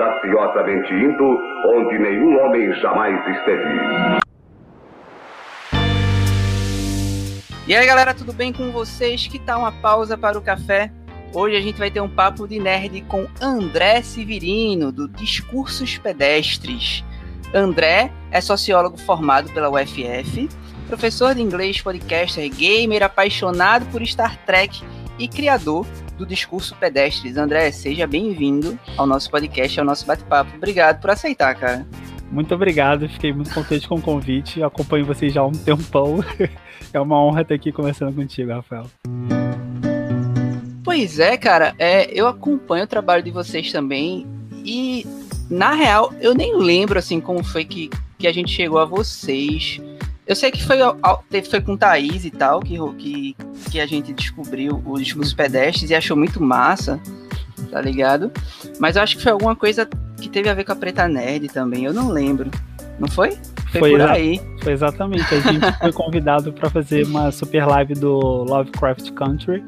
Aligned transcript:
audaciosamente 0.00 0.92
indo 0.94 1.38
onde 1.66 1.98
nenhum 1.98 2.42
homem 2.42 2.72
jamais 2.80 3.18
esteve. 3.36 4.20
E 7.66 7.74
aí 7.74 7.86
galera, 7.86 8.14
tudo 8.14 8.32
bem 8.32 8.52
com 8.52 8.72
vocês? 8.72 9.26
Que 9.26 9.38
tal 9.38 9.60
uma 9.60 9.72
pausa 9.72 10.16
para 10.16 10.38
o 10.38 10.42
café? 10.42 10.90
Hoje 11.32 11.54
a 11.54 11.60
gente 11.60 11.78
vai 11.78 11.90
ter 11.90 12.00
um 12.00 12.08
papo 12.08 12.48
de 12.48 12.58
nerd 12.58 13.02
com 13.02 13.28
André 13.40 14.02
Severino, 14.02 14.90
do 14.90 15.06
Discursos 15.06 15.96
Pedestres. 15.98 17.04
André 17.54 18.10
é 18.32 18.40
sociólogo 18.40 18.96
formado 18.96 19.52
pela 19.52 19.70
UFF, 19.70 20.48
professor 20.88 21.34
de 21.34 21.42
inglês, 21.42 21.80
podcaster, 21.80 22.48
gamer, 22.48 23.04
apaixonado 23.04 23.86
por 23.92 24.04
Star 24.04 24.36
Trek 24.44 24.82
e 25.18 25.28
criador 25.28 25.86
do 26.20 26.26
Discurso 26.26 26.76
Pedestres. 26.76 27.38
André, 27.38 27.70
seja 27.72 28.06
bem-vindo 28.06 28.78
ao 28.96 29.06
nosso 29.06 29.30
podcast, 29.30 29.80
ao 29.80 29.86
nosso 29.86 30.06
bate-papo. 30.06 30.54
Obrigado 30.54 31.00
por 31.00 31.10
aceitar, 31.10 31.54
cara. 31.54 31.86
Muito 32.30 32.54
obrigado, 32.54 33.08
fiquei 33.08 33.32
muito 33.32 33.52
contente 33.52 33.88
com 33.88 33.96
o 33.96 34.02
convite. 34.02 34.62
Acompanho 34.62 35.06
vocês 35.06 35.32
já 35.32 35.40
há 35.40 35.46
um 35.46 35.52
tempão. 35.52 36.22
É 36.92 36.98
uma 36.98 37.22
honra 37.22 37.42
estar 37.42 37.54
aqui 37.54 37.70
conversando 37.70 38.12
contigo, 38.12 38.50
Rafael. 38.50 38.84
Pois 40.82 41.20
é, 41.20 41.36
cara, 41.36 41.72
é, 41.78 42.10
eu 42.12 42.26
acompanho 42.26 42.82
o 42.82 42.86
trabalho 42.86 43.22
de 43.22 43.30
vocês 43.30 43.70
também 43.70 44.26
e, 44.64 45.06
na 45.48 45.72
real, 45.72 46.12
eu 46.20 46.34
nem 46.34 46.56
lembro, 46.56 46.98
assim, 46.98 47.20
como 47.20 47.44
foi 47.44 47.64
que, 47.64 47.88
que 48.18 48.26
a 48.26 48.32
gente 48.32 48.50
chegou 48.50 48.80
a 48.80 48.84
vocês. 48.84 49.80
Eu 50.30 50.36
sei 50.36 50.52
que 50.52 50.62
foi, 50.62 50.78
foi 51.50 51.60
com 51.60 51.76
Thaís 51.76 52.24
e 52.24 52.30
tal, 52.30 52.60
que, 52.60 52.78
que, 52.98 53.36
que 53.68 53.80
a 53.80 53.84
gente 53.84 54.12
descobriu 54.12 54.80
os 54.86 55.00
discursos 55.00 55.34
pedestres 55.34 55.90
e 55.90 55.94
achou 55.96 56.16
muito 56.16 56.40
massa, 56.40 57.00
tá 57.68 57.80
ligado? 57.80 58.30
Mas 58.78 58.94
eu 58.94 59.02
acho 59.02 59.16
que 59.16 59.24
foi 59.24 59.32
alguma 59.32 59.56
coisa 59.56 59.88
que 60.22 60.28
teve 60.28 60.48
a 60.48 60.54
ver 60.54 60.62
com 60.62 60.70
a 60.70 60.76
Preta 60.76 61.08
Nerd 61.08 61.48
também, 61.48 61.84
eu 61.84 61.92
não 61.92 62.10
lembro. 62.10 62.48
Não 63.00 63.08
foi? 63.08 63.32
Foi, 63.72 63.80
foi 63.80 63.90
por 63.90 64.02
aí. 64.02 64.40
Foi 64.62 64.72
exatamente. 64.72 65.34
A 65.34 65.40
gente 65.40 65.72
foi 65.82 65.92
convidado 65.92 66.52
para 66.52 66.70
fazer 66.70 67.04
uma 67.08 67.32
super 67.32 67.66
live 67.66 67.94
do 67.94 68.16
Lovecraft 68.44 69.10
Country. 69.10 69.64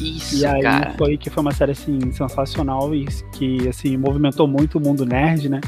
Isso, 0.00 0.38
e 0.38 0.44
aí 0.44 0.62
cara. 0.62 0.92
foi 0.98 1.16
que 1.16 1.30
foi 1.30 1.40
uma 1.40 1.52
série 1.52 1.70
assim 1.70 2.10
sensacional 2.10 2.92
e 2.92 3.06
que 3.32 3.68
assim 3.68 3.96
movimentou 3.96 4.48
muito 4.48 4.78
o 4.78 4.80
mundo 4.80 5.06
nerd, 5.06 5.48
né? 5.48 5.60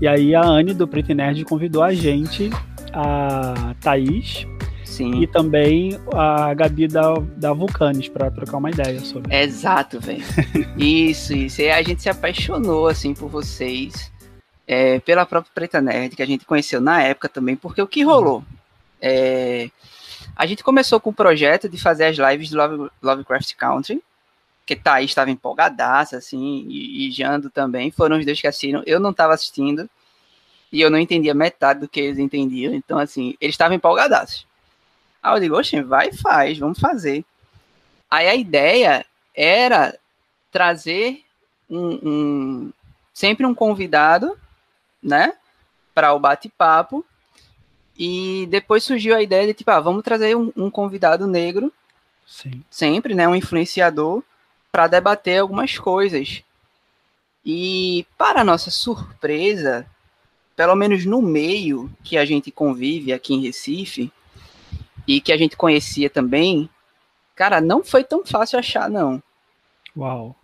E 0.00 0.08
aí 0.08 0.34
a 0.34 0.42
Anne 0.42 0.74
do 0.74 0.88
Preto 0.88 1.14
Nerd 1.14 1.44
convidou 1.44 1.82
a 1.82 1.92
gente, 1.92 2.50
a 2.92 3.74
Thaís, 3.80 4.46
Sim. 4.84 5.22
e 5.22 5.26
também 5.26 5.98
a 6.12 6.52
Gabi 6.54 6.88
da, 6.88 7.14
da 7.36 7.52
Vulcanes 7.52 8.08
para 8.08 8.30
trocar 8.30 8.56
uma 8.56 8.70
ideia 8.70 9.00
sobre. 9.00 9.34
Exato, 9.34 10.00
velho. 10.00 10.22
isso, 10.76 11.32
isso. 11.34 11.60
E 11.60 11.70
a 11.70 11.82
gente 11.82 12.02
se 12.02 12.08
apaixonou 12.08 12.88
assim 12.88 13.14
por 13.14 13.28
vocês 13.28 14.10
é, 14.66 15.00
pela 15.00 15.26
própria 15.26 15.52
Preta 15.52 15.80
Nerd, 15.80 16.14
que 16.14 16.22
a 16.22 16.26
gente 16.26 16.44
conheceu 16.44 16.80
na 16.80 17.02
época 17.02 17.28
também, 17.28 17.56
porque 17.56 17.82
o 17.82 17.88
que 17.88 18.04
rolou? 18.04 18.44
É, 19.02 19.68
a 20.36 20.46
gente 20.46 20.62
começou 20.62 21.00
com 21.00 21.10
o 21.10 21.14
projeto 21.14 21.68
de 21.68 21.76
fazer 21.76 22.04
as 22.04 22.16
lives 22.16 22.50
do 22.50 22.56
Love, 22.56 22.90
Lovecraft 23.02 23.54
Country, 23.56 24.00
que 24.64 24.76
Thaís 24.76 25.10
estava 25.10 25.28
empolgadaça, 25.28 26.18
assim, 26.18 26.66
e, 26.68 27.08
e 27.08 27.10
Jando 27.10 27.50
também, 27.50 27.90
foram 27.90 28.16
os 28.16 28.24
dois 28.24 28.40
que 28.40 28.46
assistiram, 28.46 28.84
eu 28.86 29.00
não 29.00 29.10
estava 29.10 29.34
assistindo, 29.34 29.90
e 30.72 30.80
eu 30.80 30.90
não 30.90 30.98
entendia 30.98 31.34
metade 31.34 31.80
do 31.80 31.88
que 31.88 32.00
eles 32.00 32.18
entendiam, 32.18 32.74
então, 32.74 32.98
assim, 32.98 33.34
eles 33.40 33.54
estavam 33.54 33.76
empolgadaços. 33.76 34.46
Aí 35.22 35.34
eu 35.34 35.40
digo, 35.40 35.56
oxe, 35.56 35.80
vai 35.82 36.08
e 36.08 36.16
faz, 36.16 36.58
vamos 36.58 36.78
fazer. 36.78 37.24
Aí 38.10 38.28
a 38.28 38.34
ideia 38.34 39.04
era 39.34 39.96
trazer 40.50 41.22
um, 41.68 42.00
um 42.02 42.72
sempre 43.12 43.44
um 43.44 43.54
convidado 43.54 44.36
né? 45.02 45.34
Para 45.94 46.12
o 46.12 46.20
bate-papo. 46.20 47.04
E 47.98 48.46
depois 48.50 48.84
surgiu 48.84 49.14
a 49.14 49.22
ideia 49.22 49.46
de, 49.46 49.54
tipo, 49.54 49.70
ah, 49.70 49.80
vamos 49.80 50.02
trazer 50.02 50.36
um, 50.36 50.52
um 50.56 50.70
convidado 50.70 51.26
negro, 51.26 51.72
Sim. 52.26 52.62
sempre, 52.70 53.14
né? 53.14 53.28
Um 53.28 53.36
influenciador, 53.36 54.22
para 54.72 54.86
debater 54.86 55.40
algumas 55.40 55.78
coisas. 55.78 56.42
E, 57.44 58.06
para 58.16 58.44
nossa 58.44 58.70
surpresa, 58.70 59.86
pelo 60.60 60.74
menos 60.74 61.06
no 61.06 61.22
meio 61.22 61.90
que 62.04 62.18
a 62.18 62.24
gente 62.26 62.50
convive 62.50 63.14
aqui 63.14 63.32
em 63.32 63.40
Recife, 63.40 64.12
e 65.08 65.18
que 65.18 65.32
a 65.32 65.38
gente 65.38 65.56
conhecia 65.56 66.10
também, 66.10 66.68
cara, 67.34 67.62
não 67.62 67.82
foi 67.82 68.04
tão 68.04 68.26
fácil 68.26 68.58
achar, 68.58 68.90
não. 68.90 69.22
Uau 69.96 70.36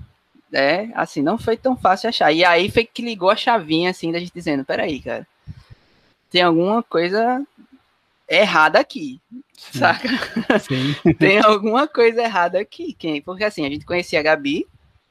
é, 0.56 0.88
assim, 0.94 1.20
não 1.20 1.36
foi 1.36 1.54
tão 1.54 1.76
fácil 1.76 2.08
achar. 2.08 2.32
E 2.32 2.42
aí 2.42 2.70
foi 2.70 2.86
que 2.86 3.02
ligou 3.02 3.28
a 3.28 3.36
chavinha, 3.36 3.90
assim, 3.90 4.10
da 4.10 4.18
gente 4.18 4.32
dizendo, 4.34 4.64
peraí, 4.64 5.00
cara, 5.00 5.28
tem 6.30 6.40
alguma 6.40 6.82
coisa 6.82 7.44
errada 8.26 8.80
aqui, 8.80 9.20
Sim. 9.52 9.78
saca? 9.78 10.08
Sim. 10.58 10.94
tem 11.18 11.40
alguma 11.40 11.86
coisa 11.86 12.22
errada 12.22 12.58
aqui. 12.58 12.94
Quem? 12.94 13.20
Porque, 13.20 13.44
assim, 13.44 13.66
a 13.66 13.68
gente 13.68 13.84
conhecia 13.84 14.18
a 14.18 14.22
Gabi, 14.22 14.66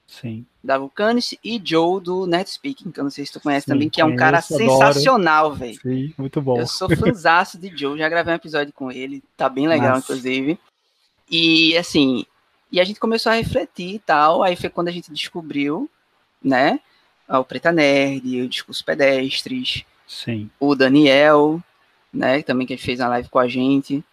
Sim. 0.07 0.45
da 0.63 0.77
Vulcanis, 0.77 1.35
e 1.43 1.59
Joe 1.63 1.99
do 1.99 2.27
Net 2.27 2.49
Speaking, 2.49 2.91
que 2.91 2.99
eu 2.99 3.03
não 3.03 3.11
sei 3.11 3.25
se 3.25 3.33
tu 3.33 3.39
conhece 3.39 3.65
Sim, 3.65 3.71
também, 3.71 3.89
que 3.89 3.99
é 3.99 4.05
um 4.05 4.15
cara 4.15 4.41
sensacional, 4.41 5.53
velho. 5.53 5.79
Sim, 5.81 6.13
muito 6.17 6.41
bom. 6.41 6.59
Eu 6.59 6.67
sou 6.67 6.87
fãzaço 6.95 7.57
de 7.57 7.75
Joe, 7.75 7.97
já 7.97 8.07
gravei 8.07 8.33
um 8.33 8.37
episódio 8.37 8.71
com 8.71 8.91
ele, 8.91 9.23
tá 9.35 9.49
bem 9.49 9.67
legal, 9.67 9.95
Nossa. 9.95 10.13
inclusive. 10.13 10.59
E, 11.29 11.75
assim, 11.77 12.25
e 12.71 12.79
a 12.79 12.83
gente 12.83 12.99
começou 12.99 13.31
a 13.31 13.35
refletir 13.35 13.95
e 13.95 13.99
tal. 13.99 14.43
Aí 14.43 14.55
foi 14.55 14.69
quando 14.69 14.89
a 14.89 14.91
gente 14.91 15.11
descobriu, 15.11 15.89
né? 16.43 16.79
O 17.27 17.43
Preta 17.43 17.71
Nerd, 17.71 18.41
o 18.41 18.49
Discurso 18.49 18.83
Pedestres. 18.83 19.85
Sim. 20.07 20.49
O 20.59 20.75
Daniel, 20.75 21.61
né? 22.13 22.41
Também 22.43 22.67
que 22.67 22.77
fez 22.77 22.99
uma 22.99 23.09
live 23.09 23.29
com 23.29 23.39
a 23.39 23.47
gente. 23.47 24.03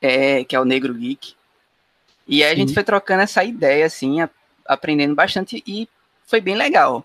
É, 0.00 0.44
que 0.44 0.56
é 0.56 0.60
o 0.60 0.64
Negro 0.64 0.94
Geek. 0.94 1.34
E 2.26 2.42
aí 2.42 2.50
Sim. 2.50 2.54
a 2.54 2.58
gente 2.58 2.74
foi 2.74 2.84
trocando 2.84 3.22
essa 3.22 3.42
ideia, 3.44 3.86
assim, 3.86 4.20
a, 4.20 4.30
aprendendo 4.68 5.14
bastante. 5.14 5.62
E 5.66 5.88
foi 6.26 6.40
bem 6.40 6.54
legal, 6.54 7.04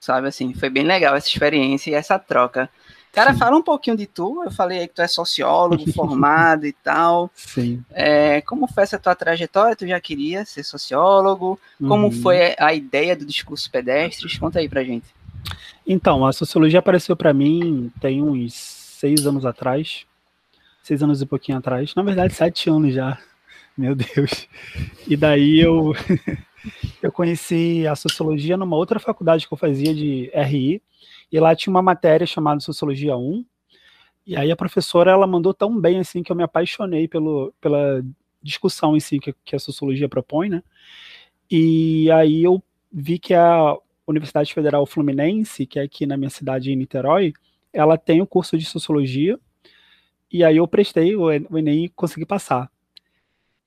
sabe? 0.00 0.28
Assim, 0.28 0.52
foi 0.52 0.68
bem 0.68 0.82
legal 0.82 1.14
essa 1.14 1.28
experiência 1.28 1.90
e 1.90 1.94
essa 1.94 2.18
troca. 2.18 2.68
Cara, 3.14 3.32
Sim. 3.32 3.38
fala 3.38 3.56
um 3.56 3.62
pouquinho 3.62 3.96
de 3.96 4.06
tu. 4.06 4.42
Eu 4.44 4.50
falei 4.50 4.80
aí 4.80 4.88
que 4.88 4.94
tu 4.94 5.02
é 5.02 5.06
sociólogo 5.06 5.90
formado 5.92 6.66
e 6.66 6.72
tal. 6.72 7.30
Sim. 7.36 7.82
É, 7.92 8.40
como 8.40 8.66
foi 8.66 8.82
essa 8.82 8.98
tua 8.98 9.14
trajetória? 9.14 9.76
Tu 9.76 9.86
já 9.86 10.00
queria 10.00 10.44
ser 10.44 10.64
sociólogo? 10.64 11.58
Como 11.78 12.06
uhum. 12.06 12.12
foi 12.12 12.56
a 12.58 12.74
ideia 12.74 13.14
do 13.14 13.24
discurso 13.24 13.70
pedestres? 13.70 14.36
Conta 14.36 14.58
aí 14.58 14.68
pra 14.68 14.82
gente. 14.82 15.06
Então, 15.86 16.26
a 16.26 16.32
sociologia 16.32 16.80
apareceu 16.80 17.14
para 17.14 17.32
mim 17.32 17.92
tem 18.00 18.20
uns 18.20 18.54
seis 18.54 19.26
anos 19.26 19.46
atrás. 19.46 20.04
Seis 20.82 21.00
anos 21.02 21.22
e 21.22 21.26
pouquinho 21.26 21.58
atrás. 21.58 21.94
Na 21.94 22.02
verdade, 22.02 22.34
sete 22.34 22.68
anos 22.68 22.92
já. 22.92 23.16
Meu 23.78 23.94
Deus. 23.94 24.48
E 25.06 25.16
daí 25.16 25.60
eu, 25.60 25.94
eu 27.02 27.12
conheci 27.12 27.86
a 27.86 27.94
sociologia 27.94 28.56
numa 28.56 28.76
outra 28.76 28.98
faculdade 28.98 29.46
que 29.46 29.52
eu 29.52 29.58
fazia 29.58 29.94
de 29.94 30.30
RI 30.34 30.82
e 31.30 31.40
lá 31.40 31.54
tinha 31.54 31.70
uma 31.70 31.82
matéria 31.82 32.26
chamada 32.26 32.60
Sociologia 32.60 33.16
1, 33.16 33.44
e 34.26 34.36
aí 34.36 34.50
a 34.50 34.56
professora, 34.56 35.10
ela 35.10 35.26
mandou 35.26 35.52
tão 35.52 35.78
bem, 35.78 35.98
assim, 35.98 36.22
que 36.22 36.32
eu 36.32 36.36
me 36.36 36.42
apaixonei 36.42 37.06
pelo, 37.06 37.52
pela 37.60 38.02
discussão 38.42 38.96
em 38.96 39.00
si 39.00 39.18
que, 39.18 39.34
que 39.44 39.54
a 39.54 39.58
sociologia 39.58 40.08
propõe, 40.08 40.48
né? 40.48 40.62
E 41.50 42.10
aí 42.10 42.42
eu 42.42 42.62
vi 42.90 43.18
que 43.18 43.34
a 43.34 43.76
Universidade 44.06 44.52
Federal 44.54 44.86
Fluminense, 44.86 45.66
que 45.66 45.78
é 45.78 45.82
aqui 45.82 46.06
na 46.06 46.16
minha 46.16 46.30
cidade, 46.30 46.70
em 46.70 46.76
Niterói, 46.76 47.32
ela 47.72 47.98
tem 47.98 48.22
o 48.22 48.26
curso 48.26 48.56
de 48.56 48.64
sociologia, 48.64 49.38
e 50.32 50.42
aí 50.42 50.56
eu 50.56 50.66
prestei 50.66 51.14
o 51.14 51.30
Enem 51.30 51.84
e 51.84 51.88
consegui 51.90 52.24
passar. 52.24 52.70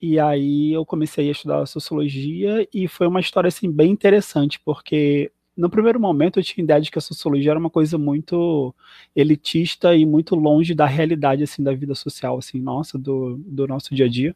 E 0.01 0.19
aí 0.19 0.71
eu 0.73 0.85
comecei 0.85 1.27
a 1.27 1.31
estudar 1.31 1.65
sociologia 1.65 2.67
e 2.71 2.87
foi 2.87 3.07
uma 3.07 3.19
história 3.19 3.47
assim 3.47 3.71
bem 3.71 3.91
interessante, 3.91 4.59
porque 4.63 5.31
no 5.55 5.71
primeiro 5.71 5.99
momento 5.99 6.39
eu 6.39 6.43
tinha 6.43 6.63
ideia 6.63 6.79
de 6.79 6.91
que 6.91 6.99
a 6.99 7.01
sociologia 7.01 7.51
era 7.51 7.59
uma 7.59 7.69
coisa 7.69 7.97
muito 7.97 8.75
elitista 9.15 9.95
e 9.95 10.05
muito 10.05 10.35
longe 10.35 10.75
da 10.75 10.85
realidade 10.85 11.41
assim 11.41 11.63
da 11.63 11.73
vida 11.73 11.95
social 11.95 12.37
assim 12.37 12.59
nossa 12.59 12.97
do, 12.97 13.37
do 13.39 13.67
nosso 13.67 13.95
dia 13.95 14.05
a 14.05 14.09
dia. 14.09 14.35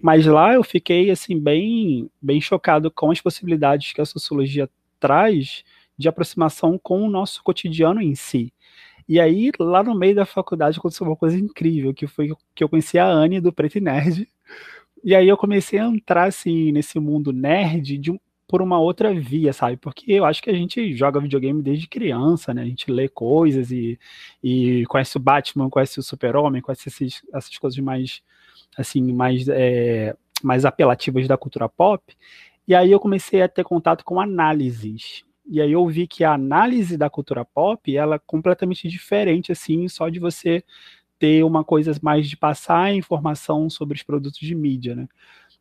Mas 0.00 0.24
lá 0.24 0.54
eu 0.54 0.64
fiquei 0.64 1.10
assim 1.10 1.38
bem 1.38 2.10
bem 2.22 2.40
chocado 2.40 2.90
com 2.90 3.10
as 3.10 3.20
possibilidades 3.20 3.92
que 3.92 4.00
a 4.00 4.06
sociologia 4.06 4.68
traz 4.98 5.62
de 5.98 6.08
aproximação 6.08 6.78
com 6.78 7.02
o 7.02 7.10
nosso 7.10 7.42
cotidiano 7.42 8.00
em 8.00 8.14
si 8.14 8.50
e 9.10 9.20
aí 9.20 9.50
lá 9.58 9.82
no 9.82 9.94
meio 9.94 10.14
da 10.14 10.24
faculdade 10.24 10.78
aconteceu 10.78 11.06
uma 11.06 11.16
coisa 11.16 11.36
incrível 11.36 11.92
que 11.92 12.06
foi 12.06 12.30
que 12.54 12.64
eu 12.64 12.68
conheci 12.68 12.98
a 12.98 13.06
Anne 13.06 13.40
do 13.40 13.52
Preto 13.52 13.78
e 13.78 13.80
Nerd 13.80 14.28
e 15.02 15.14
aí 15.14 15.28
eu 15.28 15.36
comecei 15.36 15.78
a 15.78 15.86
entrar 15.86 16.24
assim 16.28 16.72
nesse 16.72 16.98
mundo 16.98 17.32
nerd 17.32 17.98
de 17.98 18.10
um, 18.10 18.18
por 18.46 18.60
uma 18.60 18.80
outra 18.80 19.14
via, 19.14 19.52
sabe? 19.52 19.76
Porque 19.76 20.12
eu 20.12 20.24
acho 20.24 20.42
que 20.42 20.50
a 20.50 20.54
gente 20.54 20.92
joga 20.94 21.20
videogame 21.20 21.62
desde 21.62 21.86
criança, 21.88 22.52
né? 22.52 22.62
A 22.62 22.66
gente 22.66 22.90
lê 22.90 23.08
coisas 23.08 23.70
e, 23.70 23.98
e 24.42 24.84
conhece 24.86 25.16
o 25.16 25.20
Batman, 25.20 25.70
conhece 25.70 26.00
o 26.00 26.02
Super-Homem, 26.02 26.60
conhece 26.60 26.88
esses, 26.88 27.22
essas 27.32 27.56
coisas 27.58 27.78
mais, 27.78 28.22
assim, 28.76 29.12
mais, 29.12 29.48
é, 29.48 30.16
mais 30.42 30.64
apelativas 30.64 31.28
da 31.28 31.36
cultura 31.36 31.68
pop. 31.68 32.02
E 32.66 32.74
aí 32.74 32.90
eu 32.90 33.00
comecei 33.00 33.40
a 33.40 33.48
ter 33.48 33.64
contato 33.64 34.04
com 34.04 34.20
análises. 34.20 35.24
E 35.50 35.60
aí 35.60 35.72
eu 35.72 35.84
vi 35.88 36.06
que 36.06 36.22
a 36.22 36.32
análise 36.34 36.96
da 36.96 37.10
cultura 37.10 37.44
pop, 37.44 37.96
ela 37.96 38.14
é 38.14 38.20
completamente 38.24 38.88
diferente, 38.88 39.50
assim, 39.50 39.88
só 39.88 40.08
de 40.08 40.20
você 40.20 40.62
ter 41.18 41.44
uma 41.44 41.64
coisa 41.64 41.92
mais 42.00 42.28
de 42.28 42.36
passar 42.36 42.94
informação 42.94 43.68
sobre 43.68 43.96
os 43.96 44.02
produtos 44.04 44.38
de 44.38 44.54
mídia, 44.54 44.94
né? 44.94 45.08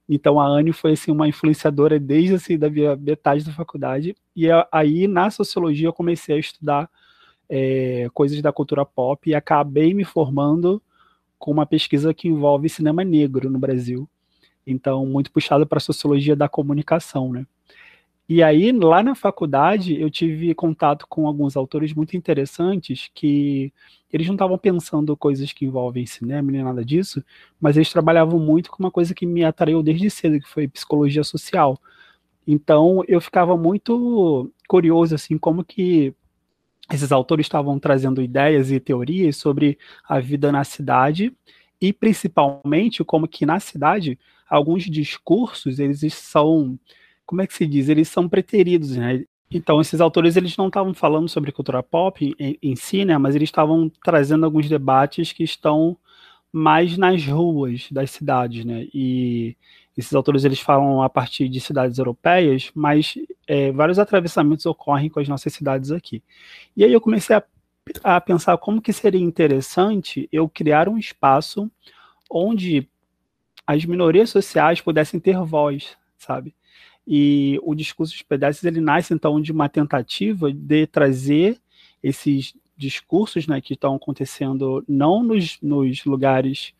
Então 0.07 0.39
a 0.39 0.47
Anne 0.47 0.71
foi 0.73 0.93
assim 0.93 1.11
uma 1.11 1.27
influenciadora 1.27 1.99
desde 1.99 2.35
assim 2.35 2.57
da 2.57 2.69
metade 2.97 3.43
da 3.45 3.51
faculdade 3.51 4.15
e 4.35 4.47
aí 4.71 5.07
na 5.07 5.29
sociologia 5.29 5.87
eu 5.87 5.93
comecei 5.93 6.35
a 6.35 6.39
estudar 6.39 6.89
é, 7.49 8.07
coisas 8.13 8.41
da 8.41 8.51
cultura 8.51 8.85
pop 8.85 9.29
e 9.29 9.35
acabei 9.35 9.93
me 9.93 10.03
formando 10.03 10.81
com 11.37 11.51
uma 11.51 11.65
pesquisa 11.65 12.13
que 12.13 12.27
envolve 12.27 12.69
cinema 12.69 13.03
negro 13.03 13.49
no 13.49 13.59
Brasil. 13.59 14.09
Então 14.65 15.05
muito 15.05 15.31
puxado 15.31 15.67
para 15.67 15.77
a 15.77 15.81
sociologia 15.81 16.35
da 16.35 16.49
comunicação, 16.49 17.31
né? 17.33 17.45
E 18.31 18.43
aí, 18.43 18.71
lá 18.71 19.01
na 19.01 19.15
faculdade, 19.15 19.99
eu 19.99 20.07
tive 20.07 20.53
contato 20.53 21.07
com 21.09 21.25
alguns 21.25 21.57
autores 21.57 21.93
muito 21.95 22.15
interessantes 22.15 23.09
que 23.15 23.73
eles 24.13 24.27
não 24.27 24.35
estavam 24.35 24.55
pensando 24.55 25.17
coisas 25.17 25.51
que 25.51 25.65
envolvem 25.65 26.05
cinema 26.05 26.51
nem 26.51 26.63
nada 26.63 26.85
disso, 26.85 27.23
mas 27.59 27.75
eles 27.75 27.91
trabalhavam 27.91 28.39
muito 28.39 28.69
com 28.69 28.83
uma 28.83 28.91
coisa 28.91 29.15
que 29.15 29.25
me 29.25 29.43
atraiu 29.43 29.81
desde 29.81 30.11
cedo, 30.11 30.39
que 30.39 30.47
foi 30.47 30.67
psicologia 30.67 31.23
social. 31.23 31.79
Então, 32.47 33.03
eu 33.07 33.21
ficava 33.21 33.57
muito 33.57 34.51
curioso, 34.67 35.15
assim, 35.15 35.37
como 35.37 35.63
que 35.63 36.13
esses 36.91 37.11
autores 37.11 37.45
estavam 37.45 37.79
trazendo 37.79 38.21
ideias 38.21 38.71
e 38.71 38.79
teorias 38.79 39.37
sobre 39.37 39.77
a 40.07 40.19
vida 40.19 40.51
na 40.51 40.63
cidade 40.63 41.33
e, 41.81 41.93
principalmente, 41.93 43.03
como 43.03 43.27
que 43.27 43.45
na 43.45 43.59
cidade, 43.59 44.19
alguns 44.49 44.83
discursos, 44.85 45.79
eles 45.79 46.01
são 46.15 46.79
como 47.29 47.43
é 47.43 47.47
que 47.47 47.53
se 47.53 47.67
diz? 47.67 47.87
Eles 47.89 48.09
são 48.09 48.27
preteridos, 48.27 48.95
né? 48.97 49.23
Então, 49.51 49.79
esses 49.79 50.01
autores 50.01 50.35
eles 50.35 50.57
não 50.57 50.65
estavam 50.65 50.95
falando 50.95 51.29
sobre 51.29 51.51
cultura 51.51 51.83
pop 51.83 52.35
em, 52.39 52.57
em 52.59 52.75
si, 52.75 53.05
né? 53.05 53.19
Mas 53.19 53.35
eles 53.35 53.49
estavam 53.49 53.87
trazendo 54.03 54.45
alguns 54.45 54.67
debates 54.67 55.31
que 55.31 55.43
estão 55.43 55.95
mais 56.51 56.97
nas 56.97 57.23
ruas 57.23 57.87
das 57.91 58.09
cidades, 58.09 58.65
né? 58.65 58.87
E 58.91 59.55
esses 59.95 60.11
autores 60.15 60.43
eles 60.43 60.59
falam 60.59 61.03
a 61.03 61.09
partir 61.09 61.47
de 61.49 61.59
cidades 61.61 61.99
europeias, 61.99 62.71
mas 62.73 63.13
é, 63.47 63.71
vários 63.71 63.99
atravessamentos 63.99 64.65
ocorrem 64.65 65.07
com 65.07 65.19
as 65.19 65.27
nossas 65.27 65.53
cidades 65.53 65.91
aqui. 65.91 66.23
E 66.75 66.83
aí 66.83 66.91
eu 66.91 66.99
comecei 66.99 67.35
a, 67.35 67.43
a 68.03 68.19
pensar 68.19 68.57
como 68.57 68.81
que 68.81 68.91
seria 68.91 69.21
interessante 69.21 70.27
eu 70.31 70.49
criar 70.49 70.89
um 70.89 70.97
espaço 70.97 71.69
onde 72.27 72.89
as 73.67 73.85
minorias 73.85 74.31
sociais 74.31 74.81
pudessem 74.81 75.19
ter 75.19 75.37
voz, 75.43 75.95
sabe? 76.17 76.55
E 77.11 77.59
o 77.63 77.73
discurso 77.73 78.13
dos 78.13 78.21
pedestres 78.21 78.65
ele 78.65 78.79
nasce 78.79 79.15
então 79.15 79.41
de 79.41 79.51
uma 79.51 79.67
tentativa 79.67 80.53
de 80.53 80.85
trazer 80.85 81.57
esses 82.03 82.53
discursos 82.77 83.47
né, 83.47 83.59
que 83.59 83.73
estão 83.73 83.95
acontecendo 83.95 84.85
não 84.87 85.23
nos, 85.23 85.57
nos 85.59 86.05
lugares 86.05 86.71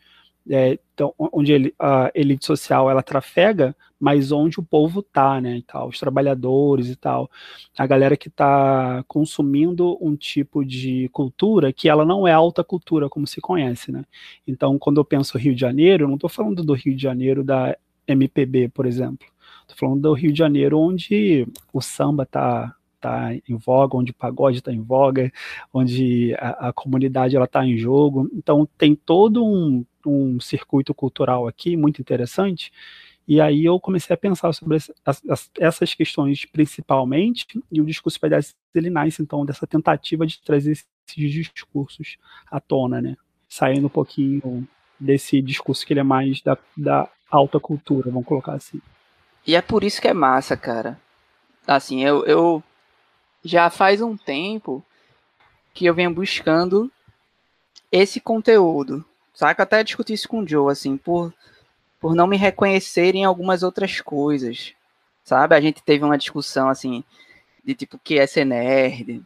é, 0.49 0.79
então, 0.93 1.13
onde 1.17 1.51
ele, 1.51 1.73
a 1.77 2.11
elite 2.15 2.45
social 2.45 2.89
ela 2.89 3.03
trafega, 3.03 3.75
mas 3.99 4.31
onde 4.31 4.59
o 4.59 4.63
povo 4.63 5.01
tá, 5.01 5.41
né, 5.41 5.61
os 5.87 5.99
trabalhadores 5.99 6.89
e 6.89 6.95
tal, 6.95 7.29
a 7.77 7.85
galera 7.85 8.15
que 8.15 8.29
está 8.29 9.03
consumindo 9.07 9.97
um 10.01 10.15
tipo 10.15 10.63
de 10.63 11.09
cultura 11.09 11.73
que 11.73 11.89
ela 11.89 12.05
não 12.05 12.27
é 12.27 12.31
alta 12.31 12.63
cultura 12.63 13.09
como 13.09 13.27
se 13.27 13.41
conhece, 13.41 13.91
né? 13.91 14.05
Então, 14.47 14.79
quando 14.79 14.99
eu 14.99 15.05
penso 15.05 15.37
Rio 15.37 15.53
de 15.53 15.61
Janeiro, 15.61 16.05
eu 16.05 16.07
não 16.07 16.15
estou 16.15 16.29
falando 16.29 16.63
do 16.63 16.73
Rio 16.73 16.95
de 16.95 17.01
Janeiro 17.03 17.43
da 17.43 17.77
MPB, 18.07 18.69
por 18.69 18.85
exemplo. 18.85 19.27
Tô 19.69 19.75
falando 19.75 20.01
do 20.01 20.13
Rio 20.13 20.33
de 20.33 20.39
Janeiro, 20.39 20.79
onde 20.79 21.47
o 21.71 21.79
samba 21.79 22.25
tá, 22.25 22.75
tá 22.99 23.33
em 23.47 23.55
voga, 23.55 23.95
onde 23.95 24.11
o 24.11 24.15
pagode 24.15 24.57
está 24.57 24.73
em 24.73 24.81
voga, 24.81 25.31
onde 25.71 26.33
a, 26.39 26.69
a 26.69 26.73
comunidade 26.73 27.35
ela 27.35 27.45
está 27.45 27.63
em 27.63 27.77
jogo. 27.77 28.27
Então 28.33 28.67
tem 28.77 28.95
todo 28.95 29.45
um, 29.45 29.85
um 30.05 30.39
circuito 30.39 30.91
cultural 30.93 31.47
aqui 31.47 31.77
muito 31.77 32.01
interessante. 32.01 32.71
E 33.27 33.39
aí 33.39 33.63
eu 33.63 33.79
comecei 33.79 34.11
a 34.11 34.17
pensar 34.17 34.51
sobre 34.53 34.77
as, 35.05 35.51
essas 35.59 35.93
questões 35.93 36.45
principalmente, 36.45 37.45
e 37.71 37.79
o 37.79 37.85
discurso 37.85 38.19
pedestre 38.19 38.55
ele 38.73 38.89
nasce 38.89 39.21
então 39.21 39.45
dessa 39.45 39.67
tentativa 39.67 40.25
de 40.25 40.41
trazer 40.41 40.71
esses 40.71 41.31
discursos 41.31 42.17
à 42.49 42.59
tona, 42.59 42.99
né? 42.99 43.15
Saindo 43.47 43.85
um 43.85 43.89
pouquinho 43.89 44.67
desse 44.99 45.43
discurso 45.43 45.85
que 45.85 45.93
ele 45.93 45.99
é 45.99 46.03
mais 46.03 46.41
da, 46.41 46.57
da 46.75 47.07
alta 47.29 47.59
cultura, 47.59 48.09
vamos 48.09 48.25
colocar 48.25 48.53
assim. 48.53 48.81
E 49.49 49.55
é 49.55 49.63
por 49.63 49.83
isso 49.83 49.99
que 49.99 50.07
é 50.07 50.13
massa, 50.13 50.55
cara. 50.55 51.01
Assim, 51.65 52.03
eu, 52.03 52.23
eu 52.27 52.63
já 53.43 53.67
faz 53.71 53.99
um 53.99 54.15
tempo 54.15 54.85
que 55.73 55.87
eu 55.87 55.93
venho 55.95 56.13
buscando 56.13 56.91
esse 57.91 58.21
conteúdo. 58.21 59.03
Saca? 59.33 59.63
Até 59.63 59.83
discutir 59.83 60.13
isso 60.13 60.29
com 60.29 60.41
o 60.41 60.47
Joe, 60.47 60.71
assim, 60.71 60.95
por, 60.97 61.33
por 61.99 62.13
não 62.13 62.27
me 62.27 62.37
reconhecer 62.37 63.15
em 63.15 63.25
algumas 63.25 63.63
outras 63.63 63.99
coisas. 63.99 64.75
Sabe? 65.23 65.55
A 65.55 65.61
gente 65.61 65.81
teve 65.81 66.05
uma 66.05 66.15
discussão, 66.15 66.69
assim, 66.69 67.03
de 67.65 67.73
tipo, 67.73 67.95
o 67.95 67.99
que 67.99 68.19
é 68.19 68.27
ser 68.27 68.45
nerd, 68.45 69.19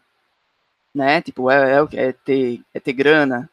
né? 0.95 1.21
Tipo, 1.21 1.51
é, 1.51 1.81
é, 1.81 1.87
é, 1.95 2.11
ter, 2.13 2.61
é 2.73 2.79
ter 2.79 2.93
grana, 2.93 3.49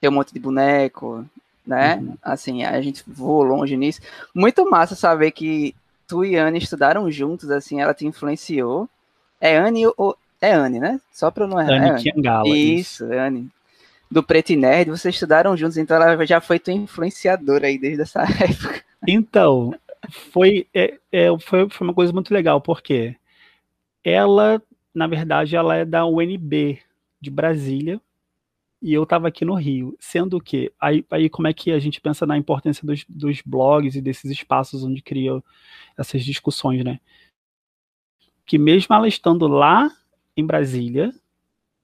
ter 0.00 0.08
um 0.08 0.12
monte 0.12 0.32
de 0.32 0.40
boneco, 0.40 1.28
né? 1.66 1.96
Uhum. 1.96 2.16
Assim, 2.22 2.62
a 2.64 2.80
gente 2.80 3.02
voou 3.06 3.42
longe 3.42 3.76
nisso. 3.76 4.00
Muito 4.34 4.68
massa 4.68 4.94
saber 4.94 5.30
que 5.30 5.74
tu 6.06 6.24
e 6.24 6.36
Anne 6.36 6.58
estudaram 6.58 7.10
juntos, 7.10 7.50
assim, 7.50 7.80
ela 7.80 7.94
te 7.94 8.06
influenciou. 8.06 8.88
É 9.40 9.56
Anne 9.56 9.86
ou. 9.96 10.16
É 10.40 10.52
Anne, 10.52 10.78
né? 10.78 11.00
Só 11.10 11.30
pra 11.30 11.46
não 11.46 11.60
errar. 11.60 11.92
Anne 11.92 12.02
Kiangala. 12.02 12.48
Isso, 12.48 13.04
isso, 13.04 13.12
é 13.12 13.18
Anne. 13.18 13.48
Do 14.10 14.22
Preto 14.22 14.50
e 14.50 14.56
Nerd, 14.56 14.90
vocês 14.90 15.14
estudaram 15.14 15.56
juntos, 15.56 15.76
então 15.76 15.96
ela 15.96 16.24
já 16.26 16.40
foi 16.40 16.58
tua 16.58 16.74
influenciadora 16.74 17.66
aí 17.66 17.78
desde 17.78 18.02
essa 18.02 18.22
época. 18.40 18.84
Então, 19.06 19.74
foi, 20.32 20.66
é, 20.74 20.94
é, 21.10 21.28
foi, 21.40 21.68
foi 21.68 21.86
uma 21.86 21.94
coisa 21.94 22.12
muito 22.12 22.32
legal, 22.32 22.60
porque 22.60 23.16
ela, 24.04 24.62
na 24.94 25.06
verdade, 25.06 25.56
ela 25.56 25.76
é 25.76 25.84
da 25.84 26.06
UNB 26.06 26.78
de 27.20 27.30
Brasília, 27.30 28.00
e 28.84 28.92
eu 28.92 29.04
estava 29.04 29.28
aqui 29.28 29.46
no 29.46 29.54
Rio, 29.54 29.96
sendo 29.98 30.38
que 30.38 30.70
aí, 30.78 31.02
aí 31.10 31.30
como 31.30 31.48
é 31.48 31.54
que 31.54 31.72
a 31.72 31.78
gente 31.78 32.02
pensa 32.02 32.26
na 32.26 32.36
importância 32.36 32.86
dos, 32.86 33.02
dos 33.08 33.40
blogs 33.40 33.96
e 33.96 34.02
desses 34.02 34.30
espaços 34.30 34.84
onde 34.84 35.00
cria 35.00 35.42
essas 35.96 36.22
discussões, 36.22 36.84
né? 36.84 37.00
Que 38.44 38.58
mesmo 38.58 38.94
ela 38.94 39.08
estando 39.08 39.48
lá 39.48 39.90
em 40.36 40.44
Brasília, 40.44 41.14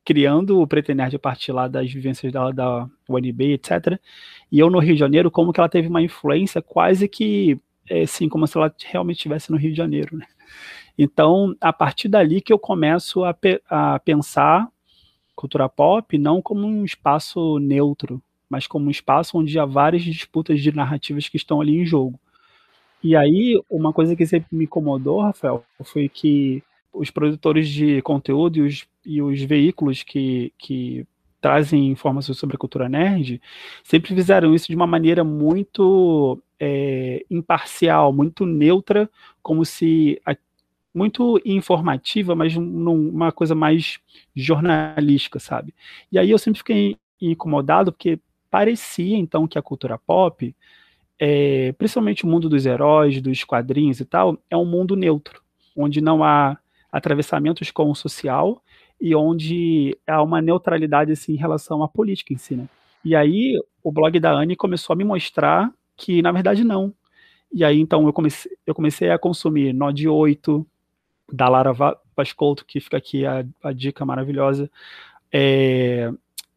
criando 0.04 0.60
o 0.60 0.66
Preto 0.66 0.92
Nerd 0.92 1.16
a 1.16 1.18
partir 1.18 1.52
lá 1.52 1.66
das 1.66 1.90
vivências 1.90 2.30
dela 2.30 2.52
da 2.52 2.86
UNB, 3.08 3.54
etc. 3.54 3.98
E 4.52 4.58
eu 4.58 4.68
no 4.68 4.78
Rio 4.78 4.92
de 4.92 5.00
Janeiro, 5.00 5.30
como 5.30 5.54
que 5.54 5.60
ela 5.60 5.70
teve 5.70 5.88
uma 5.88 6.02
influência 6.02 6.60
quase 6.60 7.08
que, 7.08 7.58
é, 7.88 8.02
assim, 8.02 8.28
como 8.28 8.46
se 8.46 8.58
ela 8.58 8.70
realmente 8.84 9.16
estivesse 9.16 9.50
no 9.50 9.56
Rio 9.56 9.70
de 9.70 9.78
Janeiro, 9.78 10.18
né? 10.18 10.26
Então, 10.98 11.56
a 11.62 11.72
partir 11.72 12.08
dali 12.08 12.42
que 12.42 12.52
eu 12.52 12.58
começo 12.58 13.24
a, 13.24 13.32
pe 13.32 13.62
a 13.70 13.98
pensar 14.00 14.68
cultura 15.40 15.68
pop 15.68 16.18
não 16.18 16.42
como 16.42 16.66
um 16.66 16.84
espaço 16.84 17.58
neutro, 17.58 18.22
mas 18.48 18.66
como 18.66 18.86
um 18.86 18.90
espaço 18.90 19.38
onde 19.38 19.58
há 19.58 19.64
várias 19.64 20.02
disputas 20.02 20.60
de 20.60 20.70
narrativas 20.70 21.28
que 21.28 21.36
estão 21.38 21.60
ali 21.60 21.78
em 21.78 21.86
jogo. 21.86 22.20
E 23.02 23.16
aí, 23.16 23.58
uma 23.70 23.92
coisa 23.92 24.14
que 24.14 24.26
sempre 24.26 24.48
me 24.52 24.64
incomodou, 24.64 25.20
Rafael, 25.20 25.64
foi 25.82 26.08
que 26.08 26.62
os 26.92 27.10
produtores 27.10 27.68
de 27.68 28.02
conteúdo 28.02 28.58
e 28.58 28.60
os, 28.62 28.86
e 29.06 29.22
os 29.22 29.40
veículos 29.40 30.02
que, 30.02 30.52
que 30.58 31.06
trazem 31.40 31.88
informações 31.88 32.36
sobre 32.36 32.56
a 32.56 32.58
cultura 32.58 32.88
nerd 32.88 33.40
sempre 33.82 34.14
fizeram 34.14 34.54
isso 34.54 34.66
de 34.66 34.76
uma 34.76 34.86
maneira 34.86 35.24
muito 35.24 36.38
é, 36.58 37.24
imparcial, 37.30 38.12
muito 38.12 38.44
neutra, 38.44 39.08
como 39.42 39.64
se 39.64 40.20
a, 40.26 40.36
muito 40.94 41.40
informativa, 41.44 42.34
mas 42.34 42.54
numa 42.56 43.32
coisa 43.32 43.54
mais 43.54 43.98
jornalística, 44.34 45.38
sabe? 45.38 45.74
E 46.10 46.18
aí 46.18 46.30
eu 46.30 46.38
sempre 46.38 46.58
fiquei 46.58 46.96
incomodado 47.20 47.92
porque 47.92 48.18
parecia 48.50 49.16
então 49.16 49.46
que 49.46 49.58
a 49.58 49.62
cultura 49.62 49.96
pop, 49.98 50.54
é, 51.18 51.72
principalmente 51.72 52.24
o 52.24 52.28
mundo 52.28 52.48
dos 52.48 52.66
heróis, 52.66 53.20
dos 53.20 53.44
quadrinhos 53.44 54.00
e 54.00 54.04
tal, 54.04 54.38
é 54.50 54.56
um 54.56 54.64
mundo 54.64 54.96
neutro, 54.96 55.42
onde 55.76 56.00
não 56.00 56.24
há 56.24 56.58
atravessamentos 56.90 57.70
com 57.70 57.90
o 57.90 57.94
social 57.94 58.62
e 59.00 59.14
onde 59.14 59.96
há 60.06 60.22
uma 60.22 60.42
neutralidade 60.42 61.12
assim 61.12 61.32
em 61.34 61.36
relação 61.36 61.82
à 61.82 61.88
política 61.88 62.32
em 62.34 62.36
si, 62.36 62.56
né? 62.56 62.68
E 63.04 63.14
aí 63.16 63.58
o 63.82 63.90
blog 63.92 64.18
da 64.20 64.32
Anne 64.32 64.56
começou 64.56 64.92
a 64.94 64.96
me 64.96 65.04
mostrar 65.04 65.72
que 65.96 66.20
na 66.20 66.32
verdade 66.32 66.64
não. 66.64 66.92
E 67.52 67.64
aí 67.64 67.80
então 67.80 68.06
eu 68.06 68.12
comecei, 68.12 68.50
eu 68.66 68.74
comecei 68.74 69.10
a 69.10 69.18
consumir 69.18 69.72
Node 69.72 70.08
8, 70.08 70.66
da 71.32 71.48
Lara 71.48 71.72
Pascolto, 72.14 72.64
que 72.64 72.80
fica 72.80 72.96
aqui 72.96 73.26
a, 73.26 73.44
a 73.62 73.72
dica 73.72 74.04
maravilhosa. 74.04 74.70
É, 75.32 76.10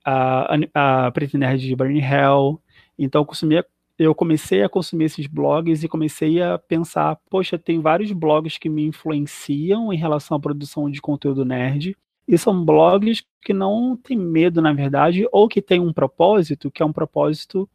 a, 0.03 0.55
a 0.73 1.11
Pretty 1.11 1.37
Nerd 1.37 1.65
de 1.65 1.75
Burning 1.75 2.01
Hell. 2.01 2.61
Então, 2.97 3.21
eu 3.21 3.25
consumia 3.25 3.65
eu 3.97 4.15
comecei 4.15 4.63
a 4.63 4.69
consumir 4.69 5.05
esses 5.05 5.27
blogs 5.27 5.83
e 5.83 5.87
comecei 5.87 6.41
a 6.41 6.57
pensar, 6.57 7.15
poxa, 7.29 7.59
tem 7.59 7.79
vários 7.79 8.11
blogs 8.11 8.57
que 8.57 8.67
me 8.67 8.83
influenciam 8.85 9.93
em 9.93 9.97
relação 9.97 10.35
à 10.35 10.39
produção 10.39 10.89
de 10.89 11.01
conteúdo 11.01 11.45
nerd. 11.45 11.95
E 12.27 12.37
são 12.37 12.65
blogs 12.65 13.23
que 13.41 13.53
não 13.53 13.95
têm 13.95 14.17
medo, 14.17 14.61
na 14.61 14.73
verdade, 14.73 15.27
ou 15.31 15.47
que 15.47 15.61
têm 15.61 15.79
um 15.79 15.93
propósito, 15.93 16.71
que 16.71 16.81
é 16.81 16.85
um 16.85 16.93
propósito 16.93 17.69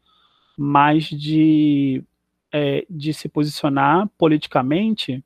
mais 0.56 1.04
de, 1.04 2.02
é, 2.50 2.84
de 2.90 3.14
se 3.14 3.28
posicionar 3.28 4.08
politicamente 4.18 5.22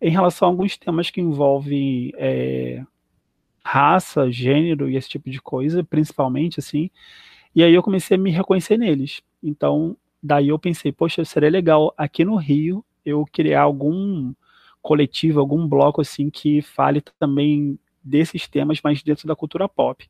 em 0.00 0.10
relação 0.10 0.48
a 0.48 0.50
alguns 0.50 0.76
temas 0.76 1.10
que 1.10 1.20
envolvem 1.20 2.12
é, 2.16 2.84
raça, 3.64 4.30
gênero 4.30 4.88
e 4.88 4.96
esse 4.96 5.08
tipo 5.08 5.30
de 5.30 5.40
coisa, 5.40 5.84
principalmente, 5.84 6.60
assim. 6.60 6.90
E 7.54 7.62
aí 7.62 7.74
eu 7.74 7.82
comecei 7.82 8.16
a 8.16 8.20
me 8.20 8.30
reconhecer 8.30 8.78
neles. 8.78 9.22
Então, 9.42 9.96
daí 10.22 10.48
eu 10.48 10.58
pensei, 10.58 10.92
poxa, 10.92 11.24
seria 11.24 11.50
legal 11.50 11.92
aqui 11.96 12.24
no 12.24 12.36
Rio 12.36 12.84
eu 13.04 13.24
criar 13.32 13.62
algum 13.62 14.32
coletivo, 14.82 15.40
algum 15.40 15.66
bloco 15.66 16.00
assim 16.00 16.30
que 16.30 16.62
fale 16.62 17.02
também 17.18 17.78
desses 18.02 18.48
temas, 18.48 18.80
mas 18.82 19.02
dentro 19.02 19.28
da 19.28 19.36
cultura 19.36 19.68
pop. 19.68 20.08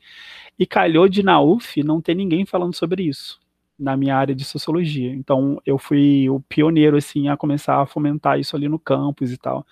E 0.59 0.67
calhou 0.67 1.09
de 1.09 1.23
na 1.23 1.41
UF 1.41 1.83
não 1.83 2.01
ter 2.01 2.15
ninguém 2.15 2.47
falando 2.47 2.75
sobre 2.75 3.03
isso 3.03 3.41
na 3.81 3.97
minha 3.97 4.17
área 4.17 4.35
de 4.35 4.45
sociologia. 4.45 5.13
Então 5.13 5.61
eu 5.65 5.79
fui 5.79 6.29
o 6.29 6.41
pioneiro 6.41 6.97
assim 6.97 7.29
a 7.29 7.37
começar 7.37 7.81
a 7.81 7.87
fomentar 7.87 8.39
isso 8.39 8.55
ali 8.55 8.69
no 8.69 8.79
campus 8.79 9.33
e 9.33 9.39
tal. 9.39 9.67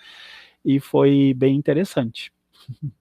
E 0.65 0.81
foi 0.81 1.35
bem 1.37 1.57
interessante. 1.57 2.33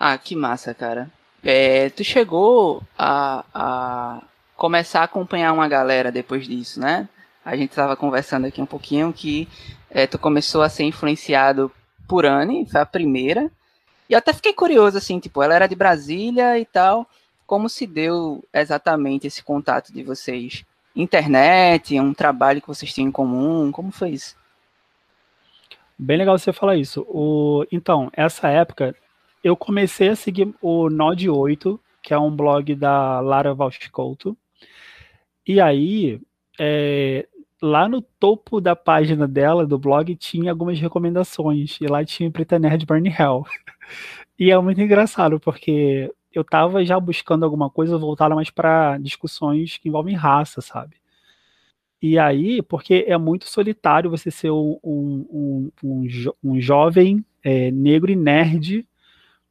Ah, 0.00 0.16
que 0.16 0.36
massa, 0.36 0.72
cara. 0.72 1.10
É, 1.42 1.90
tu 1.90 2.04
chegou 2.04 2.84
a, 2.96 3.44
a 3.52 4.22
começar 4.56 5.00
a 5.00 5.04
acompanhar 5.04 5.52
uma 5.52 5.66
galera 5.66 6.12
depois 6.12 6.46
disso, 6.46 6.78
né? 6.78 7.08
A 7.44 7.56
gente 7.56 7.70
estava 7.70 7.96
conversando 7.96 8.46
aqui 8.46 8.62
um 8.62 8.66
pouquinho 8.66 9.12
que 9.12 9.48
é, 9.90 10.06
tu 10.06 10.16
começou 10.16 10.62
a 10.62 10.68
ser 10.68 10.84
influenciado 10.84 11.68
por 12.06 12.24
Anne, 12.24 12.64
foi 12.70 12.80
a 12.80 12.86
primeira. 12.86 13.50
E 14.08 14.12
eu 14.12 14.18
até 14.18 14.32
fiquei 14.32 14.52
curioso, 14.52 14.96
assim, 14.96 15.18
tipo, 15.18 15.42
ela 15.42 15.54
era 15.54 15.66
de 15.66 15.74
Brasília 15.74 16.58
e 16.58 16.64
tal. 16.64 17.06
Como 17.48 17.66
se 17.66 17.86
deu 17.86 18.44
exatamente 18.52 19.26
esse 19.26 19.42
contato 19.42 19.90
de 19.90 20.02
vocês? 20.02 20.66
Internet, 20.94 21.98
um 21.98 22.12
trabalho 22.12 22.60
que 22.60 22.68
vocês 22.68 22.92
tinham 22.92 23.08
em 23.08 23.10
comum? 23.10 23.72
Como 23.72 23.90
foi 23.90 24.10
isso? 24.10 24.36
Bem 25.98 26.18
legal 26.18 26.38
você 26.38 26.52
falar 26.52 26.76
isso. 26.76 27.06
O, 27.08 27.64
então, 27.72 28.10
essa 28.12 28.48
época, 28.48 28.94
eu 29.42 29.56
comecei 29.56 30.10
a 30.10 30.14
seguir 30.14 30.54
o 30.60 30.90
Node 30.90 31.30
8, 31.30 31.80
que 32.02 32.12
é 32.12 32.18
um 32.18 32.30
blog 32.36 32.74
da 32.74 33.18
Lara 33.20 33.54
Valchicouto. 33.54 34.36
E 35.46 35.58
aí, 35.58 36.20
é, 36.60 37.26
lá 37.62 37.88
no 37.88 38.02
topo 38.02 38.60
da 38.60 38.76
página 38.76 39.26
dela, 39.26 39.66
do 39.66 39.78
blog, 39.78 40.14
tinha 40.16 40.50
algumas 40.50 40.78
recomendações. 40.78 41.78
E 41.80 41.86
lá 41.86 42.04
tinha 42.04 42.30
Preta 42.30 42.58
Nerd 42.58 42.84
Burn 42.84 43.08
Hell. 43.08 43.46
E 44.40 44.52
é 44.52 44.58
muito 44.60 44.80
engraçado, 44.80 45.40
porque 45.40 46.12
eu 46.32 46.44
tava 46.44 46.84
já 46.84 46.98
buscando 47.00 47.44
alguma 47.44 47.70
coisa 47.70 47.96
voltada 47.98 48.34
mais 48.34 48.50
para 48.50 48.98
discussões 48.98 49.78
que 49.78 49.88
envolvem 49.88 50.14
raça, 50.14 50.60
sabe? 50.60 50.96
E 52.00 52.18
aí, 52.18 52.62
porque 52.62 53.04
é 53.08 53.18
muito 53.18 53.48
solitário 53.48 54.10
você 54.10 54.30
ser 54.30 54.50
um, 54.50 54.78
um, 54.84 55.70
um, 55.82 56.08
jo 56.08 56.34
um 56.42 56.60
jovem 56.60 57.24
é, 57.42 57.70
negro 57.72 58.10
e 58.10 58.16
nerd 58.16 58.86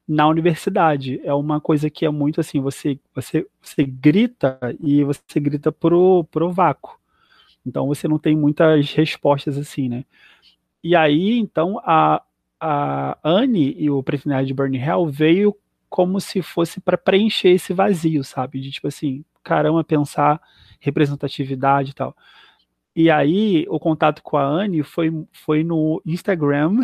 na 0.08 0.28
universidade. 0.28 1.20
É 1.24 1.34
uma 1.34 1.60
coisa 1.60 1.90
que 1.90 2.06
é 2.06 2.10
muito 2.10 2.40
assim, 2.40 2.62
você, 2.62 2.98
você, 3.14 3.46
você 3.62 3.84
grita 3.84 4.58
e 4.80 5.04
você 5.04 5.40
grita 5.40 5.72
pro, 5.72 6.24
pro 6.32 6.52
vácuo. 6.52 6.98
Então 7.66 7.88
você 7.88 8.08
não 8.08 8.18
tem 8.18 8.36
muitas 8.36 8.94
respostas 8.94 9.58
assim, 9.58 9.90
né? 9.90 10.06
E 10.82 10.96
aí, 10.96 11.38
então, 11.38 11.82
a, 11.84 12.24
a 12.60 13.18
Anne 13.24 13.76
e 13.78 13.90
o 13.90 14.02
Prefeinário 14.02 14.48
de 14.48 14.54
Burning 14.54 14.78
Hell 14.78 15.06
veio 15.08 15.56
como 15.90 16.20
se 16.20 16.42
fosse 16.42 16.80
para 16.80 16.98
preencher 16.98 17.50
esse 17.50 17.74
vazio, 17.74 18.24
sabe? 18.24 18.60
De 18.62 18.72
tipo 18.72 18.88
assim, 18.88 19.24
caramba, 19.44 19.84
pensar 19.84 20.42
representatividade 20.80 21.92
e 21.92 21.94
tal. 21.94 22.16
E 22.96 23.12
aí, 23.12 23.66
o 23.70 23.80
contato 23.80 24.24
com 24.24 24.38
a 24.38 24.44
Anne 24.44 24.84
foi, 24.84 25.12
foi 25.32 25.64
no 25.64 26.02
Instagram 26.06 26.84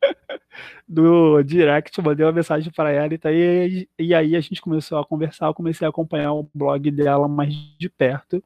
do 0.88 1.42
direct, 1.42 2.00
mandei 2.00 2.24
uma 2.24 2.32
mensagem 2.32 2.72
para 2.72 2.90
ela 2.92 3.12
e, 3.12 3.18
tá, 3.18 3.32
e, 3.32 3.88
e 3.98 4.14
aí 4.14 4.36
a 4.36 4.40
gente 4.40 4.60
começou 4.60 4.98
a 4.98 5.04
conversar, 5.04 5.46
eu 5.46 5.54
comecei 5.54 5.86
a 5.86 5.90
acompanhar 5.90 6.32
o 6.32 6.48
blog 6.54 6.90
dela 6.90 7.28
mais 7.28 7.52
de 7.78 7.88
perto. 7.88 8.42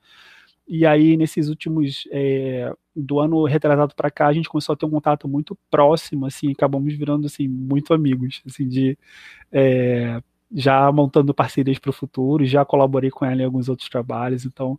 E 0.66 0.86
aí, 0.86 1.16
nesses 1.16 1.48
últimos. 1.48 2.08
É, 2.10 2.72
do 2.94 3.20
ano 3.20 3.44
retrasado 3.44 3.94
para 3.94 4.10
cá, 4.10 4.26
a 4.26 4.32
gente 4.32 4.48
começou 4.48 4.74
a 4.74 4.76
ter 4.76 4.84
um 4.84 4.90
contato 4.90 5.26
muito 5.26 5.56
próximo, 5.70 6.26
assim, 6.26 6.52
acabamos 6.52 6.92
virando, 6.94 7.26
assim, 7.26 7.48
muito 7.48 7.94
amigos, 7.94 8.42
assim, 8.46 8.68
de. 8.68 8.98
É, 9.50 10.20
já 10.54 10.92
montando 10.92 11.32
parcerias 11.32 11.78
para 11.78 11.88
o 11.88 11.94
futuro, 11.94 12.44
já 12.44 12.64
colaborei 12.64 13.10
com 13.10 13.24
ela 13.24 13.40
em 13.40 13.44
alguns 13.44 13.68
outros 13.68 13.88
trabalhos, 13.88 14.44
então. 14.44 14.78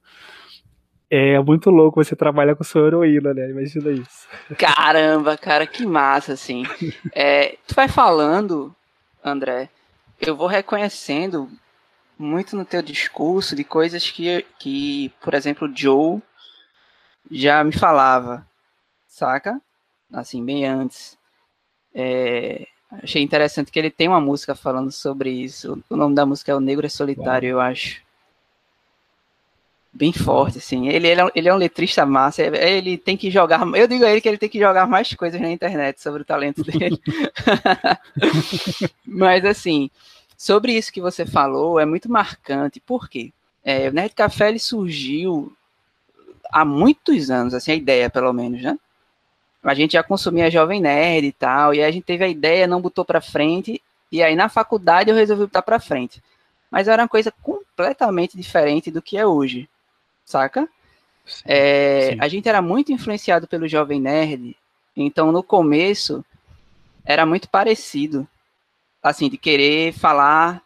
É 1.15 1.39
muito 1.39 1.69
louco 1.69 2.03
você 2.03 2.15
trabalhar 2.15 2.55
com 2.55 2.63
sua 2.63 2.87
heroína, 2.87 3.35
né? 3.35 3.51
Imagina 3.51 3.91
isso. 3.91 4.27
Caramba, 4.57 5.37
cara, 5.37 5.67
que 5.67 5.85
massa, 5.85 6.33
assim. 6.33 6.63
É, 7.13 7.55
tu 7.67 7.75
vai 7.75 7.87
falando, 7.87 8.75
André, 9.23 9.69
eu 10.19 10.35
vou 10.35 10.47
reconhecendo 10.47 11.47
muito 12.17 12.55
no 12.55 12.65
teu 12.65 12.81
discurso 12.81 13.55
de 13.55 13.63
coisas 13.63 14.09
que, 14.09 14.45
que 14.59 15.11
por 15.21 15.33
exemplo, 15.33 15.71
Joe 15.73 16.21
já 17.29 17.63
me 17.63 17.71
falava, 17.71 18.45
saca? 19.07 19.61
Assim, 20.11 20.43
bem 20.45 20.65
antes. 20.65 21.17
É, 21.93 22.67
achei 22.91 23.21
interessante 23.21 23.71
que 23.71 23.79
ele 23.79 23.89
tem 23.89 24.07
uma 24.07 24.21
música 24.21 24.55
falando 24.55 24.91
sobre 24.91 25.31
isso. 25.31 25.83
O 25.89 25.95
nome 25.95 26.15
da 26.15 26.25
música 26.25 26.51
é 26.51 26.55
O 26.55 26.59
Negro 26.59 26.85
é 26.85 26.89
Solitário, 26.89 27.49
eu 27.49 27.59
acho. 27.59 28.01
Bem 29.91 30.11
forte, 30.11 30.57
assim. 30.57 30.89
Ele, 30.89 31.07
ele, 31.07 31.21
é, 31.21 31.27
ele 31.35 31.49
é 31.49 31.53
um 31.53 31.57
letrista 31.57 32.03
massa. 32.05 32.41
É, 32.41 32.77
ele 32.77 32.97
tem 32.97 33.15
que 33.15 33.29
jogar. 33.29 33.61
Eu 33.75 33.87
digo 33.87 34.03
a 34.03 34.09
ele 34.09 34.21
que 34.21 34.27
ele 34.27 34.39
tem 34.39 34.49
que 34.49 34.59
jogar 34.59 34.87
mais 34.87 35.13
coisas 35.13 35.39
na 35.39 35.51
internet 35.51 36.01
sobre 36.01 36.23
o 36.23 36.25
talento 36.25 36.63
dele. 36.63 36.99
Mas, 39.05 39.45
assim, 39.45 39.91
Sobre 40.43 40.73
isso 40.73 40.91
que 40.91 40.99
você 40.99 41.25
falou, 41.25 41.79
é 41.79 41.85
muito 41.85 42.11
marcante. 42.11 42.81
Por 42.81 43.07
quê? 43.07 43.31
É, 43.63 43.87
o 43.87 43.93
Nerd 43.93 44.13
Café 44.13 44.49
ele 44.49 44.59
surgiu 44.59 45.55
há 46.51 46.65
muitos 46.65 47.31
anos, 47.31 47.53
assim, 47.53 47.71
a 47.71 47.75
ideia, 47.75 48.09
pelo 48.09 48.33
menos, 48.33 48.61
né? 48.61 48.77
A 49.63 49.73
gente 49.73 49.93
já 49.93 50.03
consumia 50.03 50.51
Jovem 50.51 50.81
Nerd 50.81 51.25
e 51.25 51.31
tal, 51.31 51.73
e 51.73 51.79
aí 51.79 51.85
a 51.85 51.91
gente 51.91 52.03
teve 52.03 52.25
a 52.25 52.27
ideia, 52.27 52.67
não 52.67 52.81
botou 52.81 53.05
para 53.05 53.21
frente, 53.21 53.81
e 54.11 54.21
aí 54.21 54.35
na 54.35 54.49
faculdade 54.49 55.09
eu 55.09 55.15
resolvi 55.15 55.43
botar 55.43 55.61
para 55.61 55.79
frente. 55.79 56.21
Mas 56.69 56.89
era 56.89 57.03
uma 57.03 57.07
coisa 57.07 57.33
completamente 57.41 58.35
diferente 58.35 58.91
do 58.91 59.01
que 59.01 59.17
é 59.17 59.25
hoje, 59.25 59.69
saca? 60.25 60.67
Sim, 61.25 61.41
é, 61.45 62.09
sim. 62.11 62.17
A 62.19 62.27
gente 62.27 62.49
era 62.49 62.61
muito 62.61 62.91
influenciado 62.91 63.47
pelo 63.47 63.65
Jovem 63.65 64.01
Nerd, 64.01 64.57
então 64.93 65.31
no 65.31 65.41
começo 65.41 66.21
era 67.05 67.25
muito 67.25 67.47
parecido 67.47 68.27
assim, 69.03 69.29
de 69.29 69.37
querer 69.37 69.93
falar 69.93 70.63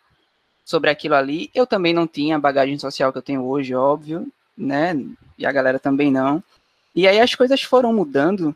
sobre 0.63 0.89
aquilo 0.89 1.15
ali. 1.15 1.50
Eu 1.56 1.65
também 1.65 1.94
não 1.94 2.06
tinha 2.06 2.36
a 2.36 2.39
bagagem 2.39 2.77
social 2.77 3.12
que 3.12 3.17
eu 3.17 3.24
tenho 3.24 3.44
hoje, 3.44 3.74
óbvio, 3.74 4.32
né? 4.56 4.94
E 5.38 5.46
a 5.46 5.51
galera 5.51 5.79
também 5.79 6.12
não. 6.12 6.44
E 6.96 7.08
aí 7.08 7.20
as 7.20 7.34
coisas 7.34 7.62
foram 7.62 7.91
mudando 7.91 8.56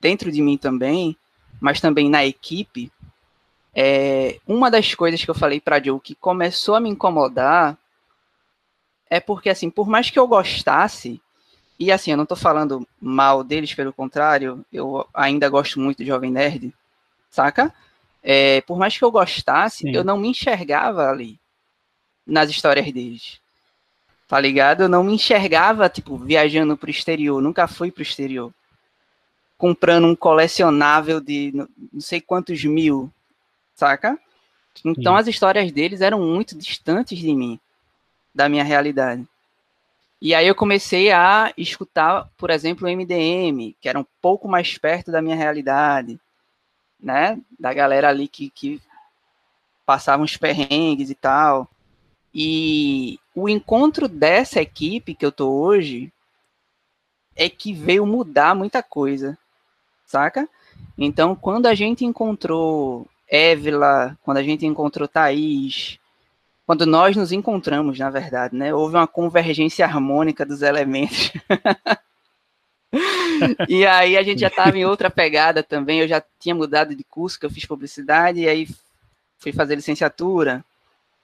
dentro 0.00 0.32
de 0.32 0.40
mim 0.40 0.56
também, 0.56 1.16
mas 1.60 1.80
também 1.80 2.08
na 2.08 2.24
equipe. 2.24 2.90
É, 3.74 4.40
uma 4.46 4.70
das 4.70 4.94
coisas 4.94 5.22
que 5.24 5.30
eu 5.30 5.34
falei 5.34 5.60
para 5.60 5.82
Joe 5.82 6.00
que 6.00 6.14
começou 6.14 6.74
a 6.74 6.80
me 6.80 6.88
incomodar 6.88 7.76
é 9.10 9.20
porque, 9.20 9.48
assim, 9.48 9.70
por 9.70 9.88
mais 9.88 10.10
que 10.10 10.18
eu 10.18 10.26
gostasse, 10.26 11.20
e 11.78 11.92
assim, 11.92 12.10
eu 12.10 12.16
não 12.16 12.26
tô 12.26 12.36
falando 12.36 12.86
mal 13.00 13.42
deles, 13.42 13.72
pelo 13.72 13.92
contrário, 13.92 14.64
eu 14.72 15.06
ainda 15.14 15.48
gosto 15.48 15.80
muito 15.80 15.98
do 15.98 16.04
Jovem 16.04 16.30
Nerd, 16.30 16.74
saca? 17.30 17.72
É, 18.22 18.60
por 18.62 18.78
mais 18.78 18.96
que 18.96 19.04
eu 19.04 19.10
gostasse, 19.10 19.78
Sim. 19.78 19.94
eu 19.94 20.04
não 20.04 20.18
me 20.18 20.28
enxergava 20.28 21.08
ali 21.08 21.38
nas 22.26 22.50
histórias 22.50 22.90
deles. 22.92 23.40
Tá 24.26 24.38
ligado? 24.38 24.82
Eu 24.82 24.88
não 24.88 25.02
me 25.02 25.14
enxergava, 25.14 25.88
tipo, 25.88 26.16
viajando 26.18 26.76
pro 26.76 26.90
exterior. 26.90 27.40
Nunca 27.40 27.66
fui 27.66 27.90
pro 27.90 28.02
exterior. 28.02 28.52
Comprando 29.56 30.06
um 30.06 30.14
colecionável 30.14 31.20
de 31.20 31.52
não 31.54 32.00
sei 32.00 32.20
quantos 32.20 32.62
mil, 32.64 33.10
saca? 33.74 34.18
Então 34.84 35.14
Sim. 35.14 35.20
as 35.20 35.26
histórias 35.26 35.72
deles 35.72 36.00
eram 36.00 36.20
muito 36.20 36.56
distantes 36.56 37.18
de 37.18 37.34
mim, 37.34 37.58
da 38.34 38.48
minha 38.48 38.62
realidade. 38.62 39.26
E 40.20 40.34
aí 40.34 40.46
eu 40.46 40.54
comecei 40.54 41.10
a 41.10 41.52
escutar, 41.56 42.28
por 42.36 42.50
exemplo, 42.50 42.86
o 42.86 42.90
MDM, 42.90 43.74
que 43.80 43.88
era 43.88 43.98
um 43.98 44.06
pouco 44.20 44.46
mais 44.46 44.76
perto 44.76 45.10
da 45.10 45.22
minha 45.22 45.36
realidade 45.36 46.20
né? 47.00 47.38
Da 47.58 47.72
galera 47.72 48.08
ali 48.08 48.28
que, 48.28 48.50
que 48.50 48.80
passava 49.86 50.22
uns 50.22 50.36
perrengues 50.36 51.10
e 51.10 51.14
tal. 51.14 51.68
E 52.34 53.18
o 53.34 53.48
encontro 53.48 54.06
dessa 54.06 54.60
equipe 54.60 55.14
que 55.14 55.24
eu 55.24 55.32
tô 55.32 55.50
hoje 55.50 56.12
é 57.34 57.48
que 57.48 57.72
veio 57.72 58.04
mudar 58.04 58.54
muita 58.54 58.82
coisa, 58.82 59.38
saca? 60.04 60.48
Então, 60.96 61.34
quando 61.34 61.66
a 61.66 61.74
gente 61.74 62.04
encontrou 62.04 63.06
Évila, 63.28 64.18
quando 64.22 64.38
a 64.38 64.42
gente 64.42 64.66
encontrou 64.66 65.06
Thaís, 65.06 65.98
quando 66.66 66.84
nós 66.84 67.16
nos 67.16 67.32
encontramos, 67.32 67.98
na 67.98 68.10
verdade, 68.10 68.54
né? 68.54 68.74
Houve 68.74 68.96
uma 68.96 69.06
convergência 69.06 69.86
harmônica 69.86 70.44
dos 70.44 70.62
elementos. 70.62 71.32
e 73.68 73.86
aí 73.86 74.16
a 74.16 74.22
gente 74.22 74.40
já 74.40 74.48
estava 74.48 74.76
em 74.76 74.84
outra 74.84 75.10
pegada 75.10 75.62
também. 75.62 76.00
Eu 76.00 76.08
já 76.08 76.22
tinha 76.38 76.54
mudado 76.54 76.94
de 76.94 77.04
curso, 77.04 77.38
que 77.38 77.46
eu 77.46 77.50
fiz 77.50 77.64
publicidade, 77.64 78.40
e 78.40 78.48
aí 78.48 78.68
fui 79.38 79.52
fazer 79.52 79.74
licenciatura. 79.74 80.64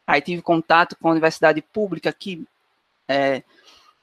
Aí 0.06 0.20
tive 0.20 0.42
contato 0.42 0.96
com 1.00 1.08
a 1.08 1.12
universidade 1.12 1.62
pública 1.62 2.12
que 2.12 2.46
é, 3.08 3.42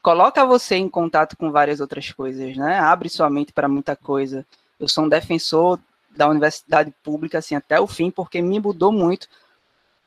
coloca 0.01 0.45
você 0.45 0.75
em 0.75 0.89
contato 0.89 1.37
com 1.37 1.51
várias 1.51 1.79
outras 1.79 2.11
coisas, 2.11 2.55
né? 2.57 2.79
Abre 2.79 3.09
sua 3.09 3.29
mente 3.29 3.53
para 3.53 3.67
muita 3.67 3.95
coisa. 3.95 4.45
Eu 4.79 4.87
sou 4.87 5.05
um 5.05 5.09
defensor 5.09 5.79
da 6.09 6.27
universidade 6.27 6.93
pública 7.03 7.37
assim 7.37 7.55
até 7.55 7.79
o 7.79 7.87
fim, 7.87 8.09
porque 8.09 8.41
me 8.41 8.59
mudou 8.59 8.91
muito 8.91 9.27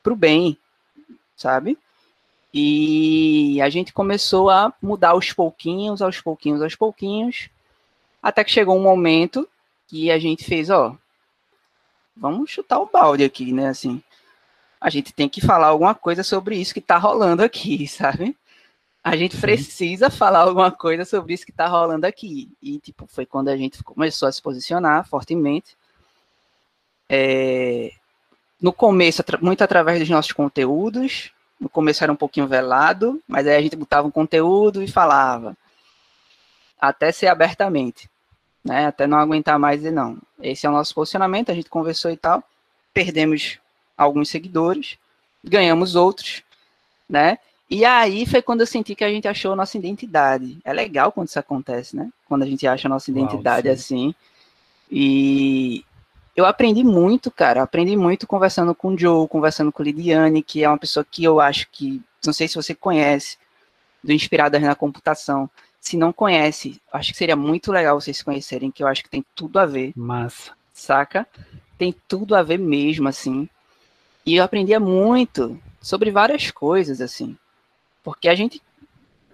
para 0.03 0.13
o 0.13 0.17
bem, 0.17 0.59
sabe? 1.37 1.79
E 2.57 3.61
a 3.61 3.69
gente 3.69 3.93
começou 3.93 4.49
a 4.49 4.73
mudar 4.81 5.11
aos 5.11 5.33
pouquinhos, 5.33 6.01
aos 6.01 6.21
pouquinhos, 6.21 6.63
aos 6.63 6.77
pouquinhos, 6.77 7.51
até 8.23 8.45
que 8.45 8.53
chegou 8.53 8.79
um 8.79 8.83
momento 8.83 9.49
que 9.89 10.09
a 10.09 10.21
gente 10.21 10.45
fez, 10.45 10.71
ó, 10.71 10.97
vamos 12.17 12.53
chutar 12.53 12.79
o 12.79 12.87
balde 12.87 13.25
aqui, 13.25 13.53
né? 13.53 13.67
Assim, 13.67 14.01
a 14.81 14.89
gente 14.89 15.13
tem 15.13 15.29
que 15.29 15.41
falar 15.41 15.67
alguma 15.67 15.97
coisa 15.97 16.23
sobre 16.23 16.57
isso 16.57 16.73
que 16.73 16.81
tá 16.81 16.97
rolando 16.97 17.43
aqui, 17.43 17.87
sabe? 17.89 18.37
A 19.03 19.17
gente 19.17 19.37
precisa 19.37 20.09
falar 20.09 20.43
alguma 20.43 20.71
coisa 20.71 21.05
sobre 21.05 21.35
isso 21.35 21.45
que 21.45 21.53
tá 21.53 21.67
rolando 21.67 22.07
aqui. 22.07 22.49
E, 22.63 22.79
tipo, 22.79 23.05
foi 23.09 23.27
quando 23.27 23.49
a 23.49 23.57
gente 23.57 23.83
começou 23.83 24.29
a 24.29 24.33
se 24.33 24.41
posicionar 24.41 25.07
fortemente. 25.09 25.77
É, 27.09 27.91
no 28.63 28.73
começo, 28.73 29.23
muito 29.43 29.63
através 29.63 29.99
dos 29.99 30.09
nossos 30.09 30.33
conteúdos. 30.33 31.34
No 31.61 31.69
começo 31.69 32.03
era 32.03 32.13
um 32.13 32.17
pouquinho 32.17 32.47
velado, 32.47 33.23
mas 33.27 33.47
aí 33.47 33.57
a 33.57 33.63
gente 33.63 33.77
botava 33.77 34.07
um 34.07 34.11
conteúdo 34.11 34.83
e 34.83 34.89
falava. 34.89 35.57
Até 36.81 37.13
ser 37.13 37.29
abertamente. 37.29 38.09
Né? 38.65 38.87
Até 38.87 39.07
não 39.07 39.19
aguentar 39.19 39.59
mais 39.59 39.85
e 39.85 39.91
não. 39.91 40.19
Esse 40.41 40.67
é 40.67 40.69
o 40.69 40.73
nosso 40.73 40.95
posicionamento, 40.95 41.51
a 41.51 41.55
gente 41.55 41.69
conversou 41.69 42.11
e 42.11 42.17
tal. 42.17 42.43
Perdemos 42.93 43.59
alguns 43.97 44.29
seguidores, 44.29 44.99
ganhamos 45.43 45.95
outros, 45.95 46.43
né? 47.09 47.39
E 47.69 47.85
aí 47.85 48.27
foi 48.27 48.43
quando 48.43 48.61
eu 48.61 48.67
senti 48.67 48.95
que 48.95 49.05
a 49.05 49.09
gente 49.09 49.27
achou 49.27 49.53
a 49.53 49.57
nossa 49.57 49.77
identidade. 49.77 50.59
É 50.65 50.73
legal 50.73 51.11
quando 51.11 51.29
isso 51.29 51.39
acontece, 51.39 51.97
né? 51.97 52.11
Quando 52.29 52.43
a 52.43 52.47
gente 52.47 52.67
acha 52.67 52.89
a 52.89 52.91
nossa 52.91 53.11
identidade 53.11 53.69
Uau, 53.69 53.75
assim. 53.75 54.15
E 54.91 55.85
eu 56.37 56.45
aprendi 56.45 56.83
muito, 56.83 57.31
cara. 57.31 57.63
Aprendi 57.63 57.97
muito 57.97 58.27
conversando 58.27 58.75
com 58.75 58.89
o 58.89 58.99
Joe, 58.99 59.29
conversando 59.29 59.71
com 59.71 59.83
Lidiane, 59.83 60.43
que 60.43 60.65
é 60.65 60.69
uma 60.69 60.79
pessoa 60.79 61.07
que 61.09 61.23
eu 61.23 61.41
acho 61.41 61.69
que, 61.71 62.03
não 62.25 62.33
sei 62.33 62.49
se 62.49 62.57
você 62.57 62.75
conhece, 62.75 63.39
do 64.03 64.13
Inspiradas 64.13 64.61
na 64.61 64.75
Computação. 64.75 65.49
Se 65.81 65.97
não 65.97 66.13
conhece, 66.13 66.81
acho 66.93 67.13
que 67.13 67.19
seria 67.19 67.37
muito 67.37 67.71
legal 67.71 68.01
vocês 68.01 68.17
se 68.17 68.25
conhecerem, 68.25 68.71
que 68.71 68.83
eu 68.83 68.87
acho 68.87 69.03
que 69.03 69.11
tem 69.11 69.25
tudo 69.35 69.59
a 69.59 69.67
ver. 69.67 69.93
Massa. 69.95 70.53
Saca? 70.73 71.27
Tem 71.79 71.95
tudo 72.09 72.35
a 72.35 72.43
ver 72.43 72.59
mesmo, 72.59 73.09
assim. 73.09 73.49
E 74.27 74.37
eu 74.37 74.45
aprendia 74.45 74.81
muito 74.81 75.61
sobre 75.81 76.11
várias 76.11 76.51
coisas, 76.51 77.01
assim. 77.01 77.37
Porque 78.03 78.29
a 78.29 78.35
gente. 78.35 78.61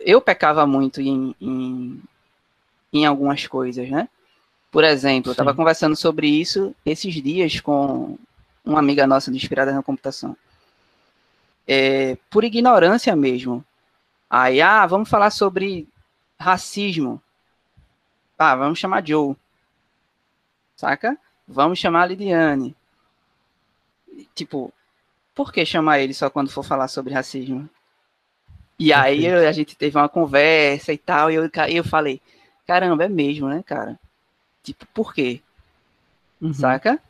Eu 0.00 0.20
pecava 0.20 0.66
muito 0.66 1.00
em, 1.00 1.34
em, 1.40 2.02
em 2.92 3.06
algumas 3.06 3.46
coisas, 3.46 3.88
né? 3.88 4.08
Por 4.70 4.84
exemplo, 4.84 5.30
eu 5.30 5.32
estava 5.32 5.54
conversando 5.54 5.96
sobre 5.96 6.28
isso 6.28 6.74
esses 6.86 7.12
dias 7.14 7.60
com 7.60 8.16
uma 8.64 8.78
amiga 8.78 9.06
nossa 9.06 9.30
do 9.30 9.36
Inspirada 9.36 9.72
na 9.72 9.82
Computação. 9.82 10.36
É, 11.66 12.16
por 12.30 12.44
ignorância 12.44 13.14
mesmo. 13.16 13.64
Aí, 14.28 14.60
ah, 14.60 14.86
vamos 14.86 15.08
falar 15.08 15.30
sobre 15.30 15.88
racismo. 16.38 17.20
Ah, 18.38 18.54
vamos 18.54 18.78
chamar 18.78 19.06
Joe. 19.06 19.36
Saca? 20.76 21.18
Vamos 21.46 21.78
chamar 21.78 22.06
Lidiane. 22.06 22.74
Tipo, 24.34 24.72
por 25.34 25.52
que 25.52 25.66
chamar 25.66 25.98
ele 25.98 26.14
só 26.14 26.30
quando 26.30 26.50
for 26.50 26.64
falar 26.64 26.88
sobre 26.88 27.12
racismo? 27.12 27.68
E 28.78 28.92
aí 28.92 29.26
a 29.26 29.52
gente 29.52 29.76
teve 29.76 29.98
uma 29.98 30.08
conversa 30.08 30.92
e 30.92 30.96
tal, 30.96 31.30
e 31.30 31.34
eu, 31.34 31.50
eu 31.68 31.84
falei, 31.84 32.20
caramba, 32.66 33.04
é 33.04 33.08
mesmo, 33.08 33.46
né, 33.48 33.62
cara? 33.62 33.98
Tipo, 34.62 34.86
por 34.92 35.14
quê? 35.14 35.40
Uhum. 36.40 36.52
Saca? 36.52 37.00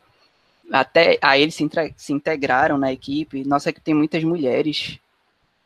Até 0.71 1.17
aí 1.21 1.41
eles 1.41 1.55
se, 1.55 1.69
se 1.97 2.13
integraram 2.13 2.77
na 2.77 2.91
equipe. 2.91 3.43
Nossa 3.43 3.69
equipe 3.69 3.85
tem 3.85 3.93
muitas 3.93 4.23
mulheres, 4.23 4.99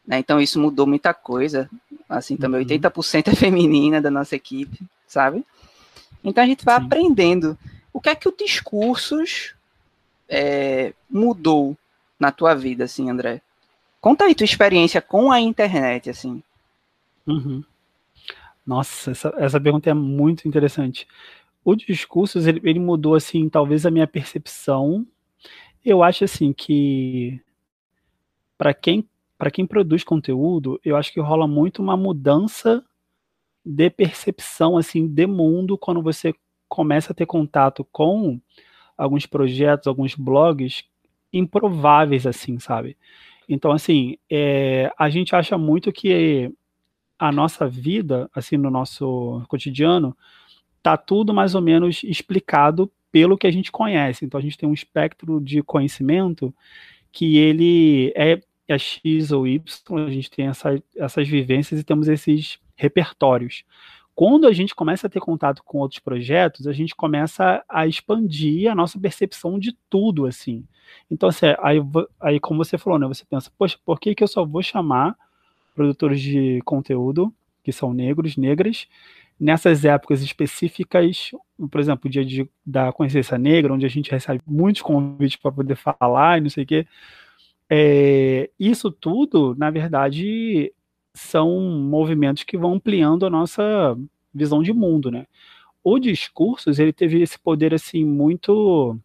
né? 0.05 0.19
Então 0.19 0.39
isso 0.39 0.59
mudou 0.59 0.87
muita 0.87 1.13
coisa. 1.13 1.69
Assim, 2.09 2.37
também 2.37 2.61
uhum. 2.61 2.67
80% 2.67 3.27
é 3.31 3.35
feminina 3.35 4.01
da 4.01 4.09
nossa 4.09 4.35
equipe, 4.35 4.79
sabe? 5.07 5.45
Então 6.23 6.43
a 6.43 6.47
gente 6.47 6.65
vai 6.65 6.79
Sim. 6.79 6.85
aprendendo. 6.85 7.57
O 7.93 8.01
que 8.01 8.09
é 8.09 8.15
que 8.15 8.27
o 8.27 8.35
discursos 8.35 9.53
é, 10.27 10.93
mudou 11.09 11.77
na 12.19 12.31
tua 12.31 12.55
vida, 12.55 12.83
assim, 12.83 13.09
André? 13.09 13.41
Conta 14.01 14.25
aí 14.25 14.35
tua 14.35 14.45
experiência 14.45 15.01
com 15.01 15.31
a 15.31 15.39
internet, 15.39 16.09
assim. 16.09 16.41
Uhum. 17.25 17.63
Nossa, 18.65 19.11
essa, 19.11 19.33
essa 19.37 19.61
pergunta 19.61 19.89
é 19.89 19.93
muito 19.93 20.47
interessante 20.47 21.07
o 21.65 21.75
discursos 21.75 22.45
ele, 22.45 22.61
ele 22.63 22.79
mudou 22.79 23.15
assim, 23.15 23.49
talvez 23.49 23.85
a 23.85 23.91
minha 23.91 24.05
percepção. 24.05 25.05
Eu 25.83 26.03
acho 26.03 26.23
assim 26.23 26.53
que 26.53 27.41
para 28.57 28.73
quem 28.73 29.09
para 29.37 29.51
quem 29.51 29.65
produz 29.65 30.01
conteúdo, 30.01 30.79
eu 30.85 30.95
acho 30.95 31.11
que 31.11 31.19
rola 31.19 31.45
muito 31.45 31.81
uma 31.81 31.97
mudança 31.97 32.81
de 33.65 33.89
percepção 33.89 34.77
assim 34.77 35.05
de 35.05 35.27
mundo 35.27 35.77
quando 35.77 36.01
você 36.01 36.33
começa 36.69 37.11
a 37.11 37.15
ter 37.15 37.25
contato 37.25 37.83
com 37.91 38.39
alguns 38.97 39.25
projetos, 39.25 39.87
alguns 39.87 40.15
blogs 40.15 40.85
improváveis 41.33 42.25
assim, 42.25 42.59
sabe? 42.59 42.95
Então 43.49 43.71
assim, 43.71 44.17
é, 44.29 44.89
a 44.97 45.09
gente 45.09 45.35
acha 45.35 45.57
muito 45.57 45.91
que 45.91 46.53
a 47.17 47.31
nossa 47.31 47.67
vida, 47.67 48.29
assim, 48.33 48.57
no 48.57 48.69
nosso 48.69 49.43
cotidiano, 49.47 50.15
está 50.85 50.95
tudo 50.95 51.33
mais 51.33 51.55
ou 51.55 51.61
menos 51.61 52.03
explicado 52.03 52.91
pelo 53.11 53.37
que 53.37 53.47
a 53.47 53.51
gente 53.51 53.71
conhece. 53.71 54.23
Então 54.23 54.39
a 54.39 54.43
gente 54.43 54.57
tem 54.57 54.69
um 54.69 54.73
espectro 54.73 55.41
de 55.41 55.63
conhecimento 55.63 56.53
que 57.11 57.37
ele 57.37 58.13
é, 58.15 58.39
é 58.67 58.77
X 58.77 59.31
ou 59.31 59.47
Y, 59.47 60.05
a 60.05 60.11
gente 60.11 60.29
tem 60.29 60.47
essa, 60.47 60.81
essas 60.95 61.27
vivências 61.27 61.79
e 61.79 61.83
temos 61.83 62.07
esses 62.07 62.59
repertórios. 62.75 63.63
Quando 64.13 64.47
a 64.47 64.53
gente 64.53 64.75
começa 64.75 65.07
a 65.07 65.09
ter 65.09 65.19
contato 65.19 65.63
com 65.63 65.79
outros 65.79 65.99
projetos, 65.99 66.67
a 66.67 66.71
gente 66.73 66.95
começa 66.95 67.63
a 67.67 67.87
expandir 67.87 68.71
a 68.71 68.75
nossa 68.75 68.99
percepção 68.99 69.57
de 69.59 69.75
tudo, 69.89 70.25
assim. 70.25 70.63
Então, 71.09 71.29
assim, 71.29 71.47
aí, 71.59 71.79
aí 72.21 72.39
como 72.39 72.63
você 72.63 72.77
falou, 72.77 72.99
né, 72.99 73.07
você 73.07 73.25
pensa, 73.25 73.51
poxa, 73.57 73.77
por 73.83 73.99
que, 73.99 74.15
que 74.15 74.23
eu 74.23 74.27
só 74.27 74.45
vou 74.45 74.61
chamar 74.61 75.15
produtores 75.73 76.21
de 76.21 76.61
conteúdo 76.63 77.33
que 77.61 77.71
são 77.71 77.93
negros, 77.93 78.37
negras, 78.37 78.87
nessas 79.39 79.83
épocas 79.85 80.21
específicas, 80.21 81.31
por 81.69 81.79
exemplo, 81.79 82.07
o 82.07 82.09
dia 82.09 82.25
de, 82.25 82.49
da 82.65 82.91
consciência 82.91 83.37
negra, 83.37 83.73
onde 83.73 83.85
a 83.85 83.89
gente 83.89 84.11
recebe 84.11 84.41
muitos 84.47 84.81
convites 84.81 85.37
para 85.37 85.51
poder 85.51 85.75
falar 85.75 86.37
e 86.37 86.41
não 86.41 86.49
sei 86.49 86.63
o 86.63 86.67
quê, 86.67 86.87
é, 87.69 88.49
isso 88.59 88.91
tudo, 88.91 89.55
na 89.57 89.69
verdade, 89.71 90.71
são 91.13 91.61
movimentos 91.61 92.43
que 92.43 92.57
vão 92.57 92.73
ampliando 92.75 93.25
a 93.25 93.29
nossa 93.29 93.97
visão 94.33 94.61
de 94.61 94.73
mundo, 94.73 95.09
né? 95.09 95.25
O 95.83 95.99
discursos, 95.99 96.79
ele 96.79 96.93
teve 96.93 97.21
esse 97.21 97.39
poder, 97.39 97.73
assim, 97.73 98.03
muito 98.03 98.97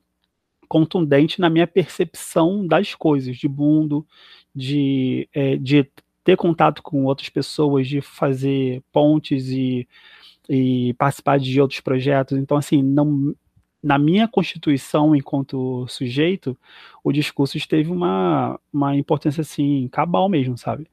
contundente 0.68 1.40
na 1.40 1.50
minha 1.50 1.66
percepção 1.66 2.66
das 2.66 2.94
coisas, 2.94 3.36
de 3.36 3.48
mundo, 3.48 4.06
de, 4.54 5.28
é, 5.32 5.56
de 5.56 5.90
ter 6.30 6.36
contato 6.36 6.80
com 6.80 7.04
outras 7.04 7.28
pessoas, 7.28 7.88
de 7.88 8.00
fazer 8.00 8.82
pontes 8.92 9.48
e 9.48 9.88
e 10.52 10.94
participar 10.94 11.38
de 11.38 11.60
outros 11.60 11.80
projetos. 11.80 12.36
Então, 12.36 12.56
assim, 12.56 12.82
não, 12.82 13.32
na 13.80 13.96
minha 13.98 14.26
constituição 14.26 15.14
enquanto 15.14 15.86
sujeito, 15.86 16.58
o 17.04 17.12
discurso 17.12 17.56
teve 17.68 17.90
uma, 17.92 18.58
uma 18.72 18.96
importância, 18.96 19.42
assim, 19.42 19.88
cabal 19.92 20.28
mesmo, 20.28 20.58
sabe? 20.58 20.88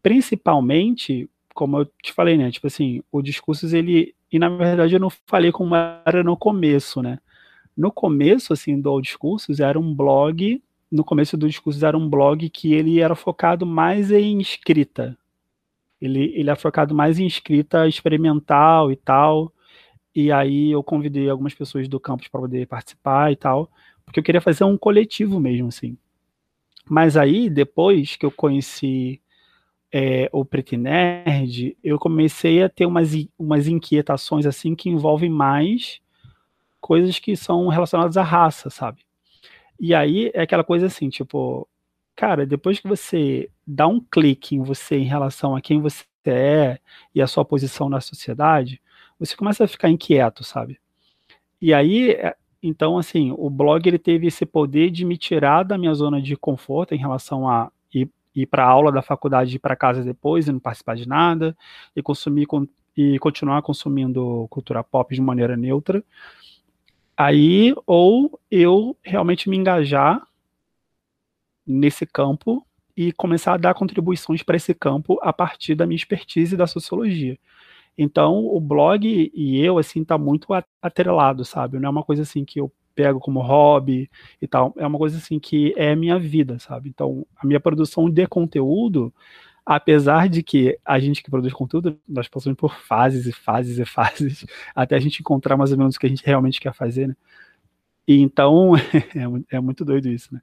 Principalmente, 0.00 1.28
como 1.52 1.78
eu 1.78 1.86
te 2.00 2.12
falei, 2.12 2.36
né? 2.36 2.48
Tipo 2.50 2.68
assim, 2.68 3.02
o 3.10 3.20
discurso, 3.20 3.66
ele... 3.74 4.14
E, 4.30 4.38
na 4.38 4.48
verdade, 4.48 4.94
eu 4.94 5.00
não 5.00 5.10
falei 5.26 5.50
como 5.50 5.74
era 5.74 6.22
no 6.22 6.36
começo, 6.36 7.02
né? 7.02 7.18
No 7.76 7.90
começo, 7.90 8.52
assim, 8.52 8.80
do 8.80 9.00
Discursos, 9.00 9.58
era 9.60 9.78
um 9.78 9.94
blog... 9.94 10.62
No 10.96 11.04
começo 11.04 11.36
do 11.36 11.46
Discursos 11.46 11.82
era 11.82 11.94
um 11.94 12.08
blog 12.08 12.48
que 12.48 12.72
ele 12.72 13.00
era 13.00 13.14
focado 13.14 13.66
mais 13.66 14.10
em 14.10 14.40
escrita, 14.40 15.14
Ele, 16.00 16.32
ele 16.34 16.48
é 16.48 16.56
focado 16.56 16.94
mais 16.94 17.18
em 17.18 17.26
escrita 17.26 17.86
experimental 17.86 18.90
e 18.90 18.96
tal. 18.96 19.52
E 20.14 20.32
aí 20.32 20.70
eu 20.70 20.82
convidei 20.82 21.28
algumas 21.28 21.52
pessoas 21.52 21.86
do 21.86 22.00
campus 22.00 22.28
para 22.28 22.40
poder 22.40 22.66
participar 22.66 23.30
e 23.30 23.36
tal, 23.36 23.70
porque 24.06 24.18
eu 24.20 24.24
queria 24.24 24.40
fazer 24.40 24.64
um 24.64 24.78
coletivo 24.78 25.38
mesmo, 25.38 25.68
assim. 25.68 25.98
Mas 26.88 27.14
aí, 27.14 27.50
depois 27.50 28.16
que 28.16 28.24
eu 28.24 28.30
conheci 28.30 29.20
é, 29.92 30.30
o 30.32 30.46
Preto 30.46 30.78
Nerd, 30.78 31.76
eu 31.84 31.98
comecei 31.98 32.62
a 32.62 32.70
ter 32.70 32.86
umas, 32.86 33.12
umas 33.38 33.68
inquietações, 33.68 34.46
assim, 34.46 34.74
que 34.74 34.88
envolvem 34.88 35.28
mais 35.28 36.00
coisas 36.80 37.18
que 37.18 37.36
são 37.36 37.68
relacionadas 37.68 38.16
à 38.16 38.22
raça, 38.22 38.70
sabe? 38.70 39.05
E 39.80 39.94
aí 39.94 40.30
é 40.34 40.42
aquela 40.42 40.64
coisa 40.64 40.86
assim, 40.86 41.08
tipo, 41.08 41.68
cara, 42.16 42.46
depois 42.46 42.80
que 42.80 42.88
você 42.88 43.50
dá 43.66 43.86
um 43.86 44.00
clique 44.00 44.54
em 44.56 44.62
você 44.62 44.96
em 44.98 45.04
relação 45.04 45.54
a 45.56 45.60
quem 45.60 45.80
você 45.80 46.04
é 46.26 46.78
e 47.14 47.22
a 47.22 47.26
sua 47.26 47.44
posição 47.44 47.88
na 47.88 48.00
sociedade, 48.00 48.80
você 49.18 49.36
começa 49.36 49.64
a 49.64 49.68
ficar 49.68 49.88
inquieto, 49.90 50.42
sabe? 50.44 50.78
E 51.60 51.72
aí, 51.74 52.10
é, 52.12 52.36
então, 52.62 52.98
assim, 52.98 53.34
o 53.36 53.48
blog 53.50 53.86
ele 53.88 53.98
teve 53.98 54.26
esse 54.26 54.46
poder 54.46 54.90
de 54.90 55.04
me 55.04 55.16
tirar 55.16 55.62
da 55.64 55.78
minha 55.78 55.94
zona 55.94 56.20
de 56.20 56.36
conforto 56.36 56.94
em 56.94 56.98
relação 56.98 57.48
a 57.48 57.70
ir, 57.94 58.10
ir 58.34 58.46
para 58.46 58.64
aula 58.66 58.92
da 58.92 59.02
faculdade, 59.02 59.56
ir 59.56 59.58
para 59.58 59.76
casa 59.76 60.02
depois 60.04 60.48
e 60.48 60.52
não 60.52 60.60
participar 60.60 60.96
de 60.96 61.08
nada, 61.08 61.56
e 61.94 62.02
consumir 62.02 62.46
e 62.96 63.18
continuar 63.18 63.60
consumindo 63.62 64.46
cultura 64.48 64.82
pop 64.82 65.14
de 65.14 65.20
maneira 65.20 65.56
neutra. 65.56 66.02
Aí, 67.16 67.74
ou 67.86 68.38
eu 68.50 68.96
realmente 69.02 69.48
me 69.48 69.56
engajar 69.56 70.26
nesse 71.66 72.06
campo 72.06 72.64
e 72.96 73.12
começar 73.12 73.54
a 73.54 73.56
dar 73.56 73.74
contribuições 73.74 74.42
para 74.42 74.56
esse 74.56 74.74
campo 74.74 75.18
a 75.22 75.32
partir 75.32 75.74
da 75.74 75.86
minha 75.86 75.96
expertise 75.96 76.56
da 76.56 76.66
sociologia. 76.66 77.38
Então, 77.96 78.46
o 78.46 78.60
blog 78.60 79.32
e 79.34 79.60
eu, 79.60 79.78
assim, 79.78 80.04
tá 80.04 80.18
muito 80.18 80.48
atrelado, 80.82 81.44
sabe? 81.44 81.78
Não 81.78 81.88
é 81.88 81.90
uma 81.90 82.02
coisa 82.02 82.22
assim 82.22 82.44
que 82.44 82.60
eu 82.60 82.70
pego 82.94 83.20
como 83.20 83.40
hobby 83.40 84.10
e 84.40 84.46
tal. 84.46 84.74
É 84.76 84.86
uma 84.86 84.98
coisa 84.98 85.18
assim 85.18 85.38
que 85.38 85.74
é 85.76 85.94
minha 85.96 86.18
vida, 86.18 86.58
sabe? 86.58 86.88
Então, 86.90 87.26
a 87.36 87.46
minha 87.46 87.60
produção 87.60 88.10
de 88.10 88.26
conteúdo, 88.26 89.12
apesar 89.66 90.28
de 90.28 90.44
que 90.44 90.78
a 90.84 91.00
gente 91.00 91.22
que 91.22 91.30
produz 91.30 91.52
conteúdo, 91.52 91.98
nós 92.08 92.28
passamos 92.28 92.56
por 92.56 92.76
fases 92.76 93.26
e 93.26 93.32
fases 93.32 93.78
e 93.78 93.84
fases, 93.84 94.46
até 94.74 94.94
a 94.94 95.00
gente 95.00 95.20
encontrar 95.20 95.56
mais 95.56 95.72
ou 95.72 95.78
menos 95.78 95.96
o 95.96 95.98
que 95.98 96.06
a 96.06 96.08
gente 96.08 96.24
realmente 96.24 96.60
quer 96.60 96.72
fazer, 96.72 97.08
né? 97.08 97.16
E 98.06 98.20
então, 98.20 98.76
é, 99.50 99.56
é 99.56 99.60
muito 99.60 99.84
doido 99.84 100.08
isso, 100.08 100.32
né? 100.32 100.40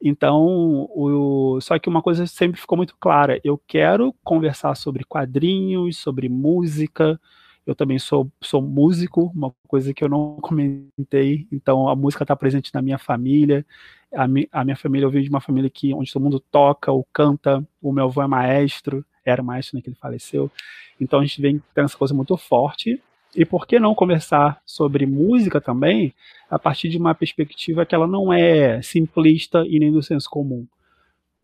Então, 0.00 0.88
o, 0.90 1.58
só 1.60 1.78
que 1.78 1.88
uma 1.88 2.02
coisa 2.02 2.26
sempre 2.26 2.60
ficou 2.60 2.76
muito 2.76 2.96
clara: 2.98 3.40
eu 3.44 3.60
quero 3.66 4.14
conversar 4.24 4.74
sobre 4.74 5.04
quadrinhos, 5.04 5.98
sobre 5.98 6.28
música. 6.28 7.20
Eu 7.66 7.74
também 7.74 7.98
sou, 7.98 8.30
sou 8.40 8.60
músico, 8.60 9.32
uma 9.34 9.52
coisa 9.66 9.94
que 9.94 10.04
eu 10.04 10.08
não 10.08 10.36
comentei. 10.40 11.46
Então, 11.50 11.88
a 11.88 11.96
música 11.96 12.24
está 12.24 12.36
presente 12.36 12.70
na 12.74 12.82
minha 12.82 12.98
família. 12.98 13.64
A, 14.12 14.28
mi, 14.28 14.48
a 14.52 14.64
minha 14.64 14.76
família, 14.76 15.06
eu 15.06 15.10
venho 15.10 15.24
de 15.24 15.30
uma 15.30 15.40
família 15.40 15.70
que, 15.70 15.94
onde 15.94 16.12
todo 16.12 16.22
mundo 16.22 16.40
toca 16.40 16.92
ou 16.92 17.06
canta. 17.12 17.66
O 17.80 17.92
meu 17.92 18.04
avô 18.04 18.22
é 18.22 18.26
maestro, 18.26 19.04
era 19.24 19.42
maestro, 19.42 19.76
né, 19.76 19.82
que 19.82 19.88
ele 19.88 19.96
faleceu. 19.96 20.50
Então, 21.00 21.20
a 21.20 21.24
gente 21.24 21.40
vem 21.40 21.62
tem 21.74 21.84
essa 21.84 21.96
coisa 21.96 22.12
muito 22.12 22.36
forte. 22.36 23.00
E 23.34 23.44
por 23.44 23.66
que 23.66 23.80
não 23.80 23.94
conversar 23.94 24.60
sobre 24.64 25.06
música 25.06 25.60
também 25.60 26.14
a 26.48 26.58
partir 26.58 26.88
de 26.88 26.98
uma 26.98 27.14
perspectiva 27.14 27.84
que 27.84 27.94
ela 27.94 28.06
não 28.06 28.32
é 28.32 28.80
simplista 28.80 29.64
e 29.66 29.78
nem 29.80 29.90
do 29.90 30.02
senso 30.02 30.30
comum? 30.30 30.66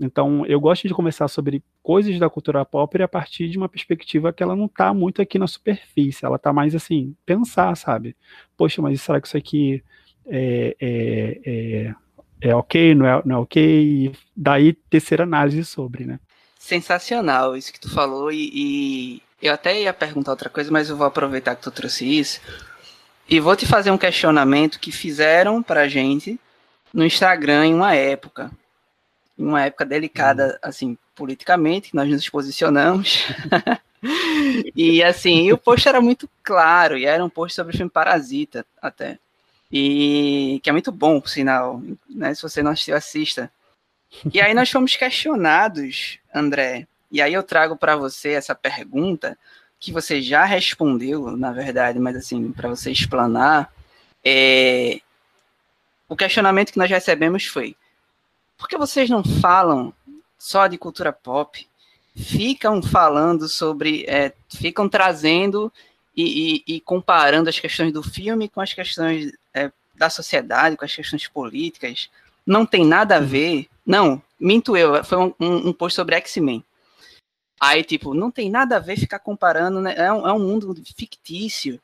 Então, 0.00 0.46
eu 0.46 0.58
gosto 0.58 0.88
de 0.88 0.94
conversar 0.94 1.28
sobre 1.28 1.62
coisas 1.82 2.18
da 2.18 2.30
cultura 2.30 2.64
pop 2.64 3.02
a 3.02 3.06
partir 3.06 3.50
de 3.50 3.58
uma 3.58 3.68
perspectiva 3.68 4.32
que 4.32 4.42
ela 4.42 4.56
não 4.56 4.64
está 4.64 4.94
muito 4.94 5.20
aqui 5.20 5.38
na 5.38 5.46
superfície, 5.46 6.24
ela 6.24 6.36
está 6.36 6.54
mais 6.54 6.74
assim, 6.74 7.14
pensar, 7.26 7.76
sabe? 7.76 8.16
Poxa, 8.56 8.80
mas 8.80 9.02
será 9.02 9.20
que 9.20 9.28
isso 9.28 9.36
aqui 9.36 9.84
é, 10.26 10.74
é, 10.80 11.40
é, 11.44 11.94
é 12.40 12.54
ok, 12.54 12.94
não 12.94 13.06
é, 13.06 13.22
não 13.26 13.36
é 13.36 13.38
ok? 13.40 13.62
E 13.62 14.12
daí 14.34 14.72
terceira 14.72 15.24
análise 15.24 15.62
sobre, 15.66 16.06
né? 16.06 16.18
Sensacional 16.58 17.54
isso 17.56 17.72
que 17.72 17.80
tu 17.80 17.90
falou 17.90 18.32
e, 18.32 18.50
e 18.54 19.22
eu 19.42 19.52
até 19.52 19.82
ia 19.82 19.92
perguntar 19.92 20.30
outra 20.30 20.48
coisa, 20.48 20.70
mas 20.70 20.88
eu 20.88 20.96
vou 20.96 21.06
aproveitar 21.06 21.56
que 21.56 21.62
tu 21.62 21.70
trouxe 21.70 22.06
isso. 22.06 22.40
E 23.28 23.38
vou 23.38 23.54
te 23.54 23.66
fazer 23.66 23.90
um 23.90 23.98
questionamento 23.98 24.80
que 24.80 24.90
fizeram 24.90 25.62
pra 25.62 25.88
gente 25.88 26.40
no 26.92 27.04
Instagram 27.04 27.66
em 27.66 27.74
uma 27.74 27.94
época. 27.94 28.50
Em 29.40 29.44
uma 29.44 29.64
época 29.64 29.86
delicada, 29.86 30.54
hum. 30.56 30.68
assim, 30.68 30.98
politicamente, 31.14 31.90
que 31.90 31.96
nós 31.96 32.08
nos 32.08 32.28
posicionamos. 32.28 33.24
e 34.76 35.02
assim, 35.02 35.46
e 35.46 35.52
o 35.52 35.58
post 35.58 35.88
era 35.88 36.00
muito 36.00 36.28
claro, 36.42 36.98
e 36.98 37.06
era 37.06 37.24
um 37.24 37.30
post 37.30 37.56
sobre 37.56 37.74
o 37.74 37.76
filme 37.76 37.90
Parasita, 37.90 38.66
até. 38.82 39.18
E 39.72 40.60
que 40.62 40.68
é 40.68 40.72
muito 40.72 40.92
bom, 40.92 41.20
por 41.20 41.28
sinal, 41.28 41.82
né? 42.08 42.34
Se 42.34 42.42
você 42.42 42.62
não 42.62 42.72
assistiu, 42.72 42.94
assista. 42.94 43.50
E 44.32 44.40
aí 44.40 44.52
nós 44.52 44.70
fomos 44.70 44.94
questionados, 44.96 46.18
André, 46.34 46.86
e 47.10 47.22
aí 47.22 47.32
eu 47.32 47.42
trago 47.42 47.76
para 47.76 47.96
você 47.96 48.30
essa 48.30 48.54
pergunta 48.54 49.38
que 49.78 49.92
você 49.92 50.20
já 50.20 50.44
respondeu, 50.44 51.34
na 51.36 51.52
verdade, 51.52 51.98
mas 51.98 52.14
assim, 52.16 52.52
para 52.52 52.68
você 52.68 52.90
explanar, 52.90 53.72
é... 54.22 55.00
o 56.08 56.14
questionamento 56.16 56.72
que 56.72 56.78
nós 56.78 56.90
recebemos 56.90 57.46
foi: 57.46 57.74
por 58.60 58.68
que 58.68 58.76
vocês 58.76 59.08
não 59.08 59.24
falam 59.24 59.92
só 60.38 60.66
de 60.66 60.76
cultura 60.76 61.12
pop? 61.12 61.66
Ficam 62.14 62.82
falando 62.82 63.48
sobre, 63.48 64.04
é, 64.06 64.34
ficam 64.50 64.86
trazendo 64.86 65.72
e, 66.14 66.62
e, 66.66 66.74
e, 66.74 66.80
comparando 66.80 67.48
as 67.48 67.58
questões 67.58 67.90
do 67.90 68.02
filme 68.02 68.50
com 68.50 68.60
as 68.60 68.74
questões 68.74 69.32
é, 69.54 69.72
da 69.94 70.10
sociedade, 70.10 70.76
com 70.76 70.84
as 70.84 70.94
questões 70.94 71.26
políticas. 71.26 72.10
Não 72.46 72.66
tem 72.66 72.84
nada 72.84 73.16
a 73.16 73.20
ver. 73.20 73.66
Não, 73.86 74.22
minto 74.38 74.76
eu, 74.76 75.02
foi 75.04 75.16
um, 75.16 75.34
um, 75.40 75.68
um 75.68 75.72
post 75.72 75.96
sobre 75.96 76.16
X-Men. 76.16 76.62
Aí, 77.58 77.82
tipo, 77.82 78.12
não 78.12 78.30
tem 78.30 78.50
nada 78.50 78.76
a 78.76 78.80
ver 78.80 78.98
ficar 78.98 79.20
comparando, 79.20 79.80
né? 79.80 79.94
É 79.96 80.12
um, 80.12 80.28
é 80.28 80.32
um 80.32 80.38
mundo 80.38 80.74
fictício. 80.96 81.80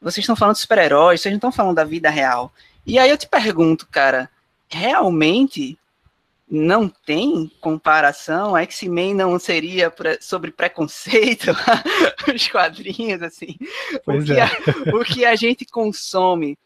Vocês 0.00 0.24
estão 0.24 0.34
falando 0.34 0.56
de 0.56 0.62
super-heróis, 0.62 1.20
vocês 1.20 1.32
não 1.32 1.38
estão 1.38 1.52
falando 1.52 1.76
da 1.76 1.84
vida 1.84 2.10
real. 2.10 2.52
E 2.84 2.98
aí 2.98 3.08
eu 3.08 3.18
te 3.18 3.28
pergunto, 3.28 3.86
cara, 3.86 4.28
realmente 4.68 5.78
não 6.54 6.86
tem 6.86 7.50
comparação? 7.62 8.54
X-Men 8.58 9.14
não 9.14 9.38
seria 9.38 9.90
sobre 10.20 10.50
preconceito? 10.50 11.46
Os 12.32 12.46
quadrinhos, 12.46 13.22
assim. 13.22 13.56
o 14.06 14.22
que, 14.22 14.32
é. 14.34 14.42
a, 14.42 14.50
o 14.94 15.02
que 15.02 15.24
a 15.24 15.34
gente 15.34 15.64
consome 15.64 16.58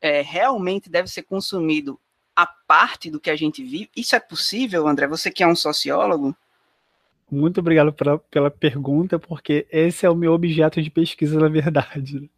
é, 0.00 0.22
realmente 0.22 0.88
deve 0.88 1.08
ser 1.08 1.24
consumido 1.24 2.00
a 2.34 2.46
parte 2.46 3.10
do 3.10 3.20
que 3.20 3.28
a 3.28 3.36
gente 3.36 3.62
vive? 3.62 3.90
Isso 3.94 4.16
é 4.16 4.20
possível, 4.20 4.88
André? 4.88 5.06
Você 5.06 5.30
que 5.30 5.42
é 5.42 5.46
um 5.46 5.54
sociólogo? 5.54 6.34
Muito 7.30 7.60
obrigado 7.60 7.92
pela, 7.92 8.18
pela 8.18 8.50
pergunta, 8.50 9.18
porque 9.18 9.66
esse 9.70 10.06
é 10.06 10.10
o 10.10 10.16
meu 10.16 10.32
objeto 10.32 10.80
de 10.80 10.90
pesquisa, 10.90 11.38
na 11.38 11.48
verdade. 11.48 12.30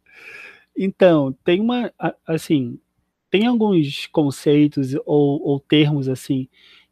Então, 0.77 1.31
tem 1.45 1.61
uma, 1.61 1.93
assim, 2.27 2.77
tem 3.33 3.47
alguns 3.47 4.05
conceitos 4.05 4.93
ou, 5.07 5.41
ou 5.41 5.59
termos, 5.59 6.07
assim, 6.07 6.47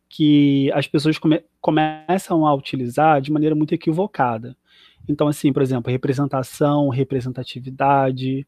que 0.10 0.72
as 0.72 0.88
pessoas 0.88 1.20
come, 1.20 1.44
começam 1.62 2.48
a 2.48 2.56
utilizar 2.56 3.22
de 3.22 3.32
maneira 3.32 3.54
muito 3.54 3.76
equivocada. 3.76 4.58
Então, 5.08 5.28
assim, 5.28 5.54
por 5.54 5.62
exemplo, 5.62 5.92
representação, 5.92 6.90
representatividade, 6.90 8.48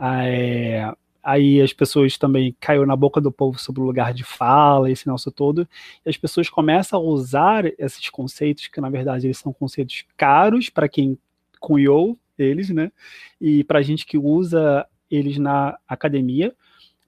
é, 0.00 0.90
aí 1.22 1.60
as 1.60 1.74
pessoas 1.74 2.16
também 2.16 2.56
caiu 2.58 2.86
na 2.86 2.96
boca 2.96 3.20
do 3.20 3.30
povo 3.30 3.58
sobre 3.58 3.82
o 3.82 3.84
lugar 3.84 4.14
de 4.14 4.24
fala, 4.24 4.90
esse 4.90 5.06
nosso 5.06 5.30
todo, 5.30 5.68
e 6.02 6.08
as 6.08 6.16
pessoas 6.16 6.48
começam 6.48 6.98
a 6.98 7.02
usar 7.02 7.66
esses 7.78 8.08
conceitos, 8.08 8.68
que 8.68 8.80
na 8.80 8.88
verdade 8.88 9.26
eles 9.26 9.36
são 9.36 9.52
conceitos 9.52 10.06
caros 10.16 10.70
para 10.70 10.88
quem 10.88 11.18
cunhou 11.60 12.18
eles, 12.38 12.70
né? 12.70 12.90
E 13.38 13.62
para 13.64 13.80
a 13.80 13.82
gente 13.82 14.06
que 14.06 14.16
usa 14.16 14.86
eles 15.10 15.36
na 15.36 15.78
academia, 15.86 16.54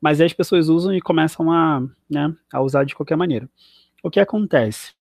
mas 0.00 0.20
aí 0.20 0.26
as 0.26 0.32
pessoas 0.32 0.68
usam 0.68 0.94
e 0.94 1.00
começam 1.00 1.50
a, 1.50 1.82
né, 2.08 2.34
a 2.52 2.60
usar 2.60 2.84
de 2.84 2.94
qualquer 2.94 3.16
maneira. 3.16 3.48
O 4.02 4.10
que 4.10 4.20
acontece? 4.20 4.94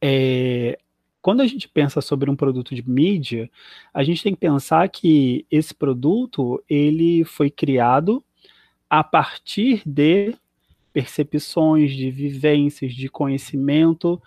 É, 0.00 0.78
quando 1.20 1.40
a 1.40 1.46
gente 1.46 1.68
pensa 1.68 2.00
sobre 2.00 2.30
um 2.30 2.36
produto 2.36 2.74
de 2.74 2.88
mídia, 2.88 3.50
a 3.92 4.04
gente 4.04 4.22
tem 4.22 4.32
que 4.32 4.40
pensar 4.40 4.88
que 4.88 5.44
esse 5.50 5.74
produto 5.74 6.62
ele 6.68 7.24
foi 7.24 7.50
criado 7.50 8.22
a 8.88 9.02
partir 9.02 9.82
de 9.84 10.36
percepções, 10.92 11.92
de 11.92 12.10
vivências, 12.10 12.94
de 12.94 13.08
conhecimento 13.08 14.22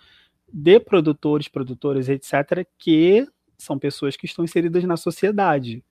de 0.52 0.78
produtores, 0.78 1.48
produtoras, 1.48 2.08
etc., 2.08 2.66
que 2.78 3.26
são 3.56 3.78
pessoas 3.78 4.16
que 4.16 4.26
estão 4.26 4.44
inseridas 4.44 4.84
na 4.84 4.96
sociedade. 4.96 5.82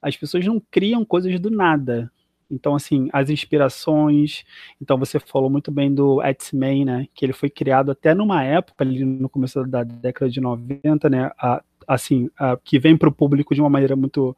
As 0.00 0.16
pessoas 0.16 0.44
não 0.44 0.60
criam 0.70 1.04
coisas 1.04 1.38
do 1.40 1.50
nada. 1.50 2.10
Então, 2.50 2.74
assim, 2.74 3.08
as 3.12 3.28
inspirações. 3.28 4.44
Então, 4.80 4.96
você 4.96 5.18
falou 5.18 5.50
muito 5.50 5.70
bem 5.70 5.92
do 5.92 6.22
X-Men, 6.22 6.84
né? 6.84 7.08
Que 7.14 7.24
ele 7.24 7.32
foi 7.32 7.50
criado 7.50 7.90
até 7.90 8.14
numa 8.14 8.42
época, 8.44 8.84
ali 8.84 9.04
no 9.04 9.28
começo 9.28 9.62
da 9.64 9.82
década 9.82 10.30
de 10.30 10.40
90, 10.40 11.10
né? 11.10 11.30
A, 11.38 11.62
assim, 11.86 12.30
a, 12.38 12.56
que 12.56 12.78
vem 12.78 12.96
para 12.96 13.08
o 13.08 13.12
público 13.12 13.54
de 13.54 13.60
uma 13.60 13.70
maneira 13.70 13.96
muito 13.96 14.36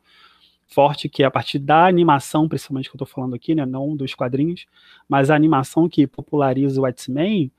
forte, 0.66 1.08
que 1.08 1.22
é 1.22 1.26
a 1.26 1.30
partir 1.30 1.58
da 1.58 1.86
animação, 1.86 2.48
principalmente 2.48 2.90
que 2.90 2.96
eu 2.96 2.98
estou 3.02 3.06
falando 3.06 3.34
aqui, 3.34 3.54
né? 3.54 3.66
Não 3.66 3.94
dos 3.96 4.14
quadrinhos, 4.14 4.66
mas 5.08 5.30
a 5.30 5.34
animação 5.36 5.88
que 5.88 6.06
populariza 6.06 6.80
o 6.80 6.86
X-Men. 6.86 7.50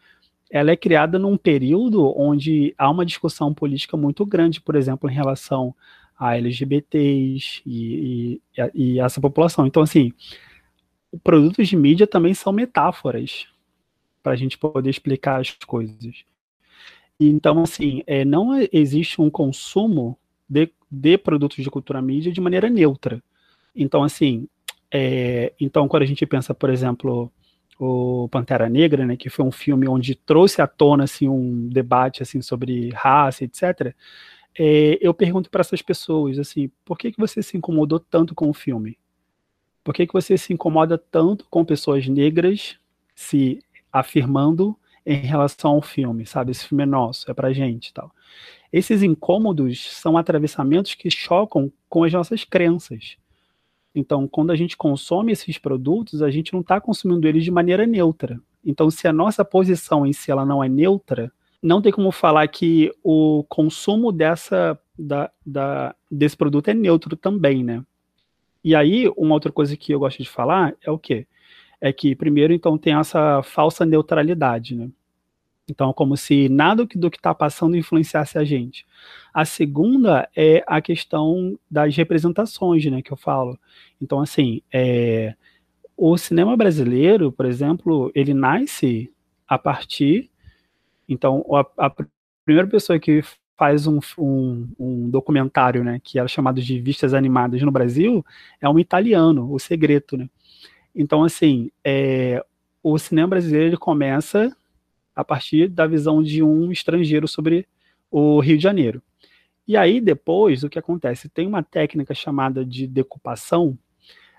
Ela 0.52 0.72
é 0.72 0.76
criada 0.76 1.20
num 1.20 1.38
período 1.38 2.12
onde 2.20 2.74
há 2.76 2.90
uma 2.90 3.06
discussão 3.06 3.54
política 3.54 3.96
muito 3.96 4.26
grande, 4.26 4.60
por 4.60 4.76
exemplo, 4.76 5.08
em 5.08 5.14
relação 5.14 5.76
a 6.20 6.36
LGBTs 6.36 7.62
e, 7.66 8.42
e, 8.54 8.72
e 8.76 9.00
essa 9.00 9.22
população. 9.22 9.66
Então, 9.66 9.82
assim, 9.82 10.12
produtos 11.24 11.70
de 11.70 11.78
mídia 11.78 12.06
também 12.06 12.34
são 12.34 12.52
metáforas 12.52 13.48
para 14.22 14.34
a 14.34 14.36
gente 14.36 14.58
poder 14.58 14.90
explicar 14.90 15.40
as 15.40 15.52
coisas. 15.52 16.26
Então, 17.18 17.64
assim, 17.64 18.04
é, 18.06 18.26
não 18.26 18.52
existe 18.72 19.22
um 19.22 19.30
consumo 19.30 20.18
de, 20.48 20.70
de, 20.92 21.18
produtos 21.18 21.64
de 21.64 21.70
cultura 21.70 22.02
mídia 22.02 22.34
de 22.34 22.42
maneira 22.42 22.70
neutra. 22.70 23.24
Então, 23.74 24.04
assim, 24.04 24.46
é, 24.92 25.54
então 25.58 25.88
quando 25.88 26.04
a 26.04 26.06
gente 26.06 26.26
pensa, 26.26 26.54
por 26.54 26.70
exemplo, 26.70 27.32
o 27.80 28.28
Pantera 28.30 28.68
Negra, 28.68 29.06
né, 29.06 29.16
que 29.16 29.30
foi 29.30 29.46
um 29.46 29.52
filme 29.52 29.88
onde 29.88 30.16
trouxe 30.16 30.62
à 30.62 30.68
tona 30.68 31.06
assim 31.06 31.30
um 31.30 31.70
debate 31.70 32.22
assim 32.22 32.42
sobre 32.42 32.90
raça, 32.90 33.46
etc 33.46 33.96
é, 34.62 34.98
eu 35.00 35.14
pergunto 35.14 35.50
para 35.50 35.62
essas 35.62 35.82
pessoas 35.82 36.38
assim, 36.38 36.70
por 36.84 36.98
que, 36.98 37.14
que 37.14 37.18
você 37.18 37.42
se 37.42 37.56
incomodou 37.56 37.98
tanto 37.98 38.36
com 38.36 38.50
o 38.50 38.54
filme? 38.54 39.00
Por 39.82 39.94
que, 39.94 40.06
que 40.06 40.12
você 40.12 40.38
se 40.38 40.52
incomoda 40.52 40.98
tanto 40.98 41.46
com 41.50 41.64
pessoas 41.64 42.06
negras 42.10 42.78
se 43.16 43.64
afirmando 43.90 44.78
em 45.06 45.16
relação 45.16 45.72
ao 45.72 45.82
filme, 45.82 46.26
sabe? 46.26 46.52
Esse 46.52 46.68
filme 46.68 46.84
é 46.84 46.86
nosso, 46.86 47.32
é 47.32 47.34
pra 47.34 47.54
gente 47.54 47.94
tal. 47.94 48.12
Esses 48.72 49.02
incômodos 49.02 49.92
são 49.94 50.18
atravessamentos 50.18 50.94
que 50.94 51.10
chocam 51.10 51.72
com 51.88 52.04
as 52.04 52.12
nossas 52.12 52.44
crenças. 52.44 53.16
Então, 53.96 54.28
quando 54.28 54.52
a 54.52 54.58
gente 54.58 54.76
consome 54.76 55.32
esses 55.32 55.58
produtos, 55.58 56.22
a 56.22 56.30
gente 56.30 56.52
não 56.52 56.60
está 56.60 56.82
consumindo 56.82 57.26
eles 57.26 57.46
de 57.46 57.50
maneira 57.50 57.88
neutra. 57.88 58.42
Então, 58.64 58.92
se 58.92 59.08
a 59.08 59.14
nossa 59.14 59.46
posição 59.46 60.06
em 60.06 60.12
si 60.12 60.30
ela 60.30 60.46
não 60.46 60.62
é 60.62 60.68
neutra, 60.68 61.32
não 61.62 61.82
tem 61.82 61.92
como 61.92 62.12
falar 62.12 62.48
que 62.48 62.92
o 63.04 63.44
consumo 63.50 64.12
dessa 64.12 64.80
da, 64.98 65.32
da, 65.46 65.96
desse 66.12 66.36
produto 66.36 66.70
é 66.70 66.74
neutro 66.74 67.16
também, 67.16 67.64
né? 67.64 67.84
E 68.64 68.76
aí, 68.76 69.10
uma 69.16 69.34
outra 69.34 69.52
coisa 69.52 69.76
que 69.78 69.94
eu 69.94 70.00
gosto 70.00 70.22
de 70.22 70.30
falar 70.30 70.76
é 70.84 70.92
o 70.92 71.00
quê? 71.00 71.26
É 71.80 71.94
que, 71.94 72.16
primeiro, 72.16 72.52
então, 72.52 72.78
tem 72.78 72.94
essa 72.94 73.42
falsa 73.42 73.86
neutralidade, 73.86 74.76
né? 74.76 74.90
Então, 75.70 75.94
como 75.94 76.18
se 76.18 76.50
nada 76.50 76.86
do 76.96 77.12
que 77.12 77.18
está 77.18 77.34
passando 77.34 77.78
influenciasse 77.78 78.38
a 78.38 78.44
gente. 78.44 78.86
A 79.34 79.46
segunda 79.46 80.28
é 80.36 80.64
a 80.68 80.82
questão 80.82 81.58
das 81.70 81.96
representações, 81.96 82.84
né, 82.86 83.02
que 83.02 83.14
eu 83.14 83.18
falo. 83.18 83.58
Então, 84.02 84.20
assim, 84.20 84.62
é, 84.74 85.36
o 85.96 86.18
cinema 86.18 86.58
brasileiro, 86.58 87.32
por 87.32 87.46
exemplo, 87.46 88.12
ele 88.16 88.34
nasce 88.34 89.14
a 89.48 89.58
partir 89.58 90.30
então, 91.10 91.44
a, 91.52 91.88
a 91.88 91.92
primeira 92.46 92.70
pessoa 92.70 93.00
que 93.00 93.24
faz 93.58 93.88
um, 93.88 94.00
um, 94.18 94.70
um, 94.80 95.10
documentário, 95.10 95.84
né, 95.84 96.00
que 96.02 96.18
era 96.18 96.28
chamado 96.28 96.62
de 96.62 96.80
Vistas 96.80 97.14
Animadas 97.14 97.62
no 97.62 97.72
Brasil, 97.72 98.26
é 98.62 98.70
um 98.70 98.80
italiano, 98.80 99.52
o 99.52 99.60
Segreto, 99.60 100.16
né? 100.16 100.30
Então, 100.96 101.24
assim, 101.24 101.70
é, 101.84 102.44
o 102.82 102.98
cinema 102.98 103.28
brasileiro 103.28 103.68
ele 103.68 103.78
começa 103.78 104.56
a 105.16 105.24
partir 105.24 105.68
da 105.68 105.86
visão 105.86 106.24
de 106.24 106.42
um 106.42 106.72
estrangeiro 106.72 107.28
sobre 107.28 107.68
o 108.10 108.40
Rio 108.40 108.58
de 108.58 108.64
Janeiro. 108.64 109.02
E 109.68 109.76
aí, 109.76 110.00
depois, 110.00 110.64
o 110.64 110.70
que 110.70 110.80
acontece? 110.80 111.30
Tem 111.30 111.46
uma 111.46 111.62
técnica 111.62 112.14
chamada 112.14 112.66
de 112.66 112.88
decupação. 112.88 113.78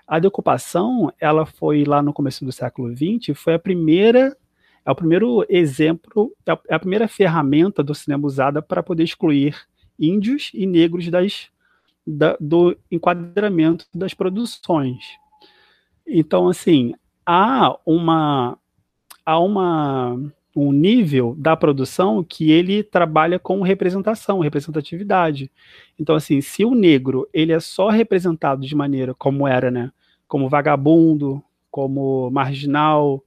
A 0.07 0.19
decupação, 0.19 1.13
ela 1.19 1.45
foi 1.45 1.85
lá 1.85 2.01
no 2.01 2.11
começo 2.11 2.43
do 2.43 2.51
século 2.51 2.93
XX, 2.93 3.37
foi 3.37 3.53
a 3.53 3.59
primeira 3.59 4.35
é 4.85 4.91
o 4.91 4.95
primeiro 4.95 5.45
exemplo, 5.49 6.31
é, 6.45 6.51
é 6.69 6.75
a 6.75 6.79
primeira 6.79 7.07
ferramenta 7.07 7.83
do 7.83 7.93
cinema 7.93 8.25
usada 8.25 8.61
para 8.61 8.81
poder 8.81 9.03
excluir 9.03 9.55
índios 9.99 10.51
e 10.53 10.65
negros 10.65 11.07
das, 11.09 11.49
da, 12.05 12.35
do 12.39 12.75
enquadramento 12.89 13.85
das 13.93 14.13
produções. 14.13 15.05
Então, 16.07 16.49
assim, 16.49 16.93
há 17.25 17.77
uma 17.85 18.57
há 19.23 19.39
uma 19.39 20.19
um 20.53 20.71
nível 20.73 21.33
da 21.37 21.55
produção 21.55 22.23
que 22.23 22.51
ele 22.51 22.83
trabalha 22.83 23.39
com 23.39 23.61
representação, 23.61 24.39
representatividade. 24.39 25.49
Então, 25.97 26.15
assim, 26.15 26.41
se 26.41 26.65
o 26.65 26.75
negro 26.75 27.27
ele 27.33 27.53
é 27.53 27.59
só 27.59 27.89
representado 27.89 28.65
de 28.65 28.75
maneira 28.75 29.13
como 29.13 29.47
era, 29.47 29.71
né, 29.71 29.91
como 30.27 30.49
vagabundo, 30.49 31.41
como 31.69 32.29
marginal, 32.31 33.23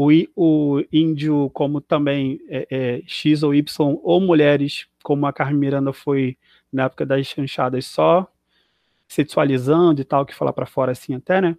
o, 0.00 0.10
o 0.36 0.84
índio, 0.92 1.50
como 1.52 1.80
também 1.80 2.40
é, 2.48 2.68
é, 2.70 3.02
X 3.04 3.42
ou 3.42 3.52
Y, 3.52 3.98
ou 4.04 4.20
mulheres, 4.20 4.86
como 5.02 5.26
a 5.26 5.32
Carmen 5.32 5.58
Miranda 5.58 5.92
foi 5.92 6.36
na 6.72 6.84
época 6.84 7.04
das 7.04 7.26
chanchadas, 7.26 7.84
só 7.86 8.30
sexualizando 9.08 10.00
e 10.00 10.04
tal, 10.04 10.24
que 10.24 10.36
fala 10.36 10.52
para 10.52 10.66
fora 10.66 10.92
assim 10.92 11.14
até, 11.14 11.40
né? 11.40 11.58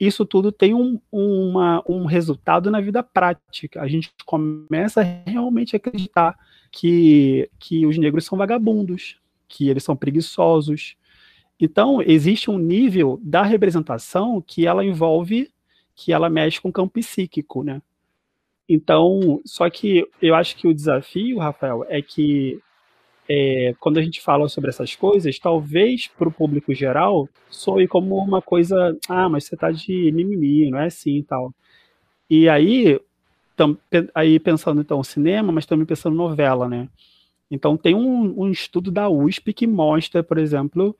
Isso 0.00 0.24
tudo 0.24 0.50
tem 0.50 0.72
um, 0.72 0.98
uma, 1.12 1.82
um 1.86 2.06
resultado 2.06 2.70
na 2.70 2.80
vida 2.80 3.02
prática. 3.02 3.82
A 3.82 3.86
gente 3.86 4.10
começa 4.24 5.02
a 5.02 5.30
realmente 5.30 5.76
acreditar 5.76 6.38
que, 6.72 7.50
que 7.58 7.84
os 7.84 7.98
negros 7.98 8.24
são 8.24 8.38
vagabundos, 8.38 9.18
que 9.46 9.68
eles 9.68 9.84
são 9.84 9.94
preguiçosos. 9.94 10.96
Então, 11.60 12.00
existe 12.00 12.50
um 12.50 12.58
nível 12.58 13.20
da 13.22 13.42
representação 13.42 14.40
que 14.40 14.66
ela 14.66 14.82
envolve 14.82 15.52
que 15.94 16.12
ela 16.12 16.28
mexe 16.28 16.60
com 16.60 16.68
o 16.68 16.72
campo 16.72 16.94
psíquico, 16.94 17.62
né? 17.62 17.80
Então, 18.68 19.40
só 19.44 19.68
que 19.68 20.06
eu 20.20 20.34
acho 20.34 20.56
que 20.56 20.66
o 20.66 20.74
desafio, 20.74 21.38
Rafael, 21.38 21.84
é 21.88 22.00
que 22.00 22.58
é, 23.28 23.74
quando 23.80 23.98
a 23.98 24.02
gente 24.02 24.20
fala 24.20 24.48
sobre 24.48 24.70
essas 24.70 24.94
coisas, 24.94 25.38
talvez 25.38 26.08
para 26.08 26.28
o 26.28 26.32
público 26.32 26.74
geral 26.74 27.28
soe 27.50 27.86
como 27.86 28.16
uma 28.16 28.42
coisa, 28.42 28.96
ah, 29.08 29.28
mas 29.28 29.44
você 29.44 29.56
tá 29.56 29.70
de 29.70 30.10
mimimi, 30.12 30.70
não 30.70 30.78
é 30.78 30.86
assim 30.86 31.18
e 31.18 31.22
tal. 31.22 31.52
E 32.28 32.48
aí, 32.48 32.98
tam, 33.56 33.76
aí 34.14 34.38
pensando 34.38 34.80
então 34.80 35.02
cinema, 35.04 35.52
mas 35.52 35.66
também 35.66 35.86
pensando 35.86 36.16
novela, 36.16 36.68
né? 36.68 36.88
Então 37.50 37.76
tem 37.76 37.94
um, 37.94 38.42
um 38.42 38.50
estudo 38.50 38.90
da 38.90 39.08
USP 39.08 39.52
que 39.52 39.66
mostra, 39.66 40.22
por 40.22 40.38
exemplo, 40.38 40.96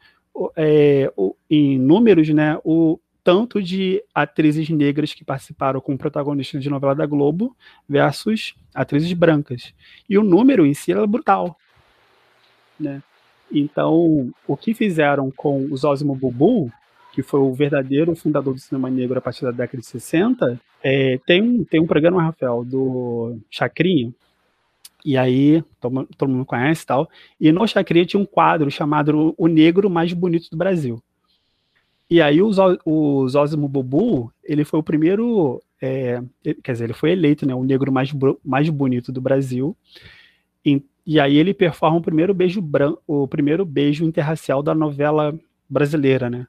é, 0.57 1.13
o, 1.17 1.35
em 1.49 1.79
números, 1.79 2.29
né, 2.31 2.59
o, 2.65 2.99
tanto 3.25 3.63
de 3.63 4.05
atrizes 4.15 4.69
negras 4.69 5.15
que 5.15 5.25
participaram 5.25 5.81
como 5.81 5.97
protagonistas 5.97 6.63
de 6.63 6.69
novela 6.69 6.95
da 6.95 7.07
Globo 7.07 7.57
versus 7.89 8.55
atrizes 8.75 9.13
brancas. 9.15 9.73
E 10.09 10.19
o 10.19 10.23
número 10.23 10.67
em 10.67 10.75
si 10.75 10.93
era 10.93 11.07
brutal. 11.07 11.59
Né? 12.79 13.03
Então, 13.51 14.31
o 14.47 14.57
que 14.57 14.75
fizeram 14.75 15.31
com 15.31 15.65
o 15.65 15.77
Zózimo 15.77 16.15
Bubu, 16.15 16.71
que 17.13 17.23
foi 17.23 17.41
o 17.41 17.55
verdadeiro 17.55 18.15
fundador 18.15 18.53
do 18.53 18.61
cinema 18.61 18.91
negro 18.91 19.19
a 19.19 19.23
partir 19.23 19.43
da 19.43 19.51
década 19.51 19.79
de 19.79 19.87
60, 19.87 20.61
é, 20.83 21.19
tem, 21.27 21.41
um, 21.41 21.65
tem 21.65 21.81
um 21.81 21.87
programa, 21.87 22.23
Rafael, 22.23 22.63
do 22.63 23.39
Chacrinha, 23.51 24.13
e 25.05 25.17
aí, 25.17 25.63
todo, 25.81 26.09
todo 26.17 26.29
mundo 26.31 26.45
conhece 26.45 26.83
e 26.83 26.87
tal, 26.87 27.09
e 27.41 27.53
no 27.53 27.67
Chacrinha 27.67 28.07
tinha 28.07 28.21
um 28.21 28.27
quadro 28.27 28.71
chamado 28.71 29.35
O 29.39 29.47
Negro 29.47 29.89
Mais 29.89 30.13
Bonito 30.13 30.51
do 30.51 30.57
Brasil. 30.57 31.03
E 32.09 32.21
aí 32.21 32.43
o, 32.43 32.51
o 32.85 33.29
Zózimo 33.29 33.69
Bubu, 33.69 34.33
ele 34.43 34.65
foi 34.65 34.79
o 34.79 34.83
primeiro, 34.83 35.63
é, 35.81 36.23
quer 36.63 36.73
dizer, 36.73 36.85
ele 36.85 36.93
foi 36.93 37.13
eleito, 37.13 37.47
né, 37.47 37.55
o 37.55 37.65
negro 37.65 37.91
mais, 37.91 38.13
mais 38.45 38.69
bonito 38.69 39.11
do 39.11 39.21
Brasil. 39.21 39.77
E, 40.65 40.83
e 41.07 41.19
aí 41.19 41.37
ele 41.37 41.55
performa 41.55 41.97
o 41.97 42.03
primeiro 42.03 42.35
beijo 42.35 42.61
branco, 42.61 43.03
o 43.07 43.27
primeiro 43.27 43.65
beijo 43.65 44.05
interracial 44.05 44.63
da 44.63 44.75
novela 44.75 45.39
brasileira, 45.69 46.29
né? 46.29 46.47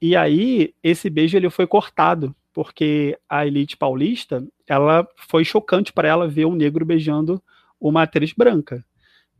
E 0.00 0.14
aí 0.16 0.74
esse 0.82 1.08
beijo 1.08 1.36
ele 1.36 1.48
foi 1.50 1.66
cortado, 1.66 2.34
porque 2.52 3.18
a 3.28 3.46
elite 3.46 3.76
paulista, 3.76 4.46
ela 4.68 5.06
foi 5.16 5.44
chocante 5.44 5.92
para 5.92 6.08
ela 6.08 6.28
ver 6.28 6.46
um 6.46 6.54
negro 6.54 6.84
beijando 6.84 7.42
uma 7.80 8.02
atriz 8.02 8.32
branca. 8.32 8.84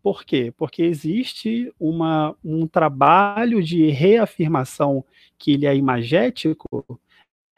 Por 0.04 0.22
quê? 0.22 0.52
Porque 0.54 0.82
existe 0.82 1.72
uma, 1.80 2.36
um 2.44 2.66
trabalho 2.66 3.62
de 3.62 3.88
reafirmação 3.88 5.02
que 5.38 5.52
ele 5.52 5.64
é 5.64 5.74
imagético 5.74 6.68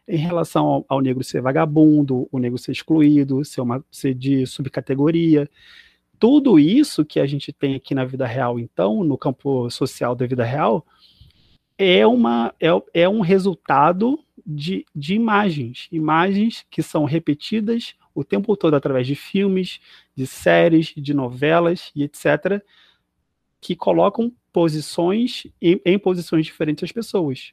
em 0.07 0.17
relação 0.17 0.65
ao, 0.65 0.85
ao, 0.89 1.01
negro 1.01 1.25
ser 1.25 1.43
vagabundo, 1.43 2.29
o 2.31 2.39
negro 2.39 2.57
ser 2.57 2.71
excluído, 2.71 3.45
ser, 3.45 3.63
uma, 3.63 3.85
ser 3.91 4.15
de 4.15 4.47
subcategoria. 4.47 5.51
Tudo 6.21 6.57
isso 6.57 7.05
que 7.05 7.19
a 7.19 7.27
gente 7.27 7.53
tem 7.53 7.75
aqui 7.75 7.97
na 7.97 8.05
vida 8.05 8.25
real, 8.25 8.61
então, 8.61 9.03
no 9.03 9.19
campo 9.19 9.69
social 9.69 10.15
da 10.15 10.25
vida 10.25 10.45
real, 10.45 10.87
é, 11.77 12.07
uma, 12.07 12.55
é, 12.61 12.69
é 12.95 13.09
um 13.09 13.23
resultado 13.23 14.21
de, 14.47 14.87
de 14.95 15.15
imagens, 15.15 15.89
imagens 15.91 16.65
que 16.71 16.83
são 16.83 17.05
repetidas 17.05 17.97
o 18.15 18.23
tempo 18.23 18.57
todo 18.57 18.75
através 18.75 19.07
de 19.07 19.15
filmes, 19.15 19.81
de 20.15 20.27
séries, 20.27 20.95
de 20.97 21.13
novelas 21.13 21.91
e 21.95 22.05
etc., 22.05 22.63
que 23.61 23.75
colocam 23.75 24.33
posições 24.53 25.47
em, 25.61 25.81
em 25.85 25.99
posições 25.99 26.47
diferentes 26.47 26.85
as 26.85 26.93
pessoas. 26.93 27.53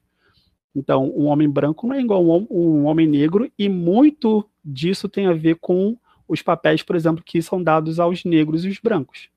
Então, 0.76 1.12
um 1.16 1.26
homem 1.26 1.50
branco 1.50 1.88
não 1.88 1.96
é 1.96 2.02
igual 2.02 2.32
a 2.32 2.38
um, 2.38 2.48
um 2.50 2.86
homem 2.86 3.08
negro, 3.08 3.52
e 3.58 3.68
muito 3.68 4.48
disso 4.64 5.10
tem 5.10 5.26
a 5.26 5.34
ver 5.34 5.56
com 5.56 5.98
os 6.28 6.42
papéis, 6.42 6.82
por 6.82 6.96
exemplo, 6.96 7.24
que 7.24 7.42
são 7.42 7.62
dados 7.62 8.00
aos 8.00 8.24
negros 8.24 8.64
e 8.64 8.70
os 8.70 8.80
brancos. 8.80 9.30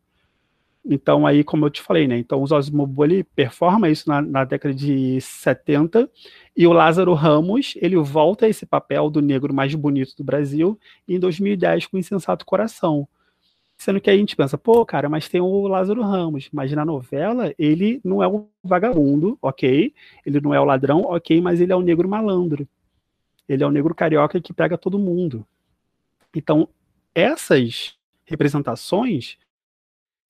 Então, 0.89 1.27
aí, 1.27 1.43
como 1.43 1.67
eu 1.67 1.71
te 1.71 1.83
falei, 1.83 2.07
né? 2.07 2.17
Então, 2.17 2.41
o 2.41 2.47
Zosimo 2.47 2.89
ele 3.05 3.25
performa 3.25 3.91
isso 3.91 4.09
na, 4.09 4.23
na, 4.23 4.45
década 4.45 4.73
de 4.73 5.21
70, 5.21 6.09
e 6.57 6.65
o 6.65 6.73
Lázaro 6.73 7.13
Ramos, 7.13 7.75
ele 7.79 7.97
volta 7.97 8.47
a 8.47 8.49
esse 8.49 8.65
papel 8.65 9.11
do 9.11 9.21
negro 9.21 9.53
mais 9.53 9.75
bonito 9.75 10.17
do 10.17 10.23
Brasil 10.23 10.79
em 11.09 11.19
2010 11.19 11.87
com 11.87 11.99
Insensato 11.99 12.47
Coração. 12.47 13.09
Sendo 13.77 14.01
que 14.01 14.09
a 14.09 14.17
gente 14.17 14.37
pensa, 14.37 14.57
pô, 14.57 14.87
cara, 14.87 15.09
mas 15.09 15.29
tem 15.29 15.41
o 15.41 15.67
Lázaro 15.67 16.03
Ramos, 16.03 16.49
mas 16.53 16.71
na 16.73 16.85
novela 16.85 17.53
ele 17.59 18.01
não 18.05 18.23
é 18.23 18.29
o 18.29 18.49
vagabundo, 18.63 19.37
ok? 19.43 19.93
Ele 20.25 20.41
não 20.41 20.55
é 20.55 20.61
o 20.61 20.65
ladrão, 20.65 21.03
ok, 21.03 21.41
mas 21.41 21.61
ele 21.61 21.73
é 21.73 21.77
o 21.77 21.83
negro 21.83 22.09
malandro. 22.09 22.67
Ele 23.49 23.63
é 23.63 23.67
o 23.67 23.71
negro 23.71 23.95
carioca 23.95 24.41
que 24.41 24.53
pega 24.53 24.79
todo 24.79 24.99
mundo. 24.99 25.45
Então, 26.35 26.69
essas 27.15 27.97
representações 28.25 29.37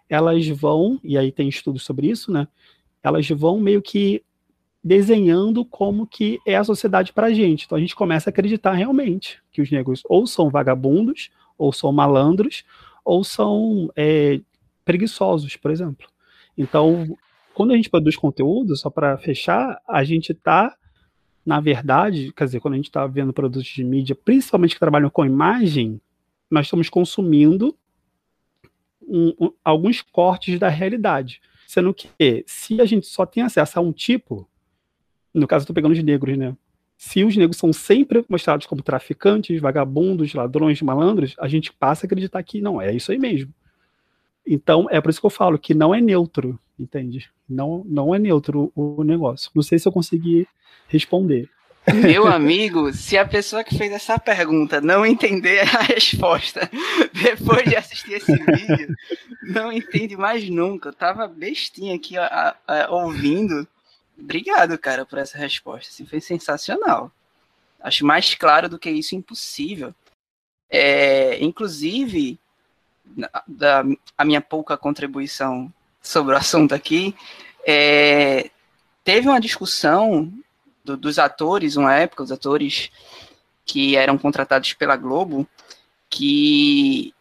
elas 0.08 0.46
vão, 0.48 1.00
e 1.02 1.18
aí 1.18 1.32
tem 1.32 1.48
estudos 1.48 1.82
sobre 1.82 2.08
isso, 2.08 2.32
né? 2.32 2.46
Elas 3.02 3.28
vão 3.28 3.60
meio 3.60 3.82
que 3.82 4.22
desenhando 4.82 5.64
como 5.64 6.06
que 6.06 6.38
é 6.46 6.56
a 6.56 6.62
sociedade 6.62 7.12
para 7.12 7.26
a 7.26 7.32
gente. 7.32 7.64
Então 7.64 7.76
a 7.76 7.80
gente 7.80 7.96
começa 7.96 8.28
a 8.28 8.32
acreditar 8.32 8.72
realmente 8.72 9.42
que 9.50 9.60
os 9.60 9.70
negros 9.70 10.02
ou 10.08 10.26
são 10.26 10.48
vagabundos, 10.48 11.30
ou 11.58 11.72
são 11.72 11.90
malandros, 11.90 12.64
ou 13.04 13.24
são 13.24 13.90
é, 13.96 14.40
preguiçosos, 14.84 15.56
por 15.56 15.70
exemplo. 15.70 16.06
Então, 16.56 17.16
quando 17.54 17.72
a 17.72 17.76
gente 17.76 17.90
produz 17.90 18.16
conteúdo, 18.16 18.76
só 18.76 18.88
para 18.88 19.16
fechar, 19.18 19.80
a 19.88 20.04
gente 20.04 20.32
está, 20.32 20.76
na 21.44 21.60
verdade, 21.60 22.32
quer 22.32 22.44
dizer, 22.44 22.60
quando 22.60 22.74
a 22.74 22.76
gente 22.76 22.86
está 22.86 23.06
vendo 23.06 23.32
produtos 23.32 23.66
de 23.66 23.82
mídia, 23.82 24.14
principalmente 24.14 24.74
que 24.74 24.80
trabalham 24.80 25.10
com 25.10 25.24
imagem, 25.24 26.00
nós 26.50 26.66
estamos 26.66 26.88
consumindo 26.88 27.76
um, 29.06 29.34
um, 29.40 29.52
alguns 29.64 30.02
cortes 30.02 30.58
da 30.58 30.68
realidade. 30.68 31.40
Sendo 31.66 31.92
que, 31.92 32.44
se 32.46 32.80
a 32.80 32.84
gente 32.84 33.06
só 33.06 33.26
tem 33.26 33.42
acesso 33.42 33.78
a 33.78 33.82
um 33.82 33.92
tipo, 33.92 34.48
no 35.34 35.46
caso 35.46 35.64
estou 35.64 35.74
pegando 35.74 35.92
os 35.92 36.02
negros, 36.02 36.36
né? 36.36 36.56
Se 36.96 37.24
os 37.24 37.36
negros 37.36 37.58
são 37.58 37.72
sempre 37.72 38.24
mostrados 38.28 38.66
como 38.66 38.82
traficantes, 38.82 39.60
vagabundos, 39.60 40.32
ladrões, 40.32 40.80
malandros, 40.80 41.34
a 41.38 41.46
gente 41.46 41.72
passa 41.72 42.04
a 42.04 42.06
acreditar 42.06 42.42
que 42.42 42.60
não, 42.60 42.80
é 42.80 42.94
isso 42.94 43.12
aí 43.12 43.18
mesmo. 43.18 43.52
Então, 44.46 44.86
é 44.90 45.00
por 45.00 45.10
isso 45.10 45.20
que 45.20 45.26
eu 45.26 45.30
falo 45.30 45.58
que 45.58 45.74
não 45.74 45.94
é 45.94 46.00
neutro, 46.00 46.58
entende? 46.78 47.28
Não, 47.48 47.84
não 47.84 48.14
é 48.14 48.18
neutro 48.18 48.72
o 48.74 49.02
negócio. 49.02 49.50
Não 49.54 49.62
sei 49.62 49.78
se 49.78 49.86
eu 49.86 49.92
consegui 49.92 50.46
responder. 50.88 51.50
Meu 51.94 52.26
amigo, 52.26 52.92
se 52.92 53.16
a 53.16 53.26
pessoa 53.26 53.62
que 53.62 53.76
fez 53.78 53.92
essa 53.92 54.18
pergunta 54.18 54.80
não 54.80 55.06
entender 55.06 55.60
a 55.76 55.82
resposta 55.82 56.68
depois 57.12 57.64
de 57.64 57.76
assistir 57.76 58.14
esse 58.14 58.32
vídeo, 58.32 58.94
não 59.42 59.72
entende 59.72 60.16
mais 60.16 60.48
nunca. 60.48 60.88
Eu 60.88 60.92
tava 60.92 61.28
bestinha 61.28 61.94
aqui 61.94 62.18
a, 62.18 62.56
a, 62.66 62.90
ouvindo. 62.90 63.66
Obrigado, 64.18 64.76
cara, 64.78 65.06
por 65.06 65.18
essa 65.18 65.38
resposta. 65.38 65.90
Assim, 65.90 66.04
foi 66.06 66.20
sensacional. 66.20 67.12
Acho 67.80 68.04
mais 68.04 68.34
claro 68.34 68.68
do 68.68 68.78
que 68.78 68.90
isso 68.90 69.14
impossível. 69.14 69.94
É, 70.68 71.38
inclusive, 71.42 72.38
da, 73.46 73.84
a 74.18 74.24
minha 74.24 74.40
pouca 74.40 74.76
contribuição 74.76 75.72
sobre 76.02 76.34
o 76.34 76.36
assunto 76.36 76.74
aqui, 76.74 77.14
é, 77.64 78.50
teve 79.04 79.28
uma 79.28 79.40
discussão 79.40 80.32
do, 80.86 80.96
dos 80.96 81.18
atores, 81.18 81.76
uma 81.76 81.92
época, 81.94 82.22
os 82.22 82.32
atores 82.32 82.90
que 83.64 83.96
eram 83.96 84.16
contratados 84.16 84.72
pela 84.72 84.96
Globo, 84.96 85.46
que 86.08 87.12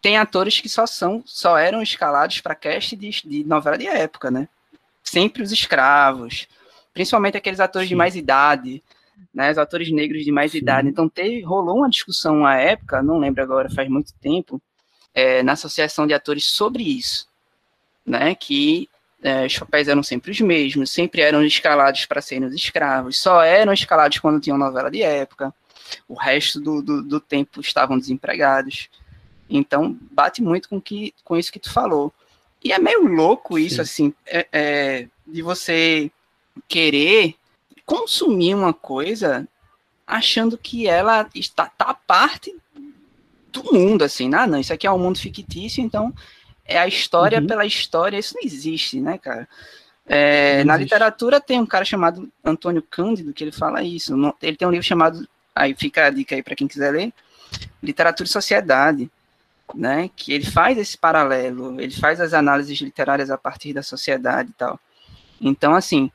tem 0.00 0.16
atores 0.16 0.60
que 0.60 0.68
só 0.68 0.86
são, 0.86 1.22
só 1.26 1.58
eram 1.58 1.82
escalados 1.82 2.40
para 2.40 2.54
cast 2.54 2.94
de, 2.94 3.10
de, 3.24 3.44
novela 3.44 3.76
de 3.76 3.86
época, 3.86 4.30
né? 4.30 4.48
Sempre 5.02 5.42
os 5.42 5.50
escravos, 5.50 6.46
principalmente 6.92 7.36
aqueles 7.36 7.58
atores 7.58 7.88
Sim. 7.88 7.94
de 7.94 7.96
mais 7.96 8.14
idade, 8.14 8.82
né? 9.34 9.50
Os 9.50 9.58
atores 9.58 9.90
negros 9.90 10.24
de 10.24 10.30
mais 10.30 10.52
Sim. 10.52 10.58
idade. 10.58 10.88
Então 10.88 11.08
teve, 11.08 11.42
rolou 11.42 11.78
uma 11.78 11.90
discussão 11.90 12.46
à 12.46 12.54
época, 12.54 13.02
não 13.02 13.18
lembro 13.18 13.42
agora, 13.42 13.68
faz 13.68 13.88
muito 13.88 14.14
tempo, 14.20 14.62
é, 15.12 15.42
na 15.42 15.52
associação 15.52 16.06
de 16.06 16.14
atores 16.14 16.44
sobre 16.44 16.84
isso, 16.84 17.26
né? 18.06 18.34
Que 18.34 18.88
é, 19.24 19.46
os 19.46 19.58
papéis 19.58 19.88
eram 19.88 20.02
sempre 20.02 20.30
os 20.30 20.40
mesmos, 20.40 20.90
sempre 20.90 21.22
eram 21.22 21.42
escalados 21.42 22.04
para 22.04 22.20
serem 22.20 22.46
os 22.46 22.54
escravos, 22.54 23.16
só 23.16 23.42
eram 23.42 23.72
escalados 23.72 24.18
quando 24.18 24.38
tinham 24.38 24.58
novela 24.58 24.90
de 24.90 25.02
época, 25.02 25.52
o 26.06 26.12
resto 26.12 26.60
do, 26.60 26.82
do, 26.82 27.02
do 27.02 27.18
tempo 27.18 27.58
estavam 27.62 27.98
desempregados. 27.98 28.90
Então, 29.48 29.98
bate 30.10 30.42
muito 30.42 30.68
com, 30.68 30.78
que, 30.78 31.14
com 31.24 31.38
isso 31.38 31.50
que 31.50 31.58
tu 31.58 31.72
falou. 31.72 32.12
E 32.62 32.70
é 32.70 32.78
meio 32.78 33.06
louco 33.06 33.58
isso, 33.58 33.76
Sim. 33.76 33.80
assim, 33.80 34.14
é, 34.26 34.46
é, 34.52 35.08
de 35.26 35.40
você 35.40 36.10
querer 36.68 37.34
consumir 37.86 38.54
uma 38.54 38.74
coisa 38.74 39.48
achando 40.06 40.58
que 40.58 40.86
ela 40.86 41.26
está 41.34 41.66
tá 41.66 41.94
parte 41.94 42.54
do 43.50 43.72
mundo, 43.72 44.02
assim, 44.02 44.34
ah, 44.34 44.46
não, 44.46 44.60
isso 44.60 44.72
aqui 44.72 44.86
é 44.86 44.90
um 44.90 44.98
mundo 44.98 45.18
fictício, 45.18 45.82
então 45.82 46.12
é 46.64 46.78
a 46.78 46.86
história 46.86 47.40
uhum. 47.40 47.46
pela 47.46 47.66
história, 47.66 48.18
isso 48.18 48.34
não 48.34 48.42
existe, 48.42 49.00
né, 49.00 49.18
cara? 49.18 49.48
É, 50.06 50.62
na 50.64 50.76
literatura 50.76 51.40
tem 51.40 51.58
um 51.58 51.66
cara 51.66 51.84
chamado 51.84 52.30
Antônio 52.44 52.82
Cândido 52.82 53.32
que 53.32 53.42
ele 53.42 53.52
fala 53.52 53.82
isso. 53.82 54.14
Ele 54.42 54.56
tem 54.56 54.68
um 54.68 54.70
livro 54.70 54.86
chamado, 54.86 55.26
aí 55.54 55.74
fica 55.74 56.06
a 56.06 56.10
dica 56.10 56.34
aí 56.34 56.42
para 56.42 56.54
quem 56.54 56.68
quiser 56.68 56.90
ler, 56.90 57.12
Literatura 57.82 58.28
e 58.28 58.32
Sociedade, 58.32 59.10
né? 59.74 60.10
Que 60.14 60.32
ele 60.32 60.44
faz 60.44 60.76
esse 60.76 60.96
paralelo, 60.98 61.80
ele 61.80 61.94
faz 61.94 62.20
as 62.20 62.34
análises 62.34 62.78
literárias 62.80 63.30
a 63.30 63.38
partir 63.38 63.72
da 63.72 63.82
sociedade 63.82 64.50
e 64.50 64.54
tal. 64.54 64.78
Então, 65.40 65.74
assim, 65.74 66.10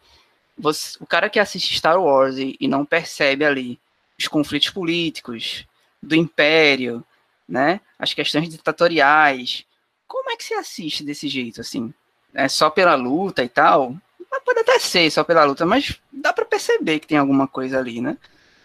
você, 0.57 0.97
o 0.99 1.05
cara 1.05 1.29
que 1.29 1.39
assiste 1.39 1.77
Star 1.77 1.99
Wars 1.99 2.37
e, 2.37 2.55
e 2.59 2.67
não 2.67 2.85
percebe 2.85 3.45
ali 3.45 3.79
os 4.17 4.27
conflitos 4.27 4.69
políticos 4.69 5.65
do 6.01 6.15
império, 6.15 7.03
né? 7.47 7.81
As 7.97 8.13
questões 8.13 8.49
ditatoriais, 8.49 9.65
como 10.09 10.31
é 10.31 10.35
que 10.35 10.43
você 10.43 10.55
assiste 10.55 11.03
desse 11.03 11.29
jeito, 11.29 11.61
assim? 11.61 11.93
É 12.33 12.47
só 12.47 12.69
pela 12.69 12.95
luta 12.95 13.43
e 13.43 13.47
tal? 13.47 13.95
Pode 14.43 14.59
até 14.59 14.79
ser 14.79 15.09
só 15.11 15.23
pela 15.23 15.45
luta, 15.45 15.65
mas 15.65 15.99
dá 16.11 16.33
para 16.33 16.45
perceber 16.45 16.99
que 16.99 17.07
tem 17.07 17.17
alguma 17.17 17.47
coisa 17.47 17.77
ali, 17.77 18.01
né? 18.01 18.17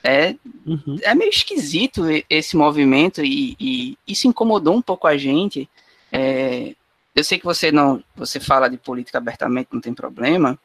É, 0.02 0.34
uhum. 0.66 0.98
é 1.02 1.14
meio 1.14 1.30
esquisito 1.30 2.02
esse 2.28 2.56
movimento 2.56 3.24
e, 3.24 3.56
e, 3.60 3.98
isso 4.06 4.26
incomodou 4.26 4.74
um 4.74 4.82
pouco 4.82 5.06
a 5.06 5.16
gente. 5.16 5.68
É, 6.10 6.74
eu 7.14 7.22
sei 7.22 7.38
que 7.38 7.44
você 7.44 7.70
não, 7.70 8.02
você 8.16 8.40
fala 8.40 8.68
de 8.68 8.76
política 8.76 9.18
abertamente, 9.18 9.68
não 9.72 9.80
tem 9.80 9.94
problema. 9.94 10.58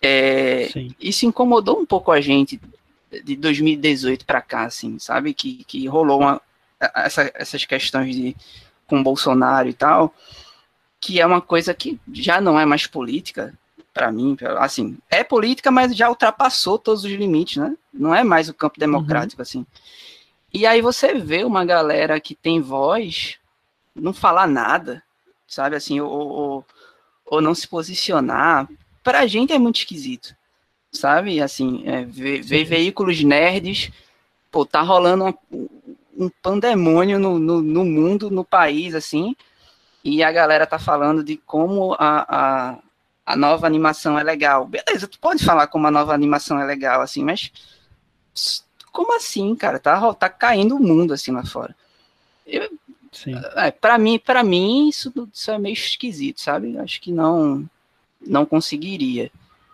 É, 0.00 0.68
isso 1.00 1.26
incomodou 1.26 1.78
um 1.78 1.86
pouco 1.86 2.10
a 2.10 2.20
gente 2.20 2.60
de 3.24 3.36
2018 3.36 4.24
para 4.24 4.40
cá, 4.40 4.64
assim, 4.64 4.98
sabe? 4.98 5.34
Que, 5.34 5.64
que 5.64 5.86
rolou 5.86 6.20
uma, 6.20 6.40
essa, 6.94 7.30
essas 7.34 7.64
questões 7.64 8.14
de 8.14 8.36
com 8.88 9.02
Bolsonaro 9.02 9.68
e 9.68 9.74
tal, 9.74 10.12
que 11.00 11.20
é 11.20 11.26
uma 11.26 11.40
coisa 11.40 11.72
que 11.72 12.00
já 12.12 12.40
não 12.40 12.58
é 12.58 12.66
mais 12.66 12.86
política 12.86 13.54
para 13.94 14.10
mim, 14.12 14.36
assim, 14.58 14.96
é 15.10 15.24
política, 15.24 15.70
mas 15.70 15.94
já 15.94 16.08
ultrapassou 16.08 16.78
todos 16.78 17.04
os 17.04 17.10
limites, 17.10 17.56
né? 17.56 17.76
Não 17.92 18.14
é 18.14 18.22
mais 18.22 18.48
o 18.48 18.54
campo 18.54 18.76
uhum. 18.76 18.86
democrático, 18.86 19.40
uhum. 19.40 19.42
assim. 19.42 19.66
E 20.54 20.66
aí 20.66 20.80
você 20.80 21.14
vê 21.14 21.44
uma 21.44 21.64
galera 21.64 22.20
que 22.20 22.34
tem 22.34 22.60
voz 22.60 23.38
não 23.94 24.12
falar 24.12 24.46
nada, 24.46 25.02
sabe, 25.46 25.74
assim, 25.74 26.00
ou, 26.00 26.10
ou, 26.10 26.66
ou 27.26 27.40
não 27.40 27.54
se 27.54 27.66
posicionar, 27.66 28.68
pra 29.02 29.26
gente 29.26 29.52
é 29.52 29.58
muito 29.58 29.78
esquisito, 29.78 30.34
sabe, 30.92 31.40
assim, 31.40 31.82
é, 31.84 32.04
ver, 32.04 32.42
ver 32.42 32.64
veículos 32.64 33.22
nerds, 33.22 33.90
pô, 34.50 34.64
tá 34.64 34.80
rolando 34.80 35.24
uma, 35.24 35.38
um 36.18 36.28
pandemônio 36.42 37.18
no, 37.18 37.38
no, 37.38 37.62
no, 37.62 37.84
mundo, 37.84 38.30
no 38.30 38.44
país, 38.44 38.94
assim, 38.94 39.36
e 40.02 40.22
a 40.22 40.32
galera 40.32 40.66
tá 40.66 40.78
falando 40.78 41.22
de 41.22 41.36
como 41.36 41.94
a, 41.98 42.26
a, 42.28 42.78
a, 43.24 43.36
nova 43.36 43.66
animação 43.66 44.18
é 44.18 44.22
legal. 44.24 44.66
Beleza, 44.66 45.06
tu 45.06 45.18
pode 45.18 45.44
falar 45.44 45.68
como 45.68 45.86
a 45.86 45.90
nova 45.90 46.12
animação 46.12 46.58
é 46.58 46.64
legal, 46.64 47.00
assim, 47.00 47.22
mas 47.22 47.52
como 48.90 49.14
assim, 49.14 49.54
cara? 49.54 49.78
Tá, 49.78 50.12
tá 50.14 50.28
caindo 50.28 50.76
o 50.76 50.82
mundo, 50.82 51.14
assim, 51.14 51.30
lá 51.30 51.44
fora. 51.44 51.74
Eu, 52.44 52.68
Sim. 53.12 53.34
É, 53.56 53.70
para 53.70 53.96
mim, 53.96 54.18
para 54.18 54.42
mim 54.42 54.88
isso, 54.88 55.12
isso 55.32 55.50
é 55.50 55.58
meio 55.58 55.72
esquisito, 55.72 56.40
sabe? 56.40 56.78
Acho 56.78 57.00
que 57.00 57.12
não 57.12 57.68
não 58.20 58.44
conseguiria. 58.44 59.30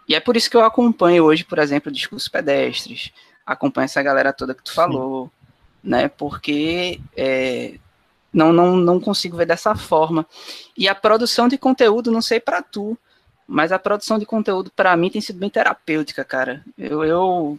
E 0.06 0.14
é 0.14 0.20
por 0.20 0.36
isso 0.36 0.50
que 0.50 0.56
eu 0.56 0.64
acompanho 0.64 1.24
hoje, 1.24 1.44
por 1.44 1.58
exemplo, 1.58 1.90
discursos 1.90 2.28
pedestres, 2.28 3.10
acompanha 3.44 3.86
essa 3.86 4.02
galera 4.02 4.32
toda 4.32 4.54
que 4.54 4.62
tu 4.62 4.72
falou, 4.72 5.26
Sim. 5.26 5.43
Né? 5.84 6.08
Porque 6.08 6.98
é, 7.16 7.74
não, 8.32 8.52
não, 8.52 8.76
não 8.76 8.98
consigo 8.98 9.36
ver 9.36 9.46
dessa 9.46 9.76
forma. 9.76 10.26
E 10.76 10.88
a 10.88 10.94
produção 10.94 11.46
de 11.46 11.58
conteúdo, 11.58 12.10
não 12.10 12.22
sei 12.22 12.40
para 12.40 12.62
tu, 12.62 12.98
mas 13.46 13.70
a 13.70 13.78
produção 13.78 14.18
de 14.18 14.24
conteúdo 14.24 14.72
para 14.74 14.96
mim 14.96 15.10
tem 15.10 15.20
sido 15.20 15.38
bem 15.38 15.50
terapêutica, 15.50 16.24
cara. 16.24 16.64
Eu, 16.78 17.04
eu 17.04 17.58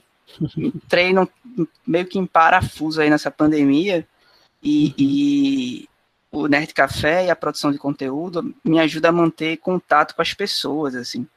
treino 0.89 1.30
meio 1.86 2.07
que 2.07 2.17
em 2.17 2.26
parafuso 2.26 2.99
aí 2.99 3.09
nessa 3.09 3.30
pandemia 3.30 4.05
e, 4.61 4.93
e 4.97 5.89
o 6.32 6.47
Nerd 6.47 6.73
Café 6.73 7.26
e 7.26 7.30
a 7.30 7.36
produção 7.36 7.71
de 7.71 7.78
conteúdo 7.78 8.53
me 8.63 8.80
ajuda 8.80 9.09
a 9.09 9.11
manter 9.11 9.57
contato 9.57 10.15
com 10.15 10.21
as 10.21 10.34
pessoas, 10.34 10.95
assim, 10.95 11.28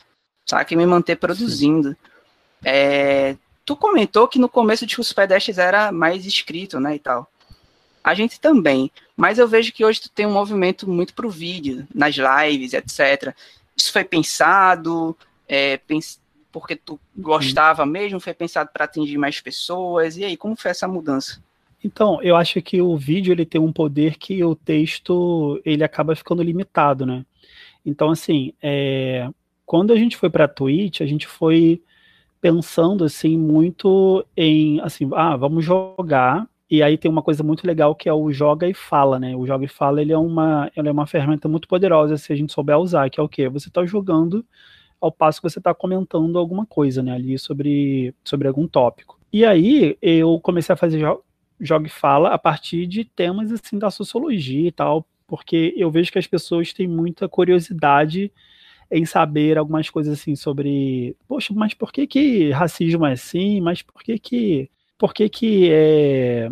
sabe? 0.46 0.74
Me 0.74 0.86
manter 0.86 1.16
produzindo. 1.16 1.94
É, 2.64 3.36
tu 3.68 3.76
comentou 3.76 4.26
que 4.26 4.38
no 4.38 4.48
começo 4.48 4.86
de 4.86 4.98
os 4.98 5.12
pedestres 5.12 5.58
era 5.58 5.92
mais 5.92 6.24
escrito, 6.24 6.80
né, 6.80 6.94
e 6.94 6.98
tal. 6.98 7.30
A 8.02 8.14
gente 8.14 8.40
também, 8.40 8.90
mas 9.14 9.38
eu 9.38 9.46
vejo 9.46 9.74
que 9.74 9.84
hoje 9.84 10.00
tu 10.00 10.08
tem 10.08 10.24
um 10.24 10.32
movimento 10.32 10.88
muito 10.88 11.12
pro 11.12 11.28
vídeo, 11.28 11.86
nas 11.94 12.14
lives, 12.16 12.72
etc. 12.72 13.34
Isso 13.76 13.92
foi 13.92 14.04
pensado, 14.04 15.14
é, 15.46 15.76
pens 15.76 16.18
porque 16.50 16.76
tu 16.76 16.98
gostava 17.14 17.84
mesmo, 17.84 18.18
foi 18.18 18.32
pensado 18.32 18.70
para 18.72 18.86
atingir 18.86 19.18
mais 19.18 19.38
pessoas, 19.38 20.16
e 20.16 20.24
aí, 20.24 20.34
como 20.34 20.56
foi 20.56 20.70
essa 20.70 20.88
mudança? 20.88 21.38
Então, 21.84 22.22
eu 22.22 22.36
acho 22.36 22.62
que 22.62 22.80
o 22.80 22.96
vídeo 22.96 23.32
ele 23.32 23.44
tem 23.44 23.60
um 23.60 23.70
poder 23.70 24.16
que 24.16 24.42
o 24.42 24.54
texto 24.54 25.60
ele 25.62 25.84
acaba 25.84 26.16
ficando 26.16 26.42
limitado, 26.42 27.04
né? 27.04 27.22
Então, 27.84 28.08
assim, 28.08 28.54
é, 28.62 29.28
quando 29.66 29.92
a 29.92 29.96
gente 29.96 30.16
foi 30.16 30.30
para 30.30 30.48
Twitch, 30.48 31.02
a 31.02 31.06
gente 31.06 31.26
foi 31.26 31.82
pensando 32.40 33.04
assim 33.04 33.36
muito 33.36 34.24
em 34.36 34.80
assim, 34.80 35.08
ah, 35.14 35.36
vamos 35.36 35.64
jogar. 35.64 36.48
E 36.70 36.82
aí 36.82 36.98
tem 36.98 37.10
uma 37.10 37.22
coisa 37.22 37.42
muito 37.42 37.66
legal 37.66 37.94
que 37.94 38.08
é 38.08 38.12
o 38.12 38.30
joga 38.30 38.68
e 38.68 38.74
fala, 38.74 39.18
né? 39.18 39.34
O 39.34 39.46
joga 39.46 39.64
e 39.64 39.68
fala 39.68 40.02
ele 40.02 40.12
é 40.12 40.18
uma, 40.18 40.70
ele 40.76 40.88
é 40.88 40.92
uma 40.92 41.06
ferramenta 41.06 41.48
muito 41.48 41.66
poderosa 41.66 42.16
se 42.16 42.32
a 42.32 42.36
gente 42.36 42.52
souber 42.52 42.78
usar, 42.78 43.08
que 43.10 43.18
é 43.18 43.22
o 43.22 43.28
quê? 43.28 43.48
Você 43.48 43.68
está 43.68 43.84
jogando 43.86 44.44
ao 45.00 45.10
passo 45.12 45.40
que 45.40 45.48
você 45.48 45.58
está 45.58 45.72
comentando 45.72 46.38
alguma 46.38 46.66
coisa, 46.66 47.02
né? 47.02 47.12
Ali 47.12 47.38
sobre, 47.38 48.14
sobre 48.24 48.48
algum 48.48 48.66
tópico. 48.66 49.18
E 49.32 49.44
aí 49.44 49.96
eu 50.02 50.38
comecei 50.40 50.72
a 50.72 50.76
fazer 50.76 50.98
jo 51.00 51.22
joga 51.60 51.88
e 51.88 51.90
fala 51.90 52.28
a 52.32 52.38
partir 52.38 52.86
de 52.86 53.04
temas 53.04 53.50
assim 53.50 53.78
da 53.78 53.90
sociologia 53.90 54.68
e 54.68 54.72
tal, 54.72 55.04
porque 55.26 55.74
eu 55.76 55.90
vejo 55.90 56.12
que 56.12 56.18
as 56.18 56.26
pessoas 56.26 56.72
têm 56.72 56.86
muita 56.86 57.28
curiosidade 57.28 58.30
em 58.90 59.04
saber 59.04 59.58
algumas 59.58 59.90
coisas 59.90 60.18
assim 60.18 60.34
sobre, 60.34 61.16
poxa, 61.26 61.52
mas 61.54 61.74
por 61.74 61.92
que 61.92 62.06
que 62.06 62.50
racismo 62.50 63.06
é 63.06 63.12
assim? 63.12 63.60
Mas 63.60 63.82
por 63.82 64.02
que 64.02 64.18
que, 64.18 64.70
por 64.96 65.12
que 65.12 65.28
que 65.28 65.70
é, 65.70 66.50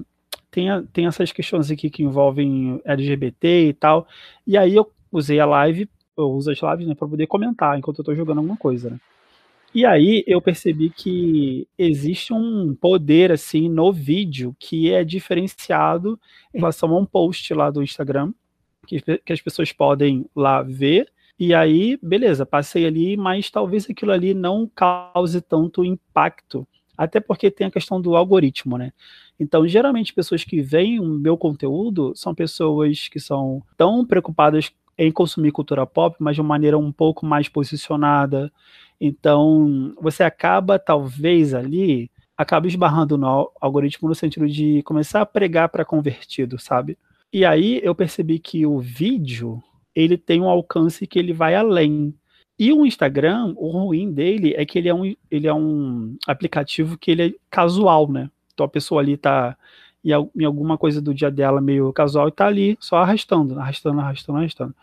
tem, 0.57 0.67
tem 0.93 1.07
essas 1.07 1.33
questões 1.33 1.71
aqui 1.71 1.91
que 1.91 2.03
envolvem 2.03 2.81
LGBT 2.85 3.69
e 3.69 3.73
tal. 3.75 4.09
E 4.47 4.57
aí 4.57 4.75
eu 4.75 4.91
usei 5.13 5.39
a 5.39 5.45
live, 5.45 5.89
eu 6.17 6.31
uso 6.31 6.51
as 6.51 6.59
lives, 6.63 6.87
né, 6.87 6.95
para 6.95 7.07
poder 7.07 7.27
comentar 7.27 7.79
enquanto 7.79 7.99
eu 7.99 8.03
estou 8.03 8.15
jogando 8.15 8.39
alguma 8.39 8.57
coisa, 8.57 8.91
né? 8.91 9.01
E 9.75 9.85
aí 9.85 10.25
eu 10.27 10.41
percebi 10.41 10.89
que 10.89 11.69
existe 11.77 12.33
um 12.33 12.75
poder 12.75 13.31
assim 13.31 13.69
no 13.69 13.93
vídeo 13.93 14.57
que 14.59 14.91
é 14.91 15.05
diferenciado 15.05 16.19
em 16.55 16.59
relação 16.59 16.89
a 16.95 16.99
um 16.99 17.05
post 17.05 17.53
lá 17.53 17.71
do 17.71 17.83
Instagram, 17.83 18.33
que, 18.87 19.03
que 19.19 19.33
as 19.35 19.41
pessoas 19.43 19.73
podem 19.73 20.25
lá 20.35 20.63
ver 20.63 21.13
e 21.39 21.55
aí, 21.55 21.99
beleza, 22.03 22.47
passei 22.47 22.87
ali, 22.87 23.17
mas 23.17 23.51
talvez 23.51 23.89
aquilo 23.91 24.13
ali 24.13 24.33
não 24.35 24.71
cause 24.75 25.41
tanto 25.41 25.85
impacto, 25.85 26.67
até 26.97 27.21
porque 27.21 27.51
tem 27.51 27.67
a 27.67 27.71
questão 27.71 28.01
do 28.01 28.17
algoritmo, 28.17 28.79
né? 28.79 28.93
Então, 29.39 29.69
geralmente, 29.69 30.15
pessoas 30.15 30.45
que 30.45 30.63
veem 30.63 30.99
o 30.99 31.05
meu 31.05 31.37
conteúdo 31.37 32.13
são 32.17 32.35
pessoas 32.35 33.09
que 33.09 33.21
são 33.21 33.63
tão 33.77 34.05
preocupadas 34.05 34.73
em 34.97 35.13
consumir 35.13 35.53
cultura 35.53 35.87
pop, 35.87 36.17
mas 36.19 36.37
de 36.37 36.41
uma 36.41 36.49
maneira 36.49 36.79
um 36.79 36.91
pouco 36.91 37.27
mais 37.27 37.49
posicionada. 37.49 38.51
Então, 38.99 39.95
você 40.01 40.23
acaba, 40.23 40.79
talvez, 40.79 41.53
ali, 41.53 42.11
acaba 42.37 42.67
esbarrando 42.67 43.19
no 43.19 43.51
algoritmo 43.61 44.09
no 44.09 44.15
sentido 44.15 44.49
de 44.49 44.83
começar 44.85 45.21
a 45.21 45.27
pregar 45.27 45.69
para 45.69 45.85
convertido, 45.85 46.59
sabe? 46.59 46.97
E 47.33 47.45
aí 47.45 47.81
eu 47.83 47.95
percebi 47.95 48.39
que 48.39 48.65
o 48.65 48.79
vídeo 48.79 49.63
ele 49.97 50.19
tem 50.19 50.43
um 50.43 50.49
alcance 50.49 51.07
que 51.07 51.19
ele 51.19 51.33
vai 51.33 51.55
além. 51.55 52.15
E 52.59 52.73
o 52.73 52.85
Instagram, 52.87 53.55
o 53.57 53.71
ruim 53.71 54.13
dele 54.13 54.55
é 54.57 54.65
que 54.65 54.79
ele 54.79 54.89
é 54.89 54.95
um, 54.95 55.15
ele 55.31 55.47
é 55.47 55.55
um 55.55 56.17
aplicativo 56.27 56.99
que 56.99 57.11
ele 57.11 57.23
é 57.23 57.35
casual, 57.51 58.11
né? 58.11 58.31
Então 58.53 58.67
a 58.67 58.69
pessoa 58.69 59.01
ali 59.01 59.17
tá 59.17 59.57
em 60.05 60.45
alguma 60.45 60.79
coisa 60.79 61.03
do 61.03 61.13
dia 61.13 61.31
dela 61.31 61.61
meio 61.61 61.93
casual 61.93 62.29
e 62.29 62.33
tá 62.33 62.47
ali 62.47 62.77
só 62.79 62.99
arrastando, 62.99 63.59
arrastando, 63.59 63.99
arrastando, 64.01 64.39
arrastando. 64.39 64.75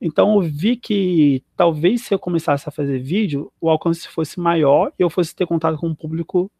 Então 0.00 0.34
eu 0.34 0.42
vi 0.42 0.76
que 0.76 1.42
talvez 1.56 2.02
se 2.02 2.12
eu 2.12 2.18
começasse 2.18 2.68
a 2.68 2.72
fazer 2.72 2.98
vídeo, 2.98 3.50
o 3.60 3.70
alcance 3.70 4.06
fosse 4.08 4.38
maior 4.38 4.92
e 4.98 5.02
eu 5.02 5.08
fosse 5.08 5.34
ter 5.34 5.46
contato 5.46 5.78
com 5.78 5.88
um 5.88 5.94
público 5.94 6.50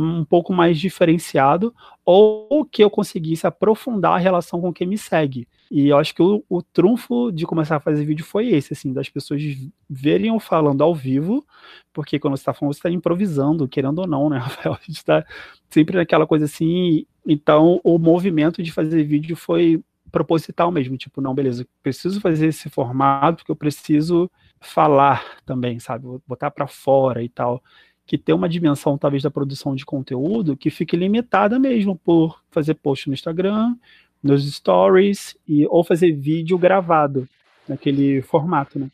um 0.00 0.24
pouco 0.24 0.52
mais 0.52 0.78
diferenciado 0.78 1.74
ou 2.04 2.64
que 2.64 2.84
eu 2.84 2.88
conseguisse 2.88 3.48
aprofundar 3.48 4.12
a 4.12 4.18
relação 4.18 4.60
com 4.60 4.72
quem 4.72 4.86
me 4.86 4.96
segue. 4.96 5.48
E 5.68 5.88
eu 5.88 5.98
acho 5.98 6.14
que 6.14 6.22
o, 6.22 6.44
o 6.48 6.62
trunfo 6.62 7.32
de 7.32 7.44
começar 7.44 7.76
a 7.76 7.80
fazer 7.80 8.04
vídeo 8.04 8.24
foi 8.24 8.48
esse, 8.50 8.72
assim, 8.72 8.92
das 8.92 9.08
pessoas 9.08 9.42
verem 9.90 10.28
eu 10.28 10.38
falando 10.38 10.82
ao 10.82 10.94
vivo, 10.94 11.44
porque 11.92 12.16
quando 12.16 12.36
você 12.36 12.42
está 12.42 12.54
falando, 12.54 12.74
você 12.74 12.78
está 12.78 12.90
improvisando, 12.90 13.66
querendo 13.66 13.98
ou 13.98 14.06
não, 14.06 14.30
né, 14.30 14.38
Rafael? 14.38 14.74
A 14.74 14.86
gente 14.86 14.98
está 14.98 15.26
sempre 15.68 15.96
naquela 15.96 16.28
coisa 16.28 16.44
assim. 16.44 17.04
Então, 17.26 17.80
o 17.82 17.98
movimento 17.98 18.62
de 18.62 18.70
fazer 18.70 19.02
vídeo 19.02 19.34
foi 19.34 19.82
proposital 20.12 20.70
mesmo, 20.70 20.96
tipo, 20.96 21.20
não, 21.20 21.34
beleza, 21.34 21.66
preciso 21.82 22.20
fazer 22.20 22.46
esse 22.46 22.70
formato 22.70 23.38
porque 23.38 23.50
eu 23.50 23.56
preciso 23.56 24.30
falar 24.60 25.22
também, 25.44 25.78
sabe? 25.78 26.06
Botar 26.26 26.50
para 26.50 26.66
fora 26.66 27.22
e 27.22 27.28
tal 27.28 27.62
que 28.08 28.16
tem 28.16 28.34
uma 28.34 28.48
dimensão, 28.48 28.96
talvez, 28.96 29.22
da 29.22 29.30
produção 29.30 29.74
de 29.74 29.84
conteúdo 29.84 30.56
que 30.56 30.70
fique 30.70 30.96
limitada 30.96 31.58
mesmo 31.58 31.94
por 31.94 32.42
fazer 32.50 32.72
post 32.72 33.06
no 33.06 33.12
Instagram, 33.12 33.76
nos 34.22 34.50
stories, 34.50 35.36
e, 35.46 35.66
ou 35.66 35.84
fazer 35.84 36.12
vídeo 36.12 36.56
gravado 36.56 37.28
naquele 37.68 38.22
formato, 38.22 38.78
né? 38.78 38.88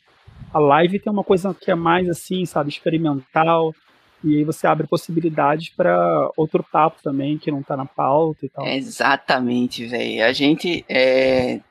A 0.53 0.59
live 0.59 0.99
tem 0.99 1.11
uma 1.11 1.23
coisa 1.23 1.53
que 1.53 1.71
é 1.71 1.75
mais 1.75 2.09
assim, 2.09 2.45
sabe, 2.45 2.69
experimental, 2.69 3.73
e 4.21 4.35
aí 4.35 4.43
você 4.43 4.67
abre 4.67 4.85
possibilidades 4.85 5.69
para 5.69 6.29
outro 6.35 6.61
papo 6.61 7.01
também, 7.01 7.37
que 7.37 7.49
não 7.49 7.61
está 7.61 7.77
na 7.77 7.85
pauta 7.85 8.45
e 8.45 8.49
tal. 8.49 8.65
exatamente, 8.67 9.85
velho. 9.85 10.25
A 10.25 10.33
gente 10.33 10.83
é, 10.89 11.61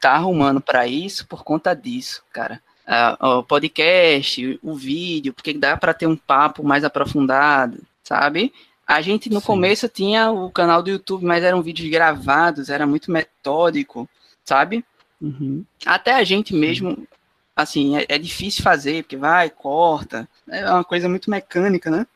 tá 0.00 0.12
arrumando 0.12 0.60
para 0.60 0.86
isso 0.86 1.28
por 1.28 1.44
conta 1.44 1.74
disso, 1.74 2.24
cara 2.32 2.62
uh, 2.88 3.38
o 3.38 3.42
podcast, 3.42 4.58
o 4.62 4.74
vídeo, 4.74 5.34
porque 5.34 5.52
dá 5.52 5.76
para 5.76 5.94
ter 5.94 6.06
um 6.06 6.16
papo 6.16 6.64
mais 6.64 6.82
aprofundado, 6.82 7.78
sabe? 8.02 8.52
A 8.86 9.02
gente 9.02 9.28
no 9.28 9.40
Sim. 9.40 9.46
começo 9.46 9.88
tinha 9.88 10.30
o 10.30 10.50
canal 10.50 10.82
do 10.82 10.88
YouTube, 10.88 11.24
mas 11.24 11.44
eram 11.44 11.62
vídeos 11.62 11.90
gravados, 11.90 12.70
era 12.70 12.86
muito 12.86 13.12
metódico, 13.12 14.08
sabe? 14.42 14.82
Uhum. 15.20 15.64
Até 15.84 16.14
a 16.14 16.24
gente 16.24 16.54
mesmo, 16.54 17.06
assim, 17.54 17.98
é, 17.98 18.06
é 18.08 18.18
difícil 18.18 18.62
fazer, 18.62 19.02
porque 19.02 19.16
vai, 19.16 19.50
corta, 19.50 20.26
é 20.48 20.70
uma 20.70 20.84
coisa 20.84 21.08
muito 21.08 21.30
mecânica, 21.30 21.90
né? 21.90 22.06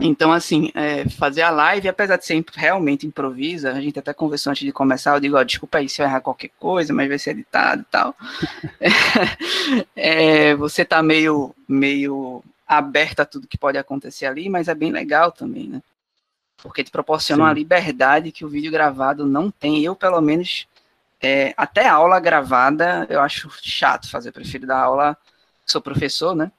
Então, 0.00 0.32
assim, 0.32 0.70
é, 0.74 1.08
fazer 1.08 1.42
a 1.42 1.50
live, 1.50 1.86
apesar 1.88 2.16
de 2.16 2.24
ser 2.24 2.42
realmente 2.54 3.06
improvisa, 3.06 3.72
a 3.72 3.80
gente 3.80 3.98
até 3.98 4.14
conversou 4.14 4.50
antes 4.50 4.64
de 4.64 4.72
começar, 4.72 5.14
eu 5.14 5.20
digo, 5.20 5.36
ó, 5.36 5.42
desculpa 5.42 5.78
aí 5.78 5.88
se 5.88 6.00
eu 6.00 6.06
errar 6.06 6.22
qualquer 6.22 6.50
coisa, 6.58 6.92
mas 6.94 7.08
vai 7.08 7.18
ser 7.18 7.32
editado 7.32 7.82
e 7.82 7.84
tal. 7.84 8.16
é, 9.94 10.54
você 10.54 10.84
tá 10.84 11.02
meio, 11.02 11.54
meio 11.68 12.42
aberto 12.66 13.20
a 13.20 13.26
tudo 13.26 13.46
que 13.46 13.58
pode 13.58 13.76
acontecer 13.76 14.24
ali, 14.24 14.48
mas 14.48 14.68
é 14.68 14.74
bem 14.74 14.90
legal 14.90 15.30
também, 15.30 15.68
né? 15.68 15.82
Porque 16.62 16.82
te 16.82 16.90
proporciona 16.90 17.42
Sim. 17.42 17.48
uma 17.48 17.52
liberdade 17.52 18.32
que 18.32 18.44
o 18.44 18.48
vídeo 18.48 18.72
gravado 18.72 19.26
não 19.26 19.50
tem. 19.50 19.82
Eu, 19.82 19.94
pelo 19.94 20.20
menos, 20.20 20.66
é, 21.20 21.52
até 21.56 21.86
aula 21.88 22.20
gravada, 22.20 23.06
eu 23.10 23.20
acho 23.20 23.50
chato 23.62 24.10
fazer. 24.10 24.30
Eu 24.30 24.32
prefiro 24.32 24.66
dar 24.66 24.78
aula, 24.78 25.16
sou 25.66 25.80
professor, 25.80 26.34
né? 26.34 26.50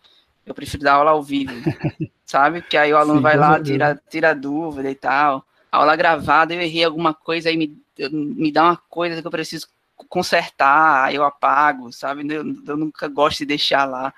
Eu 0.46 0.54
prefiro 0.54 0.84
dar 0.84 0.94
aula 0.94 1.12
ao 1.12 1.24
vivo, 1.24 1.54
sabe? 2.26 2.62
Que 2.62 2.78
aí 2.78 2.92
o 2.92 2.98
aluno 2.98 3.18
Sim, 3.18 3.24
vai 3.24 3.38
lá, 3.38 3.62
tira, 3.62 4.02
tira 4.10 4.34
dúvida 4.34 4.90
e 4.90 4.96
tal. 4.96 5.46
Aula 5.72 5.96
gravada, 5.96 6.54
eu 6.54 6.62
errei 6.62 6.84
alguma 6.84 7.14
coisa, 7.14 7.50
aí 7.50 7.58
me, 7.58 7.78
me 8.10 8.52
dá 8.52 8.64
uma 8.64 8.78
coisa 8.90 9.22
que 9.22 9.28
eu 9.28 9.32
preciso 9.32 9.68
consertar, 10.10 11.06
aí 11.06 11.16
eu 11.16 11.24
apago, 11.24 11.92
sabe? 11.94 12.22
Eu, 12.34 12.44
eu 12.68 12.78
nunca 12.78 13.08
gosto 13.08 13.40
de 13.40 13.46
deixar 13.46 13.86
lá. 13.86 14.14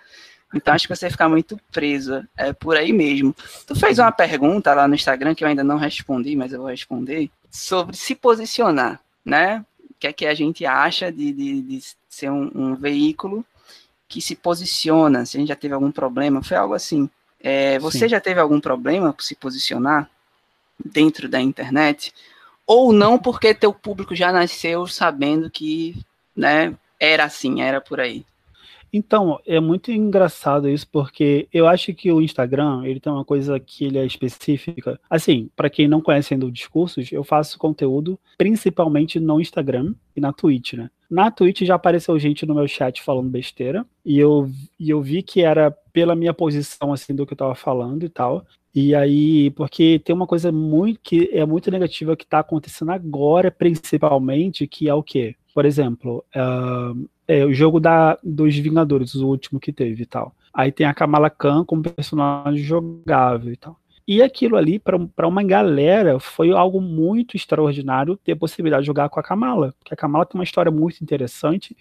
Então 0.53 0.73
acho 0.73 0.87
que 0.87 0.95
você 0.95 1.09
fica 1.09 1.27
muito 1.27 1.59
preso. 1.71 2.23
É 2.37 2.53
por 2.53 2.77
aí 2.77 2.93
mesmo. 2.93 3.35
Tu 3.65 3.75
fez 3.75 3.99
uma 3.99 4.11
pergunta 4.11 4.73
lá 4.73 4.87
no 4.87 4.95
Instagram 4.95 5.33
que 5.33 5.43
eu 5.43 5.47
ainda 5.47 5.63
não 5.63 5.77
respondi, 5.77 6.35
mas 6.35 6.53
eu 6.53 6.59
vou 6.59 6.69
responder, 6.69 7.29
sobre 7.49 7.95
se 7.95 8.15
posicionar, 8.15 8.99
né? 9.25 9.65
O 9.89 9.93
que 9.99 10.07
é 10.07 10.13
que 10.13 10.25
a 10.25 10.33
gente 10.33 10.65
acha 10.65 11.11
de, 11.11 11.31
de, 11.31 11.61
de 11.61 11.83
ser 12.09 12.29
um, 12.29 12.51
um 12.53 12.75
veículo 12.75 13.45
que 14.13 14.21
se 14.21 14.35
posiciona, 14.35 15.25
se 15.25 15.35
a 15.35 15.39
gente 15.39 15.49
já 15.49 15.55
teve 15.55 15.73
algum 15.73 15.91
problema, 15.91 16.43
foi 16.43 16.55
algo 16.55 16.75
assim. 16.75 17.09
É, 17.39 17.79
você 17.79 18.01
Sim. 18.01 18.09
já 18.09 18.19
teve 18.19 18.39
algum 18.39 18.59
problema 18.61 19.11
por 19.11 19.23
se 19.23 19.33
posicionar 19.33 20.07
dentro 20.85 21.27
da 21.27 21.41
internet, 21.41 22.13
ou 22.67 22.93
não 22.93 23.17
porque 23.17 23.55
teu 23.55 23.73
público 23.73 24.15
já 24.15 24.31
nasceu 24.31 24.85
sabendo 24.85 25.49
que, 25.49 25.97
né, 26.35 26.75
era 26.99 27.23
assim, 27.23 27.63
era 27.63 27.81
por 27.81 27.99
aí. 27.99 28.23
Então, 28.95 29.39
é 29.43 29.59
muito 29.59 29.91
engraçado 29.91 30.69
isso, 30.69 30.87
porque 30.87 31.47
eu 31.51 31.67
acho 31.67 31.91
que 31.95 32.11
o 32.11 32.21
Instagram, 32.21 32.85
ele 32.85 32.99
tem 32.99 33.11
uma 33.11 33.25
coisa 33.25 33.59
que 33.59 33.85
ele 33.85 33.97
é 33.97 34.05
específica. 34.05 34.99
Assim, 35.09 35.49
para 35.55 35.67
quem 35.67 35.87
não 35.87 35.99
conhece 35.99 36.35
ainda 36.35 36.45
o 36.45 36.51
Discursos, 36.51 37.11
eu 37.11 37.23
faço 37.23 37.57
conteúdo 37.57 38.19
principalmente 38.37 39.19
no 39.19 39.41
Instagram 39.41 39.95
e 40.15 40.21
na 40.21 40.31
Twitch, 40.31 40.73
né? 40.73 40.91
Na 41.09 41.31
Twitch 41.31 41.63
já 41.63 41.73
apareceu 41.73 42.17
gente 42.19 42.45
no 42.45 42.53
meu 42.53 42.67
chat 42.67 43.01
falando 43.01 43.29
besteira, 43.29 43.83
e 44.05 44.19
eu, 44.19 44.47
e 44.79 44.91
eu 44.91 45.01
vi 45.01 45.23
que 45.23 45.41
era 45.41 45.71
pela 45.91 46.15
minha 46.15 46.33
posição, 46.33 46.93
assim, 46.93 47.15
do 47.15 47.25
que 47.25 47.33
eu 47.33 47.37
tava 47.37 47.55
falando 47.55 48.03
e 48.03 48.09
tal. 48.09 48.45
E 48.75 48.93
aí, 48.93 49.51
porque 49.51 49.99
tem 49.99 50.15
uma 50.15 50.25
coisa 50.25 50.51
muito 50.51 50.99
que 51.01 51.29
é 51.31 51.45
muito 51.45 51.69
negativa 51.69 52.15
que 52.15 52.25
tá 52.25 52.39
acontecendo 52.39 52.91
agora, 52.91 53.51
principalmente, 53.51 54.67
que 54.67 54.89
é 54.89 54.93
o 54.93 55.03
quê? 55.03 55.35
Por 55.53 55.65
exemplo, 55.65 56.25
uh, 56.35 57.09
é, 57.27 57.45
o 57.45 57.53
jogo 57.53 57.79
da, 57.79 58.17
dos 58.23 58.57
Vingadores, 58.57 59.15
o 59.15 59.27
último 59.27 59.59
que 59.59 59.71
teve 59.71 60.03
e 60.03 60.05
tal. 60.05 60.35
Aí 60.53 60.71
tem 60.71 60.85
a 60.85 60.93
Kamala 60.93 61.29
Khan 61.29 61.65
como 61.65 61.81
personagem 61.81 62.63
jogável 62.63 63.51
e 63.51 63.57
tal. 63.57 63.77
E 64.05 64.21
aquilo 64.21 64.57
ali, 64.57 64.79
para 64.79 65.27
uma 65.27 65.43
galera, 65.43 66.19
foi 66.19 66.51
algo 66.51 66.81
muito 66.81 67.37
extraordinário 67.37 68.17
ter 68.17 68.33
a 68.33 68.35
possibilidade 68.35 68.83
de 68.83 68.87
jogar 68.87 69.07
com 69.07 69.19
a 69.19 69.23
Kamala. 69.23 69.73
Porque 69.79 69.93
a 69.93 69.97
Kamala 69.97 70.25
tem 70.25 70.37
uma 70.37 70.43
história 70.43 70.71
muito 70.71 71.01
interessante 71.01 71.75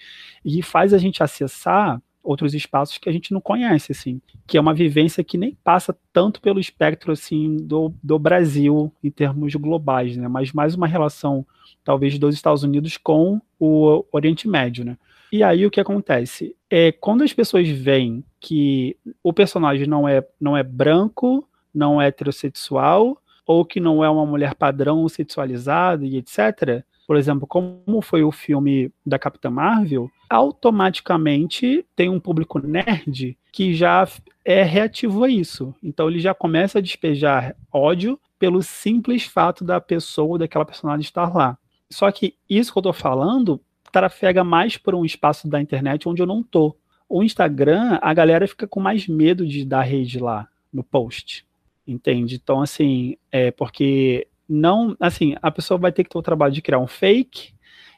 e 0.44 0.62
faz 0.62 0.94
a 0.94 0.98
gente 0.98 1.22
acessar 1.22 2.00
outros 2.22 2.54
espaços 2.54 2.96
que 2.96 3.08
a 3.08 3.12
gente 3.12 3.32
não 3.32 3.40
conhece, 3.40 3.90
assim. 3.90 4.20
Que 4.46 4.56
é 4.56 4.60
uma 4.60 4.72
vivência 4.72 5.24
que 5.24 5.36
nem 5.36 5.58
passa 5.64 5.96
tanto 6.12 6.40
pelo 6.40 6.60
espectro, 6.60 7.10
assim, 7.10 7.56
do, 7.56 7.92
do 8.00 8.18
Brasil, 8.20 8.92
em 9.02 9.10
termos 9.10 9.52
globais, 9.56 10.16
né? 10.16 10.28
Mas 10.28 10.52
mais 10.52 10.76
uma 10.76 10.86
relação, 10.86 11.44
talvez, 11.82 12.16
dos 12.20 12.36
Estados 12.36 12.62
Unidos 12.62 12.96
com 12.96 13.40
o 13.58 14.04
Oriente 14.12 14.46
Médio, 14.46 14.84
né? 14.84 14.96
E 15.32 15.42
aí 15.42 15.64
o 15.64 15.70
que 15.70 15.80
acontece? 15.80 16.54
É 16.68 16.92
quando 16.92 17.24
as 17.24 17.32
pessoas 17.32 17.66
veem 17.66 18.22
que 18.38 18.94
o 19.22 19.32
personagem 19.32 19.86
não 19.86 20.06
é, 20.06 20.22
não 20.38 20.54
é 20.54 20.62
branco, 20.62 21.48
não 21.74 22.00
é 22.00 22.08
heterossexual, 22.08 23.16
ou 23.46 23.64
que 23.64 23.80
não 23.80 24.04
é 24.04 24.10
uma 24.10 24.26
mulher 24.26 24.54
padrão 24.54 25.08
sexualizada 25.08 26.04
e 26.04 26.18
etc. 26.18 26.84
Por 27.06 27.16
exemplo, 27.16 27.46
como 27.46 28.02
foi 28.02 28.22
o 28.22 28.30
filme 28.30 28.92
da 29.06 29.18
Capitã 29.18 29.50
Marvel, 29.50 30.10
automaticamente 30.28 31.84
tem 31.96 32.10
um 32.10 32.20
público 32.20 32.58
nerd 32.58 33.36
que 33.50 33.74
já 33.74 34.06
é 34.44 34.62
reativo 34.62 35.24
a 35.24 35.30
isso. 35.30 35.74
Então 35.82 36.10
ele 36.10 36.20
já 36.20 36.34
começa 36.34 36.78
a 36.78 36.82
despejar 36.82 37.56
ódio 37.72 38.20
pelo 38.38 38.62
simples 38.62 39.24
fato 39.24 39.64
da 39.64 39.80
pessoa, 39.80 40.38
daquela 40.38 40.64
personagem 40.64 41.00
estar 41.00 41.34
lá. 41.34 41.56
Só 41.90 42.10
que 42.10 42.34
isso 42.48 42.70
que 42.72 42.78
eu 42.78 42.82
tô 42.82 42.92
falando 42.92 43.60
trafega 43.92 44.42
mais 44.42 44.76
por 44.76 44.94
um 44.94 45.04
espaço 45.04 45.46
da 45.46 45.60
internet 45.60 46.08
onde 46.08 46.22
eu 46.22 46.26
não 46.26 46.42
tô. 46.42 46.74
O 47.08 47.22
Instagram, 47.22 47.98
a 48.00 48.12
galera 48.14 48.48
fica 48.48 48.66
com 48.66 48.80
mais 48.80 49.06
medo 49.06 49.46
de 49.46 49.64
dar 49.64 49.82
rede 49.82 50.18
lá 50.18 50.48
no 50.72 50.82
post. 50.82 51.46
Entende? 51.86 52.36
Então, 52.42 52.62
assim, 52.62 53.16
é 53.30 53.50
porque 53.50 54.26
não, 54.48 54.96
assim, 54.98 55.34
a 55.40 55.50
pessoa 55.50 55.78
vai 55.78 55.92
ter 55.92 56.04
que 56.04 56.10
ter 56.10 56.18
o 56.18 56.22
trabalho 56.22 56.52
de 56.52 56.62
criar 56.62 56.78
um 56.78 56.86
fake, 56.86 57.54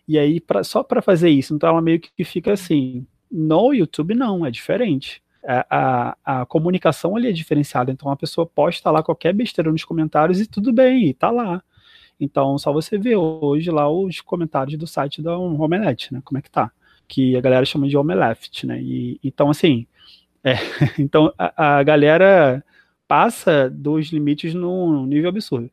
e 0.06 0.18
aí 0.18 0.40
pra, 0.40 0.62
só 0.62 0.82
para 0.82 1.02
fazer 1.02 1.30
isso, 1.30 1.54
então 1.54 1.68
ela 1.68 1.80
meio 1.80 2.00
que 2.00 2.24
fica 2.24 2.52
assim. 2.52 3.06
No 3.30 3.72
YouTube 3.72 4.14
não, 4.14 4.44
é 4.44 4.50
diferente. 4.50 5.22
A, 5.46 5.66
a, 6.24 6.40
a, 6.40 6.46
comunicação 6.46 7.16
ali 7.16 7.28
é 7.28 7.32
diferenciada, 7.32 7.90
então 7.92 8.10
a 8.10 8.16
pessoa 8.16 8.46
posta 8.46 8.90
lá 8.90 9.02
qualquer 9.02 9.34
besteira 9.34 9.70
nos 9.70 9.84
comentários 9.84 10.40
e 10.40 10.46
tudo 10.46 10.72
bem, 10.72 11.08
e 11.08 11.14
tá 11.14 11.30
lá. 11.30 11.62
Então, 12.18 12.56
só 12.58 12.72
você 12.72 12.96
vê 12.98 13.16
hoje 13.16 13.70
lá 13.70 13.90
os 13.90 14.20
comentários 14.20 14.78
do 14.78 14.86
site 14.86 15.22
da 15.22 15.36
Omelete, 15.36 16.12
né? 16.12 16.20
Como 16.24 16.38
é 16.38 16.42
que 16.42 16.50
tá? 16.50 16.70
Que 17.08 17.36
a 17.36 17.40
galera 17.40 17.64
chama 17.64 17.88
de 17.88 17.96
Omeleft, 17.96 18.66
né? 18.66 18.80
E, 18.80 19.18
então, 19.22 19.50
assim, 19.50 19.86
é, 20.42 20.54
então 20.98 21.32
a, 21.38 21.78
a, 21.78 21.82
galera 21.82 22.64
passa 23.08 23.68
dos 23.70 24.08
limites 24.08 24.54
num 24.54 25.06
nível 25.06 25.28
absurdo. 25.28 25.70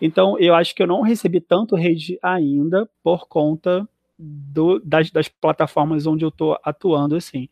Então, 0.00 0.38
eu 0.38 0.54
acho 0.54 0.74
que 0.74 0.82
eu 0.82 0.86
não 0.86 1.02
recebi 1.02 1.40
tanto 1.40 1.76
rede 1.76 2.18
ainda 2.22 2.88
por 3.02 3.28
conta 3.28 3.88
do, 4.18 4.80
das, 4.80 5.10
das 5.10 5.28
plataformas 5.28 6.06
onde 6.06 6.24
eu 6.24 6.28
estou 6.28 6.58
atuando, 6.64 7.16
assim. 7.16 7.48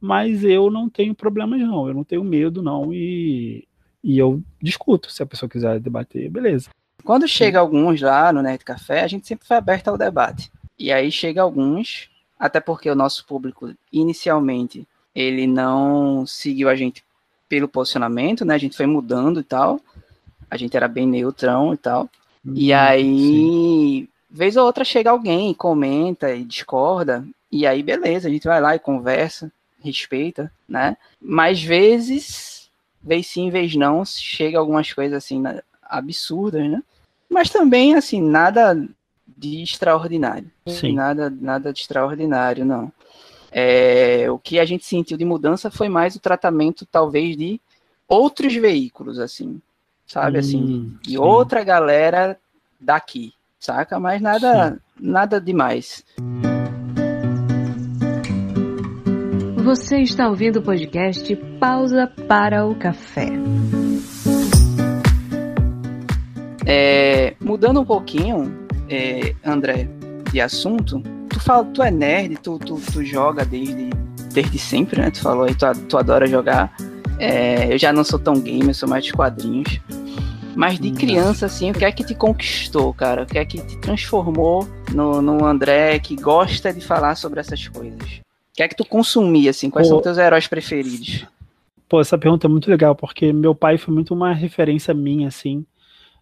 Mas 0.00 0.44
eu 0.44 0.70
não 0.70 0.88
tenho 0.88 1.14
problemas, 1.14 1.60
não. 1.60 1.88
Eu 1.88 1.94
não 1.94 2.04
tenho 2.04 2.22
medo, 2.22 2.62
não. 2.62 2.92
E, 2.92 3.66
e 4.02 4.18
eu 4.18 4.42
discuto. 4.62 5.10
Se 5.10 5.22
a 5.22 5.26
pessoa 5.26 5.48
quiser 5.48 5.80
debater, 5.80 6.30
beleza. 6.30 6.70
Quando 7.04 7.26
chega 7.26 7.58
alguns 7.58 8.00
lá 8.00 8.32
no 8.32 8.42
Nerd 8.42 8.64
Café, 8.64 9.02
a 9.02 9.08
gente 9.08 9.26
sempre 9.26 9.46
foi 9.46 9.56
aberto 9.56 9.88
ao 9.88 9.98
debate. 9.98 10.50
E 10.78 10.92
aí 10.92 11.10
chega 11.10 11.42
alguns, 11.42 12.10
até 12.38 12.60
porque 12.60 12.90
o 12.90 12.94
nosso 12.94 13.24
público 13.26 13.72
inicialmente 13.92 14.86
ele 15.14 15.46
não 15.46 16.26
seguiu 16.26 16.68
a 16.68 16.76
gente 16.76 17.02
pelo 17.48 17.66
posicionamento, 17.66 18.44
né? 18.44 18.54
A 18.54 18.58
gente 18.58 18.76
foi 18.76 18.86
mudando 18.86 19.40
e 19.40 19.44
tal. 19.44 19.80
A 20.50 20.56
gente 20.56 20.76
era 20.76 20.86
bem 20.86 21.06
neutrão 21.06 21.74
e 21.74 21.76
tal. 21.76 22.08
Hum, 22.46 22.52
e 22.54 22.72
aí, 22.72 23.02
sim. 23.02 24.08
vez 24.30 24.56
ou 24.56 24.64
outra 24.64 24.84
chega 24.84 25.10
alguém, 25.10 25.52
comenta 25.54 26.32
e 26.34 26.44
discorda, 26.44 27.26
e 27.50 27.66
aí 27.66 27.82
beleza, 27.82 28.28
a 28.28 28.30
gente 28.30 28.46
vai 28.46 28.60
lá 28.60 28.76
e 28.76 28.78
conversa, 28.78 29.50
respeita, 29.82 30.52
né? 30.68 30.96
Mas 31.20 31.62
vezes, 31.62 32.70
vez 33.02 33.26
sim, 33.26 33.50
vez 33.50 33.74
não, 33.74 34.04
chega 34.04 34.58
algumas 34.58 34.92
coisas 34.92 35.16
assim 35.16 35.42
absurdas, 35.82 36.70
né? 36.70 36.82
Mas 37.28 37.50
também, 37.50 37.94
assim, 37.94 38.20
nada 38.20 38.74
de 39.26 39.62
extraordinário. 39.62 40.50
Sim. 40.66 40.94
Nada, 40.94 41.30
nada 41.30 41.72
de 41.72 41.80
extraordinário, 41.80 42.64
não. 42.64 42.92
É, 43.50 44.26
o 44.30 44.38
que 44.38 44.58
a 44.58 44.64
gente 44.64 44.84
sentiu 44.84 45.16
de 45.16 45.24
mudança 45.24 45.70
foi 45.70 45.88
mais 45.88 46.16
o 46.16 46.20
tratamento, 46.20 46.86
talvez, 46.86 47.36
de 47.36 47.60
outros 48.06 48.54
veículos, 48.54 49.18
assim, 49.18 49.60
sabe, 50.06 50.38
assim, 50.38 50.62
hum, 50.62 50.96
assim, 51.02 51.12
e 51.12 51.18
outra 51.18 51.62
galera 51.62 52.38
daqui, 52.80 53.32
saca? 53.58 53.98
Mas 53.98 54.20
nada, 54.20 54.80
nada 54.98 55.40
demais. 55.40 56.04
Você 59.64 59.98
está 59.98 60.28
ouvindo 60.28 60.60
o 60.60 60.62
podcast 60.62 61.36
Pausa 61.60 62.10
para 62.26 62.66
o 62.66 62.74
Café. 62.74 63.28
É, 66.70 67.32
mudando 67.40 67.80
um 67.80 67.84
pouquinho, 67.84 68.68
é, 68.90 69.34
André, 69.42 69.88
de 70.30 70.38
assunto, 70.38 71.02
tu 71.30 71.40
fala, 71.40 71.64
tu 71.64 71.82
é 71.82 71.90
nerd, 71.90 72.36
tu, 72.42 72.58
tu, 72.58 72.78
tu 72.92 73.02
joga 73.02 73.42
desde, 73.42 73.88
desde 74.34 74.58
sempre, 74.58 75.00
né? 75.00 75.10
Tu 75.10 75.22
falou 75.22 75.44
aí, 75.44 75.54
tu, 75.54 75.64
tu 75.88 75.96
adora 75.96 76.26
jogar. 76.26 76.76
É, 77.18 77.72
eu 77.72 77.78
já 77.78 77.90
não 77.90 78.04
sou 78.04 78.18
tão 78.18 78.38
gamer, 78.38 78.74
sou 78.74 78.86
mais 78.86 79.02
de 79.02 79.14
quadrinhos. 79.14 79.80
Mas 80.54 80.78
de 80.78 80.90
criança, 80.90 81.46
assim, 81.46 81.70
o 81.70 81.74
que 81.74 81.86
é 81.86 81.90
que 81.90 82.04
te 82.04 82.14
conquistou, 82.14 82.92
cara? 82.92 83.22
O 83.22 83.26
que 83.26 83.38
é 83.38 83.44
que 83.46 83.62
te 83.62 83.78
transformou 83.78 84.68
no, 84.92 85.22
no 85.22 85.46
André 85.46 85.98
que 86.00 86.16
gosta 86.16 86.70
de 86.70 86.82
falar 86.82 87.14
sobre 87.14 87.40
essas 87.40 87.66
coisas? 87.66 88.02
O 88.02 88.56
que 88.56 88.62
é 88.62 88.68
que 88.68 88.76
tu 88.76 88.84
consumia, 88.84 89.50
assim? 89.50 89.70
Quais 89.70 89.88
Pô, 89.88 89.94
são 89.94 90.02
teus 90.02 90.18
heróis 90.18 90.46
preferidos? 90.46 91.24
Pô, 91.88 91.98
essa 91.98 92.18
pergunta 92.18 92.46
é 92.46 92.50
muito 92.50 92.68
legal, 92.68 92.94
porque 92.94 93.32
meu 93.32 93.54
pai 93.54 93.78
foi 93.78 93.94
muito 93.94 94.12
uma 94.12 94.34
referência 94.34 94.92
minha, 94.92 95.28
assim 95.28 95.64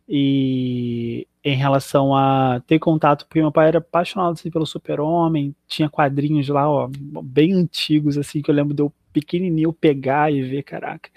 e 0.08 1.26
em 1.42 1.56
relação 1.56 2.14
a 2.14 2.60
ter 2.66 2.78
contato, 2.78 3.26
porque 3.26 3.40
meu 3.40 3.52
pai 3.52 3.68
era 3.68 3.78
apaixonado 3.78 4.32
assim, 4.32 4.50
pelo 4.50 4.66
super-homem, 4.66 5.54
tinha 5.66 5.88
quadrinhos 5.88 6.48
lá, 6.48 6.68
ó, 6.68 6.88
bem 7.22 7.52
antigos, 7.52 8.18
assim, 8.18 8.42
que 8.42 8.50
eu 8.50 8.54
lembro 8.54 8.74
de 8.74 8.82
eu 8.82 8.92
pequenininho 9.12 9.72
pegar 9.72 10.32
e 10.32 10.42
ver, 10.42 10.62
caraca. 10.62 11.08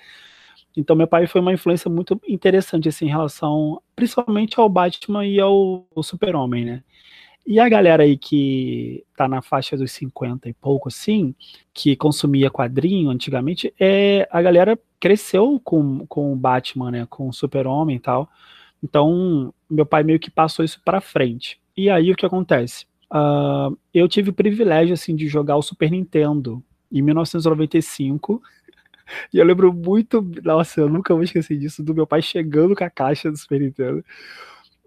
Então 0.77 0.95
meu 0.95 1.07
pai 1.07 1.27
foi 1.27 1.41
uma 1.41 1.53
influência 1.53 1.89
muito 1.89 2.19
interessante, 2.27 2.87
assim, 2.89 3.05
em 3.05 3.09
relação, 3.09 3.81
principalmente 3.95 4.59
ao 4.59 4.69
Batman 4.69 5.25
e 5.25 5.39
ao, 5.39 5.85
ao 5.95 6.03
super-homem, 6.03 6.63
né? 6.65 6.83
E 7.45 7.59
a 7.59 7.67
galera 7.67 8.03
aí 8.03 8.15
que 8.15 9.03
tá 9.17 9.27
na 9.27 9.41
faixa 9.41 9.75
dos 9.75 9.91
50 9.91 10.47
e 10.47 10.53
pouco, 10.53 10.87
assim, 10.87 11.33
que 11.73 11.95
consumia 11.95 12.51
quadrinho 12.51 13.09
antigamente, 13.09 13.73
é, 13.79 14.27
a 14.31 14.41
galera 14.41 14.77
cresceu 14.99 15.59
com, 15.63 16.05
com 16.05 16.31
o 16.31 16.35
Batman, 16.35 16.91
né, 16.91 17.07
com 17.09 17.27
o 17.27 17.33
super-homem 17.33 17.95
e 17.95 17.99
tal, 17.99 18.29
então, 18.83 19.53
meu 19.69 19.85
pai 19.85 20.03
meio 20.03 20.19
que 20.19 20.31
passou 20.31 20.63
isso 20.63 20.81
para 20.83 21.01
frente. 21.01 21.59
E 21.75 21.89
aí 21.89 22.11
o 22.11 22.15
que 22.15 22.25
acontece? 22.25 22.85
Uh, 23.11 23.77
eu 23.93 24.07
tive 24.07 24.29
o 24.29 24.33
privilégio 24.33 24.93
assim 24.93 25.15
de 25.15 25.27
jogar 25.27 25.57
o 25.57 25.61
Super 25.61 25.91
Nintendo 25.91 26.63
em 26.91 27.01
1995. 27.01 28.41
E 29.33 29.39
eu 29.39 29.43
lembro 29.43 29.73
muito, 29.73 30.21
nossa, 30.43 30.81
eu 30.81 30.87
nunca 30.87 31.15
vou 31.15 31.23
esquecer 31.23 31.57
disso, 31.57 31.81
do 31.81 31.95
meu 31.95 32.05
pai 32.05 32.21
chegando 32.21 32.75
com 32.75 32.83
a 32.83 32.91
caixa 32.91 33.31
do 33.31 33.37
Super 33.37 33.59
Nintendo. 33.59 34.05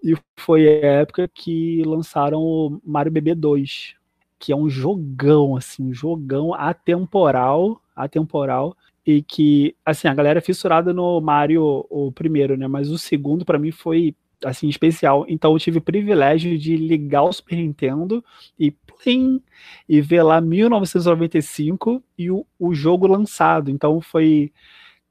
E 0.01 0.15
foi 0.37 0.65
a 0.69 1.01
época 1.01 1.27
que 1.27 1.83
lançaram 1.85 2.41
o 2.41 2.81
Mario 2.85 3.11
BB 3.11 3.35
2, 3.35 3.97
que 4.39 4.53
é 4.53 4.57
um 4.57 4.71
jogão, 4.71 5.57
assim, 5.57 5.89
um 5.89 5.93
jogão 5.93 6.55
atemporal, 6.55 7.83
atemporal, 7.97 8.77
e 9.07 9.23
que, 9.23 9.75
assim, 9.85 10.09
a 10.09 10.15
galera 10.15 10.39
é 10.39 10.43
fissurada 10.43 10.93
no 10.93 11.21
Mario, 11.21 11.87
o 11.91 12.13
primeiro, 12.13 12.57
né? 12.57 12.69
Mas 12.69 12.91
o 12.91 12.99
segundo, 12.99 13.45
para 13.45 13.59
mim, 13.59 13.71
foi 13.71 14.15
assim 14.45 14.69
especial. 14.69 15.25
Então 15.29 15.53
eu 15.53 15.59
tive 15.59 15.79
o 15.79 15.83
privilégio 15.83 16.59
de 16.59 16.77
ligar 16.77 17.23
o 17.23 17.33
Super 17.33 17.57
Nintendo 17.57 18.25
e 18.59 18.71
plim, 18.71 19.41
e 19.89 20.01
ver 20.01 20.23
lá 20.23 20.41
1995 20.41 22.03
e 22.19 22.31
o, 22.31 22.47
o 22.59 22.75
jogo 22.75 23.07
lançado. 23.07 23.71
Então 23.71 24.01
foi 24.01 24.53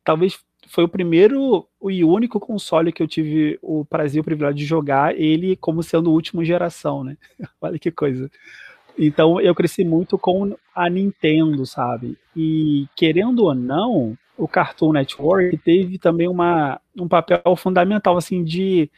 talvez 0.03 0.39
foi 0.67 0.83
o 0.83 0.89
primeiro 0.89 1.67
e 1.89 2.03
único 2.03 2.39
console 2.39 2.91
que 2.91 3.01
eu 3.03 3.07
tive 3.07 3.59
o 3.61 3.83
prazer 3.83 4.17
e 4.17 4.21
o 4.21 4.23
privilégio 4.23 4.57
de 4.57 4.65
jogar 4.65 5.19
ele 5.19 5.55
como 5.57 5.83
sendo 5.83 6.11
última 6.11 6.45
geração, 6.45 7.03
né? 7.03 7.17
Olha 7.59 7.79
que 7.79 7.91
coisa. 7.91 8.29
Então 8.97 9.39
eu 9.39 9.55
cresci 9.55 9.83
muito 9.83 10.17
com 10.17 10.55
a 10.75 10.89
Nintendo, 10.89 11.65
sabe? 11.65 12.17
E 12.35 12.87
querendo 12.95 13.45
ou 13.45 13.55
não, 13.55 14.17
o 14.37 14.47
Cartoon 14.47 14.93
Network 14.93 15.57
teve 15.59 15.97
também 15.97 16.27
uma, 16.27 16.79
um 16.97 17.07
papel 17.07 17.55
fundamental, 17.55 18.17
assim, 18.17 18.43
de 18.43 18.89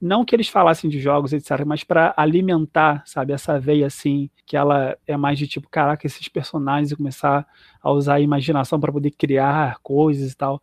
não 0.00 0.24
que 0.24 0.34
eles 0.34 0.48
falassem 0.48 0.90
de 0.90 0.98
jogos, 1.00 1.32
etc., 1.32 1.64
mas 1.64 1.84
para 1.84 2.12
alimentar, 2.16 3.04
sabe, 3.06 3.32
essa 3.32 3.60
veia 3.60 3.86
assim, 3.86 4.28
que 4.44 4.56
ela 4.56 4.96
é 5.06 5.16
mais 5.16 5.38
de 5.38 5.46
tipo, 5.46 5.68
caraca, 5.68 6.04
esses 6.06 6.26
personagens 6.28 6.90
e 6.90 6.96
começar 6.96 7.46
a 7.80 7.92
usar 7.92 8.14
a 8.14 8.20
imaginação 8.20 8.80
para 8.80 8.90
poder 8.90 9.12
criar 9.12 9.78
coisas 9.80 10.32
e 10.32 10.36
tal. 10.36 10.60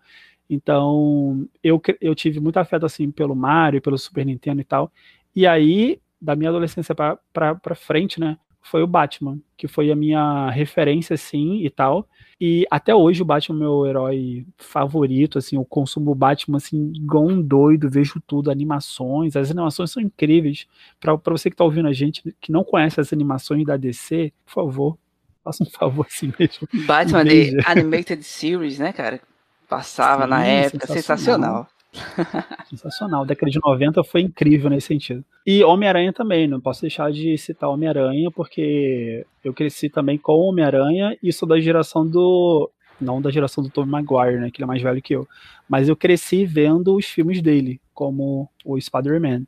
Então, 0.50 1.48
eu, 1.64 1.82
eu 2.02 2.14
tive 2.16 2.40
muito 2.42 2.58
afeto 2.58 2.86
assim 2.86 3.10
pelo 3.12 3.36
Mario, 3.36 3.82
pelo 3.82 3.98
Super 3.98 4.26
Nintendo 4.26 4.60
e 4.60 4.66
tal. 4.66 4.92
E 5.34 5.48
aí, 5.48 6.02
da 6.22 6.36
minha 6.36 6.50
adolescência 6.50 6.94
para 6.94 7.76
frente, 7.76 8.20
né, 8.20 8.38
foi 8.62 8.84
o 8.84 8.88
Batman, 8.88 9.40
que 9.58 9.68
foi 9.68 9.92
a 9.92 9.96
minha 9.96 10.50
referência, 10.50 11.14
assim, 11.14 11.64
e 11.66 11.70
tal. 11.70 12.08
E 12.40 12.66
até 12.70 12.94
hoje 12.96 13.22
o 13.22 13.26
Batman 13.26 13.58
é 13.58 13.60
meu 13.60 13.86
herói 13.86 14.46
favorito, 14.58 15.38
assim, 15.38 15.56
eu 15.58 15.66
consumo 15.66 16.12
o 16.12 16.16
Batman, 16.16 16.58
assim, 16.58 16.92
igual 16.96 17.26
um 17.26 17.42
doido, 17.42 17.90
vejo 17.90 18.22
tudo, 18.26 18.50
animações, 18.50 19.36
as 19.36 19.52
animações 19.52 19.92
são 19.92 20.02
incríveis. 20.02 20.68
Para 21.00 21.16
você 21.16 21.50
que 21.50 21.56
tá 21.56 21.64
ouvindo 21.64 21.88
a 21.88 21.94
gente, 21.94 22.24
que 22.40 22.52
não 22.52 22.64
conhece 22.64 23.00
as 23.00 23.12
animações 23.12 23.66
da 23.66 23.76
DC, 23.76 24.32
por 24.46 24.54
favor, 24.54 24.98
faça 25.44 25.64
um 25.64 25.70
favor 25.70 26.06
assim 26.06 26.32
mesmo. 26.40 26.68
Batman 26.86 27.26
The 27.26 27.52
Animated 27.66 28.24
Series, 28.24 28.80
né, 28.80 28.94
cara? 28.94 29.20
Passava 29.68 30.24
Sim, 30.24 30.30
na 30.30 30.46
época, 30.46 30.88
sensacional. 30.88 31.68
sensacional. 31.68 31.79
Sensacional. 32.70 33.24
A 33.24 33.26
década 33.26 33.52
de 33.52 33.60
90 33.64 34.04
foi 34.04 34.22
incrível 34.22 34.70
nesse 34.70 34.88
sentido. 34.88 35.24
E 35.46 35.64
Homem-Aranha 35.64 36.14
também, 36.14 36.48
não 36.48 36.60
posso 36.60 36.82
deixar 36.82 37.12
de 37.12 37.38
citar 37.38 37.70
Homem-Aranha, 37.70 38.30
porque 38.32 39.26
eu 39.44 39.54
cresci 39.54 39.90
também 39.90 40.18
com 40.18 40.34
Homem-Aranha 40.34 41.18
e 41.22 41.34
sou 41.34 41.48
da 41.48 41.60
geração 41.60 42.06
do. 42.06 42.70
Não 43.02 43.22
da 43.22 43.32
geração 43.32 43.64
do 43.64 43.70
Tobey 43.70 43.90
Maguire, 43.90 44.42
né? 44.42 44.52
Que 44.52 44.58
ele 44.58 44.66
é 44.66 44.68
mais 44.68 44.82
velho 44.82 45.02
que 45.02 45.16
eu. 45.16 45.28
Mas 45.70 45.88
eu 45.88 45.96
cresci 45.96 46.46
vendo 46.46 46.96
os 46.96 47.06
filmes 47.06 47.42
dele, 47.42 47.80
como 47.94 48.50
o 48.66 48.80
Spider-Man. 48.80 49.44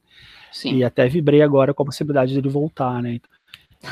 E 0.65 0.83
até 0.83 1.07
vibrei 1.07 1.41
agora 1.41 1.73
com 1.73 1.83
a 1.83 1.85
possibilidade 1.85 2.33
dele 2.33 2.47
voltar, 2.47 3.01
né? 3.01 3.19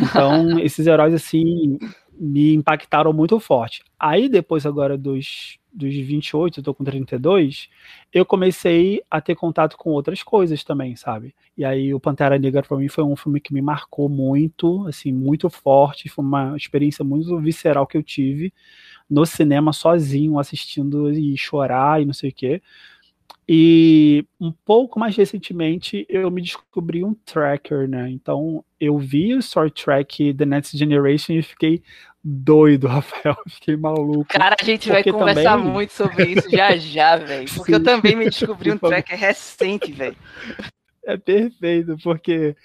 Então, 0.02 0.60
esses 0.60 0.88
heróis, 0.88 1.14
assim, 1.14 1.78
me 2.14 2.54
impactaram 2.54 3.12
muito 3.12 3.38
forte. 3.40 3.84
Aí, 4.00 4.30
depois 4.30 4.66
agora 4.66 4.98
dos, 4.98 5.59
dos 5.72 5.94
28, 5.94 6.60
eu 6.60 6.64
tô 6.64 6.74
com 6.74 6.84
32, 6.84 7.70
eu 8.14 8.26
comecei 8.26 9.02
a 9.10 9.22
ter 9.22 9.36
contato 9.36 9.78
com 9.78 9.92
outras 9.92 10.24
coisas 10.24 10.64
também, 10.64 10.96
sabe? 10.96 11.36
E 11.58 11.64
aí 11.66 11.94
o 11.94 12.00
Pantera 12.00 12.40
Negra 12.40 12.64
para 12.64 12.78
mim 12.78 12.88
foi 12.88 13.04
um 13.04 13.16
filme 13.16 13.40
que 13.40 13.54
me 13.54 13.62
marcou 13.62 14.10
muito, 14.10 14.86
assim, 14.88 15.12
muito 15.12 15.50
forte, 15.50 16.10
foi 16.10 16.24
uma 16.26 16.56
experiência 16.56 17.04
muito 17.04 17.38
visceral 17.40 17.86
que 17.86 17.98
eu 17.98 18.04
tive 18.04 18.54
no 19.10 19.26
cinema 19.26 19.74
sozinho, 19.74 20.40
assistindo 20.40 21.12
e 21.12 21.38
chorar 21.38 22.02
e 22.02 22.06
não 22.06 22.14
sei 22.14 22.30
o 22.30 22.34
quê. 22.34 22.62
E 23.52 24.28
um 24.40 24.52
pouco 24.52 25.00
mais 25.00 25.16
recentemente 25.16 26.06
eu 26.08 26.30
me 26.30 26.40
descobri 26.40 27.04
um 27.04 27.16
tracker, 27.16 27.90
né? 27.90 28.08
Então 28.12 28.64
eu 28.80 28.96
vi 29.00 29.34
o 29.34 29.42
Star 29.42 29.72
Trek 29.72 30.36
The 30.36 30.46
Next 30.46 30.78
Generation 30.78 31.34
e 31.34 31.42
fiquei 31.42 31.82
doido, 32.24 32.88
Rafael. 32.88 33.38
Fiquei 33.48 33.76
maluco. 33.76 34.26
Cara, 34.26 34.56
a 34.60 34.64
gente 34.64 34.90
vai 34.90 35.04
conversar 35.04 35.58
também... 35.58 35.72
muito 35.72 35.94
sobre 35.94 36.26
isso 36.26 36.50
já 36.50 36.76
já, 36.78 37.16
velho. 37.18 37.48
Porque 37.54 37.72
Sim. 37.72 37.78
eu 37.80 37.84
também 37.84 38.16
me 38.16 38.26
descobri 38.26 38.72
um 38.72 38.78
tracker 38.78 39.18
recente, 39.18 39.92
velho. 39.92 40.16
É 41.04 41.18
perfeito, 41.18 41.98
porque 42.04 42.56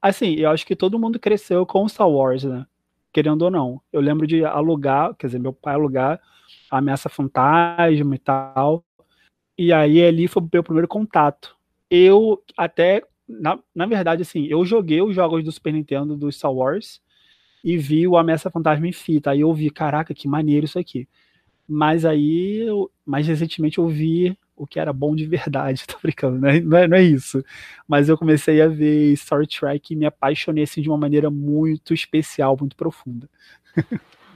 assim, 0.00 0.34
eu 0.34 0.50
acho 0.50 0.64
que 0.64 0.76
todo 0.76 0.98
mundo 0.98 1.18
cresceu 1.18 1.66
com 1.66 1.88
Star 1.88 2.08
Wars, 2.08 2.44
né? 2.44 2.66
Querendo 3.12 3.42
ou 3.42 3.50
não. 3.50 3.80
Eu 3.92 4.00
lembro 4.00 4.26
de 4.26 4.44
alugar, 4.44 5.14
quer 5.14 5.26
dizer, 5.26 5.38
meu 5.38 5.52
pai 5.52 5.74
alugar 5.74 6.20
a 6.70 6.78
Ameaça 6.78 7.08
Fantasma 7.08 8.14
e 8.14 8.18
tal. 8.18 8.84
E 9.58 9.72
aí 9.72 10.04
ali 10.04 10.28
foi 10.28 10.42
o 10.42 10.48
meu 10.52 10.62
primeiro 10.62 10.88
contato. 10.88 11.56
Eu 11.90 12.42
até, 12.56 13.02
na, 13.28 13.58
na 13.74 13.86
verdade, 13.86 14.22
assim, 14.22 14.46
eu 14.46 14.64
joguei 14.64 15.00
os 15.00 15.14
jogos 15.14 15.42
do 15.42 15.50
Super 15.52 15.72
Nintendo 15.72 16.16
do 16.16 16.30
Star 16.30 16.52
Wars 16.52 17.00
e 17.66 17.76
vi 17.76 18.06
o 18.06 18.16
Ameaça 18.16 18.48
Fantasma 18.48 18.86
em 18.86 18.92
fita. 18.92 19.32
Aí 19.32 19.40
eu 19.40 19.52
vi, 19.52 19.70
caraca, 19.70 20.14
que 20.14 20.28
maneiro 20.28 20.66
isso 20.66 20.78
aqui. 20.78 21.08
Mas 21.68 22.04
aí, 22.04 22.64
eu, 22.64 22.88
mais 23.04 23.26
recentemente, 23.26 23.78
eu 23.78 23.88
vi 23.88 24.38
o 24.54 24.68
que 24.68 24.78
era 24.78 24.92
bom 24.92 25.16
de 25.16 25.26
verdade, 25.26 25.82
tô 25.84 25.96
brincando, 26.00 26.38
né? 26.38 26.60
não, 26.60 26.78
é, 26.78 26.86
não 26.86 26.96
é 26.96 27.02
isso. 27.02 27.44
Mas 27.88 28.08
eu 28.08 28.16
comecei 28.16 28.62
a 28.62 28.68
ver 28.68 29.16
Star 29.16 29.44
Trek 29.48 29.92
e 29.92 29.96
me 29.96 30.06
apaixonei 30.06 30.62
assim, 30.62 30.80
de 30.80 30.88
uma 30.88 30.96
maneira 30.96 31.28
muito 31.28 31.92
especial, 31.92 32.56
muito 32.56 32.76
profunda. 32.76 33.28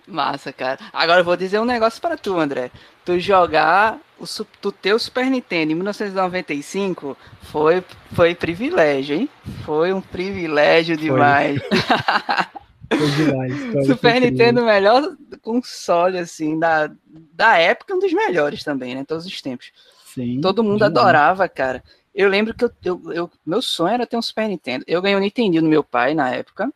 Massa, 0.08 0.52
cara. 0.52 0.80
Agora 0.92 1.20
eu 1.20 1.24
vou 1.24 1.36
dizer 1.36 1.60
um 1.60 1.64
negócio 1.64 2.02
para 2.02 2.16
tu, 2.16 2.36
André. 2.36 2.72
Tu 3.04 3.20
jogar 3.20 4.00
o 4.18 4.24
tu 4.60 4.72
teu 4.72 4.98
Super 4.98 5.26
Nintendo 5.26 5.70
em 5.70 5.76
1995 5.76 7.16
foi 7.42 7.84
foi 8.12 8.34
privilégio, 8.34 9.16
hein? 9.16 9.28
Foi 9.64 9.92
um 9.92 10.00
privilégio 10.00 10.96
demais. 10.96 11.60
Demais. 13.16 13.86
Super 13.86 14.20
Nintendo, 14.20 14.64
melhor 14.64 15.16
console 15.42 16.18
assim 16.18 16.59
da, 16.59 16.90
da 17.32 17.59
época, 17.59 17.94
um 17.94 17.98
dos 17.98 18.12
melhores 18.12 18.62
também, 18.62 18.94
né? 18.94 19.05
Todos 19.07 19.26
os 19.26 19.42
tempos. 19.42 19.72
Sim. 20.14 20.40
Todo 20.40 20.64
mundo 20.64 20.78
demais. 20.78 20.96
adorava, 20.96 21.48
cara. 21.48 21.82
Eu 22.14 22.28
lembro 22.28 22.55
que 22.55 22.64
eu, 22.64 22.72
eu, 22.84 23.03
eu, 23.12 23.30
meu 23.46 23.62
sonho 23.62 23.94
era 23.94 24.07
ter 24.07 24.16
um 24.16 24.22
Super 24.22 24.48
Nintendo. 24.48 24.84
Eu 24.86 25.01
ganhei 25.01 25.16
um 25.16 25.20
Nintendo 25.20 25.62
no 25.62 25.68
meu 25.68 25.84
pai 25.84 26.14
na 26.14 26.30
época 26.30 26.72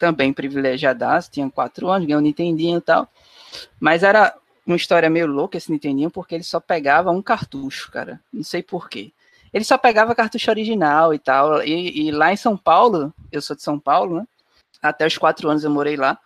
também 0.00 0.32
privilegiadaço, 0.32 1.30
tinha 1.30 1.48
quatro 1.50 1.88
anos, 1.88 2.06
ganhou 2.06 2.20
um 2.20 2.24
Nintendinho 2.24 2.78
e 2.78 2.80
tal. 2.80 3.06
Mas 3.78 4.02
era 4.02 4.34
uma 4.66 4.74
história 4.74 5.10
meio 5.10 5.26
louca 5.26 5.58
esse 5.58 5.70
Nintendinho, 5.70 6.10
porque 6.10 6.34
ele 6.34 6.42
só 6.42 6.58
pegava 6.58 7.10
um 7.10 7.20
cartucho, 7.20 7.92
cara. 7.92 8.18
Não 8.32 8.42
sei 8.42 8.62
porquê. 8.62 9.12
Ele 9.52 9.64
só 9.64 9.76
pegava 9.76 10.14
cartucho 10.14 10.50
original 10.50 11.12
e 11.12 11.18
tal. 11.18 11.62
E, 11.62 12.08
e, 12.08 12.10
lá 12.10 12.32
em 12.32 12.36
São 12.36 12.56
Paulo, 12.56 13.12
eu 13.30 13.42
sou 13.42 13.54
de 13.54 13.62
São 13.62 13.78
Paulo, 13.78 14.16
né? 14.16 14.26
Até 14.82 15.06
os 15.06 15.18
quatro 15.18 15.48
anos 15.48 15.64
eu 15.64 15.70
morei 15.70 15.96
lá. 15.96 16.18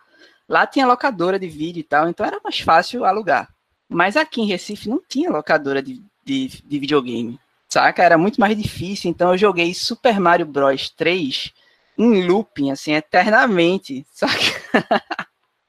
Lá 0.47 0.67
tinha 0.67 0.85
locadora 0.85 1.39
de 1.39 1.47
vídeo 1.47 1.79
e 1.79 1.83
tal, 1.83 2.07
então 2.07 2.25
era 2.25 2.39
mais 2.43 2.59
fácil 2.59 3.03
alugar. 3.03 3.49
Mas 3.89 4.15
aqui 4.15 4.41
em 4.41 4.47
Recife 4.47 4.89
não 4.89 5.01
tinha 5.07 5.29
locadora 5.29 5.81
de, 5.81 6.01
de, 6.23 6.47
de 6.63 6.79
videogame, 6.79 7.39
saca? 7.67 8.03
Era 8.03 8.17
muito 8.17 8.39
mais 8.39 8.55
difícil. 8.55 9.09
Então 9.09 9.31
eu 9.31 9.37
joguei 9.37 9.73
Super 9.73 10.19
Mario 10.19 10.45
Bros 10.45 10.89
3 10.89 11.51
em 11.97 12.27
looping, 12.27 12.71
assim, 12.71 12.93
eternamente. 12.93 14.05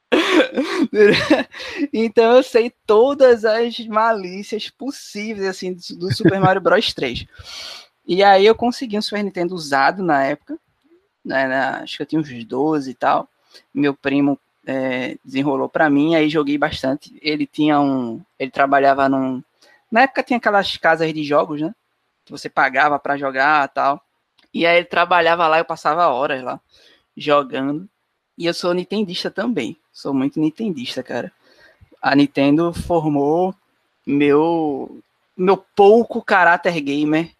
Que. 0.09 1.89
então 1.93 2.37
eu 2.37 2.43
sei 2.43 2.73
todas 2.87 3.45
as 3.45 3.79
malícias 3.87 4.71
possíveis, 4.71 5.47
assim, 5.47 5.75
do 5.75 6.15
Super 6.15 6.41
Mario 6.41 6.63
Bros 6.63 6.95
3. 6.95 7.27
E 8.07 8.23
aí 8.23 8.47
eu 8.47 8.55
consegui 8.55 8.97
um 8.97 9.03
Super 9.03 9.25
Nintendo 9.25 9.55
usado 9.55 10.03
na 10.03 10.23
época, 10.23 10.59
né, 11.27 11.47
na, 11.49 11.81
acho 11.83 11.97
que 11.97 12.03
eu 12.03 12.07
tinha 12.07 12.21
uns 12.21 12.45
12 12.45 12.91
e 12.91 12.95
tal. 12.95 13.29
Meu 13.75 13.95
primo 13.95 14.39
é, 14.65 15.17
desenrolou 15.25 15.69
para 15.69 15.91
mim, 15.91 16.15
aí 16.15 16.29
joguei 16.29 16.57
bastante. 16.57 17.19
Ele 17.21 17.47
tinha 17.47 17.81
um, 17.81 18.23
ele 18.39 18.51
trabalhava 18.51 19.09
num, 19.09 19.43
na 19.91 20.03
época 20.03 20.23
tinha 20.23 20.37
aquelas 20.39 20.77
casas 20.77 21.13
de 21.13 21.25
jogos, 21.25 21.61
né, 21.61 21.75
que 22.25 22.33
você 22.33 22.49
pagava 22.49 22.99
para 22.99 23.17
jogar, 23.17 23.69
tal. 23.69 24.01
E 24.55 24.65
aí 24.65 24.79
ele 24.79 24.87
trabalhava 24.87 25.47
lá, 25.49 25.59
eu 25.59 25.65
passava 25.65 26.09
horas 26.09 26.43
lá 26.43 26.61
jogando. 27.17 27.89
E 28.39 28.47
eu 28.47 28.55
sou 28.55 28.73
nintendista 28.73 29.31
também. 29.31 29.77
Sou 29.93 30.13
muito 30.13 30.39
nintendista, 30.39 31.03
cara. 31.03 31.33
A 32.03 32.15
Nintendo 32.15 32.73
formou 32.73 33.55
meu 34.07 35.03
meu 35.37 35.57
pouco 35.57 36.23
caráter 36.23 36.81
gamer 36.81 37.31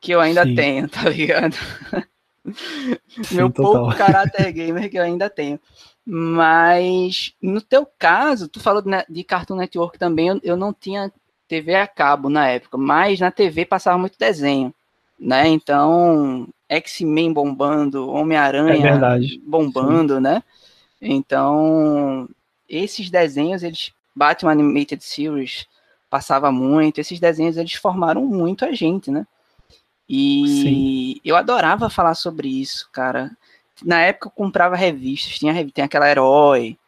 que 0.00 0.12
eu 0.12 0.20
ainda 0.20 0.44
Sim. 0.44 0.54
tenho, 0.54 0.88
tá 0.88 1.08
ligado? 1.08 1.56
Sim, 3.24 3.36
meu 3.36 3.50
total. 3.50 3.72
pouco 3.72 3.96
caráter 3.96 4.52
gamer 4.52 4.90
que 4.90 4.98
eu 4.98 5.02
ainda 5.02 5.28
tenho. 5.28 5.58
Mas 6.04 7.34
no 7.42 7.60
teu 7.60 7.86
caso, 7.98 8.48
tu 8.48 8.60
falou 8.60 8.80
de, 8.80 8.90
de 9.08 9.24
Cartoon 9.24 9.56
Network 9.56 9.98
também, 9.98 10.28
eu, 10.28 10.40
eu 10.42 10.56
não 10.56 10.72
tinha 10.72 11.12
TV 11.48 11.74
a 11.74 11.86
cabo 11.86 12.28
na 12.28 12.48
época, 12.48 12.76
mas 12.76 13.20
na 13.20 13.30
TV 13.30 13.64
passava 13.64 13.98
muito 13.98 14.18
desenho, 14.18 14.72
né? 15.18 15.48
Então 15.48 16.48
X-Men 16.68 17.32
bombando, 17.32 18.08
Homem-Aranha 18.08 18.94
é 18.94 19.38
bombando, 19.44 20.16
Sim. 20.16 20.20
né? 20.20 20.42
Então, 21.00 22.28
esses 22.68 23.10
desenhos, 23.10 23.62
eles 23.62 23.92
Batman 24.14 24.52
Animated 24.52 25.04
Series 25.04 25.66
passava 26.08 26.50
muito, 26.50 26.98
esses 26.98 27.20
desenhos 27.20 27.56
eles 27.56 27.74
formaram 27.74 28.24
muito 28.24 28.64
a 28.64 28.72
gente, 28.72 29.10
né? 29.10 29.26
E 30.08 30.44
Sim. 30.62 31.20
eu 31.24 31.36
adorava 31.36 31.90
falar 31.90 32.14
sobre 32.14 32.48
isso, 32.48 32.88
cara. 32.92 33.30
Na 33.84 34.00
época 34.00 34.28
eu 34.28 34.32
comprava 34.32 34.76
revistas, 34.76 35.38
tinha, 35.38 35.52
tinha 35.66 35.86
aquela 35.86 36.10
Herói, 36.10 36.78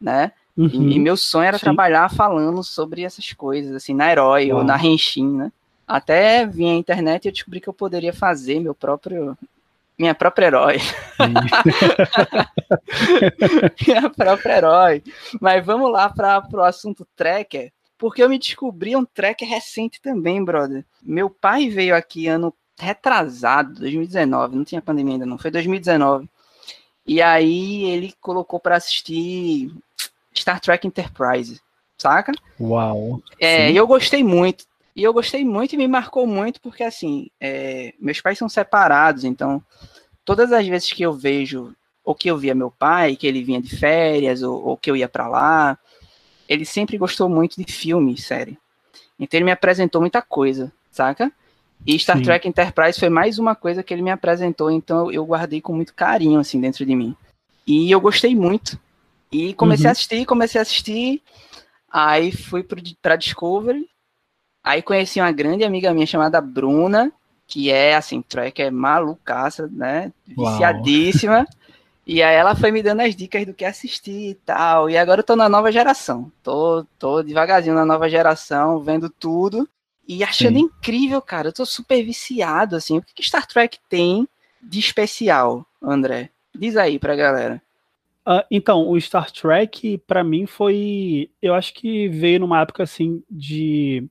né? 0.00 0.32
Uhum. 0.56 0.68
E, 0.72 0.96
e, 0.96 0.98
meu 0.98 1.16
sonho 1.16 1.46
era 1.46 1.58
Sim. 1.58 1.64
trabalhar 1.64 2.10
falando 2.10 2.62
sobre 2.62 3.02
essas 3.02 3.32
coisas, 3.32 3.74
assim, 3.74 3.94
na 3.94 4.10
Herói 4.10 4.52
ou 4.52 4.62
na 4.62 4.76
Renshin, 4.76 5.28
né? 5.28 5.52
Até 5.86 6.46
vim 6.46 6.70
à 6.70 6.74
internet 6.74 7.24
e 7.24 7.28
eu 7.28 7.32
descobri 7.32 7.60
que 7.60 7.68
eu 7.68 7.72
poderia 7.72 8.12
fazer 8.12 8.60
meu 8.60 8.74
próprio 8.74 9.36
minha 9.98 10.14
própria 10.14 10.46
herói. 10.46 10.78
minha 13.86 14.10
própria 14.10 14.56
herói. 14.56 15.02
Mas 15.40 15.64
vamos 15.64 15.92
lá 15.92 16.08
para 16.08 16.42
o 16.52 16.62
assunto 16.62 17.06
tracker, 17.14 17.72
porque 18.02 18.20
eu 18.20 18.28
me 18.28 18.36
descobri 18.36 18.96
um 18.96 19.04
tracker 19.04 19.48
recente 19.48 20.02
também, 20.02 20.44
brother. 20.44 20.84
Meu 21.00 21.30
pai 21.30 21.68
veio 21.68 21.94
aqui 21.94 22.26
ano 22.26 22.52
retrasado, 22.76 23.74
2019, 23.74 24.56
não 24.56 24.64
tinha 24.64 24.82
pandemia 24.82 25.14
ainda 25.14 25.24
não, 25.24 25.38
foi 25.38 25.52
2019. 25.52 26.28
E 27.06 27.22
aí 27.22 27.84
ele 27.84 28.12
colocou 28.20 28.58
para 28.58 28.74
assistir 28.74 29.72
Star 30.36 30.58
Trek 30.58 30.84
Enterprise, 30.84 31.60
saca? 31.96 32.32
Uau. 32.60 33.22
É, 33.38 33.70
e 33.70 33.76
eu 33.76 33.86
gostei 33.86 34.24
muito. 34.24 34.64
E 34.96 35.04
eu 35.04 35.12
gostei 35.12 35.44
muito 35.44 35.76
e 35.76 35.78
me 35.78 35.86
marcou 35.86 36.26
muito 36.26 36.60
porque, 36.60 36.82
assim, 36.82 37.30
é, 37.40 37.94
meus 38.00 38.20
pais 38.20 38.36
são 38.36 38.48
separados, 38.48 39.22
então 39.22 39.62
todas 40.24 40.50
as 40.50 40.66
vezes 40.66 40.92
que 40.92 41.04
eu 41.04 41.12
vejo 41.12 41.72
ou 42.04 42.16
que 42.16 42.28
eu 42.28 42.36
via 42.36 42.52
meu 42.52 42.72
pai, 42.72 43.14
que 43.14 43.28
ele 43.28 43.44
vinha 43.44 43.62
de 43.62 43.76
férias 43.76 44.42
ou, 44.42 44.60
ou 44.60 44.76
que 44.76 44.90
eu 44.90 44.96
ia 44.96 45.08
para 45.08 45.28
lá, 45.28 45.78
ele 46.52 46.64
sempre 46.64 46.98
gostou 46.98 47.28
muito 47.28 47.62
de 47.62 47.70
filme, 47.70 48.16
série. 48.18 48.58
Então 49.18 49.38
ele 49.38 49.44
me 49.44 49.52
apresentou 49.52 50.00
muita 50.00 50.20
coisa, 50.20 50.72
saca? 50.90 51.32
E 51.86 51.98
Star 51.98 52.18
Sim. 52.18 52.22
Trek 52.22 52.48
Enterprise 52.48 52.98
foi 52.98 53.08
mais 53.08 53.38
uma 53.38 53.54
coisa 53.54 53.82
que 53.82 53.92
ele 53.92 54.02
me 54.02 54.10
apresentou, 54.10 54.70
então 54.70 55.10
eu 55.10 55.24
guardei 55.24 55.60
com 55.60 55.72
muito 55.72 55.94
carinho, 55.94 56.38
assim, 56.38 56.60
dentro 56.60 56.86
de 56.86 56.94
mim. 56.94 57.16
E 57.66 57.90
eu 57.90 58.00
gostei 58.00 58.34
muito. 58.34 58.78
E 59.30 59.54
comecei 59.54 59.86
uhum. 59.86 59.90
a 59.90 59.92
assistir, 59.92 60.26
comecei 60.26 60.58
a 60.58 60.62
assistir. 60.62 61.22
Aí 61.90 62.30
fui 62.30 62.64
para 63.00 63.16
Discovery, 63.16 63.88
Aí 64.64 64.80
conheci 64.80 65.20
uma 65.20 65.32
grande 65.32 65.64
amiga 65.64 65.92
minha 65.92 66.06
chamada 66.06 66.40
Bruna, 66.40 67.10
que 67.48 67.70
é 67.70 67.96
assim, 67.96 68.22
Trek 68.22 68.62
é 68.62 68.70
malucaça, 68.70 69.68
né? 69.72 70.12
Viciadíssima. 70.26 71.46
e 72.06 72.22
aí 72.22 72.34
ela 72.34 72.54
foi 72.54 72.70
me 72.70 72.82
dando 72.82 73.00
as 73.00 73.14
dicas 73.14 73.46
do 73.46 73.54
que 73.54 73.64
assistir 73.64 74.30
e 74.30 74.34
tal. 74.34 74.90
E 74.90 74.96
agora 74.96 75.20
eu 75.20 75.24
tô 75.24 75.36
na 75.36 75.48
nova 75.48 75.70
geração. 75.70 76.30
Tô, 76.42 76.84
tô 76.98 77.22
devagarzinho 77.22 77.74
na 77.74 77.84
nova 77.84 78.08
geração, 78.08 78.80
vendo 78.80 79.08
tudo. 79.08 79.68
E 80.06 80.24
achando 80.24 80.58
Sim. 80.58 80.64
incrível, 80.64 81.22
cara. 81.22 81.48
Eu 81.48 81.52
tô 81.52 81.64
super 81.64 82.02
viciado, 82.04 82.74
assim. 82.74 82.98
O 82.98 83.02
que, 83.02 83.14
que 83.14 83.22
Star 83.22 83.46
Trek 83.46 83.78
tem 83.88 84.28
de 84.60 84.80
especial, 84.80 85.64
André? 85.80 86.30
Diz 86.54 86.76
aí 86.76 86.98
pra 86.98 87.14
galera. 87.14 87.62
Uh, 88.26 88.42
então, 88.50 88.88
o 88.88 89.00
Star 89.00 89.30
Trek, 89.30 89.98
para 90.06 90.24
mim, 90.24 90.44
foi. 90.44 91.30
Eu 91.40 91.54
acho 91.54 91.72
que 91.72 92.08
veio 92.08 92.40
numa 92.40 92.60
época 92.60 92.82
assim 92.82 93.22
de 93.30 94.08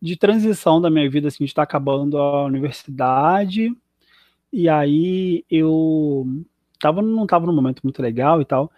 de 0.00 0.16
transição 0.16 0.80
da 0.80 0.88
minha 0.88 1.08
vida, 1.10 1.28
assim, 1.28 1.44
de 1.44 1.50
estar 1.50 1.62
acabando 1.62 2.16
a 2.16 2.44
universidade, 2.46 3.76
e 4.52 4.68
aí 4.68 5.44
eu 5.50 6.26
tava, 6.80 7.02
não 7.02 7.24
estava 7.24 7.46
num 7.46 7.54
momento 7.54 7.82
muito 7.82 8.00
legal 8.02 8.40
e 8.40 8.44
tal, 8.44 8.70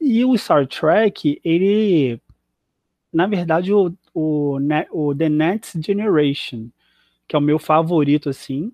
e 0.00 0.24
o 0.24 0.36
Star 0.36 0.66
Trek, 0.66 1.40
ele, 1.44 2.20
na 3.12 3.26
verdade, 3.26 3.72
o, 3.72 3.92
o, 4.14 4.58
o 4.90 5.14
The 5.14 5.28
Next 5.28 5.80
Generation, 5.84 6.68
que 7.28 7.36
é 7.36 7.38
o 7.38 7.42
meu 7.42 7.58
favorito, 7.58 8.28
assim, 8.28 8.72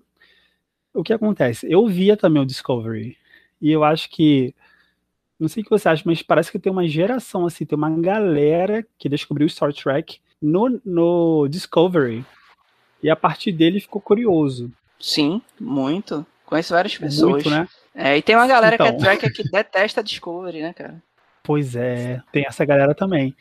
o 0.93 1.03
que 1.03 1.13
acontece? 1.13 1.67
Eu 1.69 1.85
via 1.87 2.15
também 2.15 2.41
o 2.41 2.45
Discovery, 2.45 3.17
e 3.61 3.71
eu 3.71 3.83
acho 3.83 4.09
que 4.09 4.55
não 5.39 5.47
sei 5.47 5.61
o 5.61 5.63
que 5.65 5.69
você 5.69 5.87
acha, 5.87 6.01
mas 6.05 6.23
parece 6.23 6.51
que 6.51 6.57
tem 6.57 6.71
uma 6.71 6.87
geração, 6.87 7.45
assim, 7.45 7.65
tem 7.65 7.77
uma 7.77 7.89
galera 7.89 8.85
que 8.97 9.07
descobriu 9.07 9.45
o 9.45 9.49
Star 9.49 9.71
Trek 9.71 10.19
no, 10.41 10.81
no 10.83 11.47
Discovery. 11.47 12.25
E 13.03 13.09
a 13.09 13.15
partir 13.15 13.51
dele 13.51 13.79
ficou 13.79 14.01
curioso. 14.01 14.71
Sim, 14.99 15.41
muito. 15.59 16.25
Conheço 16.45 16.73
várias 16.73 16.97
pessoas. 16.97 17.43
Muito, 17.43 17.49
né? 17.49 17.67
É, 17.99 18.15
e 18.15 18.21
tem 18.21 18.35
uma 18.35 18.45
galera 18.45 18.75
então... 18.75 18.85
que 18.85 18.93
é 18.93 18.97
tracker 18.97 19.33
que 19.33 19.49
detesta 19.49 20.03
Discovery, 20.03 20.61
né, 20.61 20.71
cara? 20.71 21.01
Pois 21.41 21.75
é, 21.75 22.21
tem 22.31 22.45
essa 22.45 22.63
galera 22.63 22.93
também. 22.93 23.35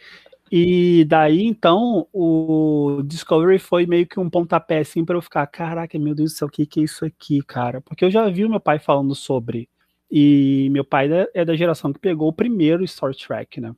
E 0.51 1.05
daí, 1.05 1.45
então, 1.45 2.07
o 2.11 3.03
Discovery 3.05 3.59
foi 3.59 3.85
meio 3.85 4.07
que 4.07 4.19
um 4.19 4.31
pontapé 4.31 4.79
assim 4.79 5.05
para 5.05 5.17
eu 5.17 5.21
ficar, 5.21 5.47
caraca, 5.49 5.99
meu 5.99 6.15
Deus 6.15 6.33
do 6.33 6.37
céu, 6.39 6.49
o 6.49 6.51
que, 6.51 6.65
que 6.65 6.81
é 6.81 6.85
isso 6.85 7.05
aqui, 7.05 7.43
cara? 7.43 7.83
Porque 7.83 8.03
eu 8.05 8.11
já 8.11 8.27
vi 8.31 8.47
o 8.47 8.49
meu 8.49 8.61
pai 8.61 8.79
falando 8.79 9.15
sobre. 9.15 9.69
E 10.11 10.69
meu 10.71 10.85
pai 10.85 11.09
é 11.35 11.45
da 11.45 11.57
geração 11.57 11.93
que 11.93 11.99
pegou 11.99 12.29
o 12.29 12.33
primeiro 12.33 12.87
Star 12.87 13.15
Trek, 13.15 13.61
né? 13.61 13.75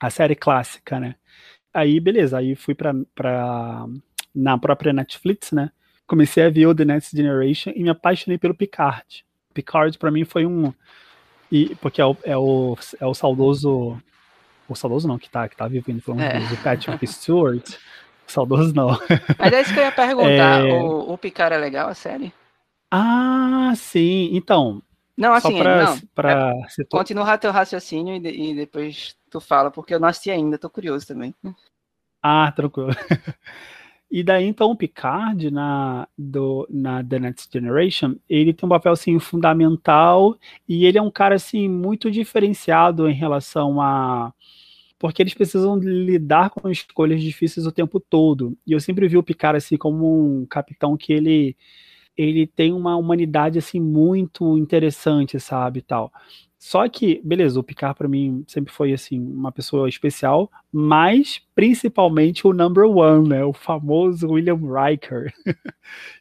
A 0.00 0.08
série 0.08 0.36
clássica, 0.36 0.98
né? 0.98 1.16
Aí, 1.72 2.00
beleza, 2.00 2.38
aí 2.38 2.54
fui 2.54 2.74
pra, 2.74 2.94
pra 3.14 3.86
na 4.34 4.56
própria 4.56 4.92
Netflix, 4.92 5.52
né? 5.52 5.70
Comecei 6.06 6.44
a 6.44 6.50
ver 6.50 6.66
o 6.66 6.74
The 6.74 6.84
Next 6.84 7.14
Generation 7.14 7.72
e 7.74 7.82
me 7.82 7.90
apaixonei 7.90 8.38
pelo 8.38 8.54
Picard. 8.54 9.24
Picard 9.54 9.96
para 9.98 10.10
mim 10.10 10.24
foi 10.24 10.44
um 10.44 10.74
e 11.50 11.74
porque 11.76 12.00
é 12.00 12.04
o, 12.04 12.16
é 12.24 12.36
o, 12.36 12.76
é 13.00 13.06
o 13.06 13.14
saudoso 13.14 13.96
o 14.68 14.74
saudoso 14.74 15.06
não 15.06 15.18
que 15.18 15.30
tá 15.30 15.48
que 15.48 15.56
tá 15.56 15.68
vivendo 15.68 16.02
pelo 16.02 16.20
é. 16.20 16.38
o 16.52 16.56
Patrick 16.58 17.06
Stewart. 17.06 17.76
Saudoso 18.26 18.74
não. 18.74 18.88
Mas 19.38 19.52
é 19.52 19.60
isso 19.60 19.74
que 19.74 19.78
eu 19.78 19.84
ia 19.84 19.92
perguntar. 19.92 20.66
É... 20.66 20.72
O, 20.72 21.12
o 21.12 21.18
Picard 21.18 21.54
é 21.54 21.58
legal, 21.58 21.88
a 21.88 21.94
série? 21.94 22.32
Ah, 22.90 23.72
sim. 23.76 24.30
Então. 24.32 24.82
Não, 25.16 25.32
assim, 25.32 25.58
pra, 25.58 25.84
não. 25.84 26.00
Pra 26.14 26.52
é, 26.52 26.84
continua 26.90 27.38
teu 27.38 27.52
raciocínio 27.52 28.16
e, 28.16 28.50
e 28.50 28.54
depois 28.54 29.14
tu 29.30 29.40
fala, 29.40 29.70
porque 29.70 29.94
eu 29.94 30.00
não 30.00 30.08
assisti 30.08 30.30
ainda, 30.30 30.58
tô 30.58 30.68
curioso 30.70 31.06
também. 31.06 31.34
Ah, 32.22 32.50
tranquilo. 32.52 32.90
E 34.16 34.22
daí, 34.22 34.44
então, 34.46 34.70
o 34.70 34.76
Picard, 34.76 35.50
na, 35.50 36.06
do, 36.16 36.68
na 36.70 37.02
The 37.02 37.18
Next 37.18 37.48
Generation, 37.52 38.14
ele 38.28 38.54
tem 38.54 38.64
um 38.64 38.70
papel, 38.70 38.92
assim, 38.92 39.18
fundamental 39.18 40.38
e 40.68 40.86
ele 40.86 40.96
é 40.96 41.02
um 41.02 41.10
cara, 41.10 41.34
assim, 41.34 41.68
muito 41.68 42.08
diferenciado 42.12 43.08
em 43.08 43.12
relação 43.12 43.80
a... 43.80 44.32
Porque 45.00 45.20
eles 45.20 45.34
precisam 45.34 45.76
lidar 45.80 46.50
com 46.50 46.70
escolhas 46.70 47.20
difíceis 47.20 47.66
o 47.66 47.72
tempo 47.72 47.98
todo. 47.98 48.56
E 48.64 48.70
eu 48.70 48.78
sempre 48.78 49.08
vi 49.08 49.18
o 49.18 49.22
Picard, 49.22 49.56
assim, 49.56 49.76
como 49.76 50.42
um 50.42 50.46
capitão 50.46 50.96
que 50.96 51.12
ele 51.12 51.56
ele 52.16 52.46
tem 52.46 52.72
uma 52.72 52.94
humanidade 52.94 53.58
assim 53.58 53.80
muito 53.80 54.56
interessante, 54.56 55.40
sabe, 55.40 55.82
tal. 55.82 56.12
Só 56.66 56.88
que, 56.88 57.20
beleza, 57.22 57.60
o 57.60 57.62
Picard 57.62 57.94
para 57.94 58.08
mim 58.08 58.42
sempre 58.46 58.72
foi 58.72 58.94
assim 58.94 59.20
uma 59.20 59.52
pessoa 59.52 59.86
especial, 59.86 60.50
mas 60.72 61.42
principalmente 61.54 62.46
o 62.46 62.54
number 62.54 62.86
one, 62.86 63.28
né? 63.28 63.44
O 63.44 63.52
famoso 63.52 64.30
William 64.30 64.56
Riker, 64.56 65.30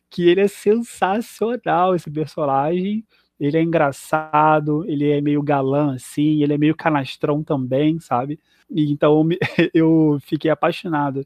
que 0.09 0.27
ele 0.27 0.41
é 0.41 0.47
sensacional 0.49 1.95
esse 1.95 2.11
personagem. 2.11 3.05
Ele 3.39 3.57
é 3.57 3.61
engraçado, 3.61 4.83
ele 4.85 5.09
é 5.11 5.21
meio 5.21 5.41
galã 5.41 5.95
assim, 5.95 6.43
ele 6.43 6.53
é 6.53 6.57
meio 6.57 6.75
canastrão 6.75 7.41
também, 7.41 7.97
sabe? 8.01 8.37
Então 8.69 9.25
eu 9.73 10.17
fiquei 10.23 10.51
apaixonado. 10.51 11.25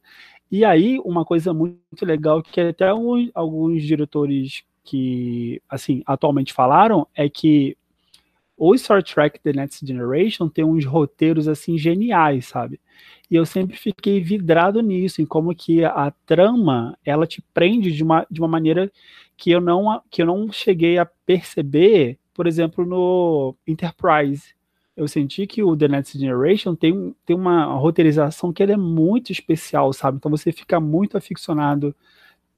E 0.51 0.63
aí 0.63 0.99
uma 1.03 1.25
coisa 1.25 1.51
muito 1.55 1.81
legal 2.03 2.43
que 2.43 2.61
até 2.61 2.89
alguns, 2.89 3.31
alguns 3.33 3.81
diretores 3.81 4.61
que 4.83 5.59
assim 5.67 6.03
atualmente 6.05 6.53
falaram 6.53 7.07
é 7.15 7.27
que 7.27 7.75
o 8.57 8.75
Star 8.75 9.03
Trek 9.03 9.39
The 9.39 9.53
Next 9.53 9.85
Generation 9.85 10.49
tem 10.49 10.65
uns 10.65 10.83
roteiros 10.83 11.47
assim 11.47 11.77
geniais, 11.77 12.47
sabe? 12.47 12.79
E 13.29 13.35
eu 13.35 13.45
sempre 13.45 13.77
fiquei 13.77 14.19
vidrado 14.21 14.81
nisso, 14.81 15.21
em 15.21 15.25
como 15.25 15.53
que 15.53 15.83
a 15.83 16.11
trama, 16.25 16.97
ela 17.05 17.27
te 17.27 17.41
prende 17.53 17.91
de 17.91 18.03
uma, 18.03 18.25
de 18.31 18.39
uma 18.41 18.47
maneira 18.47 18.91
que 19.35 19.51
eu 19.51 19.61
não 19.61 20.01
que 20.09 20.21
eu 20.21 20.25
não 20.25 20.51
cheguei 20.51 20.97
a 20.97 21.05
perceber, 21.05 22.17
por 22.33 22.47
exemplo, 22.47 22.85
no 22.85 23.55
Enterprise. 23.67 24.55
Eu 24.95 25.07
senti 25.07 25.45
que 25.45 25.61
o 25.61 25.77
The 25.77 25.87
Next 25.89 26.17
Generation 26.17 26.73
tem, 26.73 27.15
tem 27.23 27.35
uma 27.35 27.65
roteirização 27.65 28.51
que 28.51 28.63
é 28.63 28.75
muito 28.75 29.31
especial, 29.31 29.93
sabe? 29.93 30.17
Então 30.17 30.31
você 30.31 30.51
fica 30.51 30.79
muito 30.79 31.15
aficionado 31.15 31.95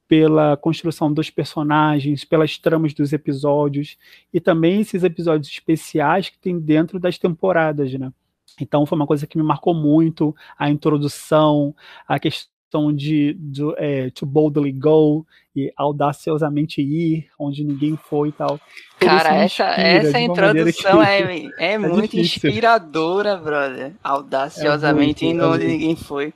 pela 0.10 0.58
construção 0.58 1.14
dos 1.14 1.30
personagens, 1.30 2.26
pelas 2.26 2.58
tramas 2.58 2.96
dos 2.96 3.14
episódios 3.14 3.96
e 4.34 4.40
também 4.42 4.82
esses 4.82 5.04
episódios 5.04 5.48
especiais 5.48 6.30
que 6.30 6.40
tem 6.40 6.60
dentro 6.60 7.00
das 7.00 7.20
temporadas, 7.20 7.94
né? 7.94 8.12
Então 8.60 8.88
foi 8.88 8.96
uma 8.96 9.06
coisa 9.06 9.28
que 9.28 9.38
me 9.38 9.44
marcou 9.44 9.76
muito 9.76 10.36
a 10.58 10.68
introdução, 10.68 11.76
a 12.08 12.20
questão 12.20 12.92
de, 12.92 13.36
de 13.36 13.62
é, 13.78 14.10
to 14.10 14.26
boldly 14.26 14.72
go 14.72 15.28
e 15.56 15.72
audaciosamente 15.78 16.82
ir 16.82 17.28
onde 17.38 17.64
ninguém 17.64 17.96
foi 17.96 18.30
e 18.30 18.32
tal. 18.32 18.60
Cara, 19.00 19.36
essa, 19.36 19.66
essa 19.66 20.20
introdução 20.20 21.04
é, 21.04 21.22
é, 21.60 21.74
é, 21.74 21.78
muito 21.78 22.18
difícil. 22.18 22.50
inspiradora, 22.50 23.38
brother. 23.38 23.94
Audaciosamente 24.04 25.24
é 25.24 25.30
indo 25.30 25.48
onde 25.48 25.68
ninguém 25.68 25.96
foi. 25.96 26.34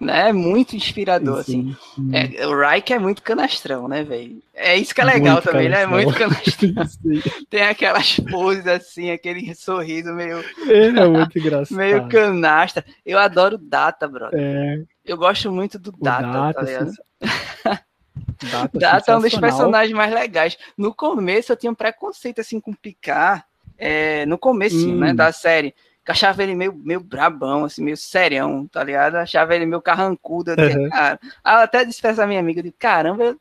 Né? 0.00 0.32
Muito 0.32 0.76
inspirador, 0.76 1.42
sim, 1.44 1.76
assim. 1.94 2.10
Sim. 2.10 2.36
É, 2.38 2.46
o 2.46 2.58
Reich 2.58 2.92
é 2.92 2.98
muito 2.98 3.22
canastrão, 3.22 3.88
né, 3.88 4.02
velho? 4.02 4.42
É 4.54 4.76
isso 4.76 4.94
que 4.94 5.00
é 5.00 5.04
legal 5.04 5.34
muito 5.34 5.44
também, 5.44 5.68
né? 5.68 5.82
É 5.82 5.86
muito 5.86 6.12
canastrão. 6.14 6.74
Tem 7.50 7.62
aquelas 7.62 8.18
poses 8.20 8.66
assim, 8.66 9.10
aquele 9.10 9.54
sorriso 9.54 10.12
meio. 10.12 10.38
É, 10.68 10.86
é 10.86 11.08
muito 11.08 11.38
engraçado. 11.38 11.76
meio 11.76 12.08
canastra. 12.08 12.84
Eu 13.04 13.18
adoro 13.18 13.58
Data, 13.58 14.06
brother. 14.06 14.38
É. 14.40 14.82
Eu 15.04 15.16
gosto 15.16 15.50
muito 15.50 15.78
do 15.78 15.92
Data, 15.92 16.26
Data 16.26 16.54
tá 16.54 16.62
ligado? 16.62 16.92
Data, 18.50 18.78
Data 18.78 19.12
é 19.12 19.16
um 19.16 19.20
dos 19.20 19.34
personagens 19.34 19.96
mais 19.96 20.12
legais. 20.12 20.58
No 20.76 20.94
começo 20.94 21.52
eu 21.52 21.56
tinha 21.56 21.70
um 21.70 21.76
preconceito 21.76 22.40
assim 22.40 22.60
com 22.60 22.72
Picard. 22.72 23.42
É, 23.78 24.24
no 24.24 24.38
começo 24.38 24.86
né, 24.86 24.92
hum. 24.92 24.98
né, 24.98 25.14
da 25.14 25.30
série 25.32 25.74
achava 26.12 26.42
ele 26.42 26.54
meio, 26.54 26.72
meio 26.72 27.00
brabão, 27.00 27.64
assim, 27.64 27.82
meio 27.82 27.96
serião, 27.96 28.66
tá 28.66 28.82
ligado? 28.82 29.16
Achava 29.16 29.54
ele 29.54 29.66
meio 29.66 29.82
carrancudo, 29.82 30.52
até, 30.52 30.76
uhum. 30.76 30.88
cara. 30.88 31.20
Aí 31.42 31.54
eu 31.56 31.60
até 31.60 31.84
disse 31.84 32.00
pra 32.00 32.10
essa 32.10 32.26
minha 32.26 32.40
amiga, 32.40 32.62
de 32.62 32.72
caramba, 32.72 33.24
eu 33.24 33.40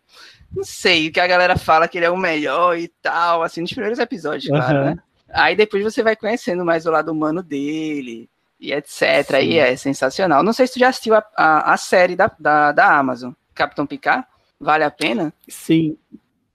não 0.56 0.64
sei, 0.64 1.08
o 1.08 1.12
que 1.12 1.20
a 1.20 1.28
galera 1.28 1.58
fala 1.58 1.88
que 1.88 1.98
ele 1.98 2.06
é 2.06 2.10
o 2.10 2.18
melhor 2.18 2.78
e 2.78 2.88
tal, 3.02 3.44
assim, 3.44 3.62
nos 3.62 3.72
primeiros 3.72 4.00
episódios, 4.00 4.46
uhum. 4.46 4.58
claro, 4.58 4.86
né? 4.86 4.98
Aí 5.30 5.56
depois 5.56 5.84
você 5.84 6.02
vai 6.02 6.16
conhecendo 6.16 6.64
mais 6.64 6.86
o 6.86 6.92
lado 6.92 7.12
humano 7.12 7.44
dele, 7.44 8.30
e 8.60 8.74
etc. 8.74 9.42
Sim. 9.42 9.48
E 9.48 9.58
é 9.58 9.76
sensacional. 9.76 10.44
Não 10.44 10.54
sei 10.54 10.68
se 10.68 10.74
tu 10.74 10.80
já 10.80 10.90
assistiu 10.90 11.16
a, 11.16 11.24
a, 11.36 11.74
a 11.74 11.78
série 11.78 12.16
da, 12.16 12.32
da, 12.40 12.72
da 12.72 12.98
Amazon, 12.98 13.34
Capitão 13.54 13.86
Picard. 13.86 14.26
Vale 14.60 14.84
a 14.84 14.92
pena? 14.92 15.34
Sim. 15.48 15.98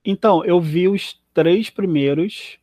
Então, 0.03 0.43
eu 0.43 0.59
vi 0.59 0.87
os 0.87 1.19
três 1.33 1.69
primeiros 1.69 2.57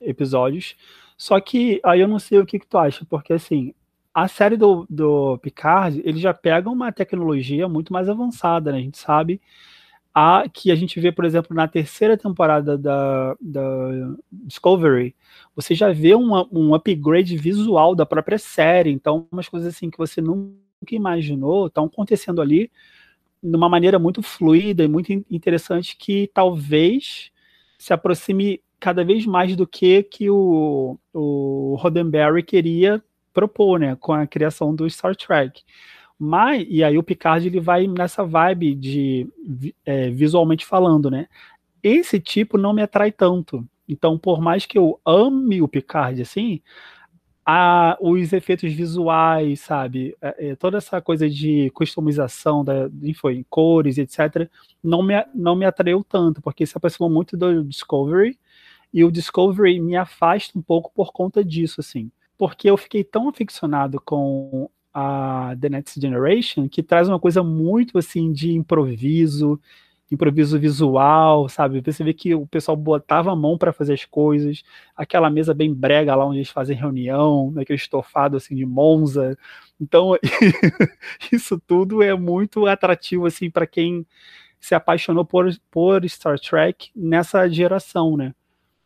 episódios. 0.00 0.76
Só 1.22 1.38
que 1.40 1.80
aí 1.84 2.00
eu 2.00 2.08
não 2.08 2.18
sei 2.18 2.40
o 2.40 2.44
que, 2.44 2.58
que 2.58 2.66
tu 2.66 2.76
acha, 2.76 3.06
porque 3.08 3.32
assim, 3.32 3.72
a 4.12 4.26
série 4.26 4.56
do, 4.56 4.84
do 4.90 5.38
Picard, 5.38 6.02
ele 6.04 6.18
já 6.18 6.34
pega 6.34 6.68
uma 6.68 6.90
tecnologia 6.90 7.68
muito 7.68 7.92
mais 7.92 8.08
avançada, 8.08 8.72
né? 8.72 8.78
A 8.78 8.80
gente 8.80 8.98
sabe 8.98 9.40
a, 10.12 10.46
que 10.52 10.72
a 10.72 10.74
gente 10.74 10.98
vê, 10.98 11.12
por 11.12 11.24
exemplo, 11.24 11.54
na 11.54 11.68
terceira 11.68 12.16
temporada 12.18 12.76
da, 12.76 13.36
da 13.40 13.60
Discovery, 14.32 15.14
você 15.54 15.76
já 15.76 15.92
vê 15.92 16.12
uma, 16.12 16.44
um 16.50 16.74
upgrade 16.74 17.36
visual 17.36 17.94
da 17.94 18.04
própria 18.04 18.36
série. 18.36 18.90
Então, 18.90 19.28
umas 19.30 19.48
coisas 19.48 19.72
assim 19.72 19.90
que 19.90 19.98
você 19.98 20.20
nunca 20.20 20.56
imaginou 20.90 21.68
estão 21.68 21.84
acontecendo 21.84 22.42
ali 22.42 22.68
de 23.40 23.56
uma 23.56 23.68
maneira 23.68 23.96
muito 23.96 24.22
fluida 24.22 24.82
e 24.82 24.88
muito 24.88 25.12
interessante 25.30 25.96
que 25.96 26.28
talvez 26.34 27.30
se 27.78 27.92
aproxime 27.92 28.60
cada 28.82 29.04
vez 29.04 29.24
mais 29.24 29.54
do 29.54 29.64
que 29.64 30.02
que 30.02 30.28
o, 30.28 30.98
o 31.14 31.76
Roddenberry 31.78 32.42
queria 32.42 33.00
propor, 33.32 33.78
né, 33.78 33.94
com 33.94 34.12
a 34.12 34.26
criação 34.26 34.74
do 34.74 34.90
Star 34.90 35.14
Trek. 35.14 35.62
Mas, 36.18 36.66
e 36.68 36.82
aí 36.82 36.98
o 36.98 37.02
Picard 37.02 37.46
ele 37.46 37.60
vai 37.60 37.86
nessa 37.86 38.24
vibe 38.24 38.74
de 38.74 39.28
é, 39.86 40.10
visualmente 40.10 40.66
falando, 40.66 41.08
né? 41.08 41.28
Esse 41.80 42.18
tipo 42.18 42.58
não 42.58 42.72
me 42.72 42.82
atrai 42.82 43.12
tanto. 43.12 43.64
Então, 43.88 44.18
por 44.18 44.40
mais 44.40 44.66
que 44.66 44.76
eu 44.76 45.00
ame 45.06 45.62
o 45.62 45.68
Picard, 45.68 46.20
assim, 46.20 46.60
a, 47.46 47.96
os 48.00 48.32
efeitos 48.32 48.72
visuais, 48.72 49.60
sabe? 49.60 50.16
É, 50.20 50.50
é, 50.50 50.56
toda 50.56 50.78
essa 50.78 51.00
coisa 51.00 51.30
de 51.30 51.70
customização 51.70 52.64
da, 52.64 52.90
enfim, 53.00 53.44
cores, 53.48 53.96
etc., 53.96 54.48
não 54.82 55.02
me, 55.04 55.14
não 55.32 55.54
me 55.54 55.66
atraiu 55.66 56.04
tanto, 56.04 56.42
porque 56.42 56.66
se 56.66 56.76
aproximou 56.76 57.10
muito 57.10 57.36
do 57.36 57.64
Discovery, 57.64 58.38
e 58.92 59.04
o 59.04 59.10
Discovery 59.10 59.80
me 59.80 59.96
afasta 59.96 60.58
um 60.58 60.62
pouco 60.62 60.92
por 60.94 61.12
conta 61.12 61.44
disso, 61.44 61.80
assim. 61.80 62.10
Porque 62.36 62.68
eu 62.68 62.76
fiquei 62.76 63.04
tão 63.04 63.28
aficionado 63.28 64.00
com 64.00 64.68
a 64.92 65.56
The 65.58 65.68
Next 65.70 66.00
Generation 66.00 66.68
que 66.68 66.82
traz 66.82 67.08
uma 67.08 67.18
coisa 67.18 67.42
muito 67.42 67.96
assim 67.96 68.30
de 68.32 68.52
improviso, 68.52 69.58
improviso 70.10 70.58
visual, 70.58 71.48
sabe? 71.48 71.80
Você 71.80 72.04
vê 72.04 72.12
que 72.12 72.34
o 72.34 72.46
pessoal 72.46 72.76
botava 72.76 73.32
a 73.32 73.36
mão 73.36 73.56
para 73.56 73.72
fazer 73.72 73.94
as 73.94 74.04
coisas, 74.04 74.62
aquela 74.94 75.30
mesa 75.30 75.54
bem 75.54 75.72
brega 75.72 76.14
lá 76.14 76.26
onde 76.26 76.38
eles 76.38 76.50
fazem 76.50 76.76
reunião, 76.76 77.50
naquele 77.52 77.78
estofado 77.78 78.36
assim 78.36 78.54
de 78.54 78.66
Monza. 78.66 79.38
Então, 79.80 80.12
isso 81.32 81.58
tudo 81.66 82.02
é 82.02 82.14
muito 82.14 82.66
atrativo 82.66 83.26
assim 83.26 83.50
para 83.50 83.66
quem 83.66 84.06
se 84.60 84.74
apaixonou 84.74 85.24
por, 85.24 85.50
por 85.70 86.08
Star 86.08 86.38
Trek 86.38 86.90
nessa 86.94 87.48
geração, 87.48 88.16
né? 88.16 88.34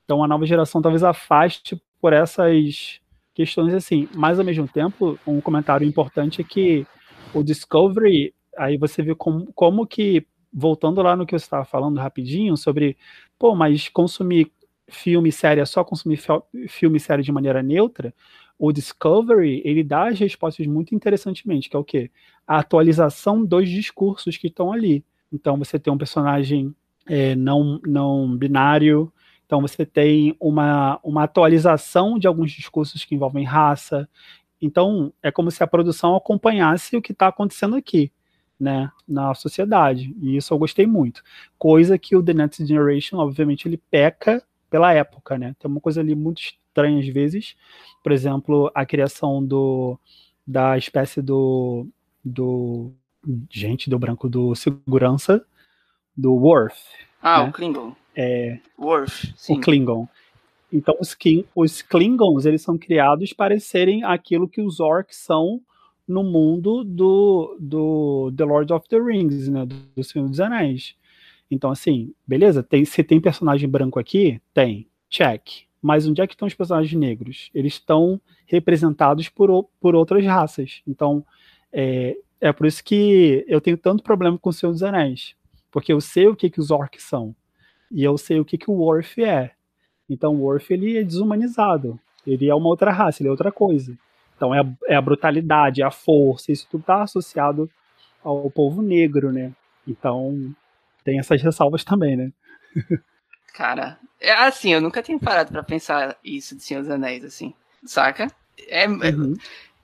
Então 0.06 0.22
a 0.22 0.28
nova 0.28 0.46
geração 0.46 0.80
talvez 0.80 1.02
afaste 1.02 1.78
por 2.00 2.12
essas 2.12 3.00
questões 3.34 3.74
assim. 3.74 4.08
Mas 4.14 4.38
ao 4.38 4.44
mesmo 4.44 4.66
tempo, 4.66 5.18
um 5.26 5.40
comentário 5.40 5.86
importante 5.86 6.40
é 6.40 6.44
que 6.44 6.86
o 7.34 7.42
Discovery, 7.42 8.32
aí 8.56 8.78
você 8.78 9.02
vê 9.02 9.14
como, 9.14 9.52
como 9.52 9.86
que, 9.86 10.24
voltando 10.52 11.02
lá 11.02 11.16
no 11.16 11.26
que 11.26 11.34
eu 11.34 11.36
estava 11.36 11.64
falando 11.64 11.98
rapidinho, 11.98 12.56
sobre, 12.56 12.96
pô, 13.38 13.54
mas 13.54 13.88
consumir 13.88 14.50
filme 14.88 15.30
e 15.30 15.32
série 15.32 15.60
é 15.60 15.64
só 15.64 15.82
consumir 15.82 16.20
filme 16.68 16.96
e 16.96 17.00
série 17.00 17.22
de 17.22 17.32
maneira 17.32 17.60
neutra, 17.60 18.14
o 18.58 18.72
Discovery, 18.72 19.60
ele 19.64 19.82
dá 19.82 20.08
as 20.08 20.18
respostas 20.18 20.66
muito 20.66 20.94
interessantemente, 20.94 21.68
que 21.68 21.76
é 21.76 21.78
o 21.78 21.84
quê? 21.84 22.10
A 22.46 22.58
atualização 22.58 23.44
dos 23.44 23.68
discursos 23.68 24.36
que 24.36 24.46
estão 24.46 24.72
ali. 24.72 25.04
Então 25.32 25.58
você 25.58 25.78
tem 25.78 25.92
um 25.92 25.98
personagem 25.98 26.74
é, 27.06 27.34
não, 27.34 27.80
não 27.84 28.36
binário, 28.36 29.12
então 29.46 29.60
você 29.60 29.86
tem 29.86 30.36
uma, 30.40 30.98
uma 31.02 31.22
atualização 31.22 32.18
de 32.18 32.26
alguns 32.26 32.50
discursos 32.50 33.04
que 33.04 33.14
envolvem 33.14 33.44
raça. 33.44 34.08
Então 34.60 35.12
é 35.22 35.30
como 35.30 35.50
se 35.50 35.62
a 35.62 35.66
produção 35.66 36.16
acompanhasse 36.16 36.96
o 36.96 37.02
que 37.02 37.12
está 37.12 37.28
acontecendo 37.28 37.76
aqui, 37.76 38.12
né, 38.58 38.90
na 39.06 39.32
sociedade. 39.34 40.14
E 40.20 40.36
isso 40.36 40.52
eu 40.52 40.58
gostei 40.58 40.86
muito. 40.86 41.22
Coisa 41.56 41.96
que 41.96 42.16
o 42.16 42.22
The 42.22 42.34
Next 42.34 42.66
Generation, 42.66 43.18
obviamente, 43.18 43.68
ele 43.68 43.76
peca 43.76 44.42
pela 44.68 44.92
época, 44.92 45.38
né? 45.38 45.54
Tem 45.58 45.70
uma 45.70 45.80
coisa 45.80 46.00
ali 46.00 46.14
muito 46.14 46.42
estranha 46.42 46.98
às 46.98 47.06
vezes. 47.06 47.54
Por 48.02 48.10
exemplo, 48.10 48.70
a 48.74 48.84
criação 48.84 49.44
do 49.44 49.98
da 50.44 50.76
espécie 50.76 51.22
do 51.22 51.86
do 52.24 52.92
gente 53.50 53.88
do 53.88 53.98
branco 53.98 54.28
do 54.28 54.54
segurança 54.56 55.44
do 56.16 56.34
Worf. 56.34 56.76
Ah, 57.22 57.42
né? 57.42 57.48
o 57.48 57.52
Klingon. 57.52 57.94
É, 58.16 58.58
Worf, 58.78 59.34
sim. 59.36 59.58
O 59.58 59.60
Klingon. 59.60 60.08
Então, 60.72 60.96
os, 61.00 61.16
os 61.54 61.82
Klingons, 61.82 62.44
eles 62.44 62.62
são 62.62 62.76
criados 62.76 63.32
para 63.32 63.58
serem 63.60 64.02
aquilo 64.02 64.48
que 64.48 64.60
os 64.60 64.80
Orcs 64.80 65.16
são 65.16 65.60
no 66.08 66.24
mundo 66.24 66.82
do, 66.84 67.56
do 67.60 68.32
The 68.36 68.44
Lord 68.44 68.72
of 68.72 68.88
the 68.88 68.98
Rings, 68.98 69.48
né, 69.48 69.66
do, 69.66 69.76
do 69.94 70.04
Senhor 70.04 70.28
dos 70.28 70.40
Anéis. 70.40 70.96
Então, 71.50 71.70
assim, 71.70 72.12
beleza, 72.26 72.62
tem, 72.62 72.84
se 72.84 73.04
tem 73.04 73.20
personagem 73.20 73.68
branco 73.68 73.98
aqui, 73.98 74.40
tem, 74.52 74.88
check. 75.08 75.66
Mas 75.80 76.06
onde 76.06 76.20
é 76.20 76.26
que 76.26 76.34
estão 76.34 76.48
os 76.48 76.54
personagens 76.54 76.98
negros? 76.98 77.50
Eles 77.54 77.74
estão 77.74 78.20
representados 78.46 79.28
por, 79.28 79.68
por 79.80 79.94
outras 79.94 80.24
raças. 80.24 80.82
Então, 80.86 81.24
é, 81.72 82.16
é 82.40 82.52
por 82.52 82.66
isso 82.66 82.82
que 82.82 83.44
eu 83.46 83.60
tenho 83.60 83.76
tanto 83.76 84.02
problema 84.02 84.38
com 84.38 84.50
o 84.50 84.52
Senhor 84.52 84.72
dos 84.72 84.82
Anéis. 84.82 85.34
Porque 85.70 85.92
eu 85.92 86.00
sei 86.00 86.26
o 86.26 86.34
que, 86.34 86.50
que 86.50 86.60
os 86.60 86.70
orcs 86.70 87.04
são 87.04 87.34
e 87.90 88.02
eu 88.04 88.16
sei 88.18 88.40
o 88.40 88.44
que, 88.44 88.58
que 88.58 88.70
o 88.70 88.74
Worf 88.74 89.22
é. 89.22 89.52
Então 90.08 90.34
o 90.34 90.42
Worf 90.42 90.72
ele 90.72 90.98
é 90.98 91.02
desumanizado, 91.02 91.98
ele 92.26 92.48
é 92.48 92.54
uma 92.54 92.68
outra 92.68 92.92
raça, 92.92 93.22
ele 93.22 93.28
é 93.28 93.30
outra 93.30 93.52
coisa. 93.52 93.96
Então 94.36 94.54
é 94.54 94.60
a, 94.60 94.66
é 94.88 94.96
a 94.96 95.00
brutalidade, 95.00 95.82
é 95.82 95.84
a 95.84 95.90
força, 95.90 96.52
isso 96.52 96.66
tudo 96.70 96.82
está 96.82 97.02
associado 97.02 97.70
ao 98.22 98.50
povo 98.50 98.82
negro, 98.82 99.32
né? 99.32 99.52
Então 99.86 100.54
tem 101.04 101.18
essas 101.18 101.40
ressalvas 101.40 101.84
também, 101.84 102.16
né? 102.16 102.32
Cara, 103.54 103.98
é 104.20 104.32
assim, 104.32 104.72
eu 104.72 104.80
nunca 104.80 105.02
tinha 105.02 105.18
parado 105.18 105.50
para 105.50 105.62
pensar 105.62 106.16
isso 106.22 106.56
de 106.56 106.62
Senhor 106.62 106.80
dos 106.80 106.90
Anéis, 106.90 107.24
assim, 107.24 107.54
saca? 107.84 108.30
É, 108.68 108.86
uhum. 108.86 109.34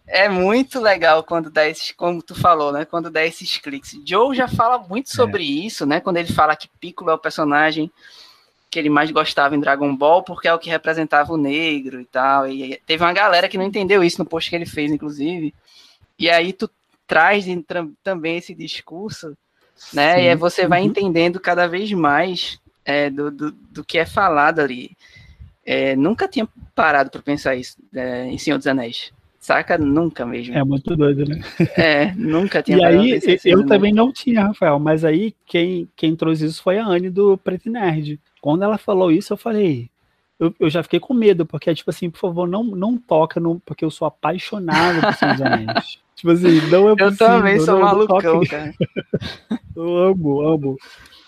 É 0.07 0.28
muito 0.28 0.80
legal 0.80 1.22
quando 1.22 1.50
dá 1.50 1.68
esses, 1.68 1.92
como 1.92 2.22
tu 2.22 2.34
falou, 2.34 2.72
né? 2.72 2.84
Quando 2.84 3.11
dá 3.11 3.24
esses 3.24 3.59
cliques. 3.59 3.98
Joe 4.05 4.36
já 4.36 4.48
fala 4.48 4.78
muito 4.78 5.11
é. 5.11 5.14
sobre 5.14 5.42
é. 5.42 5.66
isso, 5.66 5.86
né? 5.86 6.00
Quando 6.00 6.16
ele 6.16 6.32
fala 6.32 6.57
que 6.57 6.68
Piccolo 6.80 7.11
é 7.11 7.14
o 7.14 7.18
personagem 7.18 7.90
que 8.70 8.78
ele 8.78 8.88
mais 8.88 9.11
gostava 9.11 9.55
em 9.55 9.61
Dragon 9.61 9.94
Ball, 9.94 10.22
porque 10.22 10.48
é 10.48 10.55
o 10.55 10.59
que 10.59 10.70
representava 10.70 11.32
o 11.32 11.36
negro 11.36 12.00
e 12.00 12.07
tal. 12.07 12.48
E 12.48 12.80
teve 12.86 13.05
uma 13.05 13.12
galera 13.12 13.46
que 13.46 13.59
não 13.59 13.66
entendeu 13.66 14.03
isso 14.03 14.18
no 14.18 14.24
post 14.24 14.48
que 14.48 14.57
ele 14.57 14.64
fez, 14.64 14.90
inclusive. 14.90 15.55
E 16.18 16.30
aí 16.30 16.55
tu 16.55 16.70
traz 17.07 17.44
também 18.03 18.38
esse 18.38 18.55
discurso, 18.55 19.36
né? 19.92 20.14
Sim. 20.14 20.22
E 20.22 20.28
aí 20.30 20.36
você 20.36 20.66
vai 20.66 20.80
uhum. 20.80 20.86
entendendo 20.86 21.38
cada 21.38 21.68
vez 21.68 21.92
mais 21.92 22.59
é, 22.82 23.11
do, 23.11 23.30
do, 23.30 23.53
do, 23.53 23.84
que 23.84 23.98
é 23.98 24.07
falado 24.07 24.61
ali. 24.61 24.96
É, 25.66 25.94
nunca 25.94 26.26
tinha 26.26 26.48
parado 26.74 27.11
para 27.11 27.20
pensar 27.20 27.55
isso 27.55 27.76
é, 27.94 28.24
em 28.26 28.38
Senhor 28.38 28.57
dos 28.57 28.66
Anéis. 28.66 29.12
Saca? 29.43 29.76
Nunca 29.76 30.24
mesmo. 30.24 30.57
É 30.57 30.62
muito 30.62 30.95
doido, 30.95 31.24
né? 31.24 31.40
É, 31.76 32.14
nunca 32.14 32.62
tinha. 32.62 32.78
E 32.78 32.84
aí, 32.84 33.20
eu 33.45 33.66
também 33.66 33.93
não 33.93 34.12
tinha, 34.12 34.45
Rafael, 34.45 34.78
mas 34.78 35.05
aí 35.05 35.34
quem, 35.45 35.88
quem 35.97 36.14
trouxe 36.14 36.47
isso 36.47 36.62
foi 36.62 36.78
a 36.78 36.86
Anne 36.86 37.11
do 37.11 37.36
Preto 37.36 37.68
Nerd. 37.68 38.20
Quando 38.40 38.62
ela 38.62 38.78
falou 38.78 39.11
isso, 39.11 39.32
eu 39.32 39.36
falei, 39.36 39.90
eu, 40.38 40.55
eu, 40.61 40.70
já 40.70 40.80
fiquei 40.84 41.01
com 41.01 41.12
medo, 41.12 41.45
porque 41.45 41.70
é 41.70 41.74
tipo 41.74 41.90
assim, 41.90 42.09
por 42.09 42.20
favor, 42.20 42.47
não, 42.47 42.62
não 42.62 42.97
toca, 42.97 43.40
porque 43.66 43.84
eu 43.84 43.90
sou 43.90 44.07
apaixonado 44.07 45.01
por 45.01 45.14
Senhor 45.14 45.32
dos 45.32 45.43
Anéis. 45.43 45.99
tipo 46.14 46.30
assim, 46.30 46.61
não 46.70 46.90
é 46.90 46.97
possível. 46.97 47.07
Eu 47.09 47.16
também 47.16 47.59
sou 47.59 47.74
não, 47.74 47.82
malucão, 47.82 48.34
não 48.34 48.45
cara. 48.45 48.72
eu 49.74 49.97
amo, 49.97 50.40
amo. 50.40 50.76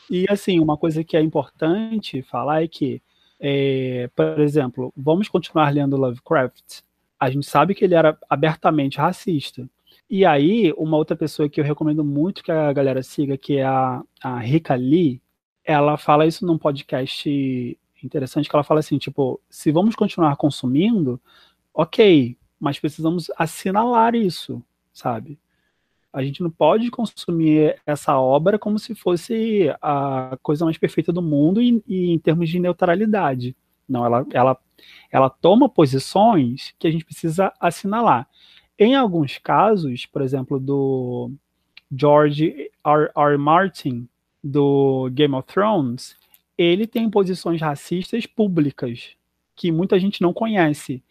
E 0.08 0.24
assim, 0.30 0.60
uma 0.60 0.76
coisa 0.76 1.02
que 1.02 1.16
é 1.16 1.20
importante 1.20 2.22
falar 2.22 2.62
é 2.62 2.68
que, 2.68 3.02
é, 3.40 4.08
por 4.14 4.38
exemplo, 4.38 4.92
vamos 4.96 5.28
continuar 5.28 5.74
lendo 5.74 5.96
Lovecraft. 5.96 6.84
A 7.24 7.30
gente 7.30 7.46
sabe 7.46 7.74
que 7.74 7.84
ele 7.84 7.94
era 7.94 8.18
abertamente 8.28 8.98
racista. 8.98 9.68
E 10.10 10.26
aí, 10.26 10.72
uma 10.76 10.96
outra 10.96 11.16
pessoa 11.16 11.48
que 11.48 11.58
eu 11.58 11.64
recomendo 11.64 12.04
muito 12.04 12.42
que 12.42 12.52
a 12.52 12.72
galera 12.72 13.02
siga, 13.02 13.38
que 13.38 13.56
é 13.56 13.64
a, 13.64 14.02
a 14.22 14.38
Rika 14.38 14.74
Lee, 14.74 15.22
ela 15.64 15.96
fala 15.96 16.26
isso 16.26 16.44
num 16.44 16.58
podcast 16.58 17.28
interessante, 18.02 18.48
que 18.48 18.54
ela 18.54 18.62
fala 18.62 18.80
assim, 18.80 18.98
tipo, 18.98 19.40
se 19.48 19.72
vamos 19.72 19.94
continuar 19.94 20.36
consumindo, 20.36 21.18
ok, 21.72 22.36
mas 22.60 22.78
precisamos 22.78 23.30
assinalar 23.38 24.14
isso, 24.14 24.62
sabe? 24.92 25.38
A 26.12 26.22
gente 26.22 26.42
não 26.42 26.50
pode 26.50 26.90
consumir 26.90 27.80
essa 27.86 28.18
obra 28.18 28.58
como 28.58 28.78
se 28.78 28.94
fosse 28.94 29.74
a 29.80 30.36
coisa 30.42 30.66
mais 30.66 30.76
perfeita 30.76 31.10
do 31.10 31.22
mundo 31.22 31.62
e, 31.62 31.82
e 31.86 32.10
em 32.10 32.18
termos 32.18 32.50
de 32.50 32.60
neutralidade. 32.60 33.56
Não, 33.88 34.04
ela, 34.04 34.26
ela, 34.32 34.58
ela 35.10 35.30
toma 35.30 35.68
posições 35.68 36.74
que 36.78 36.86
a 36.86 36.90
gente 36.90 37.04
precisa 37.04 37.52
assinalar. 37.60 38.28
Em 38.78 38.94
alguns 38.94 39.38
casos, 39.38 40.06
por 40.06 40.22
exemplo, 40.22 40.58
do 40.58 41.30
George 41.90 42.70
R. 42.84 43.10
R. 43.16 43.38
Martin, 43.38 44.08
do 44.42 45.08
Game 45.12 45.34
of 45.34 45.46
Thrones, 45.46 46.16
ele 46.58 46.86
tem 46.86 47.08
posições 47.08 47.60
racistas 47.60 48.26
públicas 48.26 49.16
que 49.56 49.72
muita 49.72 49.98
gente 49.98 50.20
não 50.20 50.32
conhece. 50.32 51.02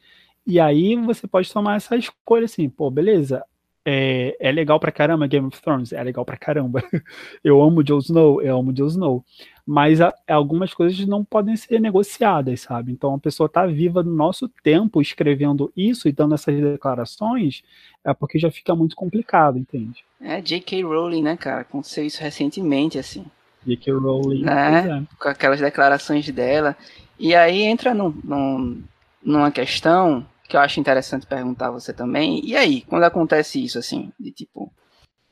E 0.46 0.60
aí 0.60 0.96
você 0.96 1.28
pode 1.28 1.52
tomar 1.52 1.78
essa 1.78 1.96
escolha 1.96 2.46
assim, 2.46 2.70
pô, 2.70 2.92
beleza, 2.92 3.44
é, 3.86 4.36
é 4.40 4.52
legal 4.52 4.80
pra 4.80 4.92
caramba 4.92 5.28
Game 5.28 5.48
of 5.48 5.62
Thrones, 5.62 5.92
é 5.92 6.04
legal 6.04 6.26
pra 6.26 6.38
caramba. 6.38 6.84
eu 7.44 7.62
amo 7.62 7.84
Jon 7.84 8.00
Snow, 8.00 8.42
eu 8.42 8.58
amo 8.58 8.74
Jon 8.74 8.88
Snow. 8.88 9.26
Mas 9.66 10.02
a, 10.02 10.14
algumas 10.28 10.74
coisas 10.74 11.06
não 11.06 11.24
podem 11.24 11.56
ser 11.56 11.80
negociadas, 11.80 12.62
sabe? 12.62 12.92
Então 12.92 13.16
a 13.16 13.20
pessoa 13.20 13.48
tá 13.48 13.66
viva 13.66 14.04
no 14.04 14.14
nosso 14.14 14.50
tempo 14.62 15.02
escrevendo 15.02 15.72
isso 15.76 16.08
e 16.08 16.12
dando 16.12 16.36
essas 16.36 16.60
declarações, 16.60 17.64
é 18.04 18.14
porque 18.14 18.38
já 18.38 18.52
fica 18.52 18.76
muito 18.76 18.96
complicado, 18.96 19.58
entende? 19.58 20.04
É, 20.20 20.42
J.K. 20.42 20.84
Rowling, 20.84 21.24
né, 21.24 21.38
cara? 21.38 21.62
Aconteceu 21.62 22.06
isso 22.06 22.22
recentemente, 22.22 23.00
assim. 23.00 23.26
J.K. 23.66 23.94
Rowling. 23.94 24.44
Né? 24.44 24.88
É. 24.88 25.18
Com 25.18 25.30
aquelas 25.30 25.62
declarações 25.62 26.30
dela. 26.30 26.76
E 27.18 27.34
aí 27.34 27.62
entra 27.62 27.94
num, 27.94 28.14
num, 28.24 28.84
numa 29.24 29.52
questão 29.52 30.26
que 30.48 30.58
eu 30.58 30.62
acho 30.62 30.80
interessante 30.80 31.26
perguntar 31.26 31.68
a 31.68 31.72
você 31.72 31.94
também. 31.94 32.46
E 32.46 32.56
aí, 32.56 32.82
quando 32.82 33.04
acontece 33.04 33.64
isso, 33.64 33.80
assim, 33.80 34.12
de 34.20 34.32
tipo, 34.32 34.72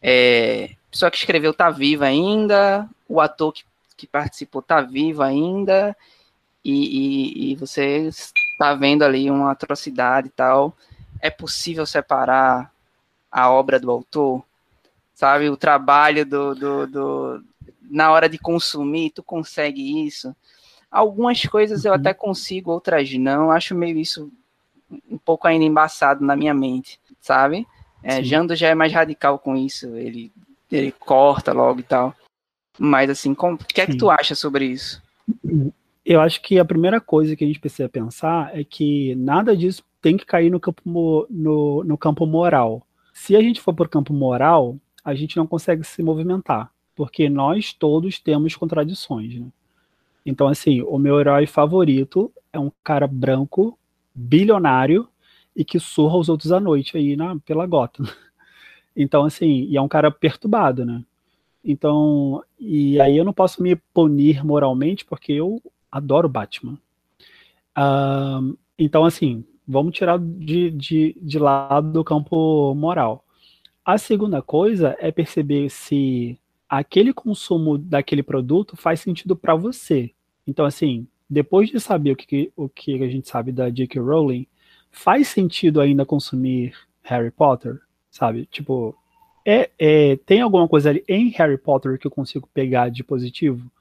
é, 0.01 0.71
a 0.71 0.91
pessoa 0.91 1.11
que 1.11 1.17
escreveu 1.17 1.53
tá 1.53 1.69
viva 1.69 2.05
ainda, 2.05 2.89
o 3.07 3.19
ator 3.19 3.53
que, 3.53 3.63
que 4.01 4.07
participou 4.07 4.63
tá 4.63 4.81
vivo 4.81 5.21
ainda, 5.21 5.95
e, 6.65 7.51
e, 7.51 7.51
e 7.51 7.55
você 7.55 8.07
está 8.07 8.73
vendo 8.73 9.03
ali 9.03 9.29
uma 9.29 9.51
atrocidade 9.51 10.27
e 10.27 10.31
tal, 10.31 10.75
é 11.19 11.29
possível 11.29 11.85
separar 11.85 12.73
a 13.31 13.51
obra 13.51 13.79
do 13.79 13.91
autor? 13.91 14.43
Sabe, 15.13 15.49
o 15.49 15.57
trabalho 15.57 16.25
do, 16.25 16.55
do, 16.55 16.87
do 16.87 17.43
na 17.79 18.11
hora 18.11 18.27
de 18.27 18.39
consumir, 18.39 19.11
tu 19.11 19.21
consegue 19.21 20.03
isso? 20.03 20.35
Algumas 20.89 21.45
coisas 21.45 21.85
eu 21.85 21.91
uhum. 21.91 21.99
até 21.99 22.11
consigo, 22.11 22.71
outras 22.71 23.13
não. 23.13 23.51
Acho 23.51 23.75
meio 23.75 23.99
isso 23.99 24.31
um 25.09 25.17
pouco 25.19 25.47
ainda 25.47 25.63
embaçado 25.63 26.25
na 26.25 26.35
minha 26.35 26.55
mente, 26.55 26.99
sabe? 27.19 27.67
É, 28.01 28.23
Jando 28.23 28.55
já 28.55 28.69
é 28.69 28.73
mais 28.73 28.91
radical 28.91 29.37
com 29.37 29.55
isso, 29.55 29.95
ele, 29.95 30.33
ele 30.71 30.91
corta 30.91 31.53
logo 31.53 31.81
e 31.81 31.83
tal. 31.83 32.15
Mas 32.83 33.11
assim, 33.11 33.33
o 33.33 33.57
que 33.59 33.79
é 33.79 33.85
que 33.85 33.95
tu 33.95 34.09
acha 34.09 34.33
sobre 34.33 34.65
isso? 34.65 34.99
Eu 36.03 36.19
acho 36.19 36.41
que 36.41 36.57
a 36.57 36.65
primeira 36.65 36.99
coisa 36.99 37.35
que 37.35 37.43
a 37.43 37.47
gente 37.47 37.59
precisa 37.59 37.87
pensar 37.87 38.57
é 38.57 38.63
que 38.63 39.13
nada 39.13 39.55
disso 39.55 39.83
tem 40.01 40.17
que 40.17 40.25
cair 40.25 40.49
no 40.49 40.59
campo, 40.59 41.27
no, 41.29 41.83
no 41.83 41.95
campo 41.95 42.25
moral. 42.25 42.81
Se 43.13 43.35
a 43.35 43.39
gente 43.39 43.61
for 43.61 43.71
por 43.71 43.87
campo 43.87 44.11
moral, 44.11 44.77
a 45.05 45.13
gente 45.13 45.37
não 45.37 45.45
consegue 45.45 45.83
se 45.83 46.01
movimentar, 46.01 46.71
porque 46.95 47.29
nós 47.29 47.71
todos 47.71 48.17
temos 48.17 48.55
contradições. 48.55 49.35
Né? 49.35 49.45
Então, 50.25 50.47
assim, 50.47 50.81
o 50.81 50.97
meu 50.97 51.19
herói 51.19 51.45
favorito 51.45 52.33
é 52.51 52.57
um 52.57 52.71
cara 52.83 53.05
branco 53.05 53.77
bilionário 54.11 55.07
e 55.55 55.63
que 55.63 55.79
surra 55.79 56.17
os 56.17 56.29
outros 56.29 56.51
à 56.51 56.59
noite 56.59 56.97
aí 56.97 57.15
na, 57.15 57.37
pela 57.45 57.67
Gotham. 57.67 58.07
Então, 58.93 59.23
assim, 59.23 59.67
e 59.69 59.77
é 59.77 59.81
um 59.81 59.87
cara 59.87 60.11
perturbado, 60.11 60.85
né? 60.85 61.01
Então, 61.63 62.43
e 62.59 62.99
aí 62.99 63.17
eu 63.17 63.23
não 63.23 63.33
posso 63.33 63.61
me 63.61 63.75
punir 63.75 64.43
moralmente 64.43 65.05
porque 65.05 65.33
eu 65.33 65.61
adoro 65.91 66.27
Batman. 66.27 66.77
Uh, 67.77 68.57
então, 68.77 69.05
assim, 69.05 69.45
vamos 69.67 69.95
tirar 69.95 70.19
de, 70.19 70.71
de, 70.71 71.17
de 71.21 71.39
lado 71.39 71.91
do 71.91 72.03
campo 72.03 72.73
moral. 72.75 73.23
A 73.85 73.97
segunda 73.97 74.41
coisa 74.41 74.95
é 74.99 75.11
perceber 75.11 75.69
se 75.69 76.37
aquele 76.67 77.13
consumo 77.13 77.77
daquele 77.77 78.23
produto 78.23 78.75
faz 78.75 79.01
sentido 79.01 79.35
para 79.35 79.55
você. 79.55 80.11
Então, 80.47 80.65
assim, 80.65 81.07
depois 81.29 81.69
de 81.69 81.79
saber 81.79 82.11
o 82.11 82.15
que, 82.15 82.51
o 82.55 82.67
que 82.67 83.03
a 83.03 83.07
gente 83.07 83.29
sabe 83.29 83.51
da 83.51 83.69
J.K. 83.69 83.99
Rowling, 83.99 84.47
faz 84.89 85.27
sentido 85.29 85.79
ainda 85.79 86.05
consumir 86.05 86.73
Harry 87.03 87.31
Potter, 87.31 87.79
sabe? 88.09 88.45
Tipo, 88.45 88.95
é, 89.45 89.69
é, 89.77 90.15
tem 90.25 90.41
alguma 90.41 90.67
coisa 90.67 90.89
ali 90.89 91.03
em 91.07 91.29
Harry 91.29 91.57
Potter 91.57 91.97
que 91.97 92.07
eu 92.07 92.11
consigo 92.11 92.49
pegar 92.53 92.89
de 92.89 93.03
positivo? 93.03 93.71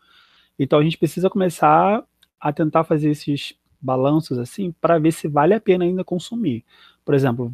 Então 0.58 0.78
a 0.78 0.82
gente 0.82 0.98
precisa 0.98 1.30
começar 1.30 2.04
a 2.38 2.52
tentar 2.52 2.84
fazer 2.84 3.10
esses 3.10 3.54
balanços 3.80 4.38
assim 4.38 4.72
para 4.80 4.98
ver 4.98 5.12
se 5.12 5.28
vale 5.28 5.54
a 5.54 5.60
pena 5.60 5.84
ainda 5.84 6.04
consumir. 6.04 6.64
Por 7.04 7.14
exemplo, 7.14 7.50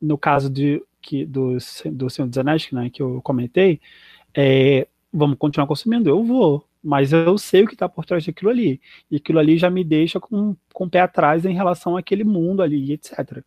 no 0.00 0.18
caso 0.18 0.50
de, 0.50 0.82
que, 1.00 1.24
do, 1.24 1.56
do 1.92 2.10
Senhor 2.10 2.28
dos 2.28 2.38
Anéis, 2.38 2.70
né, 2.72 2.90
que 2.90 3.02
eu 3.02 3.20
comentei, 3.22 3.80
é, 4.34 4.86
vamos 5.12 5.38
continuar 5.38 5.66
consumindo? 5.66 6.08
Eu 6.08 6.24
vou 6.24 6.68
mas 6.82 7.12
eu 7.12 7.36
sei 7.36 7.64
o 7.64 7.66
que 7.66 7.74
está 7.74 7.88
por 7.88 8.04
trás 8.04 8.24
daquilo 8.24 8.50
ali. 8.50 8.80
E 9.10 9.16
aquilo 9.16 9.38
ali 9.38 9.58
já 9.58 9.68
me 9.68 9.82
deixa 9.84 10.20
com, 10.20 10.56
com 10.72 10.84
o 10.84 10.90
pé 10.90 11.00
atrás 11.00 11.44
em 11.44 11.54
relação 11.54 11.96
àquele 11.96 12.24
mundo 12.24 12.62
ali, 12.62 12.92
etc. 12.92 13.42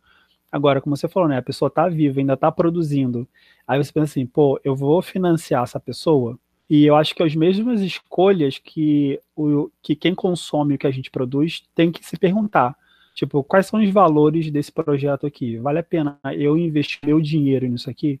Agora, 0.52 0.82
como 0.82 0.94
você 0.94 1.08
falou, 1.08 1.28
né? 1.30 1.38
A 1.38 1.42
pessoa 1.42 1.68
está 1.68 1.88
viva, 1.88 2.20
ainda 2.20 2.34
está 2.34 2.52
produzindo. 2.52 3.26
Aí 3.66 3.82
você 3.82 3.90
pensa 3.90 4.12
assim, 4.12 4.26
pô, 4.26 4.60
eu 4.62 4.76
vou 4.76 5.00
financiar 5.00 5.62
essa 5.62 5.80
pessoa. 5.80 6.38
E 6.68 6.84
eu 6.84 6.94
acho 6.94 7.14
que 7.14 7.22
as 7.22 7.34
mesmas 7.34 7.80
escolhas 7.80 8.58
que, 8.58 9.18
o, 9.34 9.70
que 9.82 9.96
quem 9.96 10.14
consome 10.14 10.74
o 10.74 10.78
que 10.78 10.86
a 10.86 10.90
gente 10.90 11.10
produz 11.10 11.62
tem 11.74 11.90
que 11.90 12.04
se 12.04 12.18
perguntar. 12.18 12.76
Tipo, 13.14 13.42
quais 13.42 13.66
são 13.66 13.82
os 13.82 13.90
valores 13.90 14.50
desse 14.50 14.70
projeto 14.70 15.26
aqui? 15.26 15.56
Vale 15.56 15.78
a 15.78 15.82
pena 15.82 16.18
eu 16.34 16.56
investir 16.56 16.98
meu 17.04 17.20
dinheiro 17.20 17.66
nisso 17.66 17.88
aqui? 17.88 18.20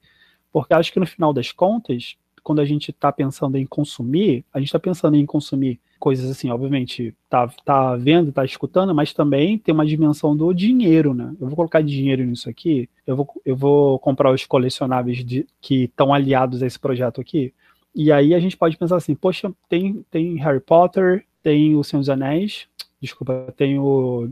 Porque 0.50 0.74
acho 0.74 0.92
que 0.92 1.00
no 1.00 1.06
final 1.06 1.32
das 1.32 1.52
contas, 1.52 2.16
quando 2.42 2.60
a 2.60 2.64
gente 2.64 2.90
está 2.90 3.12
pensando 3.12 3.56
em 3.56 3.66
consumir, 3.66 4.44
a 4.52 4.58
gente 4.58 4.68
está 4.68 4.78
pensando 4.78 5.16
em 5.16 5.24
consumir 5.24 5.80
coisas 6.02 6.28
assim, 6.28 6.50
obviamente, 6.50 7.14
tá, 7.30 7.46
tá 7.64 7.94
vendo, 7.94 8.32
tá 8.32 8.44
escutando, 8.44 8.92
mas 8.92 9.12
também 9.12 9.56
tem 9.56 9.72
uma 9.72 9.86
dimensão 9.86 10.36
do 10.36 10.52
dinheiro, 10.52 11.14
né? 11.14 11.32
Eu 11.40 11.46
vou 11.46 11.54
colocar 11.54 11.80
dinheiro 11.80 12.24
nisso 12.24 12.50
aqui, 12.50 12.90
eu 13.06 13.14
vou, 13.14 13.40
eu 13.44 13.54
vou 13.54 14.00
comprar 14.00 14.32
os 14.32 14.44
colecionáveis 14.44 15.24
de, 15.24 15.46
que 15.60 15.84
estão 15.84 16.12
aliados 16.12 16.60
a 16.60 16.66
esse 16.66 16.76
projeto 16.76 17.20
aqui. 17.20 17.54
E 17.94 18.10
aí 18.10 18.34
a 18.34 18.40
gente 18.40 18.56
pode 18.56 18.76
pensar 18.76 18.96
assim, 18.96 19.14
poxa, 19.14 19.52
tem, 19.68 20.04
tem 20.10 20.34
Harry 20.38 20.58
Potter, 20.58 21.24
tem 21.40 21.76
o 21.76 21.84
Senhor 21.84 22.00
dos 22.00 22.10
Anéis, 22.10 22.66
desculpa, 23.00 23.54
tem 23.56 23.78
o 23.78 24.28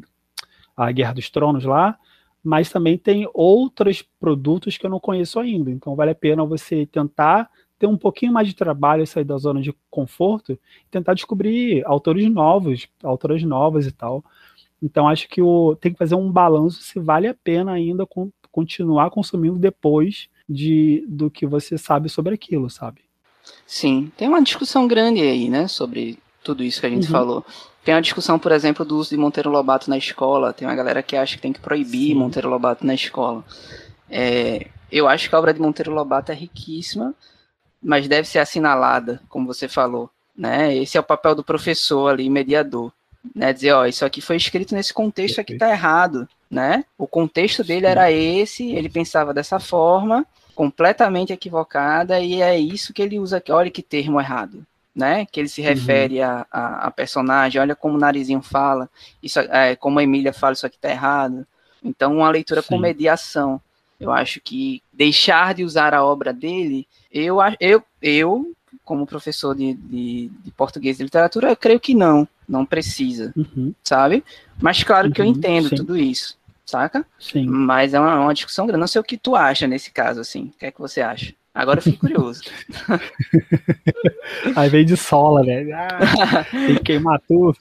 a 0.77 0.91
Guerra 0.91 1.12
dos 1.12 1.31
Tronos 1.31 1.64
lá, 1.64 1.97
mas 2.43 2.68
também 2.68 2.99
tem 2.99 3.31
outros 3.33 4.03
produtos 4.18 4.77
que 4.77 4.85
eu 4.85 4.91
não 4.91 4.99
conheço 4.99 5.39
ainda. 5.39 5.71
Então 5.71 5.95
vale 5.95 6.11
a 6.11 6.16
pena 6.16 6.45
você 6.45 6.85
tentar 6.85 7.49
ter 7.81 7.87
um 7.87 7.97
pouquinho 7.97 8.31
mais 8.31 8.47
de 8.47 8.55
trabalho, 8.55 9.07
sair 9.07 9.24
da 9.24 9.39
zona 9.39 9.62
de 9.62 9.74
conforto, 9.91 10.57
tentar 10.91 11.14
descobrir 11.14 11.83
autores 11.87 12.31
novos, 12.31 12.87
autoras 13.03 13.43
novas 13.43 13.87
e 13.87 13.91
tal. 13.91 14.22
Então 14.83 15.09
acho 15.09 15.26
que 15.26 15.41
o, 15.41 15.74
tem 15.76 15.91
que 15.91 15.99
fazer 15.99 16.14
um 16.14 16.31
balanço 16.31 16.83
se 16.83 17.01
vale 17.01 17.26
a 17.26 17.35
pena 17.35 17.72
ainda 17.72 18.05
com, 18.05 18.31
continuar 18.53 19.09
consumindo 19.11 19.59
depois 19.59 20.28
de, 20.47 21.03
do 21.09 21.31
que 21.31 21.47
você 21.47 21.78
sabe 21.78 22.11
sobre 22.11 22.35
aquilo, 22.35 22.68
sabe? 22.68 23.01
Sim, 23.66 24.12
tem 24.14 24.28
uma 24.28 24.43
discussão 24.43 24.87
grande 24.87 25.22
aí, 25.22 25.49
né, 25.49 25.66
sobre 25.66 26.18
tudo 26.45 26.62
isso 26.62 26.81
que 26.81 26.87
a 26.87 26.91
gente 26.91 27.07
uhum. 27.07 27.12
falou. 27.12 27.47
Tem 27.83 27.95
uma 27.95 28.03
discussão, 28.03 28.39
por 28.39 28.53
exemplo, 28.53 28.85
do 28.85 28.99
uso 28.99 29.09
de 29.09 29.16
Monteiro 29.16 29.49
Lobato 29.49 29.89
na 29.89 29.97
escola. 29.97 30.53
Tem 30.53 30.68
uma 30.68 30.74
galera 30.74 31.03
que 31.03 31.16
acha 31.16 31.37
que 31.37 31.43
tem 31.43 31.53
que 31.53 31.61
proibir 31.61 32.09
Sim. 32.09 32.14
Monteiro 32.14 32.51
Lobato 32.51 32.87
na 32.87 32.93
escola. 32.93 33.43
É, 34.11 34.66
eu 34.93 35.09
acho 35.09 35.31
que 35.31 35.35
a 35.35 35.39
obra 35.39 35.55
de 35.55 35.61
Monteiro 35.61 35.95
Lobato 35.95 36.31
é 36.31 36.35
riquíssima, 36.35 37.14
mas 37.83 38.07
deve 38.09 38.28
ser 38.28 38.39
assinalada, 38.39 39.20
como 39.28 39.47
você 39.47 39.68
falou. 39.68 40.11
Né? 40.37 40.76
Esse 40.76 40.97
é 40.97 41.01
o 41.01 41.05
papel 41.05 41.35
do 41.35 41.45
professor 41.45 42.09
ali, 42.09 42.28
mediador. 42.28 42.93
né? 43.35 43.53
Dizer, 43.53 43.72
ó, 43.72 43.87
isso 43.87 44.05
aqui 44.05 44.20
foi 44.20 44.37
escrito 44.37 44.74
nesse 44.74 44.93
contexto 44.93 45.41
aqui 45.41 45.57
tá 45.57 45.70
errado, 45.70 46.28
né? 46.51 46.85
O 46.99 47.07
contexto 47.07 47.62
dele 47.62 47.87
era 47.87 48.11
esse, 48.11 48.70
ele 48.72 48.89
pensava 48.89 49.33
dessa 49.33 49.61
forma, 49.61 50.26
completamente 50.55 51.33
equivocada, 51.33 52.20
e 52.20 52.43
é 52.43 52.59
isso 52.59 52.93
que 52.93 53.03
ele 53.03 53.18
usa 53.18 53.39
aqui. 53.39 53.53
Olha 53.53 53.70
que 53.70 53.83
termo 53.83 54.20
errado, 54.20 54.66
né? 54.95 55.26
Que 55.26 55.41
ele 55.41 55.49
se 55.49 55.61
uhum. 55.61 55.68
refere 55.68 56.20
uhum. 56.20 56.26
a, 56.26 56.47
a, 56.51 56.87
a, 56.87 56.91
personagem, 56.91 57.61
olha 57.61 57.76
como 57.76 57.97
o 57.97 58.01
narizinho 58.01 58.43
fala, 58.43 58.89
isso 59.22 59.41
é, 59.41 59.76
como 59.76 59.99
a 59.99 60.03
Emília 60.03 60.33
fala, 60.33 60.55
isso 60.55 60.66
aqui 60.66 60.78
tá 60.78 60.91
errado. 60.91 61.47
Então, 61.83 62.16
uma 62.16 62.31
leitura 62.31 62.62
Sim. 62.62 62.68
com 62.68 62.78
mediação. 62.78 63.61
Eu 64.01 64.11
acho 64.11 64.40
que 64.40 64.82
deixar 64.92 65.55
de 65.55 65.62
usar 65.62 65.92
a 65.92 66.05
obra 66.05 66.32
dele, 66.32 66.88
eu, 67.12 67.36
eu, 67.61 67.82
eu 68.01 68.53
como 68.84 69.07
professor 69.07 69.55
de, 69.55 69.74
de, 69.74 70.30
de 70.42 70.51
português 70.53 70.98
e 70.98 71.03
literatura, 71.05 71.51
eu 71.51 71.57
creio 71.57 71.78
que 71.78 71.94
não, 71.94 72.26
não 72.48 72.66
precisa, 72.66 73.32
uhum. 73.36 73.72
sabe? 73.84 74.24
Mas 74.61 74.82
claro 74.82 75.09
uhum, 75.09 75.12
que 75.12 75.20
eu 75.20 75.26
uhum, 75.26 75.30
entendo 75.32 75.68
sim. 75.68 75.76
tudo 75.76 75.96
isso, 75.96 76.36
saca? 76.66 77.07
Sim. 77.18 77.46
Mas 77.46 77.94
é 77.94 78.01
uma, 78.01 78.20
uma, 78.20 78.34
discussão 78.34 78.66
grande. 78.66 78.80
Não 78.80 78.88
sei 78.88 79.01
o 79.01 79.05
que 79.05 79.16
tu 79.16 79.36
acha 79.36 79.66
nesse 79.66 79.90
caso, 79.92 80.20
assim. 80.20 80.46
O 80.46 80.59
que 80.59 80.66
é 80.66 80.70
que 80.70 80.80
você 80.80 81.01
acha? 81.01 81.32
Agora 81.55 81.78
eu 81.78 81.82
fiquei 81.82 81.98
curioso. 81.98 82.42
Aí 84.57 84.68
vem 84.68 84.84
de 84.84 84.96
sola, 84.96 85.42
né? 85.42 85.66
Ah, 85.72 86.44
tem 86.51 86.76
que 86.76 86.82
queimar 86.82 87.20
tudo. 87.26 87.59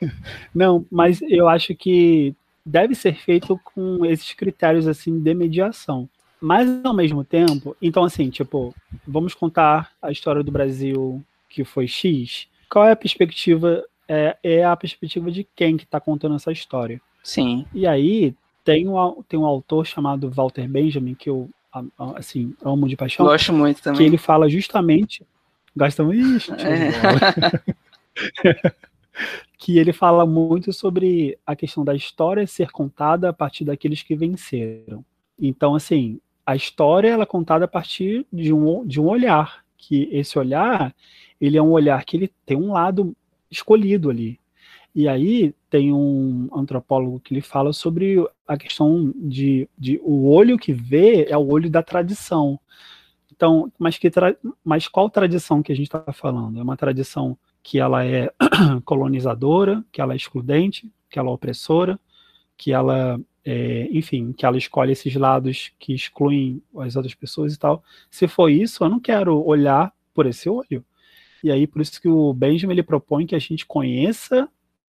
Não, 0.54 0.84
mas 0.90 1.20
eu 1.22 1.48
acho 1.48 1.74
que 1.74 2.34
deve 2.68 2.94
ser 2.94 3.14
feito 3.14 3.58
com 3.64 4.04
esses 4.04 4.32
critérios 4.34 4.86
assim 4.86 5.18
de 5.18 5.34
mediação. 5.34 6.08
Mas 6.40 6.68
ao 6.84 6.94
mesmo 6.94 7.24
tempo, 7.24 7.76
então 7.82 8.04
assim, 8.04 8.30
tipo, 8.30 8.74
vamos 9.06 9.34
contar 9.34 9.90
a 10.00 10.12
história 10.12 10.42
do 10.42 10.52
Brasil 10.52 11.24
que 11.48 11.64
foi 11.64 11.88
X. 11.88 12.46
Qual 12.70 12.84
é 12.86 12.92
a 12.92 12.96
perspectiva? 12.96 13.82
É, 14.06 14.36
é 14.42 14.64
a 14.64 14.76
perspectiva 14.76 15.30
de 15.30 15.46
quem 15.56 15.76
que 15.76 15.84
está 15.84 15.98
contando 15.98 16.36
essa 16.36 16.52
história. 16.52 17.00
Sim. 17.24 17.66
E 17.74 17.86
aí 17.86 18.34
tem 18.64 18.88
um, 18.88 19.22
tem 19.28 19.38
um 19.38 19.46
autor 19.46 19.86
chamado 19.86 20.30
Walter 20.30 20.68
Benjamin 20.68 21.14
que 21.14 21.28
eu 21.28 21.50
assim 22.14 22.54
amo 22.62 22.88
de 22.88 22.96
paixão. 22.96 23.26
Gosto 23.26 23.52
muito 23.52 23.82
também. 23.82 23.98
Que 23.98 24.04
ele 24.04 24.18
fala 24.18 24.48
justamente. 24.48 25.26
Gosta 25.76 26.04
muito. 26.04 26.52
É. 26.54 27.74
que 29.56 29.78
ele 29.78 29.92
fala 29.92 30.24
muito 30.24 30.72
sobre 30.72 31.38
a 31.46 31.56
questão 31.56 31.84
da 31.84 31.94
história 31.94 32.46
ser 32.46 32.70
contada 32.70 33.28
a 33.28 33.32
partir 33.32 33.64
daqueles 33.64 34.02
que 34.02 34.14
venceram. 34.14 35.04
Então, 35.38 35.74
assim, 35.74 36.20
a 36.46 36.56
história 36.56 37.08
ela 37.10 37.24
é 37.24 37.26
contada 37.26 37.64
a 37.64 37.68
partir 37.68 38.26
de 38.32 38.52
um, 38.52 38.86
de 38.86 39.00
um 39.00 39.06
olhar, 39.06 39.64
que 39.76 40.08
esse 40.12 40.38
olhar, 40.38 40.94
ele 41.40 41.56
é 41.56 41.62
um 41.62 41.70
olhar 41.70 42.04
que 42.04 42.16
ele 42.16 42.32
tem 42.46 42.56
um 42.56 42.72
lado 42.72 43.14
escolhido 43.50 44.10
ali. 44.10 44.38
E 44.94 45.06
aí 45.06 45.54
tem 45.70 45.92
um 45.92 46.48
antropólogo 46.52 47.20
que 47.20 47.32
ele 47.32 47.40
fala 47.40 47.72
sobre 47.72 48.16
a 48.46 48.56
questão 48.56 49.12
de, 49.14 49.68
de 49.78 50.00
o 50.02 50.28
olho 50.30 50.58
que 50.58 50.72
vê 50.72 51.26
é 51.28 51.36
o 51.36 51.46
olho 51.46 51.70
da 51.70 51.82
tradição. 51.82 52.58
Então, 53.30 53.70
mas, 53.78 53.96
que 53.98 54.10
tra, 54.10 54.36
mas 54.64 54.88
qual 54.88 55.08
tradição 55.08 55.62
que 55.62 55.70
a 55.70 55.76
gente 55.76 55.86
está 55.86 56.12
falando? 56.12 56.58
É 56.58 56.62
uma 56.62 56.76
tradição 56.76 57.38
que 57.62 57.78
ela 57.78 58.04
é 58.04 58.32
colonizadora, 58.84 59.84
que 59.92 60.00
ela 60.00 60.12
é 60.12 60.16
excludente, 60.16 60.90
que 61.10 61.18
ela 61.18 61.30
é 61.30 61.32
opressora, 61.32 61.98
que 62.56 62.72
ela 62.72 63.20
é, 63.44 63.88
enfim, 63.90 64.32
que 64.32 64.44
ela 64.44 64.58
escolhe 64.58 64.92
esses 64.92 65.14
lados 65.14 65.72
que 65.78 65.94
excluem 65.94 66.62
as 66.76 66.96
outras 66.96 67.14
pessoas 67.14 67.54
e 67.54 67.58
tal. 67.58 67.82
Se 68.10 68.28
for 68.28 68.50
isso, 68.50 68.84
eu 68.84 68.90
não 68.90 69.00
quero 69.00 69.42
olhar 69.42 69.90
por 70.12 70.26
esse 70.26 70.50
olho. 70.50 70.84
E 71.42 71.50
aí, 71.50 71.66
por 71.66 71.80
isso 71.80 72.00
que 72.00 72.08
o 72.08 72.34
Benjamin 72.34 72.74
ele 72.74 72.82
propõe 72.82 73.24
que 73.24 73.34
a 73.34 73.38
gente 73.38 73.64
conheça 73.64 74.48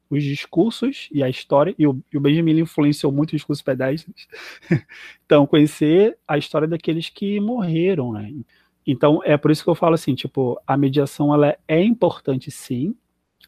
os 0.09 0.23
discursos 0.23 1.07
e 1.11 1.23
a 1.23 1.29
história, 1.29 1.73
e 1.77 1.87
o, 1.87 2.03
e 2.11 2.17
o 2.17 2.19
Benjamin 2.19 2.59
influenciou 2.59 3.11
muito 3.11 3.29
os 3.29 3.37
discursos 3.37 3.61
pedestres. 3.61 4.27
então, 5.25 5.47
conhecer 5.47 6.17
a 6.27 6.37
história 6.37 6.67
daqueles 6.67 7.09
que 7.09 7.39
morreram, 7.39 8.11
né? 8.11 8.33
Então, 8.91 9.21
é 9.23 9.37
por 9.37 9.51
isso 9.51 9.63
que 9.63 9.69
eu 9.69 9.75
falo 9.75 9.93
assim, 9.93 10.15
tipo, 10.15 10.59
a 10.65 10.75
mediação 10.75 11.31
ela 11.31 11.55
é 11.67 11.79
importante 11.79 12.49
sim, 12.49 12.95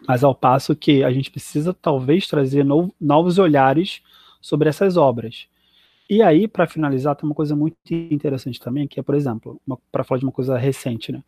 mas 0.08 0.24
ao 0.24 0.36
passo 0.36 0.76
que 0.76 1.04
a 1.04 1.12
gente 1.12 1.32
precisa 1.32 1.74
talvez 1.74 2.28
trazer 2.28 2.64
no, 2.64 2.94
novos 3.02 3.40
olhares 3.40 4.04
sobre 4.40 4.70
essas 4.70 4.98
obras. 4.98 5.48
E 6.08 6.22
aí, 6.22 6.48
para 6.48 6.68
finalizar, 6.68 7.16
tem 7.16 7.28
uma 7.28 7.34
coisa 7.34 7.56
muito 7.56 7.76
interessante 7.90 8.60
também, 8.60 8.88
que 8.88 9.00
é, 9.00 9.04
por 9.04 9.16
exemplo, 9.16 9.60
para 9.92 10.04
falar 10.04 10.20
de 10.20 10.26
uma 10.26 10.32
coisa 10.32 10.56
recente, 10.60 11.12
né? 11.12 11.24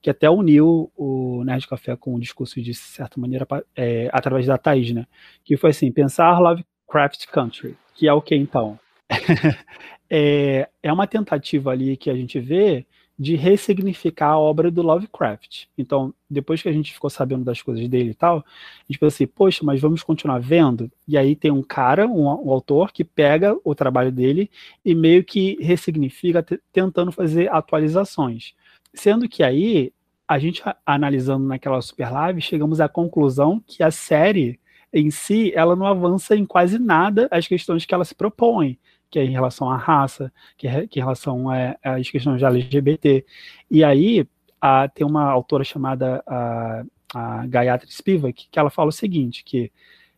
Que 0.00 0.08
até 0.08 0.30
uniu 0.30 0.90
o 0.96 1.44
Nerd 1.44 1.68
Café 1.68 1.94
com 1.94 2.14
o 2.14 2.20
discurso 2.20 2.62
de 2.62 2.72
certa 2.72 3.20
maneira 3.20 3.46
é, 3.76 4.08
através 4.14 4.46
da 4.46 4.56
Thaís, 4.56 4.92
né? 4.92 5.06
Que 5.44 5.58
foi 5.58 5.70
assim, 5.70 5.92
pensar 5.92 6.38
Lovecraft 6.38 7.26
Country, 7.26 7.76
que 7.94 8.08
é 8.08 8.12
o 8.14 8.22
que 8.22 8.34
então? 8.34 8.78
é, 10.08 10.70
é 10.82 10.90
uma 10.90 11.06
tentativa 11.06 11.70
ali 11.70 11.98
que 11.98 12.08
a 12.08 12.14
gente 12.14 12.40
vê 12.40 12.86
de 13.18 13.34
ressignificar 13.34 14.28
a 14.28 14.38
obra 14.38 14.70
do 14.70 14.80
Lovecraft. 14.80 15.64
Então, 15.76 16.14
depois 16.30 16.62
que 16.62 16.68
a 16.68 16.72
gente 16.72 16.94
ficou 16.94 17.10
sabendo 17.10 17.44
das 17.44 17.60
coisas 17.60 17.88
dele 17.88 18.10
e 18.10 18.14
tal, 18.14 18.38
a 18.38 18.42
gente 18.88 18.98
pensou 18.98 19.08
assim, 19.08 19.26
poxa, 19.26 19.64
mas 19.64 19.80
vamos 19.80 20.04
continuar 20.04 20.38
vendo? 20.38 20.90
E 21.06 21.18
aí 21.18 21.34
tem 21.34 21.50
um 21.50 21.62
cara, 21.62 22.06
um, 22.06 22.26
um 22.26 22.50
autor, 22.52 22.92
que 22.92 23.02
pega 23.02 23.56
o 23.64 23.74
trabalho 23.74 24.12
dele 24.12 24.48
e 24.84 24.94
meio 24.94 25.24
que 25.24 25.58
ressignifica, 25.60 26.46
tentando 26.72 27.10
fazer 27.10 27.50
atualizações. 27.50 28.54
Sendo 28.94 29.28
que 29.28 29.42
aí, 29.42 29.92
a 30.26 30.38
gente 30.38 30.62
analisando 30.86 31.44
naquela 31.44 31.80
super 31.82 32.12
live, 32.12 32.40
chegamos 32.40 32.80
à 32.80 32.88
conclusão 32.88 33.62
que 33.66 33.82
a 33.82 33.90
série 33.90 34.60
em 34.92 35.10
si, 35.10 35.52
ela 35.54 35.76
não 35.76 35.86
avança 35.86 36.34
em 36.34 36.46
quase 36.46 36.78
nada 36.78 37.28
as 37.30 37.46
questões 37.46 37.84
que 37.84 37.92
ela 37.92 38.04
se 38.04 38.14
propõe 38.14 38.78
que 39.10 39.18
é 39.18 39.24
em 39.24 39.30
relação 39.30 39.70
à 39.70 39.76
raça, 39.76 40.32
que 40.56 40.66
é, 40.66 40.86
que 40.86 40.98
é 40.98 41.00
em 41.00 41.04
relação 41.04 41.46
às 41.82 42.10
questões 42.10 42.38
de 42.38 42.44
LGBT. 42.44 43.24
E 43.70 43.82
aí 43.84 44.26
a, 44.60 44.88
tem 44.88 45.06
uma 45.06 45.24
autora 45.24 45.64
chamada 45.64 46.22
a, 46.26 46.84
a 47.14 47.46
Gayatri 47.46 47.90
Spivak, 47.92 48.48
que 48.50 48.58
ela 48.58 48.70
fala 48.70 48.88
o 48.88 48.92
seguinte, 48.92 49.42
que 49.44 49.72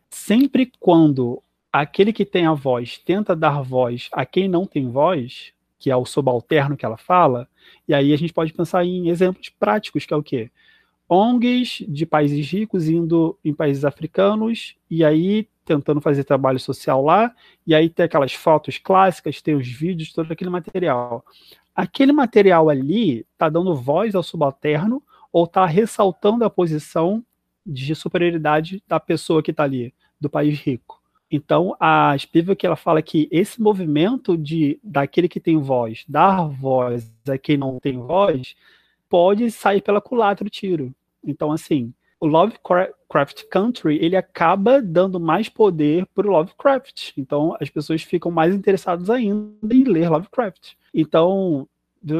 sempre 0.09 0.71
quando 0.79 1.41
aquele 1.71 2.11
que 2.11 2.25
tem 2.25 2.45
a 2.45 2.53
voz 2.53 2.97
tenta 2.97 3.35
dar 3.35 3.61
voz 3.61 4.09
a 4.11 4.25
quem 4.25 4.47
não 4.47 4.65
tem 4.65 4.89
voz, 4.89 5.53
que 5.79 5.89
é 5.89 5.95
o 5.95 6.05
subalterno 6.05 6.77
que 6.77 6.85
ela 6.85 6.97
fala, 6.97 7.47
e 7.87 7.93
aí 7.93 8.13
a 8.13 8.17
gente 8.17 8.33
pode 8.33 8.53
pensar 8.53 8.85
em 8.85 9.09
exemplos 9.09 9.49
práticos, 9.49 10.05
que 10.05 10.13
é 10.13 10.17
o 10.17 10.23
quê? 10.23 10.51
ONGs 11.13 11.83
de 11.89 12.05
países 12.05 12.49
ricos 12.49 12.87
indo 12.87 13.37
em 13.43 13.53
países 13.53 13.83
africanos, 13.83 14.77
e 14.89 15.03
aí 15.03 15.45
tentando 15.65 15.99
fazer 15.99 16.23
trabalho 16.23 16.57
social 16.57 17.03
lá, 17.03 17.35
e 17.67 17.75
aí 17.75 17.89
tem 17.89 18.05
aquelas 18.05 18.31
fotos 18.33 18.77
clássicas, 18.77 19.41
tem 19.41 19.53
os 19.53 19.67
vídeos, 19.67 20.13
todo 20.13 20.31
aquele 20.31 20.49
material. 20.49 21.25
Aquele 21.75 22.13
material 22.13 22.69
ali 22.69 23.25
está 23.33 23.49
dando 23.49 23.75
voz 23.75 24.15
ao 24.15 24.23
subalterno 24.23 25.03
ou 25.33 25.43
está 25.43 25.65
ressaltando 25.65 26.45
a 26.45 26.49
posição 26.49 27.21
de 27.65 27.93
superioridade 27.93 28.81
da 28.87 28.99
pessoa 28.99 29.43
que 29.43 29.51
está 29.51 29.63
ali, 29.63 29.93
do 30.19 30.29
país 30.29 30.57
rico. 30.59 31.01
Então, 31.29 31.75
a 31.77 32.15
Spivak 32.17 32.65
ela 32.65 32.77
fala 32.77 33.01
que 33.01 33.27
esse 33.29 33.61
movimento 33.61 34.37
de 34.37 34.79
daquele 34.81 35.27
que 35.27 35.41
tem 35.41 35.57
voz, 35.57 36.05
dar 36.07 36.47
voz 36.47 37.13
a 37.27 37.37
quem 37.37 37.57
não 37.57 37.79
tem 37.79 37.97
voz, 37.97 38.55
pode 39.09 39.51
sair 39.51 39.81
pela 39.81 39.99
culatra 39.99 40.47
o 40.47 40.49
tiro. 40.49 40.93
Então, 41.23 41.51
assim, 41.51 41.93
o 42.21 42.27
Lovecraft 42.27 43.45
Country 43.49 43.97
ele 43.99 44.15
acaba 44.15 44.79
dando 44.79 45.19
mais 45.19 45.49
poder 45.49 46.05
para 46.13 46.27
o 46.27 46.31
Lovecraft. 46.31 47.13
Então 47.17 47.57
as 47.59 47.69
pessoas 47.69 48.03
ficam 48.03 48.31
mais 48.31 48.53
interessadas 48.53 49.09
ainda 49.09 49.73
em 49.73 49.83
ler 49.83 50.07
Lovecraft. 50.07 50.73
Então 50.93 51.67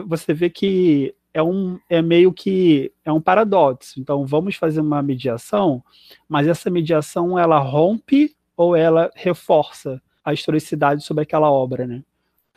você 0.07 0.34
vê 0.34 0.49
que 0.49 1.14
é 1.32 1.41
um 1.41 1.80
é 1.88 2.02
meio 2.02 2.34
que 2.34 2.91
é 3.06 3.11
um 3.11 3.22
paradoxo. 3.22 3.99
Então 3.99 4.26
vamos 4.26 4.56
fazer 4.56 4.82
uma 4.82 5.03
mediação, 5.03 5.84
mas 6.28 6.48
essa 6.48 6.72
mediação 6.72 7.38
ela 7.38 7.60
rompe 7.60 8.36
ou 8.57 8.76
ela 8.76 9.11
reforça 9.15 10.02
a 10.26 10.34
historicidade 10.34 11.03
sobre 11.03 11.23
aquela 11.23 11.52
obra, 11.52 11.86
né? 11.86 12.03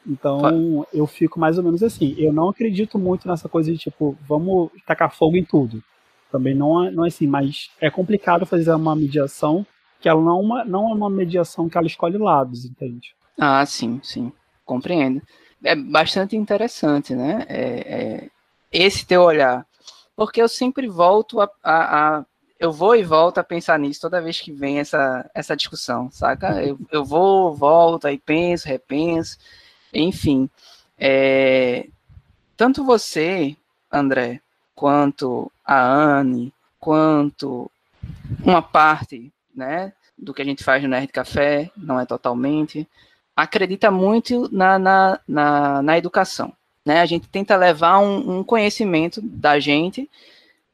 Então 0.06 0.86
eu 0.92 1.06
fico 1.06 1.38
mais 1.38 1.58
ou 1.58 1.64
menos 1.64 1.82
assim. 1.82 2.14
Eu 2.16 2.32
não 2.32 2.48
acredito 2.48 2.98
muito 2.98 3.28
nessa 3.28 3.50
coisa 3.50 3.70
de 3.70 3.76
tipo 3.76 4.16
vamos 4.26 4.70
tacar 4.86 5.14
fogo 5.14 5.36
em 5.36 5.44
tudo 5.44 5.82
também 6.34 6.52
não 6.52 6.84
é, 6.84 6.90
não 6.90 7.04
é 7.04 7.08
assim, 7.08 7.28
mas 7.28 7.70
é 7.80 7.88
complicado 7.88 8.44
fazer 8.44 8.74
uma 8.74 8.96
mediação 8.96 9.64
que 10.00 10.08
ela 10.08 10.20
não 10.20 10.32
é 10.32 10.40
uma, 10.40 10.64
não 10.64 10.90
é 10.90 10.94
uma 10.94 11.08
mediação 11.08 11.68
que 11.68 11.78
ela 11.78 11.86
escolhe 11.86 12.18
lados, 12.18 12.64
entende? 12.64 13.14
Ah, 13.38 13.64
sim, 13.64 14.00
sim, 14.02 14.32
compreendo. 14.64 15.22
É 15.62 15.76
bastante 15.76 16.36
interessante, 16.36 17.14
né? 17.14 17.46
É, 17.48 17.60
é, 17.62 18.30
esse 18.72 19.06
teu 19.06 19.22
olhar, 19.22 19.64
porque 20.16 20.42
eu 20.42 20.48
sempre 20.48 20.88
volto 20.88 21.40
a, 21.40 21.48
a, 21.62 22.18
a, 22.18 22.26
eu 22.58 22.72
vou 22.72 22.96
e 22.96 23.04
volto 23.04 23.38
a 23.38 23.44
pensar 23.44 23.78
nisso 23.78 24.00
toda 24.00 24.20
vez 24.20 24.40
que 24.40 24.50
vem 24.50 24.80
essa, 24.80 25.30
essa 25.32 25.54
discussão, 25.54 26.10
saca? 26.10 26.60
Eu, 26.64 26.76
eu 26.90 27.04
vou, 27.04 27.54
volto, 27.54 28.06
aí 28.08 28.18
penso, 28.18 28.66
repenso, 28.66 29.38
enfim. 29.92 30.50
É, 30.98 31.86
tanto 32.56 32.84
você, 32.84 33.56
André, 33.90 34.40
quanto 34.74 35.50
a 35.64 35.82
Anne, 35.82 36.52
quanto 36.78 37.70
uma 38.44 38.60
parte 38.60 39.32
né? 39.54 39.92
Do 40.16 40.34
que 40.34 40.42
a 40.42 40.44
gente 40.44 40.64
faz 40.64 40.82
no 40.82 40.88
Nerd 40.88 41.08
Café, 41.08 41.70
não 41.76 42.00
é 42.00 42.06
totalmente. 42.06 42.88
Acredita 43.36 43.90
muito 43.90 44.48
na, 44.52 44.78
na, 44.78 45.20
na, 45.26 45.82
na 45.82 45.98
educação. 45.98 46.52
Né? 46.84 47.00
A 47.00 47.06
gente 47.06 47.28
tenta 47.28 47.56
levar 47.56 47.98
um, 47.98 48.38
um, 48.38 48.44
conhecimento 48.44 49.20
da 49.22 49.58
gente 49.58 50.08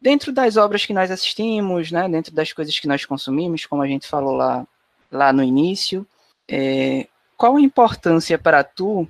dentro 0.00 0.32
das 0.32 0.56
obras 0.56 0.84
que 0.84 0.92
nós 0.92 1.10
assistimos, 1.10 1.90
né? 1.90 2.08
dentro 2.08 2.32
das 2.34 2.52
coisas 2.52 2.78
que 2.78 2.88
nós 2.88 3.04
consumimos, 3.04 3.66
como 3.66 3.82
a 3.82 3.86
gente 3.86 4.06
falou 4.06 4.34
lá, 4.34 4.66
lá 5.10 5.32
no 5.32 5.42
início. 5.42 6.06
É, 6.48 7.06
qual 7.36 7.56
a 7.56 7.60
importância 7.60 8.38
para 8.38 8.62
tu 8.64 9.08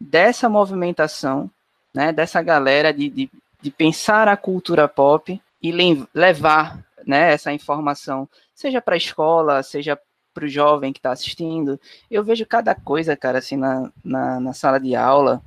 dessa 0.00 0.48
movimentação, 0.48 1.50
né, 1.92 2.12
dessa 2.12 2.42
galera 2.42 2.92
de, 2.92 3.08
de, 3.08 3.30
de 3.64 3.70
pensar 3.70 4.28
a 4.28 4.36
cultura 4.36 4.86
pop 4.86 5.40
e 5.62 5.72
levar 6.12 6.84
né, 7.06 7.32
essa 7.32 7.50
informação, 7.50 8.28
seja 8.54 8.78
para 8.82 8.94
a 8.94 8.98
escola, 8.98 9.62
seja 9.62 9.98
para 10.34 10.44
o 10.44 10.48
jovem 10.48 10.92
que 10.92 10.98
está 10.98 11.12
assistindo. 11.12 11.80
Eu 12.10 12.22
vejo 12.22 12.44
cada 12.44 12.74
coisa, 12.74 13.16
cara, 13.16 13.38
assim, 13.38 13.56
na, 13.56 13.90
na, 14.04 14.38
na 14.38 14.52
sala 14.52 14.78
de 14.78 14.94
aula, 14.94 15.40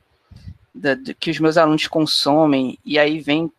da, 0.74 0.98
que 1.20 1.30
os 1.30 1.40
meus 1.40 1.58
alunos 1.58 1.86
consomem, 1.86 2.80
e 2.84 2.98
aí 2.98 3.20
vem 3.20 3.52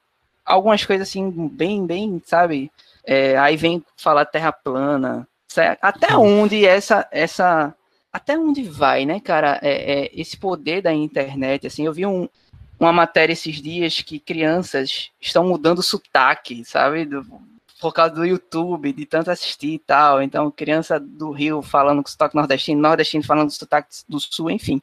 algumas 0.44 0.84
coisas 0.84 1.08
assim, 1.08 1.30
bem, 1.30 1.86
bem, 1.86 2.20
sabe? 2.26 2.68
É, 3.04 3.38
aí 3.38 3.56
vem 3.56 3.84
falar 3.96 4.24
terra 4.24 4.50
plana. 4.50 5.24
Até 5.80 6.16
onde 6.16 6.66
essa, 6.66 7.06
essa 7.12 7.72
até 8.12 8.36
onde 8.36 8.64
vai, 8.64 9.06
né, 9.06 9.20
cara, 9.20 9.60
é, 9.62 10.06
é, 10.06 10.10
esse 10.20 10.36
poder 10.36 10.82
da 10.82 10.92
internet, 10.92 11.68
assim, 11.68 11.86
eu 11.86 11.92
vi 11.92 12.04
um, 12.04 12.28
uma 12.78 12.92
matéria 12.92 13.32
esses 13.32 13.60
dias 13.60 14.00
que 14.00 14.18
crianças 14.18 15.10
estão 15.20 15.44
mudando 15.46 15.82
sotaque, 15.82 16.64
sabe, 16.64 17.04
do, 17.04 17.26
por 17.80 17.92
causa 17.92 18.14
do 18.14 18.24
YouTube, 18.24 18.92
de 18.92 19.04
tanto 19.06 19.30
assistir 19.30 19.74
e 19.74 19.78
tal, 19.78 20.22
então 20.22 20.50
criança 20.50 20.98
do 20.98 21.30
Rio 21.30 21.62
falando 21.62 22.02
com 22.02 22.08
sotaque 22.08 22.36
nordestino, 22.36 22.80
nordestino 22.80 23.24
falando 23.24 23.48
com 23.48 23.54
sotaque 23.54 23.88
do 24.08 24.20
Sul, 24.20 24.50
enfim, 24.50 24.80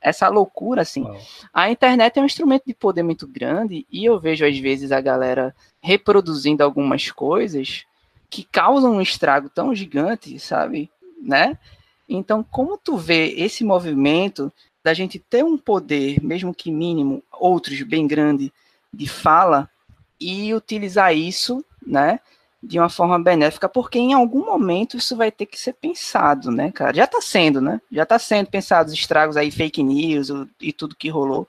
essa 0.00 0.28
loucura, 0.28 0.82
assim, 0.82 1.02
Uau. 1.02 1.18
a 1.52 1.70
internet 1.70 2.18
é 2.18 2.22
um 2.22 2.26
instrumento 2.26 2.64
de 2.66 2.74
poder 2.74 3.02
muito 3.02 3.26
grande, 3.26 3.86
e 3.90 4.04
eu 4.04 4.18
vejo 4.18 4.44
às 4.44 4.58
vezes 4.58 4.92
a 4.92 5.00
galera 5.00 5.54
reproduzindo 5.80 6.62
algumas 6.62 7.10
coisas 7.10 7.84
que 8.28 8.44
causam 8.44 8.96
um 8.96 9.02
estrago 9.02 9.48
tão 9.48 9.74
gigante, 9.74 10.38
sabe, 10.38 10.90
né, 11.20 11.58
então, 12.08 12.42
como 12.42 12.76
tu 12.76 12.96
vê 12.96 13.28
esse 13.36 13.64
movimento 13.64 14.52
da 14.82 14.92
gente 14.94 15.18
ter 15.18 15.44
um 15.44 15.56
poder, 15.56 16.22
mesmo 16.22 16.54
que 16.54 16.70
mínimo, 16.70 17.22
outros 17.30 17.80
bem 17.82 18.06
grande, 18.06 18.52
de 18.92 19.08
fala 19.08 19.70
e 20.20 20.54
utilizar 20.54 21.14
isso, 21.16 21.64
né, 21.84 22.20
de 22.62 22.78
uma 22.78 22.88
forma 22.88 23.18
benéfica, 23.18 23.68
porque 23.68 23.98
em 23.98 24.12
algum 24.12 24.46
momento 24.46 24.96
isso 24.96 25.16
vai 25.16 25.32
ter 25.32 25.46
que 25.46 25.58
ser 25.58 25.72
pensado, 25.72 26.50
né, 26.50 26.70
cara? 26.70 26.94
Já 26.94 27.04
está 27.04 27.20
sendo, 27.20 27.60
né? 27.60 27.80
Já 27.90 28.04
está 28.04 28.18
sendo 28.20 28.48
pensado 28.48 28.88
os 28.88 28.94
estragos 28.94 29.36
aí, 29.36 29.50
fake 29.50 29.82
news 29.82 30.28
e 30.60 30.72
tudo 30.72 30.94
que 30.94 31.08
rolou. 31.08 31.48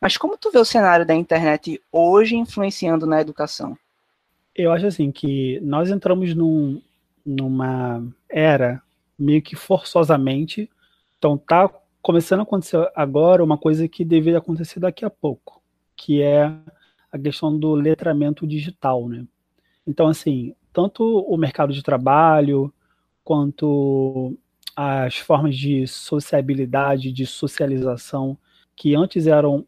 Mas 0.00 0.16
como 0.16 0.36
tu 0.36 0.50
vê 0.50 0.58
o 0.58 0.64
cenário 0.64 1.06
da 1.06 1.14
internet 1.14 1.80
hoje 1.92 2.34
influenciando 2.34 3.06
na 3.06 3.20
educação? 3.20 3.78
Eu 4.54 4.72
acho 4.72 4.86
assim 4.86 5.12
que 5.12 5.60
nós 5.62 5.90
entramos 5.90 6.34
num, 6.34 6.82
numa 7.24 8.04
era 8.28 8.82
meio 9.16 9.40
que 9.40 9.54
forçosamente. 9.54 10.68
Então 11.18 11.38
tá 11.38 11.70
começando 12.02 12.40
a 12.40 12.42
acontecer 12.42 12.90
agora 12.94 13.44
uma 13.44 13.56
coisa 13.56 13.88
que 13.88 14.04
deveria 14.04 14.38
acontecer 14.38 14.80
daqui 14.80 15.04
a 15.04 15.10
pouco, 15.10 15.62
que 15.96 16.20
é 16.20 16.52
a 17.10 17.18
questão 17.18 17.56
do 17.56 17.74
letramento 17.74 18.46
digital, 18.46 19.08
né? 19.08 19.24
Então 19.86 20.08
assim, 20.08 20.54
tanto 20.72 21.04
o 21.04 21.36
mercado 21.36 21.72
de 21.72 21.82
trabalho 21.82 22.72
quanto 23.24 24.36
as 24.74 25.16
formas 25.16 25.56
de 25.56 25.86
sociabilidade, 25.86 27.12
de 27.12 27.26
socialização 27.26 28.36
que 28.74 28.94
antes 28.94 29.26
eram 29.26 29.66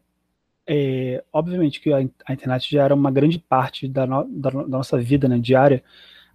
é, 0.67 1.23
obviamente 1.31 1.79
que 1.79 1.93
a, 1.93 2.01
internet 2.01 2.71
já 2.71 2.83
era 2.83 2.95
uma 2.95 3.11
grande 3.11 3.37
parte 3.37 3.87
da, 3.87 4.05
no, 4.07 4.23
da, 4.25 4.49
da 4.49 4.67
nossa 4.67 4.97
vida 4.97 5.27
né, 5.27 5.37
diária, 5.37 5.83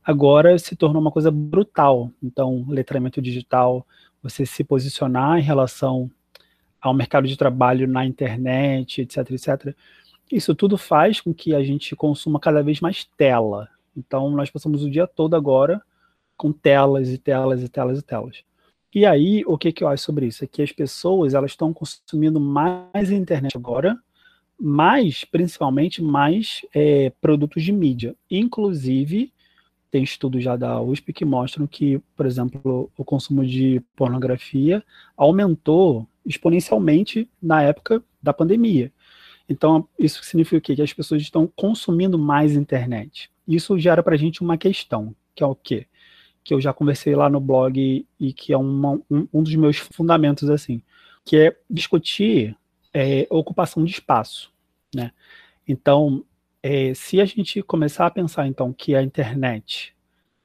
agora 0.04 0.58
se 0.58 0.76
tornou 0.76 1.02
uma 1.02 1.10
coisa 1.10 1.30
brutal. 1.30 2.10
Então, 2.22 2.64
letramento 2.68 3.20
digital, 3.20 3.86
você 4.22 4.44
se 4.44 4.62
posicionar 4.64 5.38
em 5.38 5.42
relação 5.42 6.10
ao 6.80 6.94
mercado 6.94 7.28
de 7.28 7.36
trabalho 7.36 7.86
na 7.86 8.06
internet, 8.06 9.02
etc, 9.02 9.30
etc. 9.30 9.74
Isso 10.30 10.54
tudo 10.54 10.78
faz 10.78 11.20
com 11.20 11.34
que 11.34 11.54
a 11.54 11.62
gente 11.62 11.94
consuma 11.96 12.38
cada 12.38 12.62
vez 12.62 12.80
mais 12.80 13.04
tela. 13.16 13.68
Então, 13.96 14.30
nós 14.30 14.50
passamos 14.50 14.84
o 14.84 14.90
dia 14.90 15.06
todo 15.06 15.34
agora 15.34 15.82
com 16.36 16.52
telas 16.52 17.10
e 17.10 17.18
telas 17.18 17.62
e 17.62 17.68
telas 17.68 17.98
e 17.98 18.02
telas. 18.02 18.44
E 18.94 19.04
aí, 19.04 19.44
o 19.46 19.58
que, 19.58 19.72
que 19.72 19.84
eu 19.84 19.88
acho 19.88 20.04
sobre 20.04 20.26
isso? 20.26 20.42
É 20.42 20.46
que 20.46 20.62
as 20.62 20.72
pessoas 20.72 21.34
elas 21.34 21.52
estão 21.52 21.72
consumindo 21.72 22.40
mais 22.40 23.10
internet 23.10 23.56
agora, 23.56 23.98
mais, 24.58 25.24
principalmente, 25.24 26.02
mais 26.02 26.62
é, 26.74 27.10
produtos 27.20 27.62
de 27.62 27.72
mídia. 27.72 28.16
Inclusive, 28.30 29.32
tem 29.90 30.02
estudos 30.02 30.42
já 30.42 30.56
da 30.56 30.80
USP 30.80 31.12
que 31.12 31.24
mostram 31.24 31.66
que, 31.66 32.00
por 32.16 32.24
exemplo, 32.24 32.90
o 32.96 33.04
consumo 33.04 33.44
de 33.44 33.82
pornografia 33.96 34.82
aumentou 35.16 36.06
exponencialmente 36.24 37.28
na 37.42 37.62
época 37.62 38.02
da 38.22 38.32
pandemia. 38.32 38.92
Então, 39.48 39.88
isso 39.98 40.22
significa 40.22 40.58
o 40.58 40.60
quê? 40.60 40.76
Que 40.76 40.82
as 40.82 40.92
pessoas 40.92 41.20
estão 41.22 41.46
consumindo 41.56 42.16
mais 42.16 42.54
internet. 42.54 43.30
Isso 43.48 43.76
gera 43.78 44.02
para 44.02 44.14
a 44.14 44.18
gente 44.18 44.42
uma 44.42 44.56
questão, 44.56 45.14
que 45.34 45.42
é 45.42 45.46
o 45.46 45.56
quê? 45.56 45.86
Que 46.44 46.54
eu 46.54 46.60
já 46.60 46.72
conversei 46.72 47.16
lá 47.16 47.28
no 47.28 47.40
blog 47.40 48.06
e 48.18 48.32
que 48.32 48.52
é 48.52 48.56
uma, 48.56 49.00
um, 49.10 49.26
um 49.32 49.42
dos 49.42 49.54
meus 49.56 49.78
fundamentos, 49.78 50.48
assim, 50.48 50.80
que 51.24 51.36
é 51.36 51.56
discutir 51.68 52.56
é, 52.94 53.26
ocupação 53.28 53.84
de 53.84 53.90
espaço, 53.90 54.52
né? 54.94 55.10
Então, 55.66 56.24
é, 56.62 56.92
se 56.94 57.20
a 57.20 57.24
gente 57.24 57.62
começar 57.62 58.06
a 58.06 58.10
pensar, 58.10 58.46
então, 58.46 58.72
que 58.72 58.94
a 58.94 59.02
internet 59.02 59.94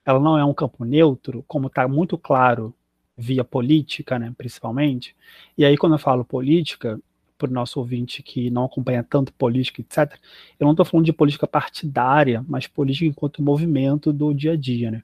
ela 0.05 0.19
não 0.19 0.37
é 0.37 0.45
um 0.45 0.53
campo 0.53 0.85
neutro, 0.85 1.43
como 1.47 1.67
está 1.67 1.87
muito 1.87 2.17
claro 2.17 2.73
via 3.17 3.43
política, 3.43 4.19
né, 4.19 4.33
principalmente, 4.37 5.15
e 5.57 5.65
aí 5.65 5.77
quando 5.77 5.93
eu 5.93 5.99
falo 5.99 6.23
política, 6.23 6.99
para 7.37 7.49
o 7.49 7.53
nosso 7.53 7.79
ouvinte 7.79 8.23
que 8.23 8.49
não 8.49 8.65
acompanha 8.65 9.03
tanto 9.03 9.33
política, 9.33 9.81
etc., 9.81 10.17
eu 10.59 10.65
não 10.65 10.71
estou 10.71 10.85
falando 10.85 11.05
de 11.05 11.13
política 11.13 11.47
partidária, 11.47 12.43
mas 12.47 12.67
política 12.67 13.05
enquanto 13.05 13.43
movimento 13.43 14.13
do 14.13 14.33
dia 14.33 14.53
a 14.53 14.55
dia, 14.55 14.91
né? 14.91 15.03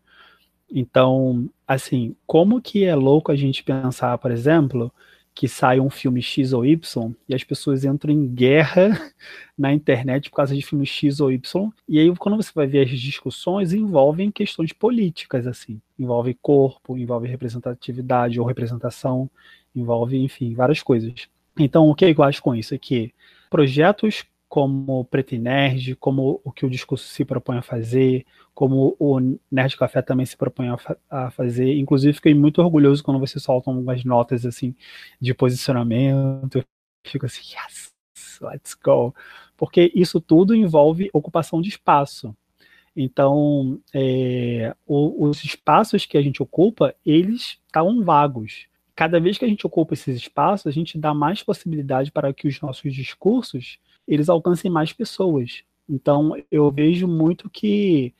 Então, 0.73 1.49
assim, 1.67 2.15
como 2.25 2.61
que 2.61 2.85
é 2.85 2.95
louco 2.95 3.31
a 3.31 3.35
gente 3.35 3.63
pensar, 3.63 4.17
por 4.17 4.31
exemplo, 4.31 4.91
que 5.33 5.47
sai 5.47 5.79
um 5.79 5.89
filme 5.89 6.21
X 6.21 6.53
ou 6.53 6.65
Y 6.65 7.15
e 7.27 7.33
as 7.33 7.43
pessoas 7.43 7.85
entram 7.85 8.13
em 8.13 8.27
guerra 8.27 8.89
na 9.57 9.73
internet 9.73 10.29
por 10.29 10.35
causa 10.35 10.53
de 10.53 10.61
filme 10.61 10.85
X 10.85 11.19
ou 11.19 11.31
Y. 11.31 11.71
E 11.87 11.99
aí, 11.99 12.15
quando 12.17 12.35
você 12.35 12.51
vai 12.53 12.67
ver 12.67 12.85
as 12.85 12.99
discussões, 12.99 13.73
envolvem 13.73 14.31
questões 14.31 14.73
políticas, 14.73 15.47
assim. 15.47 15.81
Envolve 15.97 16.37
corpo, 16.41 16.97
envolve 16.97 17.27
representatividade 17.27 18.39
ou 18.39 18.45
representação, 18.45 19.29
envolve, 19.75 20.17
enfim, 20.17 20.53
várias 20.53 20.81
coisas. 20.83 21.27
Então, 21.57 21.89
o 21.89 21.95
que 21.95 22.05
eu 22.05 22.23
acho 22.23 22.41
com 22.41 22.55
isso 22.55 22.73
é 22.73 22.77
que 22.77 23.13
projetos 23.49 24.25
como 24.51 25.05
Preto 25.05 25.33
e 25.33 25.39
Nerd, 25.39 25.95
como 25.95 26.41
o 26.43 26.51
que 26.51 26.65
o 26.65 26.69
discurso 26.69 27.07
se 27.07 27.23
propõe 27.23 27.57
a 27.57 27.61
fazer, 27.61 28.25
como 28.53 28.95
o 28.99 29.19
Nerd 29.51 29.77
Café 29.77 30.01
também 30.01 30.25
se 30.25 30.37
propõe 30.37 30.67
a, 30.69 30.77
a, 31.09 31.31
fazer. 31.31 31.77
Inclusive, 31.77 32.13
fiquei 32.13 32.33
muito 32.33 32.61
orgulhoso 32.61 33.03
quando 33.03 33.19
você 33.19 33.39
soltam 33.39 33.73
algumas 33.73 34.03
notas 34.03 34.45
assim 34.45 34.75
de 35.19 35.33
posicionamento. 35.33 36.57
Eu 36.57 36.63
fico 37.05 37.25
assim, 37.25 37.41
yes, 37.41 37.93
let's 38.41 38.73
go. 38.73 39.15
Porque 39.57 39.91
isso 39.95 40.19
tudo 40.19 40.55
envolve 40.55 41.09
ocupação 41.13 41.61
de 41.61 41.69
espaço. 41.69 42.35
Então, 42.95 43.79
é, 43.93 44.75
o, 44.85 45.27
os 45.27 45.43
espaços 45.43 46.05
que 46.05 46.17
a 46.17 46.21
gente 46.21 46.43
ocupa, 46.43 46.93
eles 47.05 47.59
estavam 47.65 48.03
vagos. 48.03 48.67
Cada 48.95 49.19
vez 49.19 49.37
que 49.37 49.45
a 49.45 49.47
gente 49.47 49.65
ocupa 49.65 49.93
esses 49.93 50.17
espaços, 50.17 50.67
a 50.67 50.71
gente 50.71 50.97
dá 50.97 51.13
mais 51.13 51.41
possibilidade 51.41 52.11
para 52.11 52.33
que 52.33 52.47
os 52.47 52.59
nossos 52.59 52.93
discursos 52.93 53.79
eles 54.07 54.27
alcancem 54.27 54.69
mais 54.69 54.91
pessoas. 54.91 55.63
Então, 55.87 56.35
eu 56.51 56.69
vejo 56.69 57.07
muito 57.07 57.49
que 57.49 58.13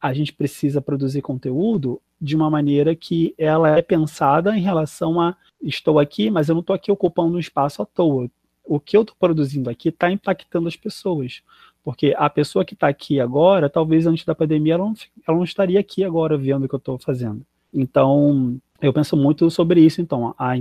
a 0.00 0.12
gente 0.12 0.32
precisa 0.32 0.80
produzir 0.80 1.22
conteúdo 1.22 2.00
de 2.20 2.34
uma 2.34 2.50
maneira 2.50 2.94
que 2.94 3.34
ela 3.38 3.76
é 3.76 3.82
pensada 3.82 4.56
em 4.56 4.60
relação 4.60 5.20
a 5.20 5.36
estou 5.62 5.98
aqui, 5.98 6.30
mas 6.30 6.48
eu 6.48 6.54
não 6.54 6.60
estou 6.60 6.74
aqui 6.74 6.90
ocupando 6.90 7.36
um 7.36 7.40
espaço 7.40 7.82
à 7.82 7.86
toa. 7.86 8.30
O 8.64 8.78
que 8.78 8.96
eu 8.96 9.02
estou 9.02 9.16
produzindo 9.18 9.70
aqui 9.70 9.88
está 9.88 10.10
impactando 10.10 10.68
as 10.68 10.76
pessoas. 10.76 11.42
Porque 11.82 12.14
a 12.16 12.28
pessoa 12.28 12.64
que 12.64 12.74
está 12.74 12.88
aqui 12.88 13.18
agora, 13.18 13.70
talvez 13.70 14.06
antes 14.06 14.24
da 14.24 14.34
pandemia, 14.34 14.74
ela 14.74 14.84
não, 14.84 14.94
ela 15.26 15.36
não 15.36 15.44
estaria 15.44 15.80
aqui 15.80 16.04
agora 16.04 16.36
vendo 16.36 16.64
o 16.64 16.68
que 16.68 16.74
eu 16.74 16.78
estou 16.78 16.98
fazendo. 16.98 17.42
Então, 17.72 18.60
eu 18.80 18.92
penso 18.92 19.16
muito 19.16 19.50
sobre 19.50 19.80
isso. 19.80 20.00
Então, 20.00 20.34
a, 20.38 20.52
a, 20.52 20.56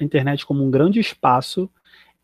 a 0.00 0.04
internet 0.04 0.44
como 0.44 0.64
um 0.64 0.70
grande 0.70 0.98
espaço 0.98 1.70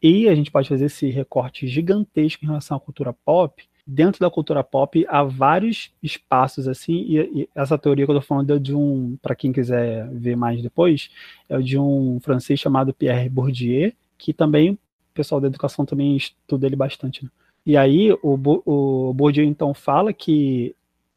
e 0.02 0.28
a 0.28 0.34
gente 0.34 0.50
pode 0.50 0.68
fazer 0.68 0.86
esse 0.86 1.10
recorte 1.10 1.66
gigantesco 1.68 2.44
em 2.44 2.48
relação 2.48 2.76
à 2.76 2.80
cultura 2.80 3.12
pop, 3.12 3.62
dentro 3.92 4.20
da 4.20 4.30
cultura 4.30 4.62
pop 4.62 5.04
há 5.08 5.24
vários 5.24 5.90
espaços 6.00 6.68
assim, 6.68 7.04
e, 7.08 7.18
e 7.40 7.48
essa 7.54 7.76
teoria 7.76 8.04
que 8.04 8.12
eu 8.12 8.16
tô 8.16 8.22
falando 8.22 8.54
é 8.54 8.58
de 8.58 8.74
um, 8.74 9.18
para 9.20 9.34
quem 9.34 9.52
quiser 9.52 10.08
ver 10.10 10.36
mais 10.36 10.62
depois, 10.62 11.10
é 11.48 11.58
de 11.58 11.76
um 11.76 12.20
francês 12.20 12.60
chamado 12.60 12.94
Pierre 12.94 13.28
Bourdieu, 13.28 13.92
que 14.16 14.32
também 14.32 14.70
o 14.70 14.78
pessoal 15.12 15.40
da 15.40 15.48
educação 15.48 15.84
também 15.84 16.16
estuda 16.16 16.66
ele 16.66 16.76
bastante. 16.76 17.24
Né? 17.24 17.30
E 17.66 17.76
aí 17.76 18.12
o, 18.22 18.38
o 18.64 19.12
Bourdieu 19.12 19.44
então 19.44 19.74
fala 19.74 20.12
que 20.12 20.74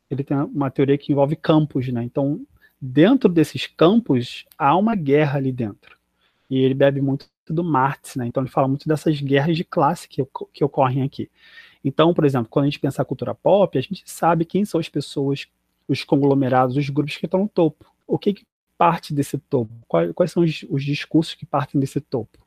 ele 0.10 0.24
tem 0.24 0.36
uma 0.38 0.72
teoria 0.72 0.98
que 0.98 1.12
envolve 1.12 1.36
campos, 1.36 1.88
né? 1.90 2.04
Então, 2.04 2.42
dentro 2.82 3.30
desses 3.30 3.68
campos 3.68 4.46
há 4.58 4.76
uma 4.76 4.96
guerra 4.96 5.38
ali 5.38 5.52
dentro. 5.52 5.96
E 6.50 6.58
ele 6.58 6.74
bebe 6.74 7.02
muito 7.02 7.28
do 7.48 7.64
Marx, 7.64 8.16
né? 8.16 8.26
Então 8.26 8.42
ele 8.42 8.52
fala 8.52 8.68
muito 8.68 8.88
dessas 8.88 9.20
guerras 9.22 9.56
de 9.56 9.64
classe 9.64 10.08
que, 10.08 10.26
que 10.52 10.64
ocorrem 10.64 11.04
aqui. 11.04 11.30
Então, 11.84 12.14
por 12.14 12.26
exemplo, 12.26 12.48
quando 12.50 12.64
a 12.64 12.68
gente 12.68 12.80
pensa 12.80 13.02
a 13.02 13.06
cultura 13.06 13.36
pop, 13.36 13.78
a 13.78 13.82
gente 13.82 14.04
sabe 14.06 14.46
quem 14.46 14.64
são 14.64 14.80
as 14.80 14.88
pessoas, 14.88 15.48
os 15.88 16.04
conglomerados, 16.04 16.78
os 16.78 16.90
grupos 16.90 17.18
que 17.18 17.26
estão 17.26 17.42
no 17.42 17.50
topo. 17.50 17.86
O 18.08 18.18
que, 18.18 18.34
que 18.34 18.46
parte 18.78 19.14
desse 19.14 19.38
topo? 19.38 19.72
Quais, 19.88 20.12
quais 20.14 20.32
são 20.32 20.44
os, 20.44 20.66
os, 20.70 20.84
discursos 20.84 21.36
que 21.36 21.46
partem 21.46 21.80
desse 21.80 22.00
topo? 22.00 22.40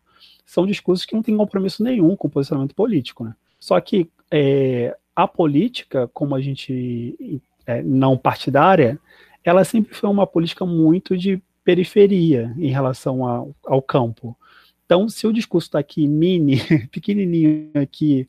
São 0.44 0.66
discursos 0.66 1.04
que 1.04 1.14
não 1.14 1.22
têm 1.22 1.36
compromisso 1.36 1.82
nenhum 1.82 2.16
com 2.16 2.28
o 2.28 2.30
posicionamento 2.30 2.74
político, 2.74 3.24
né? 3.24 3.34
Só 3.58 3.78
que 3.80 4.08
é, 4.30 4.96
a 5.14 5.26
política, 5.26 6.08
como 6.12 6.34
a 6.34 6.40
gente 6.40 7.40
é, 7.66 7.82
não 7.82 8.16
partidária, 8.16 8.98
ela 9.44 9.64
sempre 9.64 9.94
foi 9.94 10.08
uma 10.08 10.26
política 10.26 10.64
muito 10.64 11.16
de 11.16 11.42
periferia 11.64 12.54
em 12.58 12.68
relação 12.68 13.54
ao 13.64 13.82
campo. 13.82 14.36
Então, 14.84 15.08
se 15.08 15.26
o 15.26 15.32
discurso 15.32 15.66
está 15.66 15.80
aqui 15.80 16.06
mini, 16.06 16.60
pequenininho 16.92 17.70
aqui, 17.74 18.28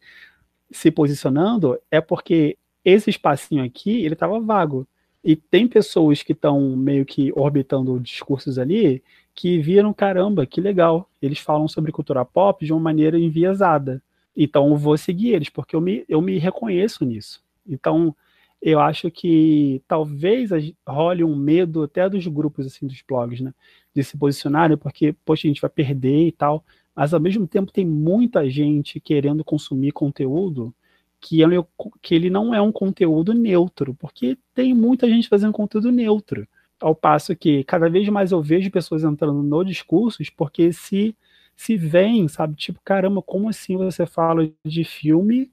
se 0.72 0.92
posicionando, 0.92 1.80
é 1.90 2.02
porque 2.02 2.58
esse 2.84 3.10
espacinho 3.10 3.64
aqui, 3.64 4.04
ele 4.04 4.14
estava 4.14 4.40
vago. 4.40 4.88
E 5.24 5.36
tem 5.36 5.68
pessoas 5.68 6.24
que 6.24 6.32
estão 6.32 6.76
meio 6.76 7.06
que 7.06 7.32
orbitando 7.36 8.00
discursos 8.00 8.58
ali 8.58 9.04
que 9.36 9.60
viram, 9.60 9.94
caramba, 9.94 10.46
que 10.46 10.60
legal. 10.60 11.10
Eles 11.22 11.40
falam 11.40 11.68
sobre 11.68 11.92
cultura 11.92 12.26
pop 12.26 12.66
de 12.66 12.74
uma 12.74 12.80
maneira 12.80 13.20
enviesada. 13.20 14.02
Então 14.36 14.70
eu 14.70 14.78
vou 14.78 14.98
seguir 14.98 15.34
eles, 15.34 15.50
porque 15.50 15.76
eu 15.76 15.82
me, 15.82 16.06
eu 16.08 16.22
me 16.22 16.38
reconheço 16.38 17.04
nisso. 17.06 17.44
Então, 17.68 18.16
eu 18.62 18.80
acho 18.80 19.12
que 19.12 19.82
talvez 19.88 20.50
role 20.88 21.24
um 21.24 21.36
medo 21.36 21.84
até 21.84 22.10
dos 22.10 22.26
grupos, 22.28 22.66
assim, 22.66 22.88
dos 22.88 23.04
blogs, 23.08 23.42
né? 23.42 23.54
De 23.94 24.04
se 24.04 24.18
posicionarem, 24.18 24.78
porque, 24.78 25.14
poxa, 25.26 25.48
a 25.48 25.50
gente 25.50 25.62
vai 25.62 25.70
perder 25.70 26.28
e 26.28 26.32
tal. 26.32 26.64
Mas, 26.98 27.14
ao 27.14 27.22
mesmo 27.22 27.48
tempo, 27.48 27.72
tem 27.74 27.86
muita 27.86 28.50
gente 28.50 29.00
querendo 29.00 29.46
consumir 29.46 29.94
conteúdo 29.94 30.76
que 31.22 31.42
ele, 31.44 31.58
que 32.02 32.16
ele 32.16 32.30
não 32.32 32.56
é 32.56 32.62
um 32.62 32.72
conteúdo 32.74 33.34
neutro, 33.34 33.96
porque 33.96 34.38
tem 34.56 34.74
muita 34.74 35.08
gente 35.10 35.30
fazendo 35.30 35.54
conteúdo 35.54 35.92
neutro. 35.92 36.48
Ao 36.82 36.96
passo 36.96 37.36
que 37.36 37.64
cada 37.66 37.90
vez 37.90 38.10
mais 38.10 38.32
eu 38.34 38.42
vejo 38.42 38.72
pessoas 38.72 39.04
entrando 39.04 39.44
no 39.44 39.64
discursos 39.66 40.30
porque 40.32 40.74
se 40.74 41.16
se 41.56 41.76
vem, 41.78 42.28
sabe? 42.28 42.56
Tipo, 42.56 42.80
caramba, 42.86 43.22
como 43.22 43.50
assim 43.50 43.78
você 43.78 44.06
fala 44.06 44.48
de 44.66 44.84
filme 44.84 45.52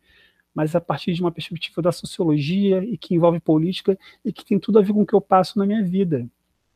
mas 0.54 0.74
a 0.76 0.80
partir 0.80 1.12
de 1.14 1.20
uma 1.20 1.32
perspectiva 1.32 1.82
da 1.82 1.92
sociologia 1.92 2.84
e 2.84 2.96
que 2.98 3.14
envolve 3.14 3.40
política 3.40 3.98
e 4.24 4.32
que 4.32 4.44
tem 4.44 4.58
tudo 4.58 4.78
a 4.78 4.82
ver 4.82 4.92
com 4.92 5.02
o 5.02 5.06
que 5.06 5.14
eu 5.14 5.20
passo 5.20 5.58
na 5.58 5.66
minha 5.66 5.82
vida. 5.84 6.28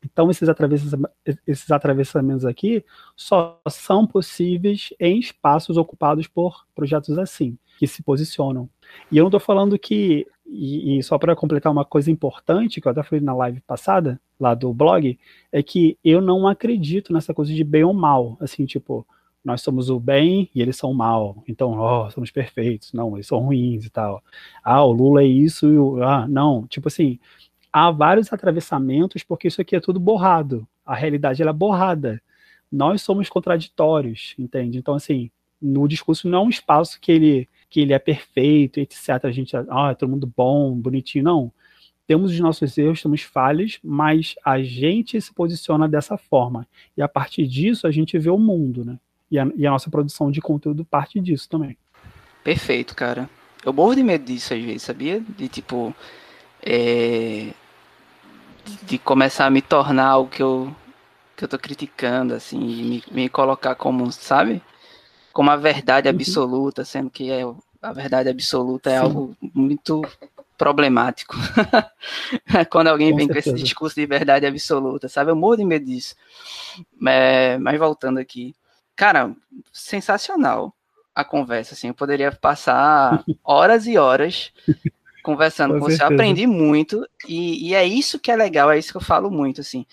Então, 0.05 0.31
esses, 0.31 0.49
atravessamentos, 0.49 1.15
esses 1.47 1.71
atravessamentos 1.71 2.45
aqui 2.45 2.85
só 3.17 3.61
são 3.69 4.07
possíveis 4.07 4.91
em 4.99 5.19
espaços 5.19 5.77
ocupados 5.77 6.27
por 6.27 6.67
projetos 6.75 7.19
assim, 7.19 7.59
que 7.79 7.87
se 7.87 8.03
posicionam. 8.03 8.69
E 9.11 9.19
eu 9.19 9.25
não 9.25 9.29
estou 9.29 9.41
falando 9.41 9.79
que, 9.79 10.27
e, 10.47 10.99
e 10.99 11.03
só 11.03 11.19
para 11.19 11.37
completar 11.37 11.71
uma 11.71 11.85
coisa 11.85 12.11
importante, 12.11 12.81
que 12.81 12.87
eu 12.87 12.93
até 12.93 13.03
falei 13.03 13.25
na 13.25 13.35
live 13.35 13.61
passada, 13.61 14.21
lá 14.39 14.55
do 14.55 14.73
blog, 14.73 15.19
é 15.51 15.63
que 15.63 15.99
eu 16.05 16.21
não 16.21 16.47
acredito 16.47 17.13
nessa 17.13 17.35
coisa 17.35 17.53
de 17.53 17.65
bem 17.65 17.85
ou 17.85 17.93
mal. 17.93 18.37
Assim, 18.41 18.65
tipo, 18.65 19.07
nós 19.45 19.63
somos 19.63 19.91
o 19.91 19.99
bem 19.99 20.49
e 20.55 20.63
eles 20.63 20.77
são 20.77 20.91
o 20.91 20.95
mal. 20.95 21.43
Então, 21.49 21.73
ó, 21.73 22.11
somos 22.11 22.31
perfeitos. 22.31 22.93
Não, 22.93 23.17
eles 23.17 23.27
são 23.27 23.39
ruins 23.39 23.85
e 23.85 23.91
tal. 23.91 24.23
Ah, 24.63 24.85
o 24.85 24.93
Lula 24.93 25.23
é 25.23 25.27
isso 25.27 25.67
e 25.69 25.79
o. 25.79 26.03
Ah, 26.03 26.27
não. 26.29 26.67
Tipo 26.67 26.89
assim, 26.89 27.19
há 27.73 27.91
vários 27.91 28.33
atravessamentos 28.33 29.23
porque 29.23 29.49
isso 29.49 29.61
aqui 29.61 29.77
é 29.77 29.81
tudo 29.81 30.01
borrado. 30.01 30.67
A 30.85 30.95
realidade 30.95 31.43
ela 31.43 31.51
é 31.51 31.55
borrada. 31.55 32.21
Nós 32.71 33.03
somos 33.03 33.29
contraditórios, 33.29 34.35
entende? 34.39 34.79
Então, 34.79 34.95
assim, 34.95 35.31
no 35.61 35.89
discurso 35.89 36.29
não 36.29 36.39
é 36.39 36.43
um 36.43 36.49
espaço 36.49 37.01
que 37.01 37.11
ele, 37.11 37.49
que 37.69 37.81
ele 37.81 37.93
é 37.93 37.99
perfeito, 37.99 38.79
etc. 38.79 39.25
A 39.25 39.31
gente, 39.31 39.57
ah, 39.57 39.91
é 39.91 39.95
todo 39.95 40.11
mundo 40.11 40.31
bom, 40.35 40.75
bonitinho. 40.75 41.25
Não. 41.25 41.53
Temos 42.07 42.33
os 42.33 42.41
nossos 42.41 42.77
erros, 42.79 43.03
temos 43.03 43.23
falhas, 43.23 43.79
mas 43.85 44.35
a 44.45 44.63
gente 44.63 45.21
se 45.21 45.33
posiciona 45.33 45.87
dessa 45.87 46.17
forma. 46.17 46.67
E 46.97 47.03
a 47.03 47.09
partir 47.09 47.47
disso 47.47 47.87
a 47.87 47.91
gente 47.91 48.19
vê 48.19 48.31
o 48.31 48.39
mundo, 48.39 48.85
né? 48.85 48.99
E 49.31 49.39
a, 49.39 49.47
e 49.55 49.67
a 49.67 49.71
nossa 49.71 49.91
produção 49.91 50.31
de 50.31 50.41
conteúdo 50.41 50.87
parte 50.87 51.21
disso 51.21 51.49
também. 51.49 51.77
Perfeito, 52.43 52.95
cara. 52.95 53.29
Eu 53.63 53.75
morro 53.75 53.95
de 53.95 54.03
medo 54.03 54.25
disso 54.25 54.55
às 54.55 54.63
vezes, 54.63 54.83
sabia? 54.83 55.21
De 55.21 55.49
tipo. 55.49 55.95
É... 56.63 57.53
De 58.83 58.99
começar 58.99 59.47
a 59.47 59.51
me 59.51 59.63
tornar 59.63 60.07
algo 60.07 60.31
que 60.31 60.43
eu, 60.43 60.75
que 61.37 61.45
eu 61.45 61.49
tô 61.49 61.59
criticando, 61.59 62.35
assim, 62.35 62.59
e 62.61 62.83
me, 62.83 63.05
me 63.11 63.29
colocar 63.29 63.75
como, 63.75 64.11
sabe? 64.13 64.63
Como 65.33 65.51
a 65.51 65.57
verdade 65.57 66.09
uhum. 66.09 66.15
absoluta, 66.15 66.85
sendo 66.85 67.09
que 67.09 67.31
é, 67.31 67.43
a 67.81 67.93
verdade 67.93 68.29
absoluta 68.29 68.91
é 68.91 68.99
Sim. 68.99 69.05
algo 69.05 69.37
muito 69.55 70.03
problemático. 70.59 71.37
Quando 72.71 72.89
alguém 72.89 73.13
com 73.13 73.17
vem 73.17 73.27
certeza. 73.27 73.51
com 73.51 73.57
esse 73.57 73.65
discurso 73.65 73.95
de 73.95 74.05
verdade 74.05 74.45
absoluta, 74.45 75.09
sabe? 75.09 75.31
Eu 75.31 75.37
morro 75.37 75.57
de 75.57 75.65
medo 75.65 75.87
disso. 75.87 76.17
É, 77.07 77.57
mas 77.59 77.79
voltando 77.79 78.19
aqui. 78.19 78.55
Cara, 78.97 79.33
sensacional 79.73 80.75
a 81.15 81.25
conversa, 81.25 81.75
assim. 81.75 81.89
Eu 81.89 81.95
poderia 81.95 82.33
passar 82.33 83.25
horas 83.45 83.87
e 83.87 83.97
horas 83.97 84.53
conversando 85.23 85.75
com, 85.75 85.81
com 85.81 85.87
você. 85.87 86.03
Eu 86.03 86.07
aprendi 86.07 86.47
muito 86.47 87.07
e, 87.27 87.69
e, 87.69 87.75
é 87.75 87.85
isso 87.85 88.19
que 88.19 88.31
é 88.31 88.37
legal, 88.37 88.71
é 88.71 88.79
isso 88.79 88.91
que 88.91 88.97
eu 88.97 89.03
falo 89.03 89.31
muito, 89.31 89.61
assim. 89.61 89.85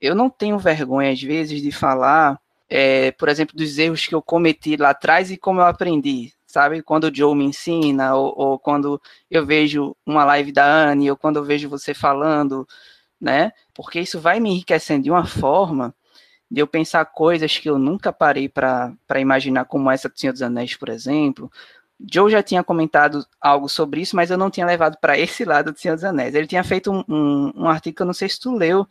Eu 0.00 0.14
não 0.14 0.28
tenho 0.28 0.58
vergonha, 0.58 1.12
às 1.12 1.22
vezes, 1.22 1.62
de 1.62 1.70
falar, 1.70 2.40
é, 2.68 3.12
por 3.12 3.28
exemplo, 3.28 3.56
dos 3.56 3.78
erros 3.78 4.06
que 4.06 4.14
eu 4.14 4.22
cometi 4.22 4.76
lá 4.76 4.90
atrás 4.90 5.30
e 5.30 5.36
como 5.36 5.60
eu 5.60 5.66
aprendi, 5.66 6.32
sabe? 6.46 6.82
Quando 6.82 7.04
o 7.04 7.14
Joe 7.14 7.36
me 7.36 7.44
ensina, 7.44 8.14
ou, 8.14 8.34
ou 8.36 8.58
quando 8.58 9.00
eu 9.30 9.46
vejo 9.46 9.96
uma 10.04 10.24
live 10.24 10.52
da 10.52 10.64
Anne, 10.64 11.10
ou 11.10 11.16
quando 11.16 11.36
eu 11.36 11.44
vejo 11.44 11.68
você 11.68 11.94
falando, 11.94 12.66
né? 13.20 13.52
Porque 13.72 14.00
isso 14.00 14.20
vai 14.20 14.40
me 14.40 14.50
enriquecendo 14.50 15.04
de 15.04 15.10
uma 15.10 15.24
forma 15.26 15.94
de 16.50 16.60
eu 16.60 16.66
pensar 16.66 17.06
coisas 17.06 17.56
que 17.56 17.70
eu 17.70 17.78
nunca 17.78 18.12
parei 18.12 18.46
para 18.46 18.94
imaginar, 19.18 19.64
como 19.64 19.90
essa 19.90 20.06
do 20.06 20.20
Senhor 20.20 20.34
dos 20.34 20.42
Anéis, 20.42 20.76
por 20.76 20.90
exemplo. 20.90 21.50
Joe 22.12 22.30
já 22.30 22.42
tinha 22.42 22.64
comentado 22.64 23.24
algo 23.40 23.68
sobre 23.68 24.00
isso, 24.00 24.16
mas 24.16 24.30
eu 24.30 24.38
não 24.38 24.50
tinha 24.50 24.66
levado 24.66 24.96
para 25.00 25.18
esse 25.18 25.44
lado 25.44 25.72
do 25.72 25.78
Senhor 25.78 25.94
dos 25.94 26.04
Anéis. 26.04 26.34
Ele 26.34 26.46
tinha 26.46 26.64
feito 26.64 26.90
um, 26.90 27.04
um, 27.08 27.52
um 27.56 27.68
artigo 27.68 27.96
que 27.96 28.02
eu 28.02 28.06
não 28.06 28.12
sei 28.12 28.28
se 28.28 28.40
tu 28.40 28.54
leu, 28.54 28.86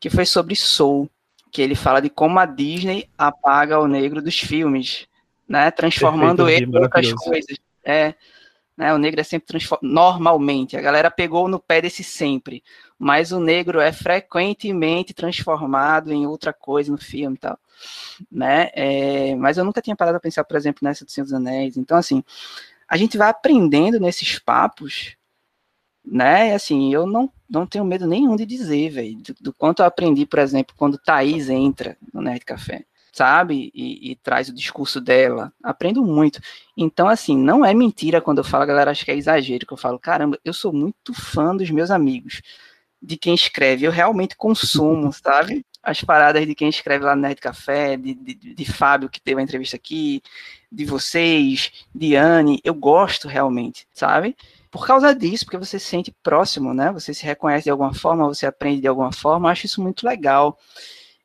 que 0.00 0.10
foi 0.10 0.26
sobre 0.26 0.56
Soul, 0.56 1.08
que 1.50 1.62
ele 1.62 1.74
fala 1.74 2.00
de 2.00 2.10
como 2.10 2.38
a 2.38 2.46
Disney 2.46 3.08
apaga 3.16 3.78
o 3.78 3.86
negro 3.86 4.20
dos 4.20 4.38
filmes, 4.38 5.06
né, 5.48 5.70
transformando 5.70 6.44
Perfeito, 6.44 6.62
ele 6.62 6.78
em 6.78 6.82
outras 6.82 7.12
coisas. 7.12 7.56
É, 7.84 8.14
né, 8.78 8.94
o 8.94 8.98
negro 8.98 9.20
é 9.20 9.24
sempre 9.24 9.48
transformado, 9.48 9.92
normalmente, 9.92 10.76
a 10.76 10.80
galera 10.80 11.10
pegou 11.10 11.48
no 11.48 11.58
pé 11.58 11.82
desse 11.82 12.04
sempre 12.04 12.62
mas 12.98 13.30
o 13.30 13.38
negro 13.38 13.80
é 13.80 13.92
frequentemente 13.92 15.14
transformado 15.14 16.12
em 16.12 16.26
outra 16.26 16.52
coisa 16.52 16.90
no 16.90 16.98
filme 16.98 17.36
e 17.36 17.38
tal, 17.38 17.58
né? 18.30 18.70
É, 18.74 19.36
mas 19.36 19.56
eu 19.56 19.64
nunca 19.64 19.80
tinha 19.80 19.94
parado 19.94 20.16
a 20.16 20.20
pensar, 20.20 20.42
por 20.42 20.56
exemplo, 20.56 20.80
nessa 20.82 21.04
do 21.04 21.10
Senhor 21.10 21.24
dos 21.24 21.32
Anéis. 21.32 21.76
Então, 21.76 21.96
assim, 21.96 22.24
a 22.88 22.96
gente 22.96 23.16
vai 23.16 23.28
aprendendo 23.28 24.00
nesses 24.00 24.38
papos, 24.40 25.16
né? 26.04 26.54
Assim, 26.54 26.92
eu 26.92 27.06
não, 27.06 27.32
não 27.48 27.66
tenho 27.66 27.84
medo 27.84 28.06
nenhum 28.06 28.34
de 28.34 28.44
dizer, 28.44 28.90
velho, 28.90 29.16
do, 29.18 29.34
do, 29.40 29.52
quanto 29.52 29.80
eu 29.80 29.86
aprendi, 29.86 30.26
por 30.26 30.40
exemplo, 30.40 30.74
quando 30.76 30.98
Thaís 30.98 31.48
entra 31.48 31.96
no 32.12 32.20
Nerd 32.20 32.44
Café, 32.44 32.84
sabe? 33.18 33.72
E, 33.74 34.12
e, 34.12 34.16
traz 34.16 34.48
o 34.48 34.54
discurso 34.54 35.00
dela. 35.00 35.52
Aprendo 35.62 36.04
muito. 36.04 36.40
Então, 36.76 37.08
assim, 37.08 37.36
não 37.36 37.64
é 37.64 37.74
mentira 37.74 38.20
quando 38.20 38.38
eu 38.38 38.44
falo, 38.44 38.62
a 38.62 38.66
galera 38.66 38.92
acha 38.92 39.04
que 39.04 39.10
é 39.10 39.16
exagero, 39.16 39.66
que 39.66 39.72
eu 39.72 39.76
falo, 39.76 39.98
caramba, 39.98 40.38
eu 40.44 40.52
sou 40.52 40.72
muito 40.72 41.12
fã 41.12 41.54
dos 41.54 41.68
meus 41.70 41.90
amigos 41.90 42.40
de 43.02 43.16
quem 43.16 43.34
escreve. 43.34 43.84
Eu 43.84 43.90
realmente 43.90 44.36
consumo, 44.36 45.10
sabe? 45.12 45.66
As 45.82 46.02
paradas 46.02 46.46
de 46.46 46.54
quem 46.54 46.68
escreve 46.68 47.04
lá 47.04 47.16
no 47.16 47.22
Nerd 47.22 47.40
Café, 47.40 47.96
de, 47.96 48.14
de, 48.14 48.34
de 48.54 48.64
Fábio, 48.72 49.08
que 49.08 49.20
teve 49.20 49.40
a 49.40 49.44
entrevista 49.44 49.74
aqui, 49.74 50.22
de 50.70 50.84
vocês, 50.84 51.72
de 51.92 52.14
Anne. 52.14 52.60
Eu 52.62 52.74
gosto 52.74 53.26
realmente, 53.26 53.84
sabe? 53.92 54.36
Por 54.70 54.86
causa 54.86 55.12
disso, 55.12 55.44
porque 55.44 55.58
você 55.58 55.78
se 55.78 55.86
sente 55.86 56.14
próximo, 56.22 56.72
né? 56.72 56.92
Você 56.92 57.12
se 57.12 57.24
reconhece 57.24 57.64
de 57.64 57.70
alguma 57.70 57.94
forma, 57.94 58.28
você 58.28 58.46
aprende 58.46 58.82
de 58.82 58.88
alguma 58.88 59.12
forma. 59.12 59.48
Eu 59.48 59.52
acho 59.52 59.66
isso 59.66 59.82
muito 59.82 60.06
legal. 60.06 60.56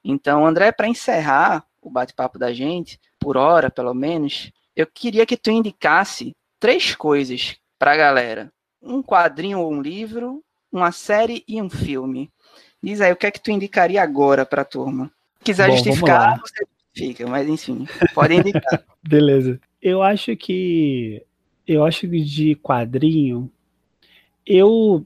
Então, 0.03 0.45
André, 0.45 0.71
para 0.71 0.87
encerrar 0.87 1.63
o 1.87 1.91
bate-papo 1.91 2.37
da 2.37 2.53
gente, 2.53 2.99
por 3.19 3.37
hora 3.37 3.69
pelo 3.69 3.93
menos, 3.93 4.51
eu 4.75 4.87
queria 4.87 5.25
que 5.25 5.37
tu 5.37 5.51
indicasse 5.51 6.35
três 6.59 6.95
coisas 6.95 7.57
pra 7.77 7.95
galera. 7.95 8.51
Um 8.81 9.01
quadrinho 9.01 9.59
ou 9.59 9.71
um 9.71 9.81
livro, 9.81 10.43
uma 10.71 10.91
série 10.91 11.43
e 11.47 11.61
um 11.61 11.69
filme. 11.69 12.31
Diz 12.81 12.99
aí, 12.99 13.11
o 13.11 13.15
que 13.15 13.27
é 13.27 13.31
que 13.31 13.41
tu 13.41 13.51
indicaria 13.51 14.01
agora 14.01 14.45
pra 14.45 14.65
turma? 14.65 15.11
Se 15.37 15.45
quiser 15.45 15.69
Bom, 15.69 15.75
justificar, 15.75 16.39
você 16.39 16.65
justifica, 16.95 17.27
mas 17.27 17.47
enfim, 17.47 17.87
pode 18.13 18.33
indicar. 18.33 18.83
Beleza. 19.01 19.59
Eu 19.81 20.01
acho 20.01 20.35
que. 20.35 21.23
Eu 21.65 21.85
acho 21.85 22.01
que 22.01 22.21
de 22.21 22.55
quadrinho. 22.55 23.49
Eu 24.45 25.05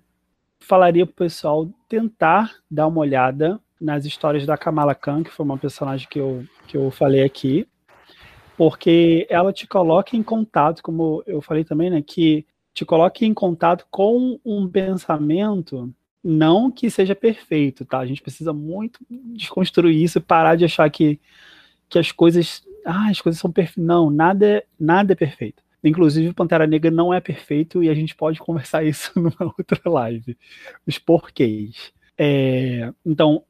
falaria 0.60 1.06
pro 1.06 1.16
pessoal 1.16 1.70
tentar 1.88 2.56
dar 2.70 2.88
uma 2.88 3.00
olhada 3.00 3.60
nas 3.80 4.06
histórias 4.06 4.46
da 4.46 4.58
Kamala 4.58 4.96
Khan, 4.96 5.24
que 5.24 5.32
foi 5.32 5.46
uma 5.46 5.58
personagem 5.58 6.08
que 6.10 6.20
eu, 6.20 6.46
que 6.68 6.78
eu 6.78 6.92
falei 6.92 7.24
aqui, 7.24 7.68
porque 8.58 9.26
ela 9.30 9.54
te 9.54 9.66
coloca 9.66 10.16
em 10.16 10.24
contato, 10.24 10.84
como 10.84 11.24
eu 11.26 11.42
falei 11.42 11.64
também, 11.64 11.90
né, 11.90 12.02
que 12.02 12.46
te 12.74 12.86
coloca 12.86 13.26
em 13.26 13.34
contato 13.34 13.88
com 13.90 14.40
um 14.46 14.68
pensamento 14.68 15.94
não 16.24 16.70
que 16.70 16.90
seja 16.90 17.16
perfeito, 17.16 17.86
tá? 17.86 18.00
A 18.00 18.06
gente 18.06 18.22
precisa 18.22 18.52
muito 18.52 19.00
desconstruir 19.10 20.04
isso 20.04 20.18
e 20.18 20.22
parar 20.22 20.56
de 20.56 20.66
achar 20.66 20.90
que, 20.90 21.20
que 21.88 21.98
as 21.98 22.12
coisas, 22.12 22.64
ah, 22.86 23.10
as 23.10 23.22
coisas 23.22 23.40
são 23.40 23.52
perfeitas. 23.52 23.86
Não, 23.86 24.10
nada 24.10 24.64
nada 24.80 25.14
é 25.14 25.16
perfeito. 25.16 25.64
Inclusive, 25.84 26.30
o 26.30 26.34
Pantera 26.34 26.68
Negra 26.68 26.92
não 26.92 27.14
é 27.14 27.22
perfeito 27.22 27.82
e 27.82 27.90
a 27.90 27.94
gente 27.94 28.14
pode 28.14 28.40
conversar 28.44 28.84
isso 28.84 29.12
numa 29.16 29.54
outra 29.58 29.80
live. 29.90 30.38
Os 30.86 31.00
porquês. 31.00 31.94
É, 32.18 32.92
então, 33.06 33.44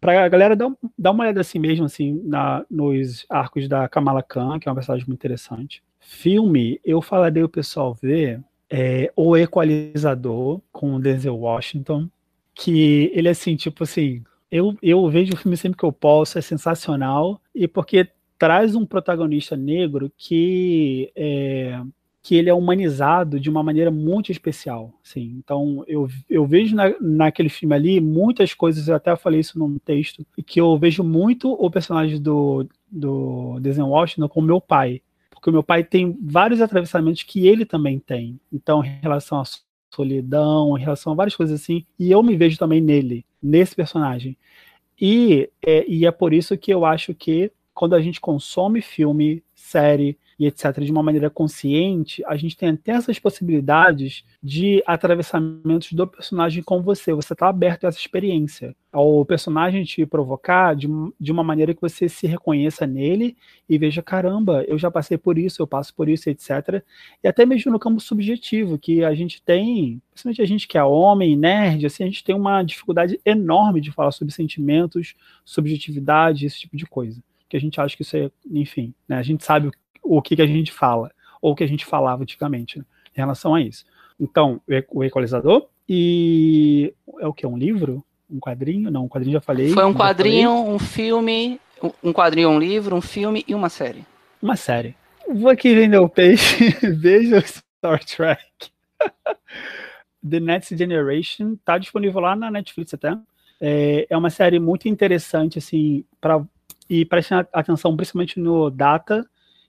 para 0.00 0.24
a 0.24 0.28
galera 0.28 0.54
dar, 0.54 0.70
dar 0.96 1.10
uma 1.10 1.24
olhada 1.24 1.40
assim 1.40 1.58
mesmo, 1.58 1.84
assim, 1.84 2.20
na, 2.24 2.64
nos 2.70 3.26
arcos 3.28 3.68
da 3.68 3.88
Kamala 3.88 4.22
Khan, 4.22 4.58
que 4.58 4.68
é 4.68 4.70
uma 4.70 4.76
personagem 4.76 5.06
muito 5.06 5.20
interessante. 5.20 5.82
Filme, 5.98 6.80
eu 6.84 7.02
falaria 7.02 7.44
o 7.44 7.48
pessoal 7.48 7.94
ver 7.94 8.40
é, 8.70 9.12
O 9.16 9.36
Equalizador, 9.36 10.60
com 10.70 10.94
o 10.94 11.00
Denzel 11.00 11.36
Washington, 11.36 12.08
que 12.54 13.10
ele 13.14 13.28
é 13.28 13.32
assim, 13.32 13.56
tipo 13.56 13.84
assim, 13.84 14.22
eu, 14.50 14.76
eu 14.82 15.08
vejo 15.08 15.34
o 15.34 15.36
filme 15.36 15.56
sempre 15.56 15.78
que 15.78 15.84
eu 15.84 15.92
posso, 15.92 16.38
é 16.38 16.40
sensacional, 16.42 17.40
e 17.54 17.66
porque 17.68 18.08
traz 18.38 18.74
um 18.74 18.86
protagonista 18.86 19.56
negro 19.56 20.12
que 20.16 21.10
é, 21.16 21.80
que 22.28 22.34
ele 22.34 22.50
é 22.50 22.52
humanizado 22.52 23.40
de 23.40 23.48
uma 23.48 23.62
maneira 23.62 23.90
muito 23.90 24.30
especial, 24.30 24.92
assim. 25.02 25.34
Então 25.38 25.82
eu, 25.88 26.06
eu 26.28 26.44
vejo 26.44 26.76
na, 26.76 26.94
naquele 27.00 27.48
filme 27.48 27.74
ali 27.74 28.02
muitas 28.02 28.52
coisas, 28.52 28.86
eu 28.86 28.94
até 28.94 29.16
falei 29.16 29.40
isso 29.40 29.58
num 29.58 29.78
texto, 29.78 30.26
que 30.46 30.60
eu 30.60 30.76
vejo 30.78 31.02
muito 31.02 31.50
o 31.50 31.70
personagem 31.70 32.20
do 32.20 32.68
do 32.86 33.58
Denzel 33.60 33.88
Washington 33.88 34.28
com 34.28 34.42
meu 34.42 34.60
pai, 34.60 35.00
porque 35.30 35.48
o 35.48 35.52
meu 35.54 35.62
pai 35.62 35.82
tem 35.82 36.18
vários 36.20 36.60
atravessamentos 36.60 37.22
que 37.22 37.48
ele 37.48 37.64
também 37.64 37.98
tem. 37.98 38.38
Então, 38.52 38.84
em 38.84 38.98
relação 39.00 39.40
à 39.40 39.44
solidão, 39.90 40.76
em 40.76 40.80
relação 40.82 41.14
a 41.14 41.16
várias 41.16 41.34
coisas 41.34 41.58
assim, 41.58 41.86
e 41.98 42.10
eu 42.10 42.22
me 42.22 42.36
vejo 42.36 42.58
também 42.58 42.82
nele, 42.82 43.24
nesse 43.42 43.74
personagem. 43.74 44.36
E 45.00 45.48
é, 45.64 45.82
e 45.88 46.04
é 46.04 46.10
por 46.10 46.34
isso 46.34 46.58
que 46.58 46.74
eu 46.74 46.84
acho 46.84 47.14
que 47.14 47.50
quando 47.72 47.94
a 47.94 48.02
gente 48.02 48.20
consome 48.20 48.82
filme, 48.82 49.42
série 49.54 50.18
e 50.38 50.46
etc., 50.46 50.80
de 50.80 50.92
uma 50.92 51.02
maneira 51.02 51.28
consciente, 51.28 52.22
a 52.24 52.36
gente 52.36 52.56
tem 52.56 52.68
até 52.68 52.92
essas 52.92 53.18
possibilidades 53.18 54.24
de 54.40 54.82
atravessamentos 54.86 55.92
do 55.92 56.06
personagem 56.06 56.62
com 56.62 56.80
você. 56.80 57.12
Você 57.12 57.32
está 57.32 57.48
aberto 57.48 57.84
a 57.84 57.88
essa 57.88 57.98
experiência. 57.98 58.74
Ao 58.92 59.24
personagem 59.24 59.84
te 59.84 60.06
provocar 60.06 60.74
de, 60.74 60.88
de 61.20 61.32
uma 61.32 61.42
maneira 61.42 61.74
que 61.74 61.80
você 61.80 62.08
se 62.08 62.26
reconheça 62.26 62.86
nele 62.86 63.36
e 63.68 63.76
veja: 63.76 64.00
caramba, 64.00 64.64
eu 64.68 64.78
já 64.78 64.90
passei 64.90 65.18
por 65.18 65.36
isso, 65.36 65.60
eu 65.60 65.66
passo 65.66 65.92
por 65.94 66.08
isso, 66.08 66.30
etc. 66.30 66.82
E 67.22 67.28
até 67.28 67.44
mesmo 67.44 67.72
no 67.72 67.78
campo 67.78 68.00
subjetivo, 68.00 68.78
que 68.78 69.04
a 69.04 69.14
gente 69.14 69.42
tem, 69.42 70.00
principalmente 70.10 70.42
a 70.42 70.46
gente 70.46 70.68
que 70.68 70.78
é 70.78 70.84
homem, 70.84 71.36
nerd, 71.36 71.84
assim, 71.84 72.04
a 72.04 72.06
gente 72.06 72.24
tem 72.24 72.34
uma 72.34 72.62
dificuldade 72.62 73.20
enorme 73.24 73.80
de 73.80 73.90
falar 73.90 74.12
sobre 74.12 74.32
sentimentos, 74.32 75.14
subjetividade, 75.44 76.46
esse 76.46 76.60
tipo 76.60 76.76
de 76.76 76.86
coisa 76.86 77.20
que 77.48 77.56
a 77.56 77.60
gente 77.60 77.80
acha 77.80 77.96
que 77.96 78.02
isso 78.02 78.16
é, 78.16 78.30
enfim, 78.50 78.94
né, 79.08 79.16
a 79.16 79.22
gente 79.22 79.42
sabe 79.44 79.70
o, 80.08 80.18
o 80.18 80.22
que, 80.22 80.36
que 80.36 80.42
a 80.42 80.46
gente 80.46 80.72
fala, 80.72 81.10
ou 81.40 81.52
o 81.52 81.54
que 81.54 81.64
a 81.64 81.68
gente 81.68 81.84
falava 81.84 82.22
antigamente 82.22 82.78
né, 82.78 82.84
em 83.14 83.20
relação 83.20 83.54
a 83.54 83.60
isso. 83.60 83.84
Então, 84.18 84.60
o 84.90 85.04
equalizador 85.04 85.68
e 85.88 86.92
é 87.20 87.26
o 87.26 87.32
que? 87.32 87.46
Um 87.46 87.56
livro? 87.56 88.04
Um 88.30 88.40
quadrinho? 88.40 88.90
Não, 88.90 89.04
um 89.04 89.08
quadrinho 89.08 89.34
já 89.34 89.40
falei. 89.40 89.70
Foi 89.70 89.84
um 89.84 89.94
quadrinho, 89.94 90.50
um 90.50 90.78
filme, 90.78 91.60
um 92.02 92.12
quadrinho, 92.12 92.50
um 92.50 92.58
livro, 92.58 92.96
um 92.96 93.00
filme 93.00 93.44
e 93.46 93.54
uma 93.54 93.68
série. 93.68 94.04
Uma 94.42 94.56
série. 94.56 94.94
Vou 95.26 95.50
aqui 95.50 95.74
vender 95.74 95.98
o 95.98 96.08
peixe, 96.08 96.70
veja 96.82 97.40
Star 97.40 98.04
Trek. 98.04 98.42
The 100.28 100.40
Next 100.40 100.76
Generation 100.76 101.56
tá 101.64 101.78
disponível 101.78 102.20
lá 102.20 102.34
na 102.34 102.50
Netflix 102.50 102.92
até. 102.92 103.16
É, 103.60 104.06
é 104.10 104.16
uma 104.16 104.30
série 104.30 104.58
muito 104.58 104.88
interessante, 104.88 105.58
assim, 105.58 106.04
para 106.20 106.42
e 106.88 107.04
prestem 107.04 107.38
atenção 107.52 107.94
principalmente 107.94 108.40
no 108.40 108.70
Data, 108.70 109.28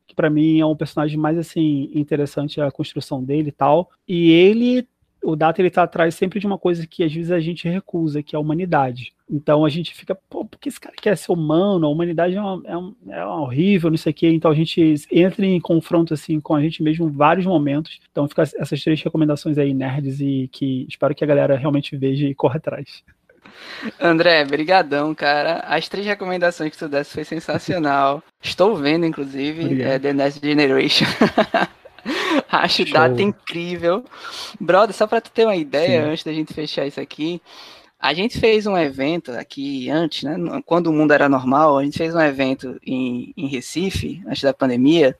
que 0.09 0.15
para 0.15 0.29
mim 0.29 0.59
é 0.59 0.65
um 0.65 0.75
personagem 0.75 1.17
mais 1.17 1.37
assim 1.37 1.91
interessante 1.93 2.59
a 2.59 2.71
construção 2.71 3.23
dele 3.23 3.49
e 3.49 3.51
tal. 3.51 3.91
E 4.07 4.31
ele, 4.31 4.87
o 5.23 5.35
Data 5.35 5.61
ele 5.61 5.69
tá 5.69 5.83
atrás 5.83 6.15
sempre 6.15 6.39
de 6.39 6.47
uma 6.47 6.57
coisa 6.57 6.87
que 6.87 7.03
às 7.03 7.13
vezes 7.13 7.31
a 7.31 7.39
gente 7.39 7.69
recusa, 7.69 8.23
que 8.23 8.35
é 8.35 8.37
a 8.37 8.39
humanidade. 8.39 9.13
Então 9.29 9.63
a 9.63 9.69
gente 9.69 9.93
fica, 9.93 10.15
pô, 10.15 10.43
porque 10.45 10.67
esse 10.67 10.79
cara 10.79 10.95
quer 10.99 11.15
ser 11.15 11.31
humano? 11.31 11.85
A 11.85 11.89
humanidade 11.89 12.35
é, 12.35 12.41
uma, 12.41 12.61
é, 12.65 12.75
um, 12.75 12.95
é 13.07 13.23
horrível, 13.23 13.91
não 13.91 13.97
sei 13.97 14.11
o 14.11 14.15
quê. 14.15 14.29
Então 14.29 14.49
a 14.49 14.55
gente 14.55 14.95
entra 15.11 15.45
em 15.45 15.61
confronto 15.61 16.15
assim 16.15 16.39
com 16.39 16.55
a 16.55 16.61
gente 16.61 16.81
mesmo 16.81 17.07
em 17.07 17.11
vários 17.11 17.45
momentos. 17.45 17.99
Então 18.11 18.27
fica 18.27 18.41
essas 18.41 18.83
três 18.83 18.99
recomendações 19.03 19.59
aí 19.59 19.75
nerds 19.75 20.19
e 20.21 20.49
que 20.51 20.87
espero 20.89 21.13
que 21.13 21.23
a 21.23 21.27
galera 21.27 21.55
realmente 21.55 21.95
veja 21.95 22.25
e 22.25 22.33
corra 22.33 22.57
atrás. 22.57 23.03
André, 23.99 24.43
brigadão, 24.45 25.13
cara. 25.15 25.59
As 25.67 25.87
três 25.87 26.05
recomendações 26.05 26.71
que 26.71 26.77
tu 26.77 26.87
desse 26.87 27.13
foi 27.13 27.23
sensacional. 27.23 28.23
Estou 28.41 28.75
vendo, 28.75 29.05
inclusive, 29.05 29.81
é, 29.81 29.99
The 29.99 30.13
Next 30.13 30.39
Generation. 30.41 31.05
Acho 32.51 32.85
Show. 32.85 32.93
data 32.93 33.21
incrível. 33.21 34.03
Brother, 34.59 34.95
só 34.95 35.05
para 35.05 35.21
tu 35.21 35.31
ter 35.31 35.45
uma 35.45 35.55
ideia, 35.55 36.03
Sim. 36.03 36.09
antes 36.09 36.23
da 36.23 36.33
gente 36.33 36.53
fechar 36.53 36.85
isso 36.85 36.99
aqui, 36.99 37.41
a 37.99 38.13
gente 38.13 38.39
fez 38.39 38.65
um 38.65 38.77
evento 38.77 39.31
aqui 39.31 39.89
antes, 39.89 40.23
né? 40.23 40.35
Quando 40.65 40.87
o 40.87 40.93
mundo 40.93 41.11
era 41.11 41.27
normal, 41.27 41.77
a 41.77 41.83
gente 41.83 41.97
fez 41.97 42.15
um 42.15 42.21
evento 42.21 42.79
em, 42.85 43.33
em 43.35 43.47
Recife, 43.47 44.23
antes 44.25 44.41
da 44.41 44.53
pandemia, 44.53 45.17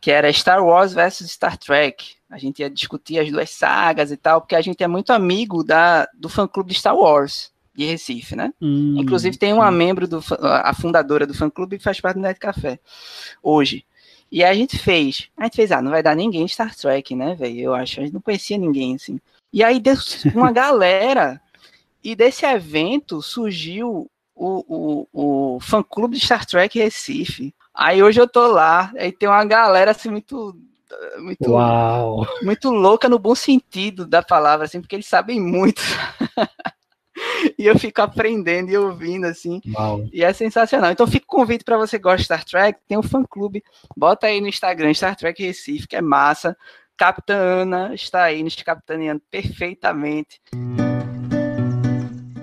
que 0.00 0.10
era 0.10 0.32
Star 0.32 0.64
Wars 0.64 0.92
versus 0.92 1.30
Star 1.30 1.56
Trek. 1.56 2.16
A 2.32 2.38
gente 2.38 2.60
ia 2.60 2.70
discutir 2.70 3.18
as 3.18 3.30
duas 3.30 3.50
sagas 3.50 4.10
e 4.10 4.16
tal, 4.16 4.40
porque 4.40 4.56
a 4.56 4.60
gente 4.62 4.82
é 4.82 4.88
muito 4.88 5.12
amigo 5.12 5.62
da, 5.62 6.08
do 6.14 6.30
fã-clube 6.30 6.72
de 6.72 6.78
Star 6.78 6.96
Wars 6.96 7.52
de 7.74 7.84
Recife, 7.84 8.34
né? 8.34 8.52
Hum, 8.60 8.96
Inclusive 8.98 9.36
tem 9.36 9.52
uma 9.52 9.70
membro 9.70 10.08
do 10.08 10.22
a 10.40 10.72
fundadora 10.74 11.26
do 11.26 11.34
fã-clube 11.34 11.76
que 11.76 11.84
faz 11.84 12.00
parte 12.00 12.16
do 12.16 12.22
Net 12.22 12.40
Café 12.40 12.80
hoje. 13.42 13.84
E 14.30 14.42
a 14.42 14.54
gente 14.54 14.78
fez, 14.78 15.28
a 15.36 15.44
gente 15.44 15.56
fez, 15.56 15.70
ah, 15.70 15.82
não 15.82 15.90
vai 15.90 16.02
dar 16.02 16.16
ninguém 16.16 16.48
Star 16.48 16.74
Trek, 16.74 17.14
né, 17.14 17.34
velho? 17.34 17.60
Eu 17.60 17.74
acho, 17.74 18.00
a 18.00 18.02
gente 18.02 18.14
não 18.14 18.20
conhecia 18.20 18.56
ninguém 18.56 18.94
assim. 18.94 19.20
E 19.52 19.62
aí 19.62 19.78
deu 19.78 19.94
uma 20.34 20.50
galera 20.50 21.40
e 22.02 22.16
desse 22.16 22.46
evento 22.46 23.20
surgiu 23.20 24.10
o, 24.34 25.06
o, 25.12 25.54
o 25.56 25.60
fã-clube 25.60 26.16
de 26.16 26.24
Star 26.24 26.46
Trek 26.46 26.78
Recife. 26.78 27.54
Aí 27.74 28.02
hoje 28.02 28.20
eu 28.20 28.28
tô 28.28 28.46
lá, 28.46 28.92
aí 28.96 29.12
tem 29.12 29.28
uma 29.28 29.44
galera 29.44 29.90
assim 29.90 30.10
muito 30.10 30.56
muito, 31.18 31.50
Uau. 31.50 32.26
muito 32.42 32.70
louca 32.70 33.08
no 33.08 33.18
bom 33.18 33.34
sentido 33.34 34.06
da 34.06 34.22
palavra, 34.22 34.66
assim, 34.66 34.80
porque 34.80 34.96
eles 34.96 35.06
sabem 35.06 35.40
muito. 35.40 35.80
e 37.58 37.66
eu 37.66 37.78
fico 37.78 38.00
aprendendo 38.02 38.70
e 38.70 38.76
ouvindo, 38.76 39.26
assim. 39.26 39.60
Uau. 39.74 40.04
E 40.12 40.22
é 40.24 40.32
sensacional. 40.32 40.90
Então 40.90 41.06
fica 41.06 41.24
o 41.24 41.36
convite 41.36 41.64
para 41.64 41.76
você 41.76 41.98
que 41.98 42.02
gosta 42.02 42.18
de 42.18 42.24
Star 42.24 42.44
Trek, 42.44 42.80
tem 42.86 42.98
um 42.98 43.02
fã-clube, 43.02 43.62
bota 43.96 44.26
aí 44.26 44.40
no 44.40 44.48
Instagram, 44.48 44.92
Star 44.94 45.16
Trek 45.16 45.42
Recife, 45.42 45.86
que 45.86 45.96
é 45.96 46.02
massa. 46.02 46.56
Capitã 46.96 47.34
Ana 47.34 47.94
está 47.94 48.22
aí 48.24 48.42
nos 48.42 48.54
capitaneando 48.54 49.22
perfeitamente. 49.30 50.40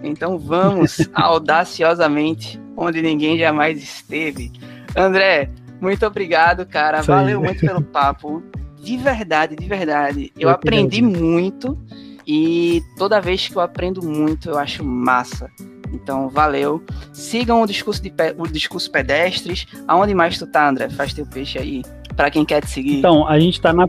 Então 0.04 0.38
vamos 0.38 1.08
audaciosamente 1.14 2.60
onde 2.76 3.02
ninguém 3.02 3.38
jamais 3.38 3.82
esteve. 3.82 4.52
André, 4.96 5.50
muito 5.82 6.06
obrigado, 6.06 6.66
cara. 6.66 7.02
Valeu 7.02 7.42
muito 7.42 7.60
pelo 7.60 7.82
papo. 7.82 8.44
De 8.82 8.98
verdade, 8.98 9.56
de 9.56 9.68
verdade. 9.68 10.32
Eu, 10.36 10.44
eu 10.48 10.50
aprendi 10.50 11.02
muito 11.02 11.78
e 12.26 12.84
toda 12.98 13.20
vez 13.20 13.48
que 13.48 13.56
eu 13.56 13.62
aprendo 13.62 14.04
muito, 14.04 14.50
eu 14.50 14.58
acho 14.58 14.84
massa. 14.84 15.50
Então, 15.92 16.30
valeu. 16.30 16.84
Sigam 17.12 17.62
o 17.62 17.66
discurso, 17.66 18.02
de, 18.02 18.14
o 18.38 18.48
discurso 18.48 18.92
pedestres. 18.92 19.66
Aonde 19.88 20.14
mais 20.14 20.38
tu 20.38 20.46
tá, 20.46 20.70
André? 20.70 20.90
Faz 20.90 21.14
teu 21.14 21.26
peixe 21.26 21.58
aí. 21.58 21.82
Para 22.16 22.30
quem 22.30 22.46
quer 22.46 22.62
te 22.62 22.70
seguir. 22.70 22.98
Então, 23.00 23.28
a 23.28 23.40
gente 23.40 23.60
tá 23.60 23.74
na. 23.74 23.88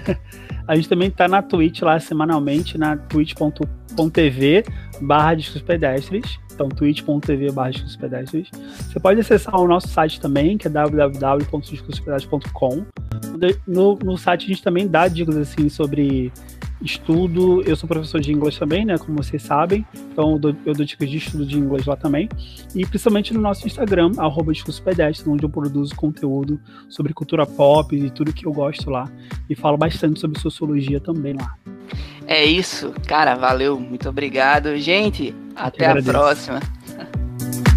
a 0.68 0.76
gente 0.76 0.88
também 0.88 1.10
tá 1.10 1.26
na 1.26 1.40
Twitch 1.40 1.82
lá 1.82 1.98
semanalmente, 1.98 2.76
na 2.76 2.96
twitch.tv 2.96 4.64
barra 5.00 5.34
discursos 5.34 5.62
pedestres. 5.62 6.38
Então, 6.54 6.68
twitch.tv 6.68 7.50
barra 7.50 7.72
Você 7.72 9.00
pode 9.00 9.18
acessar 9.20 9.60
o 9.60 9.66
nosso 9.66 9.88
site 9.88 10.20
também, 10.20 10.56
que 10.56 10.68
é 10.68 10.70
www.discursospedagem.com. 10.70 12.84
No, 13.66 13.96
no 13.96 14.16
site 14.16 14.44
a 14.44 14.48
gente 14.48 14.62
também 14.62 14.86
dá 14.86 15.08
dicas 15.08 15.36
assim 15.36 15.68
sobre 15.68 16.32
estudo. 16.84 17.62
Eu 17.62 17.76
sou 17.76 17.88
professor 17.88 18.20
de 18.20 18.32
inglês 18.32 18.58
também, 18.58 18.84
né? 18.84 18.98
Como 18.98 19.16
vocês 19.16 19.42
sabem. 19.42 19.86
Então 20.12 20.32
eu 20.32 20.38
dou, 20.38 20.56
eu 20.66 20.74
dou 20.74 20.84
dicas 20.84 21.08
de 21.08 21.16
estudo 21.16 21.46
de 21.46 21.58
inglês 21.58 21.86
lá 21.86 21.96
também. 21.96 22.28
E 22.74 22.84
principalmente 22.86 23.32
no 23.32 23.40
nosso 23.40 23.66
Instagram, 23.66 24.12
arroba 24.18 24.52
Pedestre, 24.84 25.28
onde 25.28 25.44
eu 25.44 25.48
produzo 25.48 25.94
conteúdo 25.94 26.60
sobre 26.88 27.12
cultura 27.12 27.46
pop 27.46 27.94
e 27.94 28.10
tudo 28.10 28.32
que 28.32 28.46
eu 28.46 28.52
gosto 28.52 28.90
lá. 28.90 29.10
E 29.48 29.54
falo 29.54 29.76
bastante 29.76 30.20
sobre 30.20 30.38
sociologia 30.38 31.00
também 31.00 31.34
lá. 31.34 31.56
É 32.26 32.44
isso, 32.44 32.92
cara, 33.06 33.34
valeu, 33.34 33.78
muito 33.78 34.08
obrigado. 34.08 34.76
Gente, 34.78 35.34
até 35.54 35.86
a 35.86 36.02
próxima. 36.02 36.60